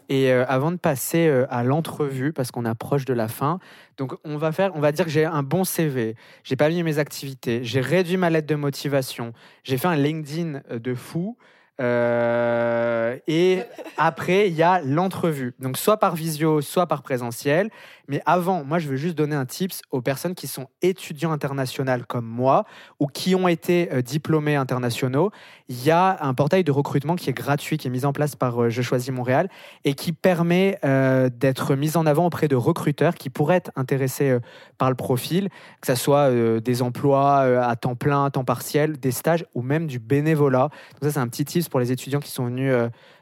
Et 0.09 0.31
euh, 0.31 0.45
avant 0.47 0.71
de 0.71 0.77
passer 0.77 1.27
euh, 1.27 1.45
à 1.49 1.63
l'entrevue, 1.63 2.33
parce 2.33 2.51
qu'on 2.51 2.65
approche 2.65 3.05
de 3.05 3.13
la 3.13 3.27
fin, 3.27 3.59
donc 3.97 4.13
on 4.23 4.37
va 4.37 4.51
faire, 4.51 4.71
on 4.75 4.79
va 4.79 4.91
dire 4.91 5.05
que 5.05 5.11
j'ai 5.11 5.25
un 5.25 5.43
bon 5.43 5.63
CV, 5.63 6.15
j'ai 6.43 6.55
pas 6.55 6.69
mis 6.69 6.83
mes 6.83 6.99
activités, 6.99 7.63
j'ai 7.63 7.81
réduit 7.81 8.17
ma 8.17 8.29
lettre 8.29 8.47
de 8.47 8.55
motivation, 8.55 9.33
j'ai 9.63 9.77
fait 9.77 9.87
un 9.87 9.95
LinkedIn 9.95 10.61
euh, 10.71 10.79
de 10.79 10.93
fou. 10.93 11.37
et 11.79 13.59
après, 13.97 14.47
il 14.47 14.55
y 14.55 14.63
a 14.63 14.81
l'entrevue. 14.81 15.53
Donc, 15.59 15.77
soit 15.77 15.97
par 15.97 16.15
visio, 16.15 16.61
soit 16.61 16.87
par 16.87 17.01
présentiel. 17.01 17.69
Mais 18.07 18.21
avant, 18.25 18.63
moi, 18.63 18.79
je 18.79 18.87
veux 18.87 18.95
juste 18.95 19.17
donner 19.17 19.35
un 19.35 19.45
tips 19.45 19.81
aux 19.91 20.01
personnes 20.01 20.35
qui 20.35 20.47
sont 20.47 20.67
étudiants 20.81 21.31
internationaux 21.31 22.03
comme 22.07 22.25
moi 22.25 22.65
ou 22.99 23.07
qui 23.07 23.35
ont 23.35 23.47
été 23.47 23.91
euh, 23.91 24.01
diplômés 24.01 24.55
internationaux. 24.55 25.31
Il 25.67 25.83
y 25.83 25.91
a 25.91 26.17
un 26.21 26.33
portail 26.33 26.63
de 26.63 26.71
recrutement 26.71 27.15
qui 27.15 27.29
est 27.29 27.33
gratuit, 27.33 27.77
qui 27.77 27.87
est 27.87 27.91
mis 27.91 28.05
en 28.05 28.13
place 28.13 28.35
par 28.35 28.63
euh, 28.63 28.69
Je 28.69 28.81
choisis 28.81 29.11
Montréal 29.11 29.49
et 29.83 29.93
qui 29.93 30.11
permet 30.11 30.79
euh, 30.83 31.29
d'être 31.29 31.75
mis 31.75 31.97
en 31.97 32.05
avant 32.05 32.25
auprès 32.25 32.47
de 32.47 32.55
recruteurs 32.55 33.15
qui 33.15 33.29
pourraient 33.29 33.57
être 33.57 33.71
intéressés 33.75 34.37
par 34.77 34.89
le 34.89 34.95
profil, 34.95 35.49
que 35.81 35.87
ce 35.87 35.95
soit 35.95 36.31
des 36.59 36.81
emplois 36.81 37.39
à 37.65 37.75
temps 37.75 37.95
plein, 37.95 38.25
à 38.25 38.31
temps 38.31 38.43
partiel, 38.43 38.97
des 38.97 39.11
stages 39.11 39.45
ou 39.53 39.61
même 39.61 39.87
du 39.87 39.99
bénévolat. 39.99 40.69
Donc 40.93 41.03
ça, 41.03 41.11
c'est 41.11 41.19
un 41.19 41.27
petit 41.27 41.45
tips 41.45 41.69
pour 41.69 41.79
les 41.79 41.91
étudiants 41.91 42.19
qui 42.19 42.31
sont 42.31 42.45
venus 42.45 42.73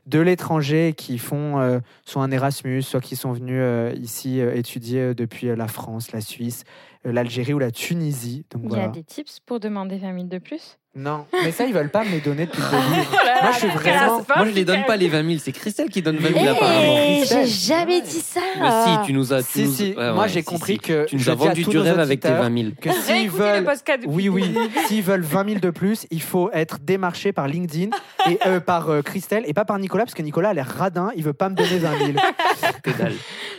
de 0.06 0.20
l'étranger, 0.20 0.94
qui 0.96 1.18
font 1.18 1.60
euh, 1.60 1.80
soit 2.06 2.24
un 2.24 2.32
Erasmus, 2.32 2.82
soit 2.82 3.02
qui 3.02 3.16
sont 3.16 3.32
venus 3.32 3.60
euh, 3.60 3.94
ici 3.96 4.42
euh, 4.42 4.56
étudier 4.56 5.00
euh, 5.00 5.14
depuis 5.14 5.56
la 5.56 5.68
France, 5.68 6.12
la 6.12 6.22
Suisse, 6.22 6.64
l'Algérie 7.06 7.54
ou 7.54 7.60
la 7.60 7.72
Tunisie. 7.72 8.46
Donc 8.52 8.64
Il 8.66 8.78
y 8.78 8.82
a 8.82 8.88
des 8.88 9.04
tips 9.04 9.40
pour 9.40 9.60
demander 9.60 9.98
20 9.98 10.14
000 10.14 10.28
de 10.28 10.38
plus? 10.38 10.78
Non, 10.96 11.26
mais 11.44 11.52
ça, 11.52 11.66
ils 11.66 11.74
veulent 11.74 11.90
pas 11.90 12.04
me 12.04 12.12
les 12.12 12.20
donner 12.20 12.46
depuis 12.46 12.62
le 12.62 12.70
début. 12.70 13.08
Moi, 13.42 13.52
je 13.54 13.58
suis 13.58 13.68
vraiment- 13.68 14.24
Moi, 14.36 14.46
je 14.46 14.52
les 14.52 14.64
donne 14.64 14.84
pas 14.86 14.96
les 14.96 15.08
20 15.10 15.26
000, 15.28 15.40
c'est 15.44 15.52
Christelle 15.52 15.90
qui 15.90 16.04
donne 16.04 16.18
20 16.18 16.28
000 16.30 16.40
Mais- 16.44 16.48
apparemment. 16.50 16.80
Eh, 17.00 17.18
Christelle. 17.18 17.48
j'ai 17.48 17.68
jamais 17.68 18.02
dit 18.02 18.22
ça. 18.22 18.42
Mais 18.62 18.70
si, 18.70 19.06
tu 19.08 19.14
nous 19.14 19.34
as. 19.34 19.42
tu 19.42 19.50
Si, 19.52 19.64
nous- 19.64 19.72
si, 19.74 19.84
ouais, 19.98 20.14
moi 20.14 20.24
ouais, 20.24 20.30
j'ai 20.30 20.42
si, 20.42 20.46
compris 20.46 20.74
si. 20.74 20.80
que 20.80 21.06
Tu 21.06 21.16
nous 21.16 21.30
as 21.30 21.34
vendu 21.34 21.64
du 21.64 21.78
rêve 21.80 22.00
avec 22.00 22.20
tes 22.20 22.28
auditeurs 22.30 22.44
20 22.50 22.58
000. 22.62 22.72
que 22.80 22.92
s'ils 22.92 23.30
veulent 23.32 23.66
Oui, 24.06 24.30
oui. 24.30 24.56
S'ils 24.88 25.02
veulent 25.02 25.24
20 25.24 25.48
000 25.48 25.60
de 25.62 25.70
plus, 25.72 26.06
il 26.12 26.22
faut 26.22 26.52
être 26.54 26.78
démarché 26.80 27.34
par 27.34 27.48
LinkedIn 27.48 27.90
et 28.30 28.38
euh, 28.46 28.60
par 28.60 28.90
euh, 28.92 29.02
Christelle 29.02 29.46
et 29.48 29.54
pas 29.56 29.66
par 29.66 29.80
Nicolas, 29.80 30.04
parce 30.04 30.14
que 30.14 30.22
Nicolas 30.22 30.50
a 30.50 30.54
l'air 30.54 30.68
radin, 30.68 31.10
il 31.16 31.24
veut 31.24 31.34
pas 31.34 31.50
me 31.50 31.56
donner 31.56 31.80
20 31.80 31.98
000. 31.98 32.12
Que 32.84 32.92
dalle. 32.92 33.16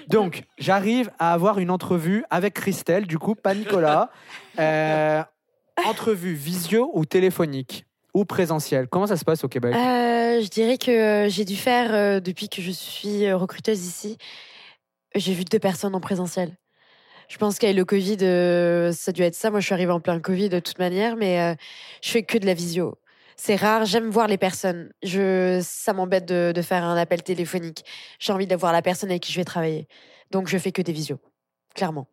Donc, 0.08 0.44
j'arrive 0.58 1.10
à 1.18 1.32
avoir 1.32 1.58
une 1.58 1.72
entrevue 1.72 2.24
avec 2.30 2.54
Christelle, 2.54 3.06
du 3.08 3.18
coup, 3.18 3.34
pas 3.34 3.54
Nicolas. 3.54 4.10
Euh, 4.60 5.22
entrevue 5.84 6.34
visio 6.34 6.90
ou 6.94 7.04
téléphonique 7.04 7.84
ou 8.14 8.24
présentielle. 8.24 8.86
Comment 8.88 9.08
ça 9.08 9.16
se 9.16 9.24
passe 9.24 9.44
au 9.44 9.48
Québec? 9.48 9.74
Euh, 9.74 10.40
je 10.40 10.48
dirais 10.48 10.78
que 10.78 10.90
euh, 10.90 11.28
j'ai 11.28 11.44
dû 11.44 11.56
faire, 11.56 11.92
euh, 11.92 12.20
depuis 12.20 12.48
que 12.48 12.62
je 12.62 12.70
suis 12.70 13.30
recruteuse 13.32 13.84
ici, 13.84 14.16
j'ai 15.14 15.34
vu 15.34 15.44
deux 15.44 15.58
personnes 15.58 15.94
en 15.94 16.00
présentiel. 16.00 16.56
Je 17.28 17.38
pense 17.38 17.58
qu'avec 17.58 17.76
le 17.76 17.84
Covid, 17.84 18.18
ça 18.94 19.10
a 19.10 19.12
dû 19.12 19.22
être 19.22 19.34
ça. 19.34 19.50
Moi, 19.50 19.60
je 19.60 19.66
suis 19.66 19.72
arrivée 19.72 19.92
en 19.92 20.00
plein 20.00 20.20
Covid 20.20 20.50
de 20.50 20.60
toute 20.60 20.78
manière, 20.78 21.16
mais 21.16 21.56
je 22.02 22.10
fais 22.10 22.22
que 22.22 22.36
de 22.36 22.44
la 22.44 22.52
visio. 22.52 22.98
C'est 23.36 23.56
rare, 23.56 23.86
j'aime 23.86 24.10
voir 24.10 24.28
les 24.28 24.36
personnes. 24.36 24.92
Ça 25.02 25.92
m'embête 25.94 26.26
de, 26.26 26.60
faire 26.60 26.84
un 26.84 26.98
appel 26.98 27.22
téléphonique. 27.22 27.82
J'ai 28.18 28.34
envie 28.34 28.46
de 28.46 28.54
voir 28.54 28.74
la 28.74 28.82
personne 28.82 29.08
avec 29.08 29.22
qui 29.22 29.32
je 29.32 29.40
vais 29.40 29.44
travailler. 29.44 29.88
Donc, 30.32 30.48
je 30.48 30.58
fais 30.58 30.70
que 30.70 30.82
des 30.82 30.92
visios, 30.92 31.18
clairement. 31.74 32.08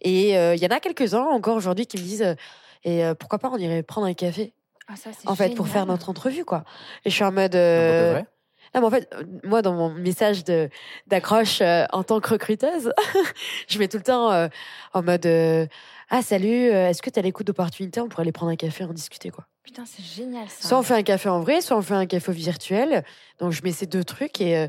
Et 0.00 0.30
il 0.32 0.58
y 0.58 0.66
en 0.66 0.70
a 0.70 0.80
quelques-uns 0.80 1.22
encore 1.22 1.56
aujourd'hui 1.56 1.86
qui 1.86 1.96
me 1.96 2.02
disent 2.02 2.36
Et 2.84 3.04
euh, 3.04 3.14
pourquoi 3.14 3.38
pas 3.38 3.50
on 3.52 3.58
irait 3.58 3.82
prendre 3.82 4.06
un 4.06 4.14
café 4.14 4.52
Ah, 4.88 4.96
ça, 4.96 5.10
c'est 5.12 5.28
en 5.28 5.34
fait, 5.34 5.54
pour 5.54 5.68
faire 5.68 5.86
notre 5.86 6.08
entrevue, 6.08 6.44
quoi. 6.44 6.64
Et 7.04 7.10
je 7.10 7.14
suis 7.14 7.24
en 7.24 7.32
mode. 7.32 7.54
Euh, 7.54 8.00
pour 8.00 8.08
de 8.08 8.12
vrai 8.20 8.26
non, 8.74 8.80
mais 8.82 8.86
en 8.86 8.90
fait, 8.90 9.14
moi, 9.44 9.62
dans 9.62 9.74
mon 9.74 9.90
message 9.90 10.44
de 10.44 10.68
d'accroche 11.06 11.60
euh, 11.60 11.86
en 11.92 12.02
tant 12.02 12.20
que 12.20 12.30
recruteuse, 12.30 12.92
je 13.68 13.78
mets 13.78 13.88
tout 13.88 13.96
le 13.96 14.02
temps 14.02 14.30
euh, 14.30 14.48
en 14.92 15.02
mode 15.02 15.26
euh, 15.26 15.66
Ah, 16.10 16.22
salut, 16.22 16.66
est-ce 16.66 17.02
que 17.02 17.10
tu 17.10 17.18
as 17.18 17.22
l'écoute 17.22 17.46
d'opportunité? 17.46 18.00
On 18.00 18.08
pourrait 18.08 18.22
aller 18.22 18.32
prendre 18.32 18.52
un 18.52 18.56
café, 18.56 18.84
en 18.84 18.92
discuter, 18.92 19.30
quoi. 19.30 19.46
Putain, 19.62 19.84
c'est 19.86 20.04
génial 20.04 20.48
ça. 20.48 20.68
Soit 20.68 20.78
on 20.78 20.82
fait 20.82 20.94
un 20.94 21.02
café 21.02 21.28
en 21.28 21.40
vrai, 21.40 21.60
soit 21.60 21.76
on 21.76 21.82
fait 21.82 21.94
un 21.94 22.06
café 22.06 22.32
virtuel. 22.32 23.04
Donc, 23.38 23.52
je 23.52 23.62
mets 23.62 23.72
ces 23.72 23.86
deux 23.86 24.04
trucs 24.04 24.40
et. 24.40 24.68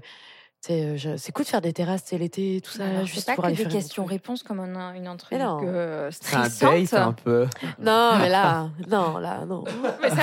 Euh, 0.69 0.97
euh, 1.05 1.15
c'est 1.17 1.31
cool 1.31 1.45
de 1.45 1.49
faire 1.49 1.61
des 1.61 1.71
terrasses, 1.71 2.03
sais, 2.09 2.17
l'été, 2.17 2.59
tout 2.61 2.71
ça, 2.71 2.83
Alors, 2.85 3.05
juste 3.05 3.19
c'est 3.21 3.25
pas 3.27 3.35
pour 3.35 3.43
que 3.43 3.47
aller 3.47 3.55
des 3.55 3.63
questions-réponses 3.71 4.43
comme 4.43 4.59
une 4.93 5.07
entrevue 5.07 5.37
Mais 5.37 5.43
non. 5.45 5.61
euh, 5.63 6.09
C'est 6.11 6.35
un 6.35 6.49
stressante. 6.49 6.71
date 6.91 6.93
un 7.07 7.13
peu. 7.13 7.47
Non, 7.79 8.11
mais 8.19 8.27
là, 8.29 8.69
non, 8.89 9.17
là, 9.19 9.45
non. 9.45 9.63
Mais 10.01 10.09
ça- 10.09 10.15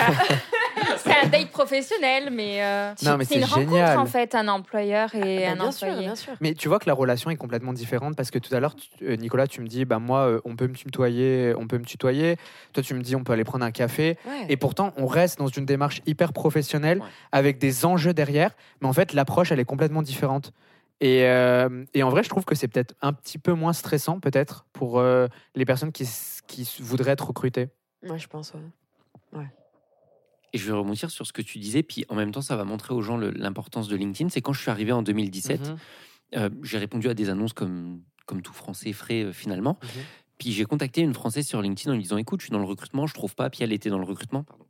c'est 0.98 1.16
un 1.16 1.28
date 1.28 1.50
professionnel, 1.50 2.30
mais, 2.32 2.62
euh, 2.62 2.92
Non, 3.02 3.16
mais 3.16 3.24
c'est 3.24 3.36
une 3.36 3.44
c'est 3.46 3.54
génial. 3.60 3.96
rencontre 3.96 3.98
en 4.00 4.06
fait, 4.06 4.34
un 4.34 4.48
employeur 4.48 5.14
et 5.14 5.44
Bah, 5.46 5.50
un 5.52 5.54
bien 5.56 5.72
sûr, 5.72 5.88
employé. 5.88 6.06
bien 6.06 6.14
sûr. 6.14 6.32
Mais 6.40 6.54
tu 6.54 6.68
vois 6.68 6.78
que 6.78 6.86
la 6.86 6.94
relation 6.94 7.30
est 7.30 7.36
complètement 7.36 7.72
différente 7.72 8.16
parce 8.16 8.30
que 8.30 8.38
tout 8.38 8.54
à 8.54 8.60
l'heure, 8.60 8.74
tu- 8.76 8.88
euh, 9.04 9.16
Nicolas, 9.16 9.46
tu 9.46 9.60
me 9.60 9.66
dis, 9.66 9.84
bah 9.84 9.98
moi, 9.98 10.20
euh, 10.26 10.40
on 10.44 10.56
peut 10.56 10.66
me 10.68 10.74
tutoyer, 10.74 11.54
on 11.56 11.66
peut 11.66 11.78
me 11.78 11.84
tutoyer. 11.84 12.36
Toi, 12.72 12.82
tu 12.82 12.94
me 12.94 13.02
dis, 13.02 13.16
on 13.16 13.24
peut 13.24 13.32
aller 13.32 13.44
prendre 13.44 13.64
un 13.64 13.70
café. 13.70 14.18
Ouais. 14.26 14.46
Et 14.48 14.56
pourtant, 14.56 14.92
on 14.96 15.06
reste 15.06 15.38
dans 15.38 15.46
une 15.48 15.66
démarche 15.66 16.02
hyper 16.06 16.32
professionnelle 16.32 16.98
Ouais. 17.00 17.08
avec 17.32 17.58
des 17.58 17.84
enjeux 17.84 18.12
derrière. 18.14 18.50
Mais 18.80 18.88
en 18.88 18.92
fait, 18.92 19.12
l'approche, 19.12 19.52
elle 19.52 19.60
est 19.60 19.64
complètement 19.64 20.02
différente. 20.02 20.52
Et, 21.00 21.24
euh, 21.26 21.84
et 21.92 22.02
en 22.02 22.08
vrai, 22.08 22.22
je 22.22 22.28
trouve 22.30 22.44
que 22.46 22.54
c'est 22.54 22.68
peut-être 22.68 22.94
un 23.02 23.12
petit 23.12 23.36
peu 23.38 23.52
moins 23.52 23.74
stressant, 23.74 24.18
peut-être, 24.18 24.64
pour 24.72 24.98
euh, 24.98 25.28
les 25.54 25.64
personnes 25.66 25.92
qui, 25.92 26.08
voudraient 26.80 27.12
être 27.12 27.26
recrutées. 27.26 27.68
Ouais, 28.02 28.18
je 28.18 28.26
pense, 28.28 28.52
ouais. 28.54 29.46
Et 30.56 30.58
je 30.58 30.64
vais 30.64 30.72
rebondir 30.72 31.10
sur 31.10 31.26
ce 31.26 31.34
que 31.34 31.42
tu 31.42 31.58
disais, 31.58 31.82
puis 31.82 32.06
en 32.08 32.14
même 32.14 32.32
temps, 32.32 32.40
ça 32.40 32.56
va 32.56 32.64
montrer 32.64 32.94
aux 32.94 33.02
gens 33.02 33.18
l'importance 33.18 33.88
de 33.88 33.96
LinkedIn. 33.96 34.30
C'est 34.30 34.40
quand 34.40 34.54
je 34.54 34.60
suis 34.62 34.70
arrivé 34.70 34.90
en 34.90 35.02
2017, 35.02 35.60
Mhm. 35.68 35.76
euh, 36.36 36.48
j'ai 36.62 36.78
répondu 36.78 37.10
à 37.10 37.14
des 37.14 37.28
annonces 37.28 37.52
comme, 37.52 38.00
comme 38.24 38.40
tout 38.40 38.54
Français 38.54 38.94
frais 38.94 39.24
euh, 39.24 39.32
finalement. 39.34 39.78
Mhm. 39.82 39.88
Puis 40.38 40.52
j'ai 40.52 40.64
contacté 40.64 41.02
une 41.02 41.12
Française 41.12 41.46
sur 41.46 41.60
LinkedIn 41.60 41.90
en 41.92 41.94
lui 41.96 42.04
disant 42.04 42.16
Écoute, 42.16 42.40
je 42.40 42.46
suis 42.46 42.52
dans 42.52 42.58
le 42.58 42.64
recrutement, 42.64 43.06
je 43.06 43.12
trouve 43.12 43.34
pas. 43.34 43.50
Puis 43.50 43.64
elle 43.64 43.72
était 43.74 43.90
dans 43.90 43.98
le 43.98 44.06
recrutement, 44.06 44.44
pardon. 44.44 44.64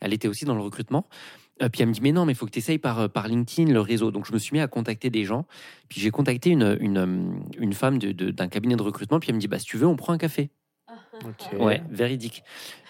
Elle 0.00 0.14
était 0.14 0.26
aussi 0.28 0.46
dans 0.46 0.54
le 0.54 0.62
recrutement. 0.62 1.06
Euh, 1.60 1.68
puis 1.68 1.82
elle 1.82 1.88
me 1.88 1.92
dit, 1.92 2.00
mais 2.00 2.12
non, 2.12 2.24
mais 2.24 2.32
il 2.32 2.36
faut 2.36 2.46
que 2.46 2.50
tu 2.52 2.58
essayes 2.60 2.78
par, 2.78 3.10
par 3.10 3.28
LinkedIn, 3.28 3.70
le 3.70 3.80
réseau. 3.82 4.10
Donc 4.10 4.26
je 4.26 4.32
me 4.32 4.38
suis 4.38 4.54
mis 4.54 4.60
à 4.60 4.68
contacter 4.68 5.10
des 5.10 5.24
gens. 5.26 5.46
Puis 5.90 6.00
j'ai 6.00 6.10
contacté 6.10 6.48
une, 6.48 6.78
une, 6.80 7.42
une 7.58 7.72
femme 7.74 7.98
d'un 7.98 8.12
de, 8.12 8.30
d'un 8.30 8.48
cabinet 8.48 8.76
de 8.76 8.82
recrutement. 8.82 9.20
Puis 9.20 9.28
elle 9.28 9.34
me 9.36 9.40
dit, 9.40 9.48
bah, 9.48 9.58
si 9.58 9.66
tu 9.66 9.76
veux, 9.76 9.86
on 9.86 9.96
prend 9.96 10.14
un 10.14 10.18
café. 10.18 10.48
Ouais, 11.58 11.82
véridique. 11.90 12.42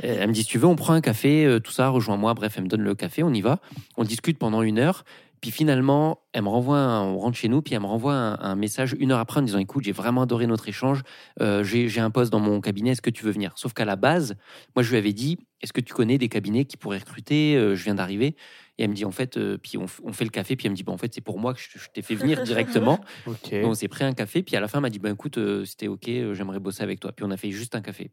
Euh, 0.04 0.18
Elle 0.20 0.28
me 0.28 0.32
dit, 0.32 0.42
si 0.42 0.48
tu 0.48 0.58
veux, 0.58 0.66
on 0.66 0.76
prend 0.76 0.92
un 0.92 1.00
café, 1.00 1.44
euh, 1.44 1.60
tout 1.60 1.72
ça, 1.72 1.88
rejoins-moi. 1.88 2.34
Bref, 2.34 2.54
elle 2.56 2.64
me 2.64 2.68
donne 2.68 2.82
le 2.82 2.94
café, 2.94 3.22
on 3.22 3.32
y 3.32 3.40
va. 3.40 3.60
On 3.96 4.04
discute 4.04 4.38
pendant 4.38 4.62
une 4.62 4.78
heure. 4.78 5.04
Puis 5.40 5.50
finalement, 5.50 6.20
elle 6.34 6.42
me 6.42 6.48
renvoie, 6.48 6.76
on 6.76 7.18
rentre 7.18 7.38
chez 7.38 7.48
nous, 7.48 7.62
puis 7.62 7.74
elle 7.74 7.80
me 7.80 7.86
renvoie 7.86 8.12
un, 8.12 8.54
message 8.56 8.94
une 8.98 9.10
heure 9.10 9.18
après 9.18 9.40
en 9.40 9.42
disant, 9.42 9.58
écoute, 9.58 9.84
j'ai 9.84 9.92
vraiment 9.92 10.22
adoré 10.22 10.46
notre 10.46 10.68
échange. 10.68 11.02
Euh, 11.40 11.64
j'ai 11.64 12.00
un 12.00 12.10
poste 12.10 12.30
dans 12.30 12.40
mon 12.40 12.60
cabinet, 12.60 12.90
est-ce 12.90 13.00
que 13.00 13.08
tu 13.08 13.24
veux 13.24 13.32
venir? 13.32 13.52
Sauf 13.56 13.72
qu'à 13.72 13.86
la 13.86 13.96
base, 13.96 14.36
moi, 14.76 14.82
je 14.82 14.90
lui 14.90 14.98
avais 14.98 15.14
dit, 15.14 15.38
est-ce 15.62 15.72
que 15.72 15.80
tu 15.80 15.94
connais 15.94 16.18
des 16.18 16.28
cabinets 16.28 16.66
qui 16.66 16.76
pourraient 16.76 16.98
recruter? 16.98 17.54
Je 17.74 17.82
viens 17.84 17.94
d'arriver. 17.94 18.36
Et 18.80 18.84
elle 18.84 18.88
me 18.88 18.94
dit, 18.94 19.04
en 19.04 19.10
fait, 19.10 19.36
euh, 19.36 19.58
puis 19.58 19.76
on, 19.76 19.86
fait 19.86 20.24
le 20.24 20.30
café, 20.30 20.56
puis 20.56 20.66
elle 20.66 20.70
me 20.70 20.76
dit, 20.76 20.84
bah, 20.84 20.92
en 20.92 20.96
fait, 20.96 21.12
c'est 21.12 21.20
pour 21.20 21.38
moi 21.38 21.52
que 21.52 21.60
je, 21.60 21.78
je 21.78 21.86
t'ai 21.92 22.00
fait 22.00 22.14
venir 22.14 22.42
directement. 22.42 22.98
Ok. 23.26 23.50
Donc, 23.52 23.66
on 23.66 23.74
s'est 23.74 23.88
pris 23.88 24.04
un 24.04 24.14
café, 24.14 24.42
puis 24.42 24.56
à 24.56 24.60
la 24.60 24.68
fin, 24.68 24.78
elle 24.78 24.82
m'a 24.82 24.88
dit, 24.88 24.98
bah, 24.98 25.10
écoute, 25.10 25.36
euh, 25.36 25.66
c'était 25.66 25.86
OK, 25.86 26.08
euh, 26.08 26.32
j'aimerais 26.32 26.60
bosser 26.60 26.82
avec 26.82 26.98
toi. 26.98 27.12
Puis 27.12 27.26
on 27.26 27.30
a 27.30 27.36
fait 27.36 27.50
juste 27.50 27.74
un 27.74 27.82
café. 27.82 28.10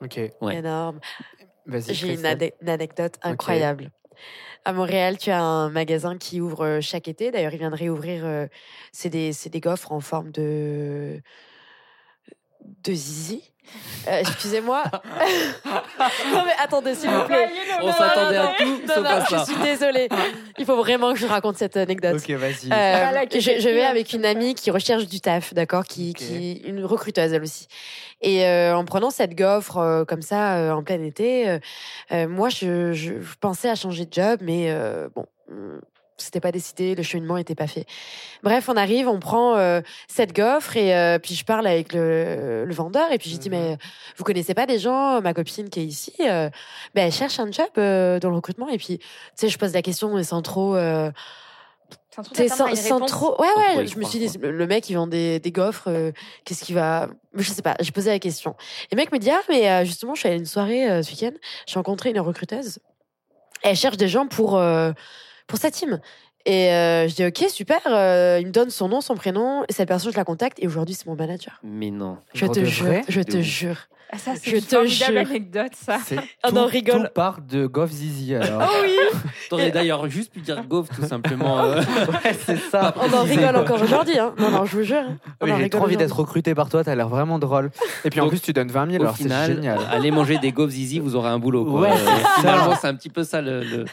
Ok. 0.00 0.18
Ouais. 0.40 0.56
Énorme. 0.56 0.98
J'ai 1.66 2.14
une, 2.14 2.26
anecdote 2.66 3.18
incroyable. 3.22 3.90
À 4.64 4.72
Montréal, 4.72 5.18
tu 5.18 5.28
as 5.28 5.42
un 5.42 5.68
magasin 5.68 6.16
qui 6.16 6.40
ouvre 6.40 6.80
chaque 6.80 7.06
été. 7.06 7.30
D'ailleurs, 7.30 7.52
il 7.52 7.58
vient 7.58 7.70
de 7.70 7.76
réouvrir. 7.76 8.24
euh, 8.24 8.46
c'est 8.92 9.10
des, 9.10 9.34
c'est 9.34 9.50
des 9.50 9.60
gaufres 9.60 9.92
en 9.92 10.00
forme 10.00 10.30
de. 10.32 11.20
De 12.84 12.92
zizi. 12.92 13.42
Euh, 14.08 14.18
Excusez-moi. 14.20 14.82
non, 15.64 16.42
mais 16.44 16.52
attendez, 16.62 16.94
s'il 16.94 17.08
vous 17.08 17.24
plaît. 17.24 17.48
On 17.80 17.92
s'attendait 17.92 18.36
à 18.36 18.52
tout, 18.58 18.64
Non, 18.64 18.94
sauf 18.94 19.04
non, 19.04 19.10
à 19.10 19.24
je 19.24 19.44
suis 19.50 19.62
désolée. 19.62 20.08
Il 20.58 20.66
faut 20.66 20.76
vraiment 20.76 21.12
que 21.12 21.18
je 21.18 21.26
raconte 21.26 21.56
cette 21.56 21.76
anecdote. 21.76 22.20
Ok, 22.20 22.30
vas-y. 22.32 22.66
Euh, 22.66 22.66
Voilà, 22.70 23.22
je, 23.32 23.68
vais 23.68 23.84
avec 23.84 24.12
une 24.12 24.24
amie 24.24 24.54
qui 24.54 24.70
recherche 24.70 25.06
du 25.06 25.20
taf, 25.20 25.54
d'accord, 25.54 25.84
qui, 25.84 26.10
Ok. 26.10 26.16
qui 26.16 26.52
une 26.66 26.84
recruteuse 26.84 27.32
elle 27.32 27.42
aussi. 27.42 27.66
Et 28.20 28.44
euh, 28.44 28.76
en 28.76 28.84
prenant 28.84 29.10
cette 29.10 29.34
gaufre 29.34 29.78
euh, 29.78 30.04
comme 30.04 30.22
ça 30.22 30.56
euh, 30.56 30.72
en 30.72 30.82
plein 30.82 31.02
été, 31.02 31.58
moi 32.10 32.48
je, 32.50 32.92
je, 32.92 33.20
je 33.20 33.34
pensais 33.40 33.70
à 33.70 33.74
changer 33.74 34.04
de 34.04 34.12
job, 34.12 34.40
mais 34.42 34.70
euh, 34.70 35.08
bon, 35.14 35.26
c'était 36.22 36.40
pas 36.40 36.52
décidé, 36.52 36.94
le 36.94 37.02
cheminement 37.02 37.36
était 37.36 37.54
pas 37.54 37.66
fait. 37.66 37.84
Bref, 38.42 38.68
on 38.68 38.76
arrive, 38.76 39.08
on 39.08 39.18
prend 39.20 39.56
euh, 39.56 39.80
cette 40.08 40.34
gaufre 40.34 40.76
et 40.76 40.96
euh, 40.96 41.18
puis 41.18 41.34
je 41.34 41.44
parle 41.44 41.66
avec 41.66 41.92
le, 41.92 42.64
le 42.64 42.74
vendeur 42.74 43.12
et 43.12 43.18
puis 43.18 43.30
je 43.30 43.36
dis 43.36 43.50
Mhm. 43.50 43.56
mais 43.56 43.78
vous 44.16 44.24
connaissez 44.24 44.54
pas 44.54 44.66
des 44.66 44.78
gens, 44.78 45.20
ma 45.20 45.34
copine 45.34 45.68
qui 45.68 45.80
est 45.80 45.84
ici, 45.84 46.12
euh, 46.20 46.48
ben 46.94 47.06
elle 47.06 47.12
cherche 47.12 47.38
un 47.40 47.50
job 47.50 47.66
euh, 47.78 48.18
dans 48.20 48.30
le 48.30 48.36
recrutement 48.36 48.68
et 48.68 48.78
puis 48.78 48.98
tu 48.98 49.04
sais 49.34 49.48
je 49.48 49.58
pose 49.58 49.72
la 49.74 49.82
question 49.82 50.14
mais 50.14 50.24
sans 50.24 50.42
trop 50.42 50.76
euh, 50.76 51.10
Sans 52.14 52.22
à 52.66 52.74
sans, 52.76 53.00
trop. 53.06 53.40
Ouais, 53.40 53.48
ouais. 53.76 53.86
Je 53.86 53.98
me 53.98 54.04
suis 54.04 54.18
dit, 54.18 54.38
quoi. 54.38 54.50
le 54.50 54.66
mec, 54.66 54.88
il 54.90 54.94
vend 54.94 55.06
des, 55.06 55.40
des 55.40 55.50
gaufres. 55.50 55.88
euh, 55.88 56.12
Qu'est-ce 56.44 56.62
qu'il 56.62 56.74
va. 56.74 57.08
Je 57.34 57.50
sais 57.50 57.62
pas. 57.62 57.74
J'ai 57.80 57.90
posé 57.90 58.10
la 58.10 58.18
question. 58.18 58.54
Et 58.90 58.94
le 58.94 58.96
mec 59.00 59.10
me 59.12 59.18
dit, 59.18 59.30
ah, 59.30 59.40
mais 59.48 59.66
euh, 59.70 59.84
justement, 59.86 60.14
je 60.14 60.20
suis 60.20 60.28
allée 60.28 60.36
à 60.36 60.38
une 60.40 60.44
soirée 60.46 60.90
euh, 60.90 61.02
ce 61.02 61.10
week-end. 61.10 61.34
J'ai 61.66 61.74
rencontré 61.76 62.10
une 62.10 62.20
recruteuse. 62.20 62.80
Elle 63.62 63.76
cherche 63.76 63.96
des 63.96 64.08
gens 64.08 64.26
pour, 64.26 64.58
euh, 64.58 64.92
pour 65.46 65.58
sa 65.58 65.70
team. 65.70 66.00
Et 66.44 66.70
euh, 66.72 67.08
je 67.08 67.14
dis, 67.14 67.24
ok, 67.24 67.44
super. 67.50 67.78
euh, 67.86 68.38
il 68.40 68.46
me 68.48 68.52
donne 68.52 68.70
son 68.70 68.88
nom, 68.88 69.00
son 69.00 69.14
prénom. 69.14 69.62
Et 69.68 69.72
cette 69.72 69.88
personne, 69.88 70.12
je 70.12 70.16
la 70.16 70.24
contacte. 70.24 70.58
Et 70.60 70.66
aujourd'hui, 70.66 70.94
c'est 70.94 71.06
mon 71.06 71.14
manager. 71.14 71.60
Mais 71.62 71.90
non. 71.90 72.18
Je 72.34 72.46
te 72.46 72.64
jure. 72.64 72.94
Je 73.08 73.20
te 73.20 73.40
jure. 73.40 73.76
Ah, 74.14 74.18
ça, 74.18 74.32
c'est 74.34 74.50
Je 74.50 74.56
une 74.56 74.62
te 74.62 74.74
formidable 74.74 75.12
jure. 75.20 75.30
anecdote, 75.30 75.72
ça. 75.74 75.96
C'est 76.04 76.18
Ah 76.42 76.48
tout, 76.50 76.54
non, 76.54 76.66
rigole. 76.66 77.04
Tout 77.06 77.14
part 77.14 77.38
de 77.40 77.64
Goff 77.64 77.90
Zizi 77.92 78.34
alors. 78.34 78.68
Oh 78.70 78.76
oui 78.82 78.96
T'aurais 79.48 79.70
d'ailleurs 79.70 80.06
juste 80.10 80.30
pu 80.34 80.40
dire 80.40 80.62
Gauve, 80.68 80.86
tout 80.94 81.06
simplement. 81.06 81.60
euh. 81.60 81.76
ouais, 82.24 82.36
c'est 82.44 82.58
ça. 82.58 82.92
On 83.00 83.10
en 83.16 83.22
rigole 83.22 83.56
encore 83.56 83.80
aujourd'hui. 83.80 84.18
Hein. 84.18 84.34
Non, 84.36 84.50
non, 84.50 84.66
je 84.66 84.76
vous 84.76 84.82
jure. 84.82 84.98
hein. 84.98 85.16
On 85.40 85.46
Oui, 85.46 85.52
en 85.52 85.56
j'ai 85.56 85.62
rigole 85.62 85.70
trop 85.80 85.86
envie 85.86 85.96
d'être 85.96 86.14
recruté 86.18 86.54
par 86.54 86.68
toi, 86.68 86.84
t'as 86.84 86.94
l'air 86.94 87.08
vraiment 87.08 87.38
drôle. 87.38 87.70
Et 88.04 88.10
puis 88.10 88.20
en 88.20 88.24
Donc, 88.24 88.32
plus, 88.32 88.42
tu 88.42 88.52
donnes 88.52 88.68
20 88.70 88.90
000, 88.90 88.98
Au 88.98 89.06
alors 89.06 89.16
c'est 89.16 89.22
final, 89.22 89.54
génial. 89.54 89.78
allez 89.90 90.10
manger 90.10 90.36
des 90.36 90.52
Zizi, 90.68 90.98
vous 90.98 91.16
aurez 91.16 91.30
un 91.30 91.38
boulot. 91.38 91.64
Quoi. 91.64 91.80
Ouais, 91.80 91.92
Euh, 91.92 91.94
c'est 91.96 92.22
ça. 92.22 92.28
finalement, 92.40 92.74
c'est 92.78 92.88
un 92.88 92.94
petit 92.94 93.08
peu 93.10 93.24
ça 93.24 93.40
le, 93.40 93.62
le- 93.64 93.84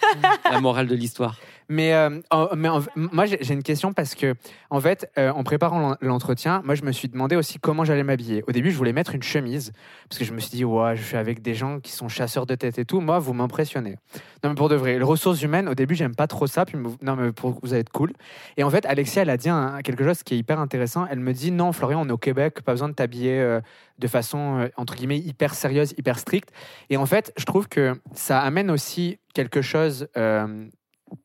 la 0.51 0.59
morale 0.59 0.87
de 0.87 0.95
l'histoire. 0.95 1.37
Mais, 1.69 1.93
euh, 1.93 2.09
mais 2.55 2.67
en- 2.67 2.81
moi, 2.95 3.25
j'ai 3.27 3.53
une 3.53 3.61
question 3.61 3.93
parce 3.93 4.15
que, 4.15 4.33
en 4.71 4.81
fait, 4.81 5.07
euh, 5.19 5.31
en 5.31 5.43
préparant 5.43 5.79
l'en- 5.79 5.97
l'entretien, 6.01 6.61
moi, 6.65 6.73
je 6.73 6.83
me 6.83 6.91
suis 6.91 7.07
demandé 7.09 7.35
aussi 7.35 7.59
comment 7.59 7.85
j'allais 7.85 8.03
m'habiller. 8.03 8.43
Au 8.47 8.51
début, 8.51 8.71
je 8.71 8.77
voulais 8.77 8.91
mettre 8.91 9.13
une 9.13 9.21
chemise 9.21 9.71
parce 10.09 10.17
que 10.17 10.25
je 10.25 10.33
me 10.33 10.39
suis 10.39 10.49
dit, 10.49 10.65
ouais, 10.65 10.95
je 10.95 11.03
suis 11.03 11.15
avec 11.15 11.43
des 11.43 11.53
gens 11.53 11.79
qui 11.79 11.91
sont 11.91 12.07
chasseurs 12.09 12.47
de 12.47 12.55
tête 12.55 12.79
et 12.79 12.85
tout. 12.85 13.01
Moi, 13.01 13.19
vous 13.19 13.33
m'impressionnez. 13.33 13.97
Non, 14.43 14.49
mais 14.49 14.55
pour 14.55 14.67
de 14.69 14.75
vrai, 14.75 14.97
les 14.97 15.03
ressources 15.03 15.41
humaines, 15.43 15.69
au 15.69 15.75
début, 15.75 15.93
j'aime 15.93 16.15
pas 16.15 16.25
trop 16.25 16.47
ça. 16.47 16.65
Puis, 16.65 16.77
non, 17.03 17.15
mais 17.15 17.31
pour, 17.31 17.59
vous 17.61 17.71
allez 17.73 17.81
être 17.81 17.91
cool. 17.91 18.13
Et 18.57 18.63
en 18.63 18.69
fait, 18.71 18.85
Alexia, 18.87 19.21
elle 19.21 19.29
a 19.29 19.37
dit 19.37 19.49
quelque 19.83 20.03
chose 20.03 20.23
qui 20.23 20.33
est 20.33 20.37
hyper 20.37 20.59
intéressant. 20.59 21.05
Elle 21.11 21.19
me 21.19 21.33
dit, 21.33 21.51
non, 21.51 21.71
Florian, 21.71 22.01
on 22.01 22.09
est 22.09 22.11
au 22.11 22.17
Québec, 22.17 22.61
pas 22.63 22.71
besoin 22.71 22.89
de 22.89 22.93
t'habiller 22.95 23.39
euh, 23.39 23.61
de 23.99 24.07
façon, 24.07 24.67
entre 24.75 24.95
guillemets, 24.95 25.19
hyper 25.19 25.53
sérieuse, 25.53 25.93
hyper 25.99 26.17
stricte. 26.17 26.49
Et 26.89 26.97
en 26.97 27.05
fait, 27.05 27.31
je 27.37 27.45
trouve 27.45 27.67
que 27.67 27.93
ça 28.15 28.39
amène 28.41 28.71
aussi 28.71 29.19
quelque 29.35 29.61
chose. 29.61 30.07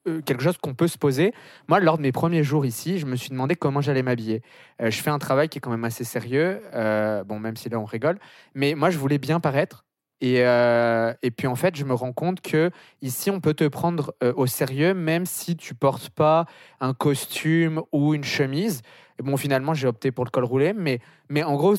Euh, 0.07 0.21
quelque 0.23 0.43
chose 0.43 0.59
qu'on 0.59 0.75
peut 0.75 0.89
se 0.89 0.99
poser. 0.99 1.33
Moi, 1.69 1.81
lors 1.81 1.97
de 1.97 2.03
mes 2.03 2.13
premiers 2.13 2.43
jours 2.43 2.67
ici, 2.67 2.99
je 2.99 3.07
me 3.07 3.17
suis 3.17 3.31
demandé 3.31 3.57
comment 3.57 3.81
j'allais 3.81 4.03
m'habiller. 4.03 4.43
Euh, 4.81 4.91
je 4.91 5.01
fais 5.03 5.11
un 5.11 5.19
travail 5.19 5.49
qui 5.49 5.59
est 5.59 5.61
quand 5.61 5.71
même 5.71 5.85
assez 5.85 6.05
sérieux, 6.05 6.61
euh, 6.75 7.25
bon, 7.25 7.39
même 7.39 7.57
si 7.57 7.69
là 7.69 7.79
on 7.79 7.85
rigole, 7.85 8.19
mais 8.55 8.75
moi 8.75 8.91
je 8.91 8.99
voulais 8.99 9.19
bien 9.19 9.41
paraître. 9.41 9.85
Et, 10.21 10.37
et 10.37 11.31
puis 11.31 11.47
en 11.47 11.55
fait, 11.55 11.77
je 11.77 11.85
me 11.85 11.93
rends 11.93 12.15
compte 12.15 12.41
que 12.41 12.71
ici, 13.03 13.31
on 13.31 13.41
peut 13.41 13.53
te 13.53 13.69
prendre 13.69 14.15
au 14.37 14.47
sérieux, 14.47 14.95
même 14.95 15.27
si 15.27 15.55
tu 15.55 15.75
portes 15.75 16.09
pas 16.09 16.47
un 16.81 16.95
costume 16.95 17.83
ou 17.93 18.15
une 18.15 18.25
chemise. 18.25 18.81
Bon, 19.23 19.37
finalement, 19.37 19.75
j'ai 19.75 19.87
opté 19.87 20.13
pour 20.13 20.25
le 20.25 20.31
col 20.31 20.45
roulé, 20.45 20.73
mais, 20.73 21.01
mais 21.29 21.43
en 21.43 21.57
gros, 21.57 21.75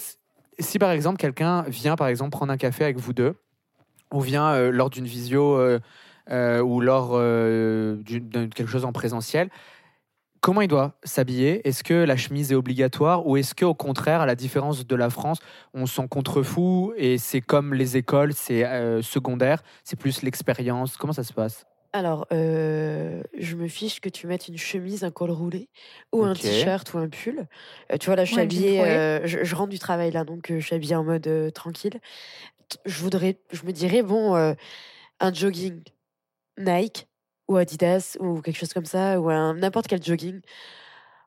si- 0.59 0.77
par 0.77 0.91
exemple 0.91 1.17
quelqu'un 1.17 1.63
vient 1.63 1.95
par 1.95 2.07
exemple 2.07 2.29
prendre 2.31 2.51
un 2.53 2.57
café 2.57 2.83
avec 2.83 2.97
vous 2.97 3.13
deux, 3.13 3.33
ou 4.13 4.21
vient 4.21 4.69
lors 4.69 4.91
d'une 4.91 5.07
visio 5.07 5.57
ou 6.29 6.81
lors 6.81 7.11
euh, 7.13 7.95
d'une- 7.97 8.29
d'un- 8.29 8.47
quelque 8.49 8.69
chose 8.71 8.85
en 8.85 8.91
présentiel, 8.91 9.49
comment 10.41 10.61
il 10.61 10.67
doit 10.67 10.93
s'habiller? 11.03 11.67
Est-ce 11.67 11.83
que 11.83 11.93
la 11.93 12.17
chemise 12.17 12.51
est 12.51 12.55
obligatoire 12.55 13.25
ou 13.27 13.37
est-ce 13.37 13.55
qu'au 13.55 13.73
contraire, 13.73 14.21
à 14.21 14.25
la 14.25 14.35
différence 14.35 14.85
de 14.85 14.95
la 14.95 15.09
France, 15.09 15.39
on 15.73 15.85
s'en 15.85 16.07
contrefout 16.07 16.93
et 16.97 17.17
c'est 17.17 17.41
comme 17.41 17.73
les 17.73 17.97
écoles, 17.97 18.33
c'est 18.33 18.65
euh, 18.65 19.01
secondaire, 19.01 19.63
c'est 19.83 19.97
plus 19.99 20.21
l'expérience? 20.21 20.97
Comment 20.97 21.13
ça 21.13 21.23
se 21.23 21.33
passe? 21.33 21.65
Alors, 21.93 22.27
euh, 22.33 23.23
je 23.37 23.55
me 23.55 23.69
fiche 23.69 24.01
que 24.01 24.09
tu 24.09 24.27
mettes 24.27 24.49
une 24.49 24.57
chemise, 24.57 25.05
un 25.05 25.11
col 25.11 25.31
roulé, 25.31 25.69
ou 26.11 26.25
un 26.25 26.33
t-shirt 26.33 26.93
ou 26.93 26.97
un 26.97 27.07
pull. 27.07 27.47
Euh, 27.89 27.97
tu 27.97 28.07
vois, 28.07 28.17
là, 28.17 28.25
je 28.25 28.33
suis 28.33 28.41
habillée, 28.41 28.81
euh, 28.81 29.25
je, 29.25 29.45
je 29.45 29.55
rentre 29.55 29.69
du 29.69 29.79
travail 29.79 30.11
là, 30.11 30.25
donc 30.25 30.51
euh, 30.51 30.59
je 30.59 30.65
suis 30.65 30.75
habillée 30.75 30.95
en 30.95 31.05
mode 31.05 31.25
euh, 31.27 31.51
tranquille. 31.51 32.01
Je 32.85 33.01
voudrais, 33.01 33.39
je 33.53 33.65
me 33.65 33.71
dirais, 33.71 34.03
bon, 34.03 34.35
euh, 34.35 34.53
un 35.21 35.33
jogging 35.33 35.83
Nike 36.57 37.07
ou 37.47 37.57
Adidas 37.57 38.17
ou 38.19 38.41
quelque 38.41 38.57
chose 38.57 38.73
comme 38.73 38.85
ça, 38.85 39.19
ou 39.19 39.29
un 39.29 39.53
n'importe 39.55 39.87
quel 39.87 40.01
jogging. 40.03 40.41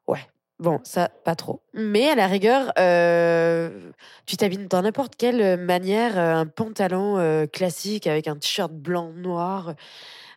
Ouais. 0.07 0.27
Bon, 0.59 0.81
ça, 0.83 1.09
pas 1.09 1.37
trop. 1.37 1.63
Mais 1.73 2.09
à 2.09 2.17
la 2.17 2.27
rigueur, 2.27 2.73
euh, 2.81 3.93
tu 4.27 4.37
t'habilles 4.37 4.67
dans 4.67 4.83
n'importe 4.83 5.15
quelle 5.15 5.57
manière, 5.57 6.19
euh, 6.19 6.35
un 6.35 6.47
pantalon 6.47 7.17
euh, 7.17 7.47
classique 7.47 8.09
avec 8.09 8.27
un 8.27 8.35
t-shirt 8.37 8.73
blanc, 8.73 9.13
noir, 9.13 9.75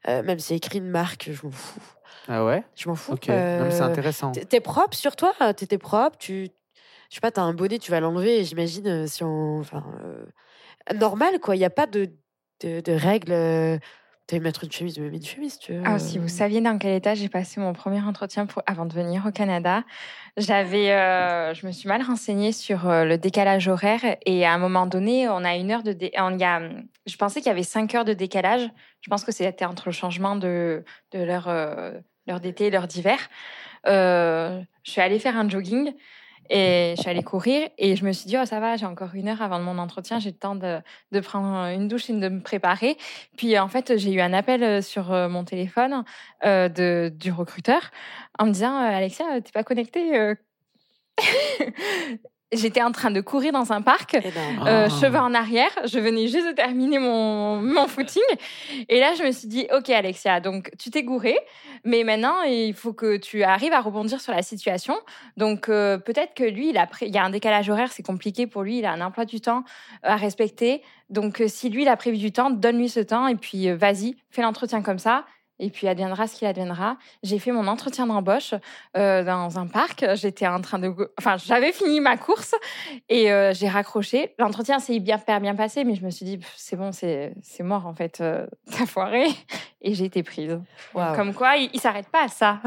euh, 0.08 0.22
même 0.22 0.38
si 0.38 0.50
c'est 0.50 0.56
écrit 0.58 0.78
une 0.78 0.90
marque, 0.92 1.30
je 1.32 1.44
m'en 1.44 1.52
fous. 1.52 1.82
Ah 2.28 2.46
ouais? 2.46 2.64
Je 2.76 2.88
m'en 2.88 2.94
fous. 2.96 3.14
Ok, 3.14 3.24
c'est 3.26 3.82
intéressant. 3.82 4.32
t'es- 4.32 4.60
propre 4.60 4.96
sur 4.96 5.16
toi, 5.16 5.34
t'es 5.56 5.66
t'es 5.66 5.80
propre, 5.80 6.18
tu. 6.20 6.50
Je 7.10 7.16
sais 7.16 7.22
pas, 7.22 7.32
t'as 7.32 7.42
un 7.42 7.54
bonnet, 7.56 7.80
tu 7.80 7.90
vas 7.90 8.00
l'enlever, 8.00 8.44
j'imagine, 8.44 9.08
si 9.08 9.24
on. 9.24 9.60
Enfin. 9.60 9.84
normal, 10.94 11.40
quoi, 11.40 11.56
il 11.56 11.60
n'y 11.60 11.66
a 11.66 11.72
pas 11.72 11.88
de, 11.88 12.12
de, 12.62 12.80
de 12.82 12.92
règles. 12.92 13.80
Mettre 14.40 14.64
une 14.64 14.72
chemise, 14.72 14.98
mets 15.00 15.08
une 15.08 15.26
chemise. 15.26 15.60
Ah, 15.84 16.00
si 16.00 16.18
vous 16.18 16.28
saviez 16.28 16.62
dans 16.62 16.78
quel 16.78 16.94
état 16.96 17.14
j'ai 17.16 17.30
passé 17.30 17.60
mon 17.60 17.74
premier 17.74 18.02
entretien 18.02 18.46
pour, 18.46 18.64
avant 18.66 18.86
de 18.86 18.94
venir 18.94 19.26
au 19.26 19.32
Canada, 19.32 19.84
j'avais, 20.38 20.92
euh, 20.92 21.54
je 21.54 21.68
me 21.68 21.72
suis 21.72 21.88
mal 21.88 22.02
renseignée 22.02 22.52
sur 22.52 22.88
euh, 22.88 23.04
le 23.06 23.18
décalage 23.18 23.68
horaire 23.68 24.18
et 24.26 24.46
à 24.46 24.54
un 24.54 24.58
moment 24.58 24.86
donné, 24.86 25.28
on 25.28 25.44
a 25.44 25.56
une 25.56 25.72
heure 25.72 25.84
de, 25.84 25.94
dé- 25.94 26.12
on 26.18 26.40
a, 26.42 26.62
je 27.06 27.16
pensais 27.18 27.42
qu'il 27.42 27.48
y 27.50 27.52
avait 27.52 27.64
cinq 27.64 27.94
heures 27.96 28.06
de 28.06 28.14
décalage. 28.14 28.70
Je 29.02 29.10
pense 29.10 29.24
que 29.24 29.32
c'était 29.32 29.66
entre 29.66 29.90
le 29.90 29.94
changement 29.94 30.36
de, 30.36 30.84
de 31.12 31.24
l'heure, 31.24 31.48
euh, 31.50 31.92
d'été 32.42 32.68
et 32.68 32.70
l'heure 32.72 32.88
d'hiver. 32.88 33.18
Je 33.86 34.64
suis 34.84 35.02
allée 35.02 35.20
faire 35.20 35.38
un 35.38 35.50
jogging 35.50 35.94
et 36.54 36.96
je 36.98 37.02
suis 37.02 37.10
allée 37.10 37.24
courir 37.24 37.70
et 37.78 37.96
je 37.96 38.04
me 38.06 38.12
suis 38.12 38.28
dit 38.28 38.36
oh 38.38 38.46
ça 38.46 38.60
va, 38.60 38.76
j'ai 38.76 38.86
encore 38.86 39.16
une 39.16 39.30
heure 39.30 39.42
avant 39.42 39.60
mon 39.60 39.78
entretien, 39.78 40.20
j'ai 40.20 40.32
le 40.32 40.36
temps 40.36 40.56
de, 40.56 40.80
de 41.14 41.20
prendre 41.22 41.70
une 41.74 41.88
douche 41.88 42.10
et 42.10 42.14
de 42.14 42.28
me 42.28 42.42
préparer. 42.42 42.98
Puis 43.38 43.58
en 43.58 43.70
fait, 43.70 43.98
j'ai 43.98 44.12
eu 44.12 44.20
un 44.20 44.34
appel 44.34 44.62
euh, 44.62 44.82
sur 44.82 45.14
euh, 45.14 45.30
mon 45.30 45.46
téléphone 45.46 46.04
euh, 46.44 46.68
de, 46.68 47.10
du 47.16 47.32
recruteur 47.32 47.90
en 48.38 48.48
me 48.48 48.52
disant 48.52 48.76
Alexia, 48.78 49.40
t'es 49.42 49.52
pas 49.52 49.64
connectée. 49.64 50.36
J'étais 52.54 52.82
en 52.82 52.92
train 52.92 53.12
de 53.12 53.22
courir 53.22 53.54
dans 53.54 53.72
un 53.72 53.82
parc, 53.82 54.16
euh, 54.16 54.20
Ah. 54.66 54.90
cheveux 54.90 55.18
en 55.20 55.34
arrière. 55.34 55.70
Je 55.86 56.00
venais 56.00 56.28
juste 56.28 56.48
de 56.48 56.52
terminer 56.52 57.00
mon, 57.00 57.62
mon 57.62 57.88
footing. 57.88 58.22
Et 58.90 59.00
là, 59.00 59.14
je 59.18 59.24
me 59.24 59.32
suis 59.32 59.48
dit, 59.48 59.68
OK, 59.74 59.90
Alexia, 59.90 60.42
donc 60.42 60.70
tu 60.78 60.90
t'es 60.90 61.04
gourée, 61.04 61.38
mais 61.86 62.04
maintenant, 62.04 62.42
il 62.42 62.74
faut 62.74 62.92
que 62.94 63.16
tu 63.18 63.44
arrives 63.44 63.72
à 63.74 63.80
rebondir 63.80 64.20
sur 64.20 64.34
la 64.34 64.42
situation. 64.42 64.96
Donc, 65.38 65.70
euh, 65.70 65.98
peut-être 65.98 66.34
que 66.34 66.44
lui, 66.44 66.70
il, 66.72 66.78
a 66.78 66.88
pré- 66.88 67.06
il 67.08 67.14
y 67.16 67.18
a 67.18 67.24
un 67.24 67.30
décalage 67.30 67.70
horaire, 67.70 67.92
c'est 67.92 68.04
compliqué 68.04 68.48
pour 68.48 68.64
lui. 68.64 68.80
Il 68.80 68.86
a 68.86 68.92
un 68.92 69.02
emploi 69.02 69.24
du 69.26 69.40
temps 69.40 69.64
euh, 70.06 70.10
à 70.10 70.16
respecter. 70.18 70.82
Donc, 71.10 71.40
euh, 71.42 71.48
si 71.48 71.70
lui, 71.70 71.84
il 71.84 71.88
a 71.88 71.96
prévu 71.96 72.18
du 72.18 72.32
temps, 72.34 72.50
donne-lui 72.50 72.90
ce 72.90 73.00
temps. 73.00 73.28
Et 73.28 73.36
puis, 73.36 73.70
euh, 73.70 73.76
vas-y, 73.78 74.16
fais 74.30 74.42
l'entretien 74.42 74.82
comme 74.82 75.00
ça. 75.00 75.24
Et 75.64 75.70
puis, 75.70 75.88
adviendra 75.88 76.26
ce 76.28 76.36
qu'il 76.36 76.48
adviendra. 76.48 76.98
J'ai 77.22 77.38
fait 77.40 77.52
mon 77.52 77.68
entretien 77.68 78.08
d'embauche 78.08 78.56
euh, 78.98 79.24
dans 79.24 79.60
un 79.60 79.68
parc. 79.68 80.04
J'étais 80.16 80.48
en 80.48 80.60
train 80.60 80.80
de... 80.80 80.92
Enfin, 81.20 81.38
j'avais 81.38 81.72
fini 81.72 82.00
ma 82.02 82.18
course 82.18 82.56
et 83.08 83.32
euh, 83.32 83.54
j'ai 83.54 83.70
raccroché. 83.70 84.34
L'entretien 84.40 84.80
s'est 84.80 85.00
bien, 85.00 85.20
bien 85.40 85.56
passé, 85.56 85.84
mais 85.84 85.94
je 85.94 86.04
me 86.04 86.10
suis 86.10 86.26
dit, 86.26 86.40
c'est 86.58 86.76
bon, 86.76 86.92
c'est 86.92 87.34
c'est 87.44 87.64
mort 87.64 87.86
en 87.86 87.94
fait. 87.94 88.22
euh, 88.22 88.48
T'as 88.76 88.88
foiré. 88.88 89.28
Et 89.82 89.94
j'ai 89.94 90.06
été 90.06 90.24
prise. 90.24 90.60
Comme 91.16 91.34
quoi, 91.34 91.58
il, 91.58 91.70
il 91.74 91.80
s'arrête 91.80 92.10
pas 92.10 92.24
à 92.24 92.28
ça. 92.28 92.60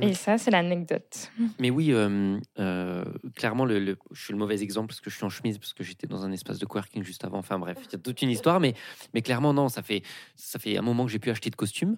Et 0.00 0.14
ça, 0.14 0.38
c'est 0.38 0.50
l'anecdote. 0.50 1.30
Mais 1.58 1.70
oui, 1.70 1.92
euh, 1.92 2.38
euh, 2.58 3.04
clairement, 3.34 3.64
le, 3.64 3.78
le- 3.78 3.96
je 4.12 4.22
suis 4.22 4.32
le 4.32 4.38
mauvais 4.38 4.62
exemple 4.62 4.88
parce 4.88 5.00
que 5.00 5.10
je 5.10 5.16
suis 5.16 5.24
en 5.24 5.28
chemise, 5.30 5.58
parce 5.58 5.72
que 5.72 5.84
j'étais 5.84 6.06
dans 6.06 6.24
un 6.24 6.32
espace 6.32 6.58
de 6.58 6.66
coworking 6.66 7.02
juste 7.02 7.24
avant. 7.24 7.38
Enfin 7.38 7.58
bref, 7.58 7.78
il 7.86 7.92
y 7.92 7.96
a 7.96 7.98
toute 7.98 8.22
une 8.22 8.30
histoire, 8.30 8.60
mais, 8.60 8.74
mais 9.14 9.22
clairement, 9.22 9.52
non, 9.52 9.68
ça 9.68 9.82
fait, 9.82 10.02
ça 10.36 10.58
fait 10.58 10.76
un 10.76 10.82
moment 10.82 11.04
que 11.06 11.10
j'ai 11.12 11.18
pu 11.18 11.30
acheter 11.30 11.50
de 11.50 11.56
costumes. 11.56 11.96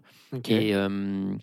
Et 0.50 0.74
euh, 0.74 1.34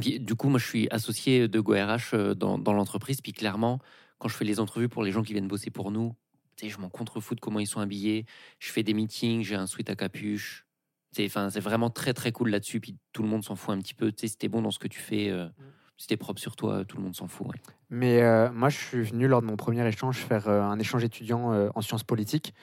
puis, 0.00 0.20
du 0.20 0.34
coup, 0.34 0.48
moi, 0.48 0.58
je 0.60 0.66
suis 0.66 0.88
associé 0.90 1.48
de 1.48 1.60
GoRH 1.60 2.14
dans, 2.36 2.58
dans 2.58 2.72
l'entreprise. 2.72 3.20
Puis 3.20 3.32
clairement, 3.32 3.80
quand 4.18 4.28
je 4.28 4.36
fais 4.36 4.44
les 4.44 4.60
entrevues 4.60 4.88
pour 4.88 5.02
les 5.02 5.10
gens 5.12 5.22
qui 5.22 5.32
viennent 5.32 5.48
bosser 5.48 5.70
pour 5.70 5.90
nous, 5.90 6.14
je 6.62 6.76
m'en 6.78 6.90
contrefous 6.90 7.34
de 7.34 7.40
comment 7.40 7.58
ils 7.58 7.66
sont 7.66 7.80
habillés. 7.80 8.26
Je 8.58 8.70
fais 8.70 8.82
des 8.82 8.92
meetings, 8.92 9.42
j'ai 9.42 9.54
un 9.54 9.66
sweat 9.66 9.88
à 9.90 9.96
capuche. 9.96 10.66
C'est, 11.12 11.26
vraiment 11.60 11.90
très 11.90 12.14
très 12.14 12.32
cool 12.32 12.50
là-dessus. 12.50 12.80
Puis 12.80 12.96
tout 13.12 13.22
le 13.22 13.28
monde 13.28 13.44
s'en 13.44 13.56
fout 13.56 13.74
un 13.74 13.78
petit 13.78 13.94
peu. 13.94 14.12
Tu 14.12 14.22
sais, 14.22 14.28
si 14.28 14.36
t'es 14.36 14.48
bon 14.48 14.62
dans 14.62 14.70
ce 14.70 14.78
que 14.78 14.88
tu 14.88 15.00
fais, 15.00 15.30
euh, 15.30 15.48
si 15.96 16.06
t'es 16.06 16.16
propre 16.16 16.40
sur 16.40 16.56
toi, 16.56 16.84
tout 16.84 16.96
le 16.96 17.02
monde 17.02 17.14
s'en 17.14 17.28
fout. 17.28 17.46
ouais. 17.48 17.56
Mais 17.90 18.22
euh, 18.22 18.50
moi, 18.52 18.68
je 18.68 18.78
suis 18.78 19.02
venu 19.02 19.26
lors 19.26 19.42
de 19.42 19.46
mon 19.46 19.56
premier 19.56 19.86
échange 19.86 20.18
faire 20.18 20.48
euh, 20.48 20.62
un 20.62 20.78
échange 20.78 21.02
étudiant 21.04 21.52
euh, 21.52 21.68
en 21.74 21.80
sciences 21.80 22.04
politiques. 22.04 22.54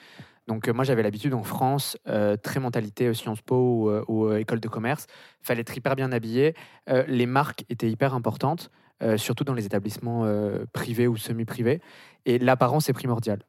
Donc, 0.48 0.66
euh, 0.66 0.72
moi, 0.72 0.82
j'avais 0.82 1.02
l'habitude 1.02 1.34
en 1.34 1.42
France, 1.42 1.98
euh, 2.08 2.36
très 2.36 2.58
mentalité 2.58 3.08
euh, 3.08 3.14
Sciences 3.14 3.42
Po 3.42 3.56
ou, 3.56 3.90
euh, 3.90 4.02
ou, 4.08 4.26
euh, 4.26 4.38
école 4.38 4.60
de 4.60 4.68
commerce. 4.68 5.06
fallait 5.42 5.60
être 5.60 5.76
hyper 5.76 5.94
bien 5.94 6.10
habillé. 6.10 6.54
Euh, 6.88 7.04
les 7.06 7.26
marques 7.26 7.66
étaient 7.68 7.90
hyper 7.90 8.14
importantes, 8.14 8.70
euh, 9.02 9.18
surtout 9.18 9.44
dans 9.44 9.52
les 9.52 9.66
établissements 9.66 10.24
euh, 10.24 10.64
privés 10.72 11.06
ou 11.06 11.18
semi-privés. 11.18 11.82
Et 12.24 12.38
l'apparence 12.38 12.88
est 12.88 12.94
primordiale. 12.94 13.40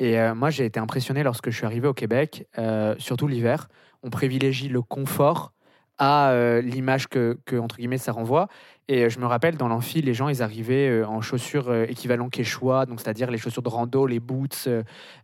Et 0.00 0.18
euh, 0.18 0.34
moi, 0.34 0.50
j'ai 0.50 0.64
été 0.64 0.80
impressionné 0.80 1.22
lorsque 1.22 1.50
je 1.50 1.56
suis 1.56 1.66
arrivé 1.66 1.86
au 1.86 1.94
Québec, 1.94 2.48
euh, 2.58 2.96
surtout 2.98 3.28
l'hiver. 3.28 3.68
On 4.02 4.10
privilégie 4.10 4.68
le 4.68 4.82
confort 4.82 5.52
à 5.98 6.30
euh, 6.30 6.60
l'image 6.60 7.06
que, 7.06 7.38
entre 7.58 7.76
guillemets, 7.76 7.98
ça 7.98 8.12
renvoie. 8.12 8.48
Et 8.88 9.04
euh, 9.04 9.08
je 9.08 9.20
me 9.20 9.26
rappelle, 9.26 9.56
dans 9.56 9.68
l'amphi, 9.68 10.02
les 10.02 10.14
gens, 10.14 10.28
ils 10.28 10.42
arrivaient 10.42 10.88
euh, 10.88 11.06
en 11.06 11.20
chaussures 11.20 11.72
équivalent 11.84 12.28
quechua, 12.28 12.86
donc 12.86 13.00
c'est-à-dire 13.00 13.30
les 13.30 13.38
chaussures 13.38 13.62
de 13.62 13.68
rando, 13.68 14.06
les 14.06 14.18
boots, 14.18 14.68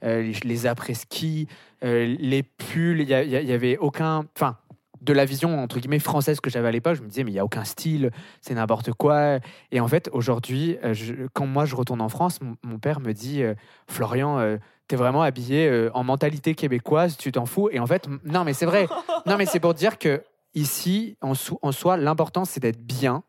les, 0.03 0.33
les 0.33 0.66
après-ski, 0.66 1.49
les 1.83 2.43
pulls. 2.43 3.01
Il 3.01 3.09
y, 3.09 3.14
a- 3.14 3.24
il 3.24 3.31
y 3.31 3.37
a- 3.37 3.41
il 3.41 3.49
y 3.49 3.53
avait 3.53 3.76
aucun... 3.79 4.24
Enfin, 4.37 4.57
de 5.01 5.12
la 5.12 5.24
vision, 5.24 5.62
entre 5.62 5.79
guillemets, 5.79 6.01
française 6.01 6.41
que 6.41 6.51
j'avais 6.51 6.68
à 6.68 6.72
l'époque, 6.72 6.97
je 6.97 7.03
me 7.03 7.09
disais, 7.09 7.22
mais 7.22 7.31
il 7.31 7.35
n'y 7.35 7.41
a 7.41 7.45
aucun 7.45 7.64
style, 7.64 8.11
c'est 8.41 8.55
n'importe 8.55 8.93
quoi. 8.93 9.39
Et 9.70 9.79
en 9.79 9.87
fait, 9.87 10.11
aujourd'hui, 10.12 10.76
quand 11.35 11.47
moi, 11.47 11.66
je 11.66 11.76
retourne 11.76 12.01
en 12.01 12.09
France, 12.09 12.41
mon, 12.64 12.79
père 12.79 12.99
me 12.99 13.12
dit, 13.12 13.43
Florian, 13.87 14.59
t'es 14.89 14.97
vraiment 14.97 15.22
habillé 15.22 15.68
euh, 15.68 15.91
en 15.95 16.03
mentalité 16.03 16.55
québécoise, 16.55 17.16
tu 17.16 17.30
t'en 17.30 17.47
fous. 17.47 17.68
Et 17.70 17.78
en 17.78 17.86
fait, 17.86 18.09
non, 18.24 18.45
mais 18.45 18.55
c'est 18.55 18.66
vrai. 18.66 18.89
Non, 19.26 19.36
mais 19.36 19.47
c'est 19.47 19.61
pour 19.61 19.74
dire 19.74 19.99
que 19.99 20.22
ici, 20.55 21.16
en, 21.20 21.34
en 21.62 21.72
soi, 21.72 21.97
l'important, 21.97 22.45
c'est 22.45 22.61
d'être 22.61 22.80
bien. 22.80 23.22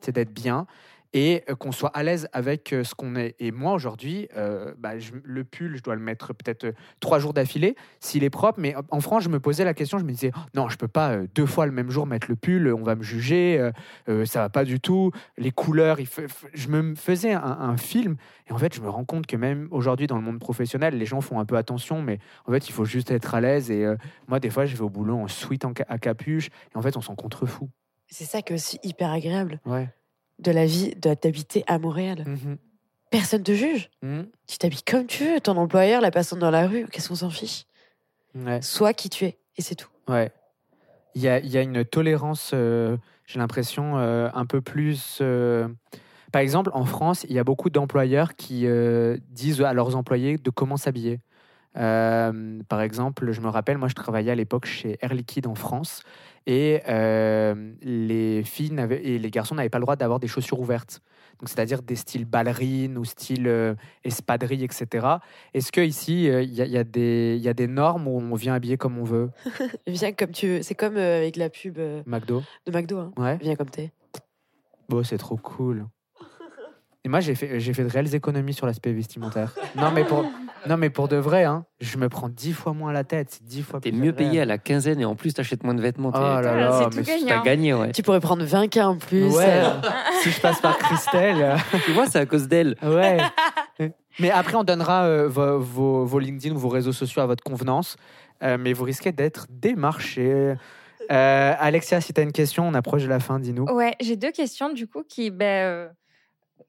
C'est 0.00 0.12
d'être 0.12 0.32
bien 0.32 0.66
et 1.14 1.44
euh, 1.50 1.54
qu'on 1.54 1.72
soit 1.72 1.90
à 1.90 2.02
l'aise 2.02 2.28
avec 2.32 2.72
euh, 2.72 2.84
ce 2.84 2.94
qu'on 2.94 3.16
est. 3.16 3.34
Et 3.38 3.50
moi, 3.52 3.72
aujourd'hui, 3.72 4.28
euh, 4.36 4.72
bah, 4.78 4.98
je- 4.98 5.12
le 5.22 5.44
pull, 5.44 5.76
je 5.76 5.82
dois 5.82 5.94
le 5.94 6.00
mettre 6.00 6.32
peut-être 6.32 6.72
trois 7.00 7.18
jours 7.18 7.32
d'affilée 7.34 7.76
s'il 8.00 8.24
est 8.24 8.30
propre. 8.30 8.58
Mais 8.60 8.74
en 8.90 9.00
France, 9.00 9.24
je 9.24 9.28
me 9.28 9.40
posais 9.40 9.64
la 9.64 9.74
question, 9.74 9.98
je 9.98 10.04
me 10.04 10.10
disais, 10.12 10.30
Oh, 10.36 10.40
non, 10.54 10.68
je 10.68 10.76
peux 10.78 10.88
pas 10.88 11.12
euh, 11.12 11.26
deux 11.34 11.46
fois 11.46 11.66
le 11.66 11.72
même 11.72 11.90
jour 11.90 12.06
mettre 12.06 12.26
le 12.28 12.36
pull, 12.36 12.68
on 12.72 12.82
va 12.82 12.94
me 12.94 13.02
juger, 13.02 13.70
euh, 14.08 14.24
ça 14.26 14.40
va 14.40 14.48
pas 14.48 14.64
du 14.64 14.80
tout. 14.80 15.10
Les 15.36 15.50
couleurs, 15.50 16.00
il 16.00 16.08
je 16.54 16.68
me 16.68 16.94
faisais 16.94 17.32
un, 17.32 17.42
un 17.42 17.76
film. 17.76 18.16
Et 18.48 18.52
en 18.52 18.58
fait, 18.58 18.74
je 18.74 18.80
me 18.80 18.88
rends 18.88 19.04
compte 19.04 19.26
que 19.26 19.36
même 19.36 19.68
aujourd'hui, 19.70 20.06
dans 20.06 20.16
le 20.16 20.22
monde 20.22 20.38
professionnel, 20.40 20.96
les 20.98 21.06
gens 21.06 21.20
font 21.20 21.38
un 21.40 21.44
peu 21.44 21.56
attention, 21.56 22.02
mais 22.02 22.18
en 22.46 22.52
fait, 22.52 22.68
il 22.68 22.72
faut 22.72 22.84
juste 22.84 23.10
être 23.10 23.34
à 23.34 23.40
l'aise. 23.40 23.70
Et 23.70 23.86
moi, 24.28 24.40
des 24.40 24.50
fois, 24.50 24.66
je 24.66 24.74
vais 24.76 24.82
au 24.82 24.90
boulot 24.90 25.16
en 25.18 25.28
sweat 25.28 25.64
en 25.64 25.72
ca- 25.76 25.86
à 25.88 25.98
capuche, 25.98 26.48
et 26.48 26.76
en 26.76 26.82
fait, 26.82 26.96
on 26.96 27.00
s'en 27.00 27.14
contrefout. 27.14 27.68
C'est 28.08 28.24
ça 28.24 28.42
qui 28.42 28.52
est 28.52 28.56
aussi 28.56 28.78
hyper 28.82 29.10
agréable 29.10 29.60
Ouais. 29.64 29.88
De 30.42 30.50
la 30.52 30.66
vie 30.66 30.94
d'habiter 30.96 31.64
à 31.66 31.78
Montréal. 31.78 32.24
Mhm. 32.26 32.56
Personne 33.10 33.42
te 33.42 33.52
juge. 33.52 33.90
Mhm. 34.02 34.26
Tu 34.46 34.58
t'habilles 34.58 34.82
comme 34.82 35.06
tu 35.06 35.24
veux. 35.24 35.40
Ton 35.40 35.56
employeur, 35.56 36.00
la 36.00 36.10
personne 36.10 36.38
dans 36.38 36.50
la 36.50 36.66
rue, 36.66 36.86
qu'est-ce 36.90 37.08
qu'on 37.08 37.14
s'en 37.14 37.30
fiche? 37.30 37.64
Ouais. 38.34 38.60
Sois 38.62 38.94
qui 38.94 39.10
tu 39.10 39.24
es. 39.24 39.38
Et 39.56 39.62
c'est 39.62 39.74
tout. 39.74 39.88
Ouais. 40.08 40.32
Il 41.14 41.20
y 41.22 41.28
a, 41.28 41.38
y 41.40 41.58
a 41.58 41.62
une 41.62 41.84
tolérance, 41.84 42.52
euh, 42.54 42.96
j'ai 43.26 43.38
l'impression, 43.38 43.98
euh, 43.98 44.30
un 44.32 44.46
peu 44.46 44.62
plus. 44.62 45.18
euh, 45.20 45.68
Par 46.32 46.40
exemple, 46.40 46.70
en 46.72 46.86
France, 46.86 47.26
il 47.28 47.34
y 47.34 47.38
a 47.38 47.44
beaucoup 47.44 47.68
d'employeurs 47.68 48.34
qui 48.34 48.66
disent 49.28 49.60
à 49.60 49.74
leurs 49.74 49.94
employés 49.96 50.38
de 50.38 50.50
comment 50.50 50.78
s'habiller. 50.78 51.20
Euh, 51.76 52.60
par 52.68 52.80
exemple, 52.80 53.32
je 53.32 53.40
me 53.42 53.48
rappelle, 53.48 53.76
moi, 53.78 53.88
je 53.88 53.94
travaillais 53.94 54.30
à 54.30 54.34
l'époque 54.34 54.66
chez 54.66 54.98
Air 55.02 55.12
Liquide 55.14 55.46
en 55.46 55.54
France 55.54 56.02
et 56.46 56.80
euh, 56.88 57.72
les 57.82 58.42
filles 58.44 58.74
et 59.02 59.18
les 59.18 59.30
garçons 59.30 59.54
n'avaient 59.54 59.68
pas 59.68 59.78
le 59.78 59.82
droit 59.84 59.96
d'avoir 59.96 60.18
des 60.20 60.26
chaussures 60.28 60.60
ouvertes. 60.60 61.00
Donc, 61.40 61.48
c'est-à-dire 61.48 61.82
des 61.82 61.96
styles 61.96 62.24
ballerines 62.24 62.98
ou 62.98 63.04
style 63.04 63.46
euh, 63.48 63.74
espadrille, 64.04 64.62
etc. 64.64 65.06
Est-ce 65.54 65.72
que 65.72 65.80
ici, 65.80 66.28
euh, 66.28 66.42
il 66.42 66.50
y, 66.52 66.56
y 66.56 66.78
a 66.78 66.84
des- 66.84 67.34
il 67.36 67.42
y 67.42 67.48
a 67.48 67.54
des 67.54 67.66
normes 67.66 68.06
où 68.06 68.18
on 68.18 68.34
vient 68.34 68.54
habiller 68.54 68.76
comme 68.76 68.98
on 68.98 69.04
veut? 69.04 69.30
Viens 69.86 70.12
comme 70.12 70.30
tu 70.30 70.46
veux. 70.48 70.62
C'est 70.62 70.74
comme 70.74 70.96
euh, 70.96 71.18
avec 71.18 71.36
la 71.36 71.48
pub 71.50 71.78
McDo 72.06 72.42
de 72.66 72.72
McDo. 72.72 72.98
Hein. 72.98 73.12
Ouais. 73.16 73.38
Viens 73.40 73.56
comme 73.56 73.70
t'es. 73.70 73.90
Bon, 74.88 75.02
c'est 75.02 75.18
trop 75.18 75.36
cool. 75.36 75.86
Et 77.04 77.08
moi, 77.08 77.18
j'ai 77.20 77.34
fait, 77.34 77.58
j'ai 77.58 77.74
fait 77.74 77.82
de 77.82 77.88
réelles 77.88 78.14
économies 78.14 78.52
sur 78.54 78.66
l'aspect 78.66 78.92
vestimentaire. 78.92 79.54
Non, 79.76 79.90
mais 79.90 80.04
pour, 80.04 80.24
non, 80.68 80.76
mais 80.76 80.90
pour 80.90 81.08
de 81.08 81.16
vrai, 81.16 81.44
hein, 81.44 81.64
je 81.80 81.96
me 81.98 82.08
prends 82.08 82.28
dix 82.28 82.52
fois 82.52 82.72
moins 82.72 82.92
la 82.92 83.04
tête. 83.04 83.28
C'est 83.30 83.44
dix 83.44 83.62
fois 83.62 83.80
T'es 83.80 83.90
plus 83.90 83.98
mieux 83.98 84.08
agréable. 84.10 84.30
payé 84.30 84.40
à 84.42 84.44
la 84.44 84.58
quinzaine 84.58 85.00
et 85.00 85.04
en 85.04 85.14
plus 85.16 85.34
t'achètes 85.34 85.64
moins 85.64 85.74
de 85.74 85.80
vêtements. 85.82 86.10
Oh 86.14 86.18
là 86.18 86.40
là, 86.42 86.72
c'est 86.78 86.84
mais 86.84 86.90
tout 86.90 86.96
c'est- 87.10 87.18
gagnant. 87.20 87.26
T'as 87.28 87.42
gagné, 87.42 87.74
ouais. 87.74 87.92
Tu 87.92 88.02
pourrais 88.02 88.20
prendre 88.20 88.44
20K 88.44 88.82
en 88.84 88.96
plus. 88.96 89.24
Ouais. 89.36 89.44
euh. 89.48 89.70
si 90.22 90.30
je 90.30 90.40
passe 90.40 90.60
par 90.60 90.78
Christelle. 90.78 91.56
tu 91.84 91.92
vois, 91.92 92.06
c'est 92.06 92.18
à 92.20 92.26
cause 92.26 92.48
d'elle. 92.48 92.76
Ouais. 92.82 93.18
Mais 94.20 94.30
après, 94.30 94.54
on 94.56 94.64
donnera 94.64 95.04
euh, 95.04 95.28
vos, 95.28 95.58
vos, 95.58 96.04
vos 96.04 96.18
LinkedIn 96.18 96.54
ou 96.54 96.58
vos 96.58 96.68
réseaux 96.68 96.92
sociaux 96.92 97.22
à 97.22 97.26
votre 97.26 97.42
convenance. 97.42 97.96
Euh, 98.42 98.58
mais 98.60 98.72
vous 98.72 98.84
risquez 98.84 99.12
d'être 99.12 99.46
démarché. 99.50 100.54
Euh, 101.10 101.54
Alexia, 101.58 102.00
si 102.00 102.12
tu 102.12 102.20
as 102.20 102.24
une 102.24 102.32
question, 102.32 102.66
on 102.68 102.74
approche 102.74 103.02
de 103.04 103.08
la 103.08 103.20
fin, 103.20 103.38
dis-nous. 103.40 103.64
Ouais, 103.64 103.94
j'ai 104.00 104.16
deux 104.16 104.30
questions 104.32 104.72
du 104.72 104.86
coup 104.86 105.02
qui 105.08 105.30
ben, 105.30 105.44
euh, 105.66 105.88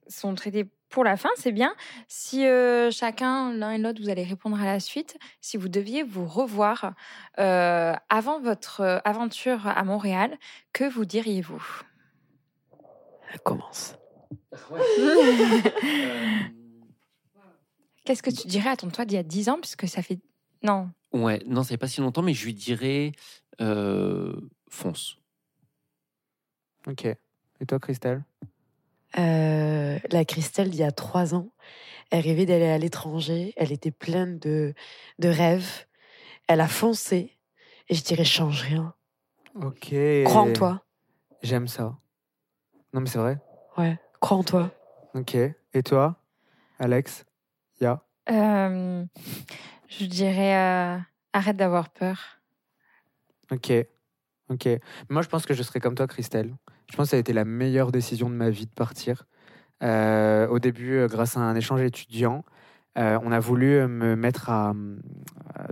sont 0.08 0.34
traitées 0.36 0.66
pour 0.94 1.04
la 1.04 1.18
fin, 1.18 1.30
c'est 1.36 1.52
bien. 1.52 1.76
Si 2.08 2.46
euh, 2.46 2.92
chacun, 2.92 3.52
l'un 3.52 3.72
et 3.72 3.80
l'autre, 3.80 4.00
vous 4.00 4.10
allez 4.10 4.24
répondre 4.24 4.62
à 4.62 4.66
la 4.66 4.80
suite, 4.80 5.18
si 5.42 5.58
vous 5.58 5.68
deviez 5.68 6.04
vous 6.04 6.28
revoir 6.28 6.94
euh, 7.40 7.96
avant 8.10 8.40
votre 8.40 8.82
euh, 8.82 9.00
aventure 9.04 9.66
à 9.68 9.84
Montréal, 9.84 10.38
que 10.72 10.84
vous 10.88 11.04
diriez-vous? 11.04 11.82
Commence. 13.44 13.96
Qu'est-ce 18.06 18.22
que 18.22 18.30
tu 18.30 18.48
dirais 18.48 18.70
à 18.70 18.78
ton 18.78 18.90
toi 18.90 19.06
d'il 19.06 19.16
y 19.16 19.20
a 19.20 19.24
10 19.24 19.50
ans, 19.50 19.58
puisque 19.60 19.88
ça 19.88 20.04
fait... 20.04 20.20
Non, 20.62 20.92
Ouais, 21.12 21.42
non, 21.48 21.64
ça 21.64 21.70
fait 21.70 21.78
pas 21.78 21.88
si 21.88 22.02
longtemps, 22.02 22.22
mais 22.22 22.36
je 22.36 22.46
lui 22.46 22.54
dirais 22.54 23.14
euh, 23.62 24.40
fonce. 24.70 25.18
Ok. 26.86 27.06
Et 27.06 27.66
toi, 27.68 27.80
Christelle? 27.80 28.24
Euh, 29.18 30.00
la 30.10 30.26
Christelle, 30.26 30.70
il 30.70 30.76
y 30.76 30.84
a 30.84 30.92
trois 30.92 31.36
ans, 31.36 31.54
elle 32.10 32.24
rêvait 32.24 32.46
d'aller 32.46 32.68
à 32.68 32.78
l'étranger. 32.78 33.54
Elle 33.58 33.72
était 33.72 33.92
pleine 33.92 34.40
de, 34.40 34.74
de 35.20 35.30
rêves. 35.30 35.86
Elle 36.48 36.62
a 36.62 36.68
foncé. 36.68 37.38
Et 37.90 37.96
je 37.96 38.04
dirais, 38.04 38.24
change 38.24 38.62
rien. 38.62 38.94
Ok. 39.56 39.94
Crois 40.26 40.42
en 40.42 40.54
toi. 40.54 40.84
J'aime 41.42 41.68
ça. 41.68 41.98
Non, 42.94 43.02
mais 43.02 43.08
c'est 43.08 43.20
vrai. 43.20 43.40
Ouais, 43.78 43.98
crois 44.20 44.38
en 44.38 44.44
toi. 44.44 44.72
Ok. 45.14 45.36
Et 45.36 45.84
toi, 45.84 46.22
Alex? 46.80 47.26
Ya? 47.82 48.04
Euh, 48.30 49.04
je 49.88 50.06
dirais 50.06 50.56
euh, 50.56 50.98
arrête 51.34 51.58
d'avoir 51.58 51.90
peur. 51.90 52.40
Ok. 53.52 53.72
Ok. 54.50 54.70
Moi, 55.10 55.22
je 55.22 55.28
pense 55.28 55.46
que 55.46 55.54
je 55.54 55.64
serais 55.64 55.80
comme 55.80 55.96
toi, 55.96 56.08
Christelle. 56.08 56.56
Je 56.92 56.96
pense 56.98 57.08
que 57.08 57.12
ça 57.12 57.18
a 57.18 57.20
été 57.20 57.34
la 57.34 57.46
meilleure 57.46 57.92
décision 57.92 58.30
de 58.30 58.36
ma 58.36 58.50
vie 58.50 58.66
de 58.66 58.72
partir. 58.72 59.24
Euh, 59.84 60.48
au 60.48 60.60
début, 60.60 60.94
euh, 60.98 61.08
grâce 61.08 61.38
à 61.38 61.42
un 61.42 61.56
échange 61.56 61.82
étudiant, 61.82 62.44
euh, 62.98 63.18
on 63.24 63.32
a 63.32 63.40
voulu 63.40 63.86
me 63.88 64.16
mettre 64.16 64.50
à, 64.50 64.74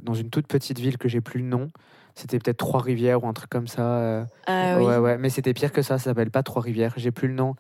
dans 0.04 0.14
une 0.16 0.30
toute 0.30 0.48
petite 0.48 0.80
ville 0.80 0.98
que 0.98 1.08
j'ai 1.08 1.22
plus 1.22 1.40
le 1.42 1.46
nom. 1.48 1.72
C'était 2.16 2.40
peut-être 2.40 2.58
Trois-Rivières 2.58 3.24
ou 3.24 3.28
un 3.28 3.34
truc 3.34 3.50
comme 3.50 3.68
ça. 3.68 3.84
euh. 3.84 4.24
Ah 4.48 4.76
oui. 4.80 4.84
Ouais, 4.86 5.18
mais 5.18 5.30
c'était 5.30 5.54
pire 5.54 5.72
que 5.72 5.82
ça. 5.82 5.98
Ça 5.98 6.06
s'appelle 6.06 6.32
pas 6.32 6.44
Trois-Rivières. 6.44 6.94
J'ai 6.98 7.12
plus 7.12 7.28
le 7.30 7.36
nom. 7.36 7.56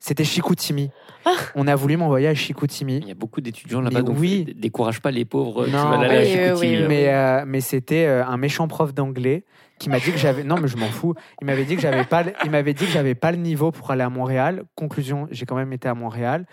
C'était 0.00 0.24
Chicoutimi. 0.24 0.90
Ah. 1.24 1.30
On 1.54 1.68
a 1.68 1.76
voulu 1.76 1.96
m'envoyer 1.96 2.26
à 2.26 2.32
Il 2.32 2.36
Chicoutimi. 2.36 2.98
y 3.06 3.12
a 3.12 3.14
beaucoup 3.14 3.40
d'étudiants 3.40 3.80
là-bas, 3.80 4.02
donc 4.02 4.16
oui. 4.18 4.44
dé- 4.46 4.54
décourage 4.54 5.00
pas 5.00 5.12
les 5.12 5.24
pauvres 5.24 5.66
qui 5.66 5.70
Non, 5.70 5.90
veulent 5.90 6.10
aller 6.10 6.16
à 6.16 6.24
Chicoutimi. 6.24 6.76
oui, 6.76 6.82
oui. 6.82 6.88
Mais, 6.88 7.14
euh, 7.14 7.44
mais 7.46 7.60
c'était 7.60 8.06
un 8.08 8.36
méchant 8.36 8.66
prof 8.66 8.92
d'anglais 8.92 9.44
qui 9.82 9.90
m'a 9.90 9.98
dit 9.98 10.12
que 10.12 10.18
j'avais. 10.18 10.44
Non, 10.44 10.56
mais 10.58 10.68
je 10.68 10.76
m'en 10.76 10.86
fous. 10.86 11.14
Il 11.40 11.46
m'avait 11.46 11.64
dit 11.64 11.76
que 11.76 11.82
j'avais 11.82 12.04
pas. 12.04 12.22
le- 12.22 12.32
Il 12.44 12.50
m'avait 12.50 12.74
dit 12.74 12.84
que 12.86 12.90
j'avais 12.90 13.14
pas 13.14 13.30
le 13.32 13.38
niveau 13.38 13.70
pour 13.72 13.90
aller 13.90 14.02
à 14.02 14.08
Montréal. 14.10 14.62
Conclusion, 14.76 15.26
j'ai 15.30 15.44
quand 15.46 15.56
même 15.56 15.72
été 15.72 15.88
à 15.88 15.94
Montréal. 15.94 16.46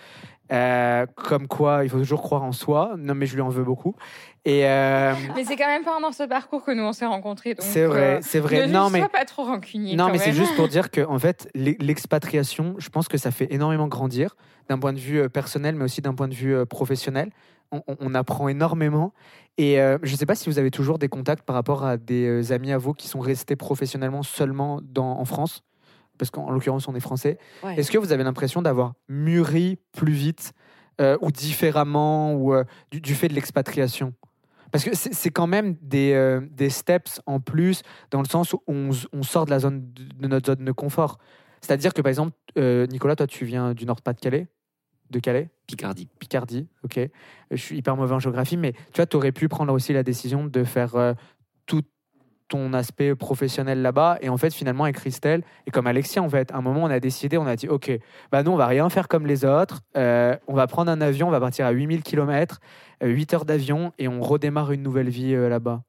Euh, 0.52 1.06
comme 1.16 1.48
quoi, 1.48 1.84
il 1.84 1.90
faut 1.92 2.00
toujours 2.00 2.24
croire 2.24 2.42
en 2.42 2.52
soi. 2.52 2.96
Non, 2.98 3.14
mais 3.14 3.28
je 3.28 3.36
lui 3.36 3.42
en 3.42 3.50
veux 3.50 3.64
beaucoup. 3.64 3.96
Et 4.46 4.66
euh, 4.66 5.14
Mais 5.36 5.44
c'est 5.46 5.56
quand 5.56 5.68
même 5.68 5.84
pas 5.84 6.00
dans 6.02 6.12
ce 6.12 6.24
parcours 6.24 6.64
que 6.64 6.72
nous 6.72 6.82
on 6.82 6.92
s'est 6.94 7.06
rencontrés. 7.06 7.56
c'est 7.60 7.86
vrai, 7.86 8.16
euh, 8.16 8.20
c'est 8.24 8.40
vrai. 8.40 8.66
Ne 8.66 8.74
Non, 8.74 8.90
mais 8.90 8.98
sois 9.00 9.10
pas 9.10 9.26
trop 9.26 9.44
rancunier. 9.44 9.96
Non, 9.96 10.10
mais 10.10 10.18
c'est 10.18 10.34
juste 10.34 10.56
pour 10.56 10.68
dire 10.68 10.90
que, 10.90 11.02
en 11.08 11.20
fait, 11.20 11.48
l'e- 11.54 11.76
l'expatriation, 11.80 12.74
je 12.80 12.90
pense 12.90 13.08
que 13.08 13.18
ça 13.20 13.30
fait 13.30 13.54
énormément 13.54 13.88
grandir 13.88 14.36
d'un 14.70 14.80
point 14.80 14.94
de 14.94 15.00
vue 15.00 15.30
personnel, 15.30 15.76
mais 15.76 15.84
aussi 15.84 16.02
d'un 16.02 16.16
point 16.16 16.28
de 16.28 16.34
vue 16.36 16.66
professionnel. 16.66 17.30
On, 17.72 18.16
apprend 18.16 18.48
énormément. 18.48 19.14
Et 19.58 19.80
euh, 19.80 20.00
je 20.02 20.14
ne 20.14 20.18
sais 20.18 20.26
pas 20.26 20.34
si 20.34 20.50
vous 20.50 20.58
avez 20.58 20.72
toujours 20.72 20.98
des 20.98 21.08
contacts 21.08 21.44
par 21.44 21.56
rapport 21.56 21.86
à 21.86 21.98
des 21.98 22.26
euh, 22.26 22.52
amis 22.52 22.72
à 22.72 22.80
vous 22.80 22.94
qui 22.94 23.08
sont 23.08 23.20
restés 23.20 23.56
professionnellement 23.56 24.24
seulement 24.24 24.80
dans, 24.82 25.20
en 25.20 25.26
France, 25.26 25.62
parce 26.18 26.32
qu'en 26.32 26.46
en 26.46 26.52
l'occurrence, 26.52 26.88
on 26.88 26.96
est 26.96 27.00
français. 27.00 27.38
Ouais. 27.64 27.76
Est-ce 27.80 27.92
que 27.92 28.00
vous 28.00 28.12
avez 28.12 28.24
l'impression 28.24 28.64
d'avoir 28.64 28.94
mûri 29.08 29.78
plus 29.92 30.14
vite 30.14 30.54
euh, 31.00 31.18
ou 31.22 31.32
différemment 31.32 32.34
ou 32.34 32.56
euh, 32.56 32.64
du, 32.90 33.02
du 33.02 33.14
fait 33.14 33.28
de 33.28 33.36
l'expatriation? 33.36 34.14
Parce 34.72 34.84
que 34.84 34.92
c'est 34.94 35.32
quand 35.32 35.48
même 35.48 35.76
des, 35.82 36.14
euh, 36.14 36.42
des 36.52 36.70
steps 36.70 37.22
en 37.26 37.40
plus 37.40 37.82
dans 38.12 38.22
le 38.22 38.28
sens 38.28 38.54
où 38.54 38.62
on, 38.68 39.24
sort 39.24 39.46
de 39.46 39.50
la 39.50 39.60
zone 39.60 39.92
de, 39.94 40.04
de 40.04 40.28
notre 40.28 40.54
zone 40.54 40.64
de 40.64 40.72
confort. 40.72 41.18
C'est-à-dire 41.62 41.94
que 41.94 42.02
par 42.02 42.10
exemple, 42.10 42.38
euh, 42.58 42.86
Nicolas, 42.88 43.16
toi, 43.16 43.28
tu 43.28 43.46
viens 43.46 43.74
du 43.74 43.86
Nord-Pas-de-Calais, 43.86 44.48
de 45.10 45.20
Calais, 45.20 45.50
Picardie. 45.70 46.08
Picardie, 46.18 46.68
ok. 46.84 47.00
Je 47.52 47.56
suis 47.56 47.78
hyper 47.78 47.96
mauvais 47.96 48.16
en 48.16 48.20
géographie, 48.20 48.58
mais 48.58 48.72
tu 48.72 48.96
vois, 48.96 49.06
tu 49.06 49.16
aurais 49.18 49.32
pu 49.32 49.48
prendre 49.48 49.72
aussi 49.72 49.94
la 49.94 50.02
décision 50.02 50.48
de 50.48 50.64
faire 50.64 50.96
euh, 50.96 51.14
tout 51.68 51.84
ton 52.48 52.74
aspect 52.74 53.14
professionnel 53.14 53.84
là-bas. 53.84 54.18
Et 54.22 54.30
en 54.30 54.38
fait, 54.38 54.52
finalement, 54.52 54.86
avec 54.86 54.96
Christelle, 54.96 55.44
et 55.68 55.72
comme 55.72 55.86
Alexia, 55.86 56.24
en 56.24 56.30
fait, 56.30 56.52
à 56.52 56.58
un 56.58 56.62
moment, 56.62 56.86
on 56.86 56.90
a 56.90 57.00
décidé, 57.00 57.38
on 57.38 57.46
a 57.46 57.56
dit, 57.56 57.68
OK, 57.68 57.92
bah 58.32 58.42
nous, 58.42 58.50
on 58.50 58.56
va 58.56 58.66
rien 58.66 58.90
faire 58.90 59.08
comme 59.08 59.28
les 59.28 59.46
autres. 59.46 59.82
Euh, 59.96 60.36
on 60.48 60.56
va 60.56 60.66
prendre 60.66 60.92
un 60.92 61.02
avion, 61.02 61.28
on 61.28 61.32
va 61.32 61.40
partir 61.40 61.68
à 61.68 61.70
8000 61.70 62.02
km, 62.02 62.60
8 63.04 63.34
heures 63.36 63.46
d'avion, 63.46 63.94
et 64.00 64.08
on 64.08 64.22
redémarre 64.22 64.72
une 64.72 64.82
nouvelle 64.82 65.10
vie 65.10 65.36
euh, 65.36 65.50
là-bas. 65.50 65.84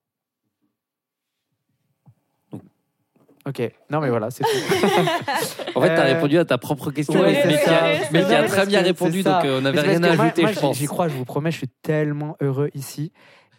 Ok, 3.46 3.62
non 3.90 4.00
mais 4.00 4.10
voilà, 4.10 4.30
c'est 4.30 4.44
tout. 4.44 4.50
En 5.74 5.80
fait, 5.80 5.94
tu 5.94 6.00
as 6.00 6.04
Euh, 6.04 6.14
répondu 6.14 6.38
à 6.38 6.44
ta 6.44 6.58
propre 6.58 6.90
question, 6.90 7.20
ouais, 7.20 7.32
mais, 7.46 7.56
c'est 7.56 7.64
qui 7.64 7.70
a, 7.70 7.98
ça. 8.00 8.08
mais 8.12 8.24
qui 8.24 8.34
a 8.34 8.42
très 8.44 8.66
bien 8.66 8.82
répondu, 8.82 9.22
donc 9.22 9.44
euh, 9.44 9.58
on 9.58 9.62
n'avait 9.62 9.80
rien 9.80 10.02
à 10.02 10.10
ajouter, 10.10 10.42
moi, 10.42 10.52
je 10.52 10.60
pense. 10.60 10.76
J'y 10.76 10.86
crois, 10.86 11.08
je 11.08 11.14
vous 11.14 11.24
promets, 11.24 11.50
je 11.50 11.56
suis 11.58 11.68
tellement 11.82 12.36
heureux 12.42 12.70
ici. 12.74 13.12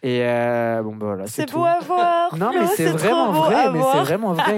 Et 0.04 0.22
euh, 0.22 0.82
bon, 0.82 0.96
bah 0.96 1.06
voilà, 1.06 1.26
c'est 1.28 1.46
tout. 1.46 1.58
beau 1.58 1.64
à 1.64 1.78
voir. 1.78 2.36
Non, 2.36 2.50
mais 2.52 2.66
c'est 2.66 2.86
vraiment 2.90 3.30
vrai, 3.30 3.70
mais 3.72 3.80
c'est 3.92 4.00
vraiment 4.00 4.32
vrai. 4.32 4.56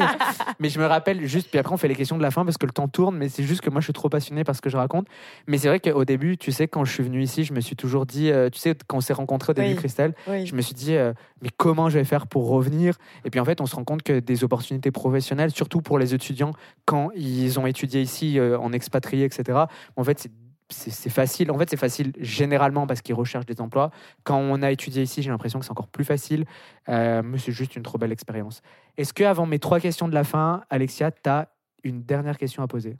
mais 0.59 0.71
je 0.71 0.79
me 0.81 0.87
rappelle 0.87 1.27
juste, 1.27 1.51
puis 1.51 1.59
après 1.59 1.75
on 1.75 1.77
fait 1.77 1.87
les 1.89 1.95
questions 1.95 2.17
de 2.17 2.23
la 2.23 2.31
fin 2.31 2.45
parce 2.47 2.57
que 2.57 2.65
le 2.65 2.73
temps 2.73 2.89
tourne, 2.89 3.17
mais 3.19 3.29
c'est 3.29 3.43
juste 3.43 3.61
que 3.61 3.69
moi 3.69 3.81
je 3.83 3.85
suis 3.85 3.93
trop 3.93 4.09
passionné 4.09 4.43
par 4.43 4.57
ce 4.57 4.63
que 4.63 4.71
je 4.71 4.77
raconte. 4.79 5.07
Mais 5.47 5.59
c'est 5.59 5.69
vrai 5.69 5.81
qu'au 5.81 6.07
début, 6.07 6.39
tu 6.39 6.51
sais, 6.51 6.67
quand 6.67 6.87
je 6.87 6.93
suis 6.93 7.03
venu 7.03 7.23
ici, 7.23 7.45
je 7.45 7.53
me 7.53 7.61
suis 7.61 7.77
toujours 7.77 8.07
dit, 8.07 8.31
euh, 8.31 8.49
tu 8.49 8.59
sais, 8.59 8.75
quand 8.87 8.97
on 8.97 9.01
s'est 9.03 9.13
rencontrés 9.13 9.51
au 9.51 9.55
début, 9.55 9.69
Oui. 9.69 9.77
Christelle, 9.77 10.15
Oui. 10.29 10.47
je 10.47 10.55
me 10.55 10.63
suis 10.63 10.75
dit, 10.75 10.97
euh, 10.97 11.13
mais 11.43 11.51
comment 11.55 11.91
je 11.91 11.99
vais 11.99 12.05
faire 12.05 12.27
pour 12.27 12.49
revenir? 12.49 12.97
Et 13.27 13.31
puis 13.31 13.39
en 13.39 13.45
fait, 13.45 13.61
on 13.61 13.67
se 13.67 13.77
rend 13.77 13.85
compte 13.85 14.03
que 14.03 14.21
des 14.21 14.45
opportunités 14.45 14.91
professionnelles, 14.93 15.51
surtout 15.51 15.83
pour 15.83 15.99
les 15.99 16.15
étudiants, 16.15 16.53
quand 16.87 17.11
ils 17.15 17.61
ont 17.61 17.67
étudié 17.67 18.01
ici 18.01 18.39
en 18.41 18.73
expatrié, 18.73 19.25
etc., 19.27 19.59
en 19.97 20.05
fait, 20.05 20.19
c'est 20.21 20.31
c'est 20.75 21.11
facile. 21.11 21.51
En 21.51 21.59
fait, 21.59 21.71
c'est 21.71 21.77
facile 21.77 22.13
généralement 22.19 22.87
parce 22.87 23.01
qu'ils 23.03 23.15
recherchent 23.15 23.47
des 23.47 23.61
emplois. 23.61 23.91
Quand 24.25 24.39
on 24.39 24.63
a 24.63 24.71
étudié 24.71 25.03
ici, 25.03 25.23
j'ai 25.23 25.31
l'impression 25.31 25.59
que 25.59 25.65
c'est 25.65 25.71
encore 25.71 25.89
plus 25.89 26.05
facile. 26.05 26.45
Euh, 26.89 27.23
mais 27.25 27.39
c'est 27.39 27.53
juste 27.53 27.77
une 27.77 27.83
trop 27.83 27.99
belle 27.99 28.13
expérience. 28.13 28.63
Est-ce 28.97 29.13
que 29.13 29.25
avant 29.25 29.47
mes 29.47 29.59
trois 29.59 29.81
questions 29.81 30.09
de 30.09 30.15
la 30.15 30.25
fin, 30.25 30.63
Alexia, 30.71 31.11
tu 31.11 31.29
as 31.29 31.49
une 31.83 32.03
dernière 32.03 32.39
question 32.39 32.63
à 32.63 32.67
poser? 32.67 32.97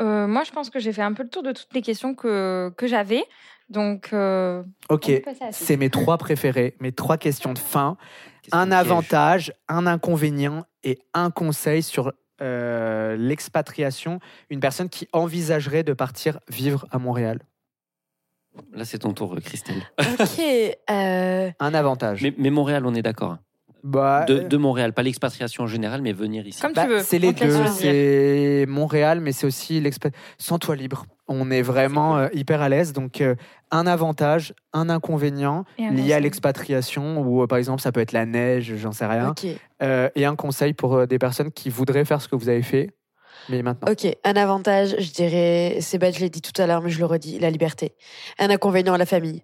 Euh, 0.00 0.26
moi, 0.26 0.42
je 0.44 0.50
pense 0.52 0.70
que 0.70 0.78
j'ai 0.78 0.92
fait 0.92 1.02
un 1.02 1.12
peu 1.12 1.22
le 1.22 1.28
tour 1.28 1.42
de 1.42 1.52
toutes 1.52 1.72
les 1.74 1.82
questions 1.82 2.14
que, 2.14 2.72
que 2.76 2.86
j'avais. 2.86 3.24
Donc, 3.68 4.10
euh, 4.12 4.62
Ok, 4.88 5.10
c'est 5.50 5.76
mes 5.76 5.90
trois 5.90 6.18
préférés, 6.18 6.76
mes 6.80 6.92
trois 6.92 7.16
questions 7.16 7.52
de 7.52 7.58
fin. 7.58 7.96
Question 8.42 8.58
Un 8.58 8.70
avantage, 8.70 9.52
un 9.68 9.86
inconvénient 9.86 10.64
et 10.82 10.98
un 11.14 11.30
conseil 11.30 11.82
sur 11.82 12.12
euh, 12.42 13.16
l'expatriation. 13.16 14.18
Une 14.50 14.60
personne 14.60 14.88
qui 14.88 15.08
envisagerait 15.12 15.84
de 15.84 15.92
partir 15.92 16.40
vivre 16.48 16.86
à 16.90 16.98
Montréal. 16.98 17.38
Là, 18.74 18.84
c'est 18.84 18.98
ton 18.98 19.14
tour, 19.14 19.34
Christelle. 19.42 19.82
Ok. 19.98 20.40
euh, 20.90 21.50
Un 21.58 21.74
avantage. 21.74 22.20
Mais, 22.22 22.34
mais 22.36 22.50
Montréal, 22.50 22.84
on 22.84 22.94
est 22.94 23.02
d'accord. 23.02 23.38
Bah, 23.82 24.24
De, 24.26 24.40
euh, 24.40 24.48
de 24.48 24.56
Montréal, 24.56 24.92
pas 24.92 25.02
l'expatriation 25.02 25.64
en 25.64 25.66
général, 25.66 26.02
mais 26.02 26.12
venir 26.12 26.46
ici. 26.46 26.60
Comme 26.60 26.72
bah, 26.72 26.84
tu 26.84 26.90
veux. 26.90 27.00
c'est 27.00 27.18
les 27.18 27.32
deux. 27.32 27.66
C'est 27.66 28.64
Montréal, 28.68 29.20
mais 29.20 29.32
c'est 29.32 29.46
aussi 29.46 29.80
l'expat. 29.80 30.12
Sans-toi 30.38 30.76
libre. 30.76 31.06
On 31.28 31.50
est 31.50 31.62
vraiment 31.62 32.18
euh, 32.18 32.28
hyper 32.32 32.62
à 32.62 32.68
l'aise. 32.68 32.92
Donc, 32.92 33.20
euh, 33.20 33.34
un 33.72 33.86
avantage, 33.86 34.54
un 34.72 34.88
inconvénient 34.88 35.64
un 35.78 35.90
lié 35.90 36.12
à 36.12 36.20
l'expatriation, 36.20 37.20
ou 37.20 37.42
euh, 37.42 37.46
par 37.46 37.58
exemple, 37.58 37.80
ça 37.80 37.90
peut 37.90 38.00
être 38.00 38.12
la 38.12 38.26
neige, 38.26 38.74
j'en 38.76 38.92
sais 38.92 39.06
rien. 39.06 39.34
Euh, 39.82 40.10
et 40.14 40.26
un 40.26 40.36
conseil 40.36 40.74
pour 40.74 40.94
euh, 40.94 41.06
des 41.06 41.18
personnes 41.18 41.50
qui 41.50 41.70
voudraient 41.70 42.04
faire 42.04 42.20
ce 42.20 42.28
que 42.28 42.36
vous 42.36 42.48
avez 42.48 42.62
fait, 42.62 42.90
mais 43.48 43.62
maintenant. 43.62 43.90
Ok, 43.90 44.06
un 44.24 44.36
avantage, 44.36 44.94
je 44.98 45.10
dirais, 45.10 45.78
c'est 45.80 45.98
bête, 45.98 46.14
je 46.14 46.20
l'ai 46.20 46.28
dit 46.28 46.42
tout 46.42 46.60
à 46.60 46.66
l'heure, 46.66 46.82
mais 46.82 46.90
je 46.90 46.98
le 46.98 47.06
redis, 47.06 47.38
la 47.38 47.50
liberté. 47.50 47.94
Un 48.38 48.50
inconvénient, 48.50 48.96
la 48.96 49.06
famille, 49.06 49.42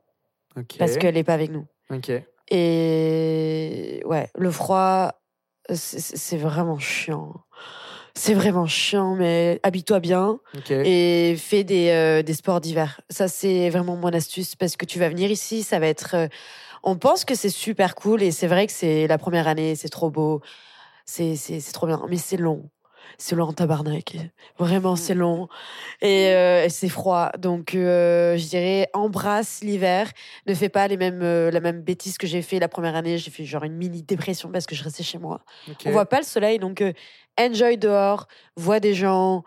parce 0.78 0.98
qu'elle 0.98 1.14
n'est 1.14 1.24
pas 1.24 1.34
avec 1.34 1.50
nous. 1.50 1.66
Ok. 1.90 2.12
Et 2.50 4.02
ouais, 4.06 4.28
le 4.36 4.50
froid, 4.50 5.12
c'est- 5.72 6.36
vraiment 6.36 6.78
chiant. 6.78 7.34
C'est 8.14 8.34
vraiment 8.34 8.66
chiant, 8.66 9.14
mais 9.14 9.60
habille-toi 9.62 10.00
bien 10.00 10.40
et 10.84 11.36
fais 11.38 11.62
des, 11.64 11.90
euh, 11.90 12.22
des 12.22 12.34
sports 12.34 12.60
d'hiver. 12.60 13.00
Ça, 13.10 13.28
c'est 13.28 13.70
vraiment 13.70 13.96
mon 13.96 14.08
astuce 14.08 14.56
parce 14.56 14.76
que 14.76 14.84
tu 14.86 14.98
vas 14.98 15.08
venir 15.08 15.30
ici, 15.30 15.62
ça 15.62 15.78
va 15.78 15.86
être. 15.86 16.14
euh, 16.14 16.26
on 16.82 16.96
pense 16.96 17.24
que 17.24 17.34
c'est 17.34 17.50
super 17.50 17.94
cool 17.94 18.22
et 18.22 18.30
c'est 18.32 18.46
vrai 18.46 18.66
que 18.66 18.72
c'est 18.72 19.06
la 19.06 19.18
première 19.18 19.48
année, 19.48 19.74
c'est 19.76 19.88
trop 19.88 20.10
beau, 20.10 20.40
c'est 21.06 21.36
c'est- 21.36 21.60
c'est 21.60 21.72
trop 21.72 21.86
bien, 21.86 22.02
mais 22.08 22.16
c'est 22.18 22.36
long. 22.38 22.70
C'est 23.16 23.34
long 23.34 23.52
tabarnak. 23.52 24.16
Vraiment, 24.58 24.96
c'est 24.96 25.14
long. 25.14 25.48
Et 26.02 26.28
euh, 26.28 26.64
et 26.64 26.68
c'est 26.68 26.88
froid. 26.88 27.30
Donc, 27.38 27.74
euh, 27.74 28.36
je 28.36 28.46
dirais, 28.48 28.88
embrasse 28.92 29.60
l'hiver. 29.62 30.10
Ne 30.46 30.54
fais 30.54 30.68
pas 30.68 30.86
les 30.88 30.96
mêmes, 30.96 31.22
euh, 31.22 31.50
la 31.50 31.60
même 31.60 31.80
bêtise 31.80 32.18
que 32.18 32.26
j'ai 32.26 32.42
fait 32.42 32.58
la 32.58 32.68
première 32.68 32.94
année. 32.94 33.18
J'ai 33.18 33.30
fait 33.30 33.44
genre 33.44 33.64
une 33.64 33.76
mini 33.76 34.02
dépression 34.02 34.50
parce 34.50 34.66
que 34.66 34.74
je 34.74 34.84
restais 34.84 35.02
chez 35.02 35.18
moi. 35.18 35.40
ok. 35.68 35.76
On 35.86 35.90
voit 35.90 36.06
pas 36.06 36.18
le 36.18 36.24
soleil, 36.24 36.58
donc 36.58 36.80
euh, 36.80 36.92
enjoy 37.38 37.78
dehors, 37.78 38.28
vois 38.56 38.80
des 38.80 38.94
gens, 38.94 39.44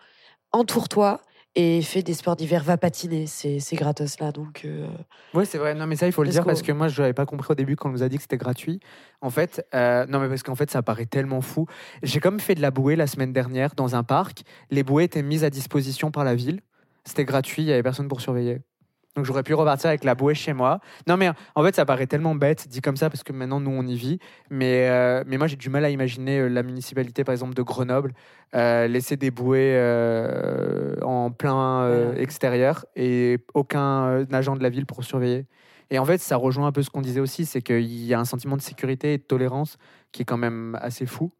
entoure-toi 0.52 1.22
et 1.56 1.82
fais 1.82 2.02
des 2.02 2.14
sports 2.14 2.36
d'hiver, 2.36 2.64
va 2.64 2.78
patiner, 2.78 3.28
c'est 3.28 3.76
gratos 3.76 4.19
là, 4.19 4.32
donc 4.32 4.61
euh, 4.64 4.88
Oui, 5.34 5.45
c'est 5.45 5.57
vrai. 5.57 5.76
Non, 5.76 5.86
mais 5.86 5.98
ça, 5.98 6.07
il 6.07 6.14
faut 6.14 6.23
le 6.23 6.30
dire 6.30 6.45
parce 6.45 6.61
que 6.61 6.72
moi, 6.72 6.88
je 6.88 7.02
n'avais 7.02 7.14
pas 7.14 7.26
compris 7.26 7.52
au 7.52 7.56
début 7.56 7.76
quand 7.76 7.90
on 7.90 7.91
nous 7.91 8.03
a 8.03 8.10
dit 8.10 8.15
que 8.15 8.22
c'était 8.22 8.38
gratuit. 8.38 8.80
En 9.19 9.30
fait, 9.30 9.65
euh, 9.76 10.06
non, 10.07 10.19
mais 10.19 10.30
parce 10.30 10.44
qu'en 10.44 10.56
fait, 10.56 10.72
ça 10.72 10.82
paraît 10.82 11.07
tellement 11.07 11.41
fou. 11.41 11.65
J'ai 12.03 12.22
comme 12.22 12.40
fait 12.40 12.56
de 12.56 12.61
la 12.61 12.72
bouée 12.72 12.95
la 12.95 13.07
semaine 13.07 13.34
dernière 13.34 13.76
dans 13.76 13.95
un 13.95 14.03
parc. 14.03 14.44
Les 14.69 14.84
bouées 14.84 15.03
étaient 15.06 15.23
mises 15.23 15.44
à 15.44 15.49
disposition 15.49 16.10
par 16.10 16.23
la 16.23 16.36
ville. 16.36 16.61
C'était 17.03 17.26
gratuit, 17.26 17.64
il 17.64 17.65
n'y 17.65 17.73
avait 17.73 17.84
personne 17.84 18.07
pour 18.07 18.22
surveiller. 18.22 18.61
Donc 19.16 19.26
j'aurais 19.26 19.44
pu 19.44 19.54
repartir 19.54 19.90
avec 19.90 20.04
la 20.04 20.16
bouée 20.16 20.36
chez 20.36 20.54
moi. 20.54 20.80
Non, 21.08 21.18
mais 21.18 21.30
en 21.56 21.64
fait, 21.64 21.76
ça 21.76 21.86
paraît 21.86 22.08
tellement 22.08 22.34
bête 22.36 22.68
dit 22.70 22.82
comme 22.82 22.96
ça 22.96 23.10
parce 23.10 23.24
que 23.24 23.34
maintenant, 23.34 23.60
nous, 23.60 23.72
on 23.72 23.86
y 23.86 23.96
vit. 23.96 24.20
Mais, 24.50 24.88
euh, 24.90 25.24
mais 25.28 25.38
moi, 25.38 25.48
j'ai 25.48 25.58
du 25.58 25.70
mal 25.70 25.84
à 25.84 25.90
imaginer 25.90 26.40
euh, 26.40 26.48
la 26.48 26.64
municipalité, 26.64 27.24
par 27.24 27.34
exemple, 27.34 27.54
de 27.54 27.62
Grenoble, 27.62 28.14
euh, 28.56 28.88
laisser 28.88 29.18
des 29.18 29.32
bouées 29.32 29.74
euh, 29.76 30.96
en 31.02 31.32
plein 31.32 32.14
extérieur 32.16 32.86
et 32.96 33.40
aucun 33.54 34.26
agent 34.32 34.56
de 34.56 34.64
la 34.64 34.70
ville 34.70 34.86
pour 34.86 35.04
surveiller. 35.04 35.46
Et 35.90 36.00
en 36.00 36.06
fait, 36.06 36.20
ça 36.20 36.38
rejoint 36.38 36.68
un 36.68 36.72
peu 36.72 36.84
ce 36.84 36.90
qu'on 36.90 37.02
disait 37.02 37.20
aussi, 37.20 37.46
c'est 37.46 37.62
qu'il 37.62 38.06
y 38.06 38.14
a 38.14 38.20
un 38.20 38.26
sentiment 38.26 38.56
de 38.56 38.62
sécurité 38.62 39.14
et 39.14 39.18
de 39.18 39.24
tolérance 39.24 39.78
qui 40.14 40.22
est 40.22 40.26
quand 40.26 40.38
même 40.38 40.78
assez 40.82 41.06
fou. 41.06 41.34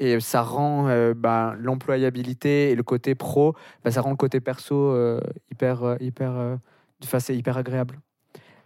Et 0.00 0.18
ça 0.20 0.42
rend 0.42 0.88
euh, 0.88 1.14
bah, 1.14 1.54
l'employabilité 1.58 2.70
et 2.70 2.74
le 2.74 2.82
côté 2.82 3.14
pro, 3.14 3.54
bah, 3.84 3.90
ça 3.90 4.00
rend 4.00 4.10
le 4.10 4.16
côté 4.16 4.40
perso 4.40 4.74
euh, 4.74 5.20
hyper, 5.50 5.96
hyper, 6.00 6.32
euh, 6.32 6.56
enfin, 7.02 7.18
c'est 7.20 7.34
hyper 7.36 7.56
agréable. 7.56 7.98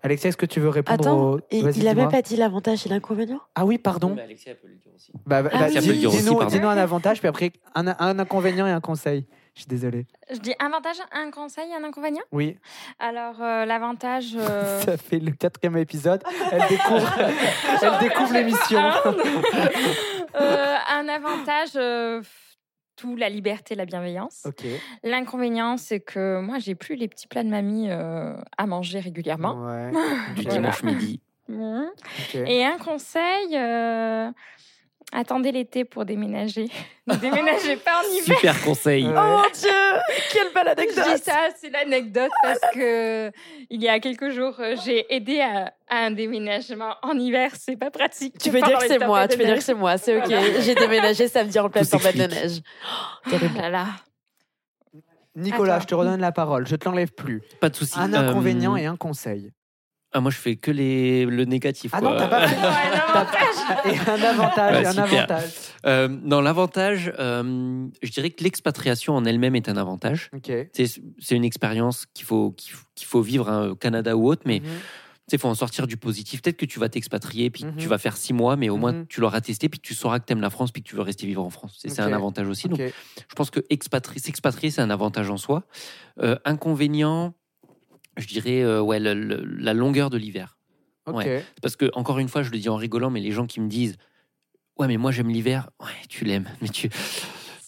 Alexia, 0.01 0.29
est-ce 0.29 0.37
que 0.37 0.47
tu 0.47 0.61
veux 0.61 0.69
répondre 0.69 1.01
Attends, 1.01 1.19
au... 1.33 1.41
il 1.51 1.65
même 1.65 2.09
pas 2.09 2.23
dit 2.23 2.37
l'avantage 2.37 2.87
et 2.87 2.89
l'inconvénient? 2.89 3.41
Ah 3.57 3.65
oui, 3.65 3.79
pardon. 3.79 4.17
Alexia 4.17 4.55
peut 4.55 4.69
le 4.69 4.77
dire 4.77 4.93
aussi. 4.95 5.11
Bah, 5.27 5.43
bah, 5.43 5.51
Ah 5.53 5.59
bah, 5.59 5.67
oui. 5.75 5.81
dis- 5.81 6.07
pardon. 6.35 6.45
dis-nous 6.47 6.69
un 6.69 6.77
avantage, 6.77 7.19
puis 7.19 7.27
après 7.27 7.51
un, 7.75 7.89
un 7.99 8.19
inconvénient 8.21 8.67
et 8.69 8.71
un 8.71 8.81
conseil. 8.81 9.27
Je 9.55 9.63
suis 9.63 9.69
désolé. 9.69 10.07
Je 10.33 10.39
dis 10.39 10.55
avantage, 10.61 10.99
un 11.11 11.33
conseil, 11.33 11.65
un 11.75 11.83
inconvénient? 11.83 12.23
Oui, 12.31 12.57
Alors, 13.01 13.43
euh, 13.43 13.65
l'avantage. 13.65 14.37
euh, 14.37 14.81
ça 14.85 14.97
fait 14.97 15.19
le 15.19 15.33
quatrième 15.33 15.77
épisode. 15.79 16.23
Elle 16.53 16.63
découvre, 16.69 17.13
elle 17.83 17.99
découvre 18.09 18.33
l'émission. 18.35 18.81
euh, 20.41 20.77
un 20.93 21.09
avantage, 21.09 21.71
euh, 21.75 22.23
tout 22.99 23.16
la 23.16 23.29
liberté, 23.31 23.75
la 23.75 23.87
bienveillance. 23.87 24.47
L'inconvénient, 25.03 25.77
c'est 25.77 26.01
que 26.01 26.41
moi, 26.41 26.59
j'ai 26.59 26.75
plus 26.75 26.97
les 26.97 27.09
petits 27.09 27.29
plats 27.29 27.45
de 27.45 27.49
mamie 27.49 27.89
euh, 27.89 28.37
à 28.59 28.66
manger 28.66 28.99
régulièrement. 29.01 29.65
Ouais. 29.65 29.91
Du 30.37 30.45
dimanche 30.45 30.83
midi. 30.83 31.20
Mhm. 31.51 31.89
Et 32.47 32.62
un 32.62 32.77
conseil, 32.77 33.57
euh, 33.57 34.31
attendez 35.13 35.53
l'été 35.53 35.85
pour 35.85 36.05
déménager. 36.05 36.69
ne 37.07 37.15
déménagez 37.17 37.77
pas 37.77 38.01
en 38.01 38.13
hiver. 38.13 38.37
Super 38.37 38.63
conseil. 38.63 39.07
Oh 39.09 39.13
mon 39.15 39.43
dieu, 39.43 39.71
quelle 40.33 40.53
belle 40.55 40.75
Je 40.79 40.93
dis 40.93 41.01
anecdote. 41.01 41.23
ça, 41.25 41.49
c'est 41.57 41.71
l'anecdote 41.71 42.31
parce 42.43 42.61
que 42.75 43.31
il 43.71 43.83
y 43.83 43.89
a 43.89 43.99
quelques 44.01 44.31
jours, 44.31 44.55
euh, 44.61 44.77
j'ai 44.85 45.13
aidé 45.15 45.41
à, 45.41 45.73
à 45.89 46.07
un 46.07 46.11
déménagement 46.11 46.95
en 47.03 47.19
hiver. 47.19 47.53
C'est 47.59 47.77
pas 47.77 47.91
pratique. 47.91 48.39
Tu 48.39 48.51
peux 48.51 48.61
dire 48.61 48.79
que 48.79 48.87
c'est 48.89 48.99
moi, 49.05 49.27
tu 49.29 49.39
peux 49.39 49.45
dire 49.45 49.57
que 49.57 49.63
c'est 49.63 49.75
moi, 49.75 49.97
c'est 49.99 50.17
ok. 50.19 50.27
Voilà. 50.27 50.61
J'ai 50.61 50.75
déménagé 50.75 51.29
samedi 51.29 51.59
en 51.59 51.69
pleine 51.71 51.87
tempête 51.87 52.17
de 52.17 52.25
neige. 52.27 52.61
Oh 53.27 53.37
là 53.57 53.71
là. 53.71 53.87
Nicolas, 55.37 55.75
Attends. 55.75 55.83
je 55.83 55.87
te 55.87 55.95
redonne 55.95 56.21
la 56.21 56.33
parole. 56.33 56.67
Je 56.67 56.75
te 56.75 56.85
l'enlève 56.89 57.13
plus. 57.13 57.43
Pas 57.61 57.69
de 57.69 57.77
souci. 57.77 57.97
Un 57.99 58.13
Euh, 58.13 58.31
inconvénient 58.31 58.75
et 58.77 58.87
un 58.87 58.97
conseil. 58.97 59.53
Ah, 60.13 60.21
moi, 60.21 60.31
je 60.31 60.39
fais 60.39 60.57
que 60.57 60.71
les... 60.71 61.27
le 61.27 61.45
négatif. 61.45 61.91
Ah 61.95 62.01
quoi. 62.01 62.13
non, 62.13 62.17
t'as 62.19 62.29
pas 62.29 62.49
fait. 62.49 62.57
Un 62.57 62.65
avantage. 63.09 63.85
Et 63.85 64.11
un 64.11 64.23
avantage, 64.23 64.87
un 64.87 64.91
super. 64.91 65.05
avantage. 65.25 65.51
Euh, 65.87 66.09
non, 66.09 66.41
l'avantage, 66.41 67.13
euh, 67.19 67.87
je 68.03 68.11
dirais 68.11 68.31
que 68.31 68.43
l'expatriation 68.43 69.15
en 69.15 69.25
elle-même 69.25 69.55
est 69.55 69.69
un 69.69 69.77
avantage. 69.77 70.31
Ok. 70.35 70.51
C'est 70.73 70.87
c'est 71.19 71.35
une 71.37 71.45
expérience 71.45 72.07
qu'il 72.15 72.25
faut, 72.25 72.53
qu'il 72.53 72.73
faut, 72.73 72.87
qu'il 72.95 73.07
faut 73.07 73.21
vivre 73.21 73.49
hein, 73.51 73.69
au 73.69 73.75
Canada 73.77 74.17
ou 74.17 74.29
autre, 74.29 74.43
mais 74.47 74.61
Mhm. 74.61 74.67
il 75.33 75.39
faut 75.39 75.49
en 75.49 75.55
sortir 75.55 75.87
du 75.87 75.99
positif. 75.99 76.41
Peut-être 76.41 76.57
que 76.57 76.65
tu 76.67 76.79
vas 76.81 76.89
t'expatrier, 76.89 77.51
puis 77.51 77.65
que 77.65 77.69
Mhm. 77.69 77.77
tu 77.77 77.87
vas 77.89 77.99
faire 77.99 78.17
six 78.17 78.33
mois, 78.33 78.57
mais 78.57 78.71
au 78.71 78.77
moins 78.79 78.93
Mhm. 78.93 79.07
tu 79.09 79.21
l'auras 79.21 79.43
testé, 79.43 79.69
puis 79.69 79.79
tu 79.79 79.95
sauras 79.95 80.19
que 80.21 80.25
tu 80.25 80.33
aimes 80.33 80.41
la 80.41 80.51
France, 80.51 80.73
puis 80.73 80.83
que 80.83 80.89
tu 80.89 80.97
veux 80.97 81.03
rester 81.03 81.27
vivre 81.27 81.45
en 81.45 81.51
France. 81.51 81.77
C'est 81.79 81.91
c'est 81.91 82.03
Ok. 82.03 82.09
un 82.09 82.13
avantage 82.15 82.49
aussi. 82.49 82.69
Donc, 82.69 82.81
je 82.81 83.35
pense 83.37 83.51
que 83.51 83.61
expatri- 83.71 84.19
s'expatrier, 84.19 84.71
c'est 84.71 84.81
un 84.81 84.91
avantage 84.91 85.29
en 85.31 85.37
soi. 85.37 85.65
Euh, 86.23 86.37
inconvénient, 86.47 87.35
je 88.19 88.27
dirais 88.28 88.62
euh, 88.62 88.81
ouais, 88.81 89.01
le- 89.01 89.15
le- 89.15 89.45
la 89.45 89.73
longueur 89.74 90.11
de 90.11 90.19
l'hiver. 90.19 90.57
Ouais. 91.07 91.43
Parce 91.62 91.74
que, 91.77 91.90
encore 91.95 92.19
une 92.19 92.28
fois, 92.28 92.43
je 92.43 92.51
le 92.51 92.59
dis 92.59 92.69
en 92.69 92.77
rigolant, 92.77 93.09
mais 93.11 93.20
les 93.20 93.32
gens 93.32 93.47
qui 93.47 93.61
me 93.61 93.69
disent 93.69 93.97
Ouais, 94.78 94.86
mais 94.86 94.97
moi 94.99 95.11
j'aime 95.11 95.28
l'hiver, 95.28 95.70
ouais, 95.81 95.89
tu 96.09 96.24
l'aimes, 96.24 96.49
mais 96.61 96.69
tu. 96.69 96.89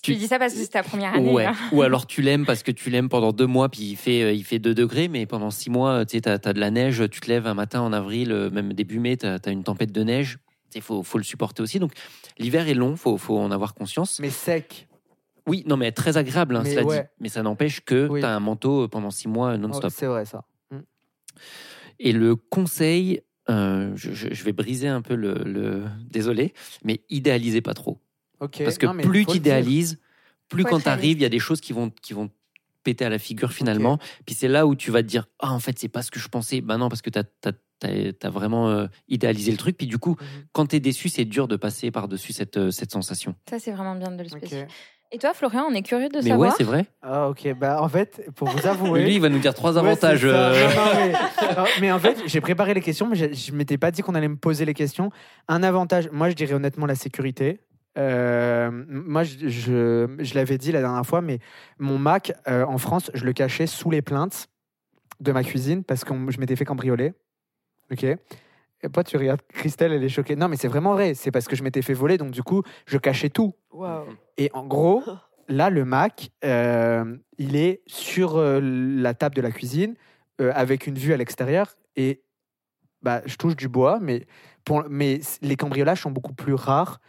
Tu 0.02 0.14
dis 0.14 0.26
ça 0.28 0.38
parce 0.38 0.54
que 0.54 0.60
c'est 0.60 0.68
ta 0.68 0.82
première 0.82 1.14
année. 1.14 1.30
Ouais. 1.30 1.44
hein. 1.44 1.54
Ou 1.72 1.82
alors 1.82 2.06
tu 2.06 2.22
l'aimes 2.22 2.46
parce 2.46 2.62
que 2.62 2.70
tu 2.70 2.88
l'aimes 2.88 3.08
pendant 3.10 3.32
deux 3.32 3.46
mois, 3.46 3.68
puis 3.68 3.82
il 3.82 3.96
fait, 3.96 4.22
euh, 4.22 4.32
il 4.32 4.44
fait 4.44 4.58
2 4.58 4.74
degrés, 4.74 5.08
mais 5.08 5.26
pendant 5.26 5.50
six 5.50 5.68
mois, 5.70 6.06
tu 6.06 6.16
sais, 6.16 6.20
t'as 6.22 6.38
as 6.42 6.52
de 6.54 6.60
la 6.60 6.70
neige, 6.70 7.02
tu 7.10 7.20
te 7.20 7.28
lèves 7.28 7.46
un 7.46 7.52
matin 7.54 7.80
en 7.82 7.92
avril, 7.92 8.32
euh, 8.32 8.48
même 8.50 8.72
début 8.72 8.98
mai, 8.98 9.16
tu 9.18 9.26
as, 9.26 9.38
une 9.50 9.62
tempête 9.64 9.92
de 9.92 10.02
neige. 10.02 10.38
Il 10.74 10.80
faut, 10.82 11.02
faut 11.02 11.18
le 11.18 11.24
supporter 11.24 11.62
aussi. 11.62 11.78
Donc 11.80 11.92
l'hiver 12.38 12.68
est 12.68 12.74
long, 12.74 12.96
faut, 12.96 13.18
faut 13.18 13.38
en 13.38 13.50
avoir 13.50 13.74
conscience. 13.74 14.20
Mais 14.20 14.30
sec. 14.30 14.86
Oui, 15.50 15.64
non, 15.66 15.76
mais 15.76 15.92
très 15.92 16.16
agréable, 16.16 16.56
hein, 16.56 16.62
Mais 16.64 16.70
cela 16.70 16.84
ouais. 16.84 17.02
dit. 17.02 17.08
Mais 17.20 17.28
ça 17.28 17.42
n'empêche 17.42 17.80
que 17.84 18.08
Oui. 18.08 18.20
tu 18.20 18.26
as 18.26 18.34
un 18.34 18.40
manteau 18.40 18.88
pendant 18.88 19.10
six 19.10 19.28
mois 19.28 19.50
euh, 19.50 19.54
Oh, 19.56 19.58
non-stop. 19.58 19.92
c'est 19.94 20.06
vrai 20.06 20.24
ça. 20.24 20.44
Et 21.98 22.12
le 22.12 22.34
conseil, 22.36 23.20
euh, 23.50 23.92
je, 23.94 24.42
vais 24.44 24.52
briser 24.52 24.88
un 24.88 25.02
peu 25.02 25.14
le, 25.14 25.34
le- 25.44 25.84
Désolé, 26.08 26.54
mais 26.84 27.02
idéalisez 27.10 27.60
pas 27.60 27.74
trop. 27.74 28.00
Ok. 28.40 28.62
Parce 28.64 28.78
que 28.78 28.86
Non, 28.86 28.96
plus 28.96 29.26
tu 29.26 29.36
idéalises, 29.36 29.98
plus 30.48 30.64
quand 30.64 30.80
tu 30.80 30.88
arrives, 30.88 31.18
il 31.18 31.22
y 31.22 31.26
a 31.26 31.28
des 31.30 31.38
choses 31.38 31.60
qui 31.60 31.72
vont, 31.72 31.90
qui 31.90 32.14
vont 32.14 32.30
péter 32.84 33.04
à 33.04 33.10
la 33.10 33.18
figure 33.18 33.52
finalement. 33.52 33.98
Puis 34.24 34.34
c'est 34.34 34.48
là 34.48 34.66
où 34.66 34.74
tu 34.74 34.90
vas 34.90 35.02
te 35.02 35.08
dire 35.08 35.26
Ah, 35.40 35.52
en 35.52 35.60
fait, 35.60 35.78
c'est 35.78 35.88
pas 35.88 36.02
ce 36.02 36.10
que 36.10 36.18
je 36.18 36.28
pensais. 36.28 36.62
Ben 36.62 36.78
non, 36.78 36.88
parce 36.88 37.02
que 37.02 37.10
tu 37.10 37.18
as, 37.18 38.30
vraiment 38.30 38.70
euh, 38.70 38.86
idéalisé 39.08 39.50
le 39.50 39.58
truc. 39.58 39.76
Puis 39.76 39.86
du 39.86 39.98
coup, 39.98 40.16
Mhm. 40.18 40.46
quand 40.52 40.66
tu 40.68 40.76
es 40.76 40.80
déçu, 40.80 41.10
c'est 41.10 41.26
dur 41.26 41.48
de 41.48 41.56
passer 41.56 41.90
par-dessus 41.90 42.32
cette, 42.32 42.56
euh, 42.56 42.70
cette 42.70 42.92
sensation. 42.92 43.34
Ça, 43.48 43.58
c'est 43.58 43.72
vraiment 43.72 43.94
bien 43.94 44.10
de 44.10 44.22
le 44.22 44.28
spécifier. 44.28 44.66
Et 45.12 45.18
toi, 45.18 45.34
Florian, 45.34 45.66
on 45.68 45.74
est 45.74 45.82
curieux 45.82 46.08
de 46.08 46.18
Mais 46.18 46.22
savoir. 46.28 46.50
ouais, 46.50 46.54
c'est 46.56 46.62
vrai. 46.64 46.86
Ah 47.02 47.28
ok. 47.28 47.52
Bah 47.58 47.82
en 47.82 47.88
fait, 47.88 48.24
pour 48.36 48.48
vous 48.48 48.66
avouer. 48.66 49.02
Lui, 49.04 49.14
il 49.16 49.20
va 49.20 49.28
nous 49.28 49.40
dire 49.40 49.54
trois 49.54 49.72
Ouais, 49.72 49.78
avantages. 49.80 50.20
ça. 50.20 50.26
euh, 50.26 50.68
Non, 50.68 50.84
non, 50.84 50.92
mais, 50.94 51.12
Ah, 51.56 51.64
mais 51.80 51.92
en 51.92 51.98
fait, 51.98 52.22
j'ai 52.26 52.40
préparé 52.40 52.74
les 52.74 52.80
questions, 52.80 53.06
mais 53.08 53.16
je, 53.16 53.32
je 53.32 53.52
m'étais 53.52 53.76
pas 53.76 53.90
dit 53.90 54.02
qu'on 54.02 54.14
allait 54.14 54.28
me 54.28 54.36
poser 54.36 54.64
les 54.64 54.74
questions. 54.74 55.10
Un 55.48 55.62
avantage, 55.64 56.08
moi 56.12 56.30
je 56.30 56.34
dirais 56.36 56.54
honnêtement 56.54 56.86
la 56.86 56.94
sécurité. 56.94 57.60
Euh, 57.98 58.70
moi, 58.88 59.24
je, 59.24 59.48
je, 59.48 60.06
je 60.20 60.34
l'avais 60.34 60.58
dit 60.58 60.70
la 60.70 60.80
dernière 60.80 61.04
fois, 61.04 61.20
mais 61.22 61.40
mon 61.80 61.98
Mac 61.98 62.32
euh, 62.46 62.64
en 62.64 62.78
France, 62.78 63.10
je 63.12 63.24
le 63.24 63.32
cachais 63.32 63.66
sous 63.66 63.90
les 63.90 64.02
plaintes 64.02 64.48
de 65.18 65.32
ma 65.32 65.42
cuisine 65.42 65.82
parce 65.82 66.04
que 66.04 66.14
je 66.28 66.38
m'étais 66.38 66.54
fait 66.54 66.64
cambrioler. 66.64 67.14
Ok. 67.90 68.06
Et 68.82 68.88
toi, 68.88 69.04
tu 69.04 69.16
regardes 69.16 69.42
Christelle, 69.52 69.92
elle 69.92 70.02
est 70.02 70.08
choquée. 70.08 70.36
Non, 70.36 70.48
mais 70.48 70.56
c'est 70.56 70.68
vraiment 70.68 70.92
vrai. 70.92 71.14
C'est 71.14 71.30
parce 71.30 71.46
que 71.46 71.56
je 71.56 71.62
m'étais 71.62 71.82
fait 71.82 71.94
voler, 71.94 72.16
donc 72.18 72.30
du 72.30 72.42
coup, 72.42 72.62
je 72.86 72.98
cachais 72.98 73.28
tout. 73.28 73.54
Et 74.38 74.50
en 74.54 74.66
gros, 74.66 75.02
là, 75.48 75.70
le 75.70 75.84
Mac, 75.84 76.30
euh, 76.44 77.16
il 77.38 77.56
est 77.56 77.82
sur 77.86 78.36
euh, 78.36 78.60
la 78.62 79.14
table 79.14 79.34
de 79.34 79.42
la 79.42 79.50
cuisine, 79.50 79.94
euh, 80.40 80.52
avec 80.54 80.86
une 80.86 80.96
vue 80.96 81.12
à 81.12 81.16
l'extérieur. 81.16 81.76
Et 81.96 82.22
bah, 83.02 83.22
je 83.26 83.36
touche 83.36 83.56
du 83.56 83.68
bois, 83.68 83.98
mais, 84.00 84.26
pour, 84.64 84.84
mais 84.88 85.20
les 85.42 85.56
cambriolages 85.56 86.02
sont 86.02 86.10
beaucoup 86.10 86.34
plus 86.34 86.54
rares. 86.54 87.00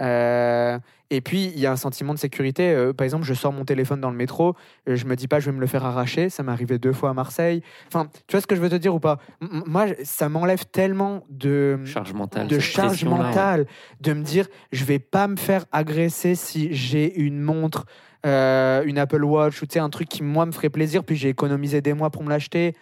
Euh, 0.00 0.78
et 1.12 1.20
puis, 1.20 1.46
il 1.54 1.58
y 1.58 1.66
a 1.66 1.72
un 1.72 1.76
sentiment 1.76 2.14
de 2.14 2.18
sécurité. 2.18 2.70
Euh, 2.72 2.92
par 2.92 3.04
exemple, 3.04 3.24
je 3.24 3.34
sors 3.34 3.52
mon 3.52 3.64
téléphone 3.64 4.00
dans 4.00 4.10
le 4.10 4.16
métro, 4.16 4.54
euh, 4.88 4.94
je 4.96 5.04
me 5.06 5.16
dis 5.16 5.26
pas, 5.26 5.40
je 5.40 5.46
vais 5.50 5.56
me 5.56 5.60
le 5.60 5.66
faire 5.66 5.84
arracher. 5.84 6.30
Ça 6.30 6.42
m'est 6.42 6.52
arrivé 6.52 6.78
deux 6.78 6.92
fois 6.92 7.10
à 7.10 7.14
Marseille. 7.14 7.62
Enfin, 7.88 8.06
tu 8.28 8.32
vois 8.32 8.40
ce 8.40 8.46
que 8.46 8.54
je 8.54 8.60
veux 8.60 8.68
te 8.70 8.76
dire 8.76 8.94
ou 8.94 9.00
pas? 9.00 9.18
M- 9.42 9.64
Moi, 9.66 9.86
ça 10.04 10.28
m'enlève 10.28 10.64
tellement 10.66 11.24
de 11.28 11.80
charge 11.84 12.12
mentale. 12.12 12.46
de 12.46 12.58
charge 12.60 13.04
mentale, 13.04 13.66
me 14.06 14.22
dire 14.22 14.46
je 14.72 14.84
vais 14.84 15.00
pas 15.00 15.26
me 15.26 15.36
faire 15.36 15.64
agresser 15.72 16.34
si 16.36 16.72
j'ai 16.72 17.18
une 17.20 17.40
montre, 17.40 17.86
euh, 18.24 18.84
une 18.84 18.98
Apple 18.98 19.24
Watch 19.24 19.60
ou 19.62 19.66
un 19.78 19.90
truc 19.90 20.08
qui 20.08 20.22
moi 20.22 20.46
me 20.46 20.52
ferait 20.52 20.70
plaisir, 20.70 21.02
puis 21.02 21.16
j'ai 21.16 21.28
économisé 21.30 21.80
des 21.80 21.92
mois 21.92 22.10
pour 22.10 22.22
me 22.22 22.28
l'acheter. 22.28 22.76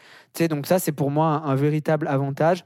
Donc 0.50 0.66
ça 0.66 0.78
c'est 0.78 0.92
pour 0.92 1.10
moi 1.10 1.26
un, 1.26 1.44
un 1.50 1.54
véritable 1.54 2.06
avantage. 2.08 2.64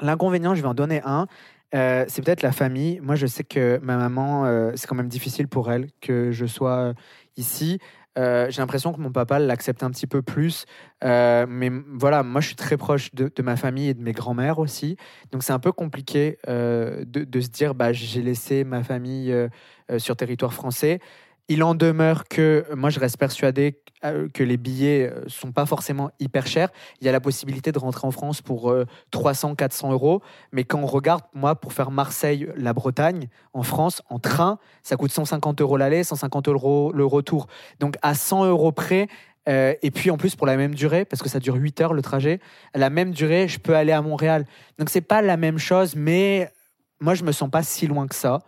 L'inconvénient, 0.00 0.54
je 0.54 0.62
vais 0.62 0.68
en 0.68 0.74
donner 0.74 1.00
un. 1.04 1.26
Euh, 1.74 2.04
c'est 2.08 2.22
peut-être 2.22 2.42
la 2.42 2.52
famille. 2.52 3.00
Moi, 3.00 3.16
je 3.16 3.26
sais 3.26 3.44
que 3.44 3.78
ma 3.82 3.96
maman, 3.96 4.46
euh, 4.46 4.72
c'est 4.76 4.86
quand 4.86 4.94
même 4.94 5.08
difficile 5.08 5.48
pour 5.48 5.70
elle 5.70 5.88
que 6.00 6.30
je 6.30 6.46
sois 6.46 6.78
euh, 6.78 6.94
ici. 7.36 7.78
J'ai 8.18 8.62
l'impression 8.62 8.94
que 8.94 9.00
mon 9.00 9.12
papa 9.12 9.38
l'accepte 9.38 9.82
un 9.82 9.90
petit 9.90 10.06
peu 10.06 10.22
plus. 10.22 10.64
Mais 11.02 11.70
voilà, 11.92 12.22
moi, 12.22 12.40
je 12.40 12.46
suis 12.46 12.56
très 12.56 12.78
proche 12.78 13.14
de, 13.14 13.30
ma 13.42 13.56
famille 13.56 13.88
et 13.88 13.94
de 13.94 14.00
mes 14.00 14.12
grands-mères 14.12 14.58
aussi. 14.58 14.96
Donc, 15.32 15.42
c'est 15.42 15.52
un 15.52 15.58
peu 15.58 15.70
compliqué 15.70 16.38
de, 16.46 17.04
de 17.04 17.40
se 17.42 17.48
dire, 17.48 17.74
bah, 17.74 17.92
j'ai 17.92 18.22
laissé 18.22 18.64
ma 18.64 18.82
famille 18.82 19.34
sur 19.98 20.16
territoire 20.16 20.54
français. 20.54 20.98
Il 21.48 21.62
en 21.62 21.74
demeure 21.74 22.24
que 22.24 22.66
moi, 22.74 22.90
je 22.90 22.98
reste 22.98 23.18
persuadé 23.18 23.80
euh, 24.04 24.28
que 24.32 24.42
les 24.42 24.56
billets 24.56 25.08
euh, 25.08 25.24
sont 25.28 25.52
pas 25.52 25.64
forcément 25.64 26.10
hyper 26.18 26.46
chers. 26.46 26.70
Il 27.00 27.06
y 27.06 27.08
a 27.08 27.12
la 27.12 27.20
possibilité 27.20 27.70
de 27.72 27.78
rentrer 27.78 28.06
en 28.06 28.10
France 28.10 28.42
pour 28.42 28.70
euh, 28.70 28.84
300, 29.12 29.54
400 29.54 29.92
euros. 29.92 30.22
Mais 30.52 30.64
quand 30.64 30.80
on 30.80 30.86
regarde, 30.86 31.22
moi, 31.34 31.54
pour 31.54 31.72
faire 31.72 31.90
Marseille-La 31.90 32.72
Bretagne, 32.72 33.28
en 33.52 33.62
France, 33.62 34.02
en 34.10 34.18
train, 34.18 34.58
ça 34.82 34.96
coûte 34.96 35.12
150 35.12 35.60
euros 35.60 35.76
l'aller, 35.76 36.02
150 36.02 36.48
euros 36.48 36.92
le 36.92 37.04
retour. 37.06 37.46
Donc, 37.78 37.96
à 38.02 38.14
100 38.14 38.46
euros 38.46 38.72
près, 38.72 39.08
euh, 39.48 39.74
et 39.82 39.90
puis 39.90 40.10
en 40.10 40.16
plus 40.16 40.34
pour 40.34 40.46
la 40.46 40.56
même 40.56 40.74
durée, 40.74 41.04
parce 41.04 41.22
que 41.22 41.28
ça 41.28 41.38
dure 41.38 41.54
8 41.54 41.80
heures 41.80 41.94
le 41.94 42.02
trajet, 42.02 42.40
à 42.74 42.78
la 42.78 42.90
même 42.90 43.12
durée, 43.12 43.46
je 43.46 43.58
peux 43.58 43.76
aller 43.76 43.92
à 43.92 44.02
Montréal. 44.02 44.44
Donc, 44.78 44.90
c'est 44.90 45.00
pas 45.00 45.22
la 45.22 45.36
même 45.36 45.58
chose, 45.58 45.94
mais 45.94 46.50
moi, 47.00 47.14
je 47.14 47.24
me 47.24 47.32
sens 47.32 47.50
pas 47.50 47.62
si 47.62 47.86
loin 47.86 48.06
que 48.06 48.14
ça. 48.14 48.40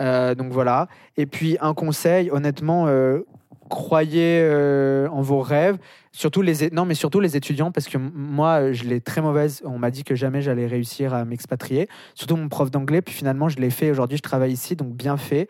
Euh, 0.00 0.34
donc 0.34 0.52
voilà. 0.52 0.88
Et 1.16 1.26
puis 1.26 1.56
un 1.60 1.74
conseil, 1.74 2.30
honnêtement, 2.30 2.86
euh, 2.86 3.20
croyez 3.68 4.40
euh, 4.42 5.08
en 5.08 5.22
vos 5.22 5.40
rêves. 5.40 5.76
Surtout 6.12 6.42
les 6.42 6.70
non, 6.70 6.86
mais 6.86 6.94
surtout 6.94 7.20
les 7.20 7.36
étudiants, 7.36 7.70
parce 7.70 7.86
que 7.86 7.96
moi, 7.96 8.72
je 8.72 8.82
l'ai 8.82 9.00
très 9.00 9.20
mauvaise. 9.20 9.62
On 9.64 9.78
m'a 9.78 9.92
dit 9.92 10.02
que 10.02 10.16
jamais 10.16 10.42
j'allais 10.42 10.66
réussir 10.66 11.14
à 11.14 11.24
m'expatrier. 11.24 11.88
Surtout 12.14 12.36
mon 12.36 12.48
prof 12.48 12.68
d'anglais. 12.70 13.00
Puis 13.00 13.14
finalement, 13.14 13.48
je 13.48 13.58
l'ai 13.58 13.70
fait. 13.70 13.92
Aujourd'hui, 13.92 14.16
je 14.16 14.22
travaille 14.22 14.50
ici, 14.50 14.74
donc 14.74 14.88
bien 14.88 15.16
fait. 15.16 15.48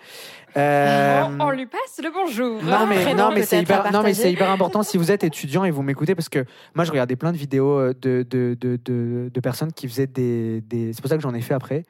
Euh, 0.57 1.23
On, 1.39 1.47
on 1.47 1.51
lui 1.51 1.65
passe 1.65 2.01
le 2.03 2.11
bonjour. 2.13 2.63
non 2.63 2.87
mais, 2.87 3.15
non, 3.15 3.31
mais 3.33 3.43
c'est 3.43 3.63
hyper, 3.63 3.79
non, 3.79 3.85
mais 3.85 3.93
partager. 3.93 4.15
c'est 4.15 4.33
hyper 4.33 4.51
important 4.51 4.83
si 4.83 4.99
vous 4.99 5.11
êtes 5.11 5.25
étudiant 5.25 5.65
et 5.65 5.71
vous 5.71 5.83
m'écoutez 5.83 6.17
parce 6.17 6.29
que 6.29 6.45
moi 6.75 6.85
je 6.85 6.91
regardais 6.91 7.15
plein 7.15 7.31
de 7.31 7.37
vidéos 7.37 7.93
de, 7.95 8.27
de, 8.29 8.57
de, 8.61 8.79
de, 8.85 9.31
de 9.33 9.41
personnes 9.41 9.73
qui 9.73 9.87
faisaient 9.89 10.09
des, 10.09 10.61
des 10.63 10.93
c'est 10.93 11.01
pour 11.01 11.09
ça 11.09 11.17
que 11.17 11.23
j'en 11.23 11.35
ai 11.35 11.41
fait 11.41 11.55
après 11.55 11.85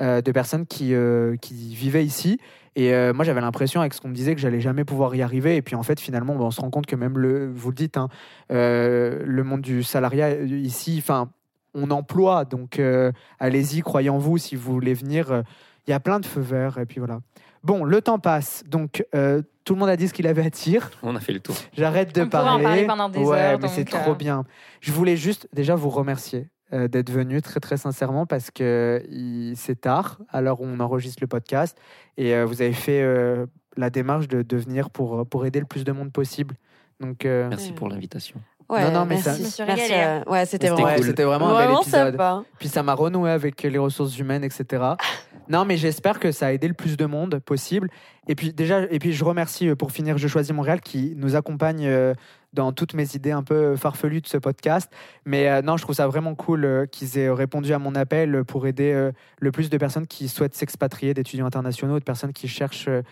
euh, 0.00 0.20
de 0.20 0.32
personnes 0.32 0.66
qui, 0.66 0.94
euh, 0.94 1.36
qui 1.36 1.74
vivaient 1.74 2.04
ici 2.04 2.38
et 2.74 2.92
euh, 2.92 3.14
moi 3.14 3.24
j'avais 3.24 3.40
l'impression 3.40 3.80
avec 3.80 3.94
ce 3.94 4.00
qu'on 4.00 4.08
me 4.08 4.14
disait 4.14 4.34
que 4.34 4.40
j'allais 4.40 4.60
jamais 4.60 4.84
pouvoir 4.84 5.14
y 5.14 5.22
arriver 5.22 5.56
et 5.56 5.62
puis 5.62 5.74
en 5.74 5.82
fait 5.82 5.98
finalement 6.00 6.34
bah, 6.34 6.44
on 6.44 6.50
se 6.50 6.60
rend 6.60 6.70
compte 6.70 6.86
que 6.86 6.96
même 6.96 7.18
le 7.18 7.50
vous 7.50 7.70
le 7.70 7.74
dites 7.74 7.96
hein, 7.96 8.08
euh, 8.52 9.22
le 9.24 9.44
monde 9.44 9.62
du 9.62 9.82
salariat 9.82 10.34
ici 10.42 10.96
enfin 10.98 11.30
on 11.74 11.90
emploie 11.90 12.44
donc 12.44 12.78
euh, 12.78 13.12
allez-y 13.40 13.80
croyez 13.80 14.10
en 14.10 14.18
vous 14.18 14.38
si 14.38 14.56
vous 14.56 14.72
voulez 14.72 14.94
venir 14.94 15.42
il 15.86 15.90
y 15.90 15.94
a 15.94 16.00
plein 16.00 16.20
de 16.20 16.26
feux 16.26 16.40
verts, 16.40 16.78
et 16.78 16.86
puis 16.86 16.98
voilà. 16.98 17.20
Bon, 17.62 17.84
le 17.84 18.00
temps 18.00 18.18
passe, 18.18 18.62
donc 18.66 19.04
euh, 19.14 19.42
tout 19.64 19.74
le 19.74 19.80
monde 19.80 19.88
a 19.88 19.96
dit 19.96 20.08
ce 20.08 20.12
qu'il 20.12 20.26
avait 20.26 20.46
à 20.46 20.50
dire. 20.50 20.90
On 21.02 21.16
a 21.16 21.20
fait 21.20 21.32
le 21.32 21.40
tour. 21.40 21.54
J'arrête 21.72 22.14
de 22.14 22.22
On 22.22 22.28
pourrait 22.28 22.42
en 22.42 22.62
parler. 22.62 22.86
pendant 22.86 23.08
des 23.08 23.20
ouais, 23.20 23.38
heures, 23.38 23.58
mais 23.60 23.68
c'est 23.68 23.84
trop 23.84 24.14
bien. 24.14 24.44
Je 24.80 24.92
voulais 24.92 25.16
juste 25.16 25.48
déjà 25.52 25.74
vous 25.74 25.90
remercier 25.90 26.48
euh, 26.72 26.88
d'être 26.88 27.10
venu 27.10 27.40
très 27.42 27.60
très 27.60 27.76
sincèrement 27.76 28.26
parce 28.26 28.50
que 28.50 29.02
il- 29.08 29.54
c'est 29.56 29.80
tard, 29.80 30.18
alors 30.30 30.60
on 30.60 30.80
enregistre 30.80 31.18
le 31.22 31.26
podcast 31.28 31.78
et 32.16 32.34
euh, 32.34 32.44
vous 32.44 32.62
avez 32.62 32.72
fait 32.72 33.02
euh, 33.02 33.46
la 33.76 33.90
démarche 33.90 34.26
de, 34.28 34.42
de 34.42 34.56
venir 34.56 34.90
pour, 34.90 35.26
pour 35.28 35.46
aider 35.46 35.60
le 35.60 35.66
plus 35.66 35.84
de 35.84 35.92
monde 35.92 36.12
possible. 36.12 36.56
Donc 37.00 37.24
euh, 37.24 37.48
Merci 37.48 37.68
Ouais. 37.70 37.74
pour 37.74 37.88
l'invitation. 37.88 38.40
Ouais, 38.68 38.82
Non, 38.90 39.00
non, 39.00 39.06
mais 39.06 39.18
ça- 39.18 39.30
merci. 39.38 39.62
Merci, 39.64 39.92
euh, 39.94 40.22
ouais, 40.26 40.44
c'était 40.44 40.70
vraiment, 40.70 40.86
ouais, 40.88 40.96
cool. 40.96 41.04
vraiment 41.14 41.54
un 41.54 41.66
bel 41.66 41.70
épisode. 41.82 42.12
sympa. 42.12 42.42
Puis 42.58 42.68
ça 42.68 42.82
m'a 42.82 42.94
renoué 42.94 43.30
avec 43.30 43.62
les 43.62 43.78
ressources 43.78 44.18
humaines, 44.18 44.42
etc. 44.42 44.82
non, 45.48 45.64
mais 45.64 45.76
j'espère 45.76 46.18
que 46.18 46.32
ça 46.32 46.46
a 46.48 46.52
aidé 46.52 46.66
le 46.66 46.74
plus 46.74 46.96
de 46.96 47.06
monde 47.06 47.38
possible. 47.38 47.88
Et 48.26 48.34
puis 48.34 48.52
déjà, 48.52 48.80
et 48.90 48.98
puis 48.98 49.12
je 49.12 49.22
remercie 49.24 49.72
pour 49.76 49.92
finir 49.92 50.18
Je 50.18 50.26
choisis 50.26 50.52
Montréal 50.52 50.80
qui 50.80 51.14
nous 51.16 51.36
accompagne 51.36 51.86
euh, 51.86 52.12
dans 52.52 52.72
toutes 52.72 52.94
mes 52.94 53.14
idées 53.14 53.30
un 53.30 53.42
peu 53.42 53.76
farfelues 53.76 54.20
de 54.20 54.26
ce 54.26 54.38
podcast. 54.38 54.90
Mais 55.24 55.48
euh, 55.48 55.62
non, 55.62 55.76
je 55.76 55.82
trouve 55.82 55.94
ça 55.94 56.06
vraiment 56.06 56.34
cool 56.34 56.64
euh, 56.64 56.86
qu'ils 56.86 57.18
aient 57.18 57.30
répondu 57.30 57.72
à 57.72 57.78
mon 57.78 57.94
appel 57.94 58.44
pour 58.44 58.66
aider 58.66 58.92
euh, 58.92 59.12
le 59.40 59.52
plus 59.52 59.70
de 59.70 59.78
personnes 59.78 60.06
qui 60.06 60.28
souhaitent 60.28 60.54
s'expatrier, 60.54 61.14
d'étudiants 61.14 61.46
internationaux, 61.46 61.98
de 61.98 62.04
personnes 62.04 62.32
qui 62.32 62.48
cherchent 62.48 62.88
euh, 62.88 63.02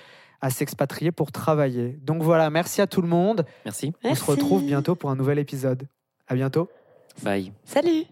à 0.40 0.50
s'expatrier 0.50 1.12
pour 1.12 1.32
travailler. 1.32 1.98
Donc 2.02 2.22
voilà, 2.22 2.50
merci 2.50 2.80
à 2.80 2.86
tout 2.86 3.02
le 3.02 3.08
monde. 3.08 3.44
Merci. 3.64 3.92
On 4.02 4.14
se 4.14 4.24
retrouve 4.24 4.64
bientôt 4.64 4.94
pour 4.94 5.10
un 5.10 5.16
nouvel 5.16 5.38
épisode. 5.38 5.86
À 6.26 6.34
bientôt. 6.34 6.68
Bye. 7.22 7.52
Salut. 7.64 8.04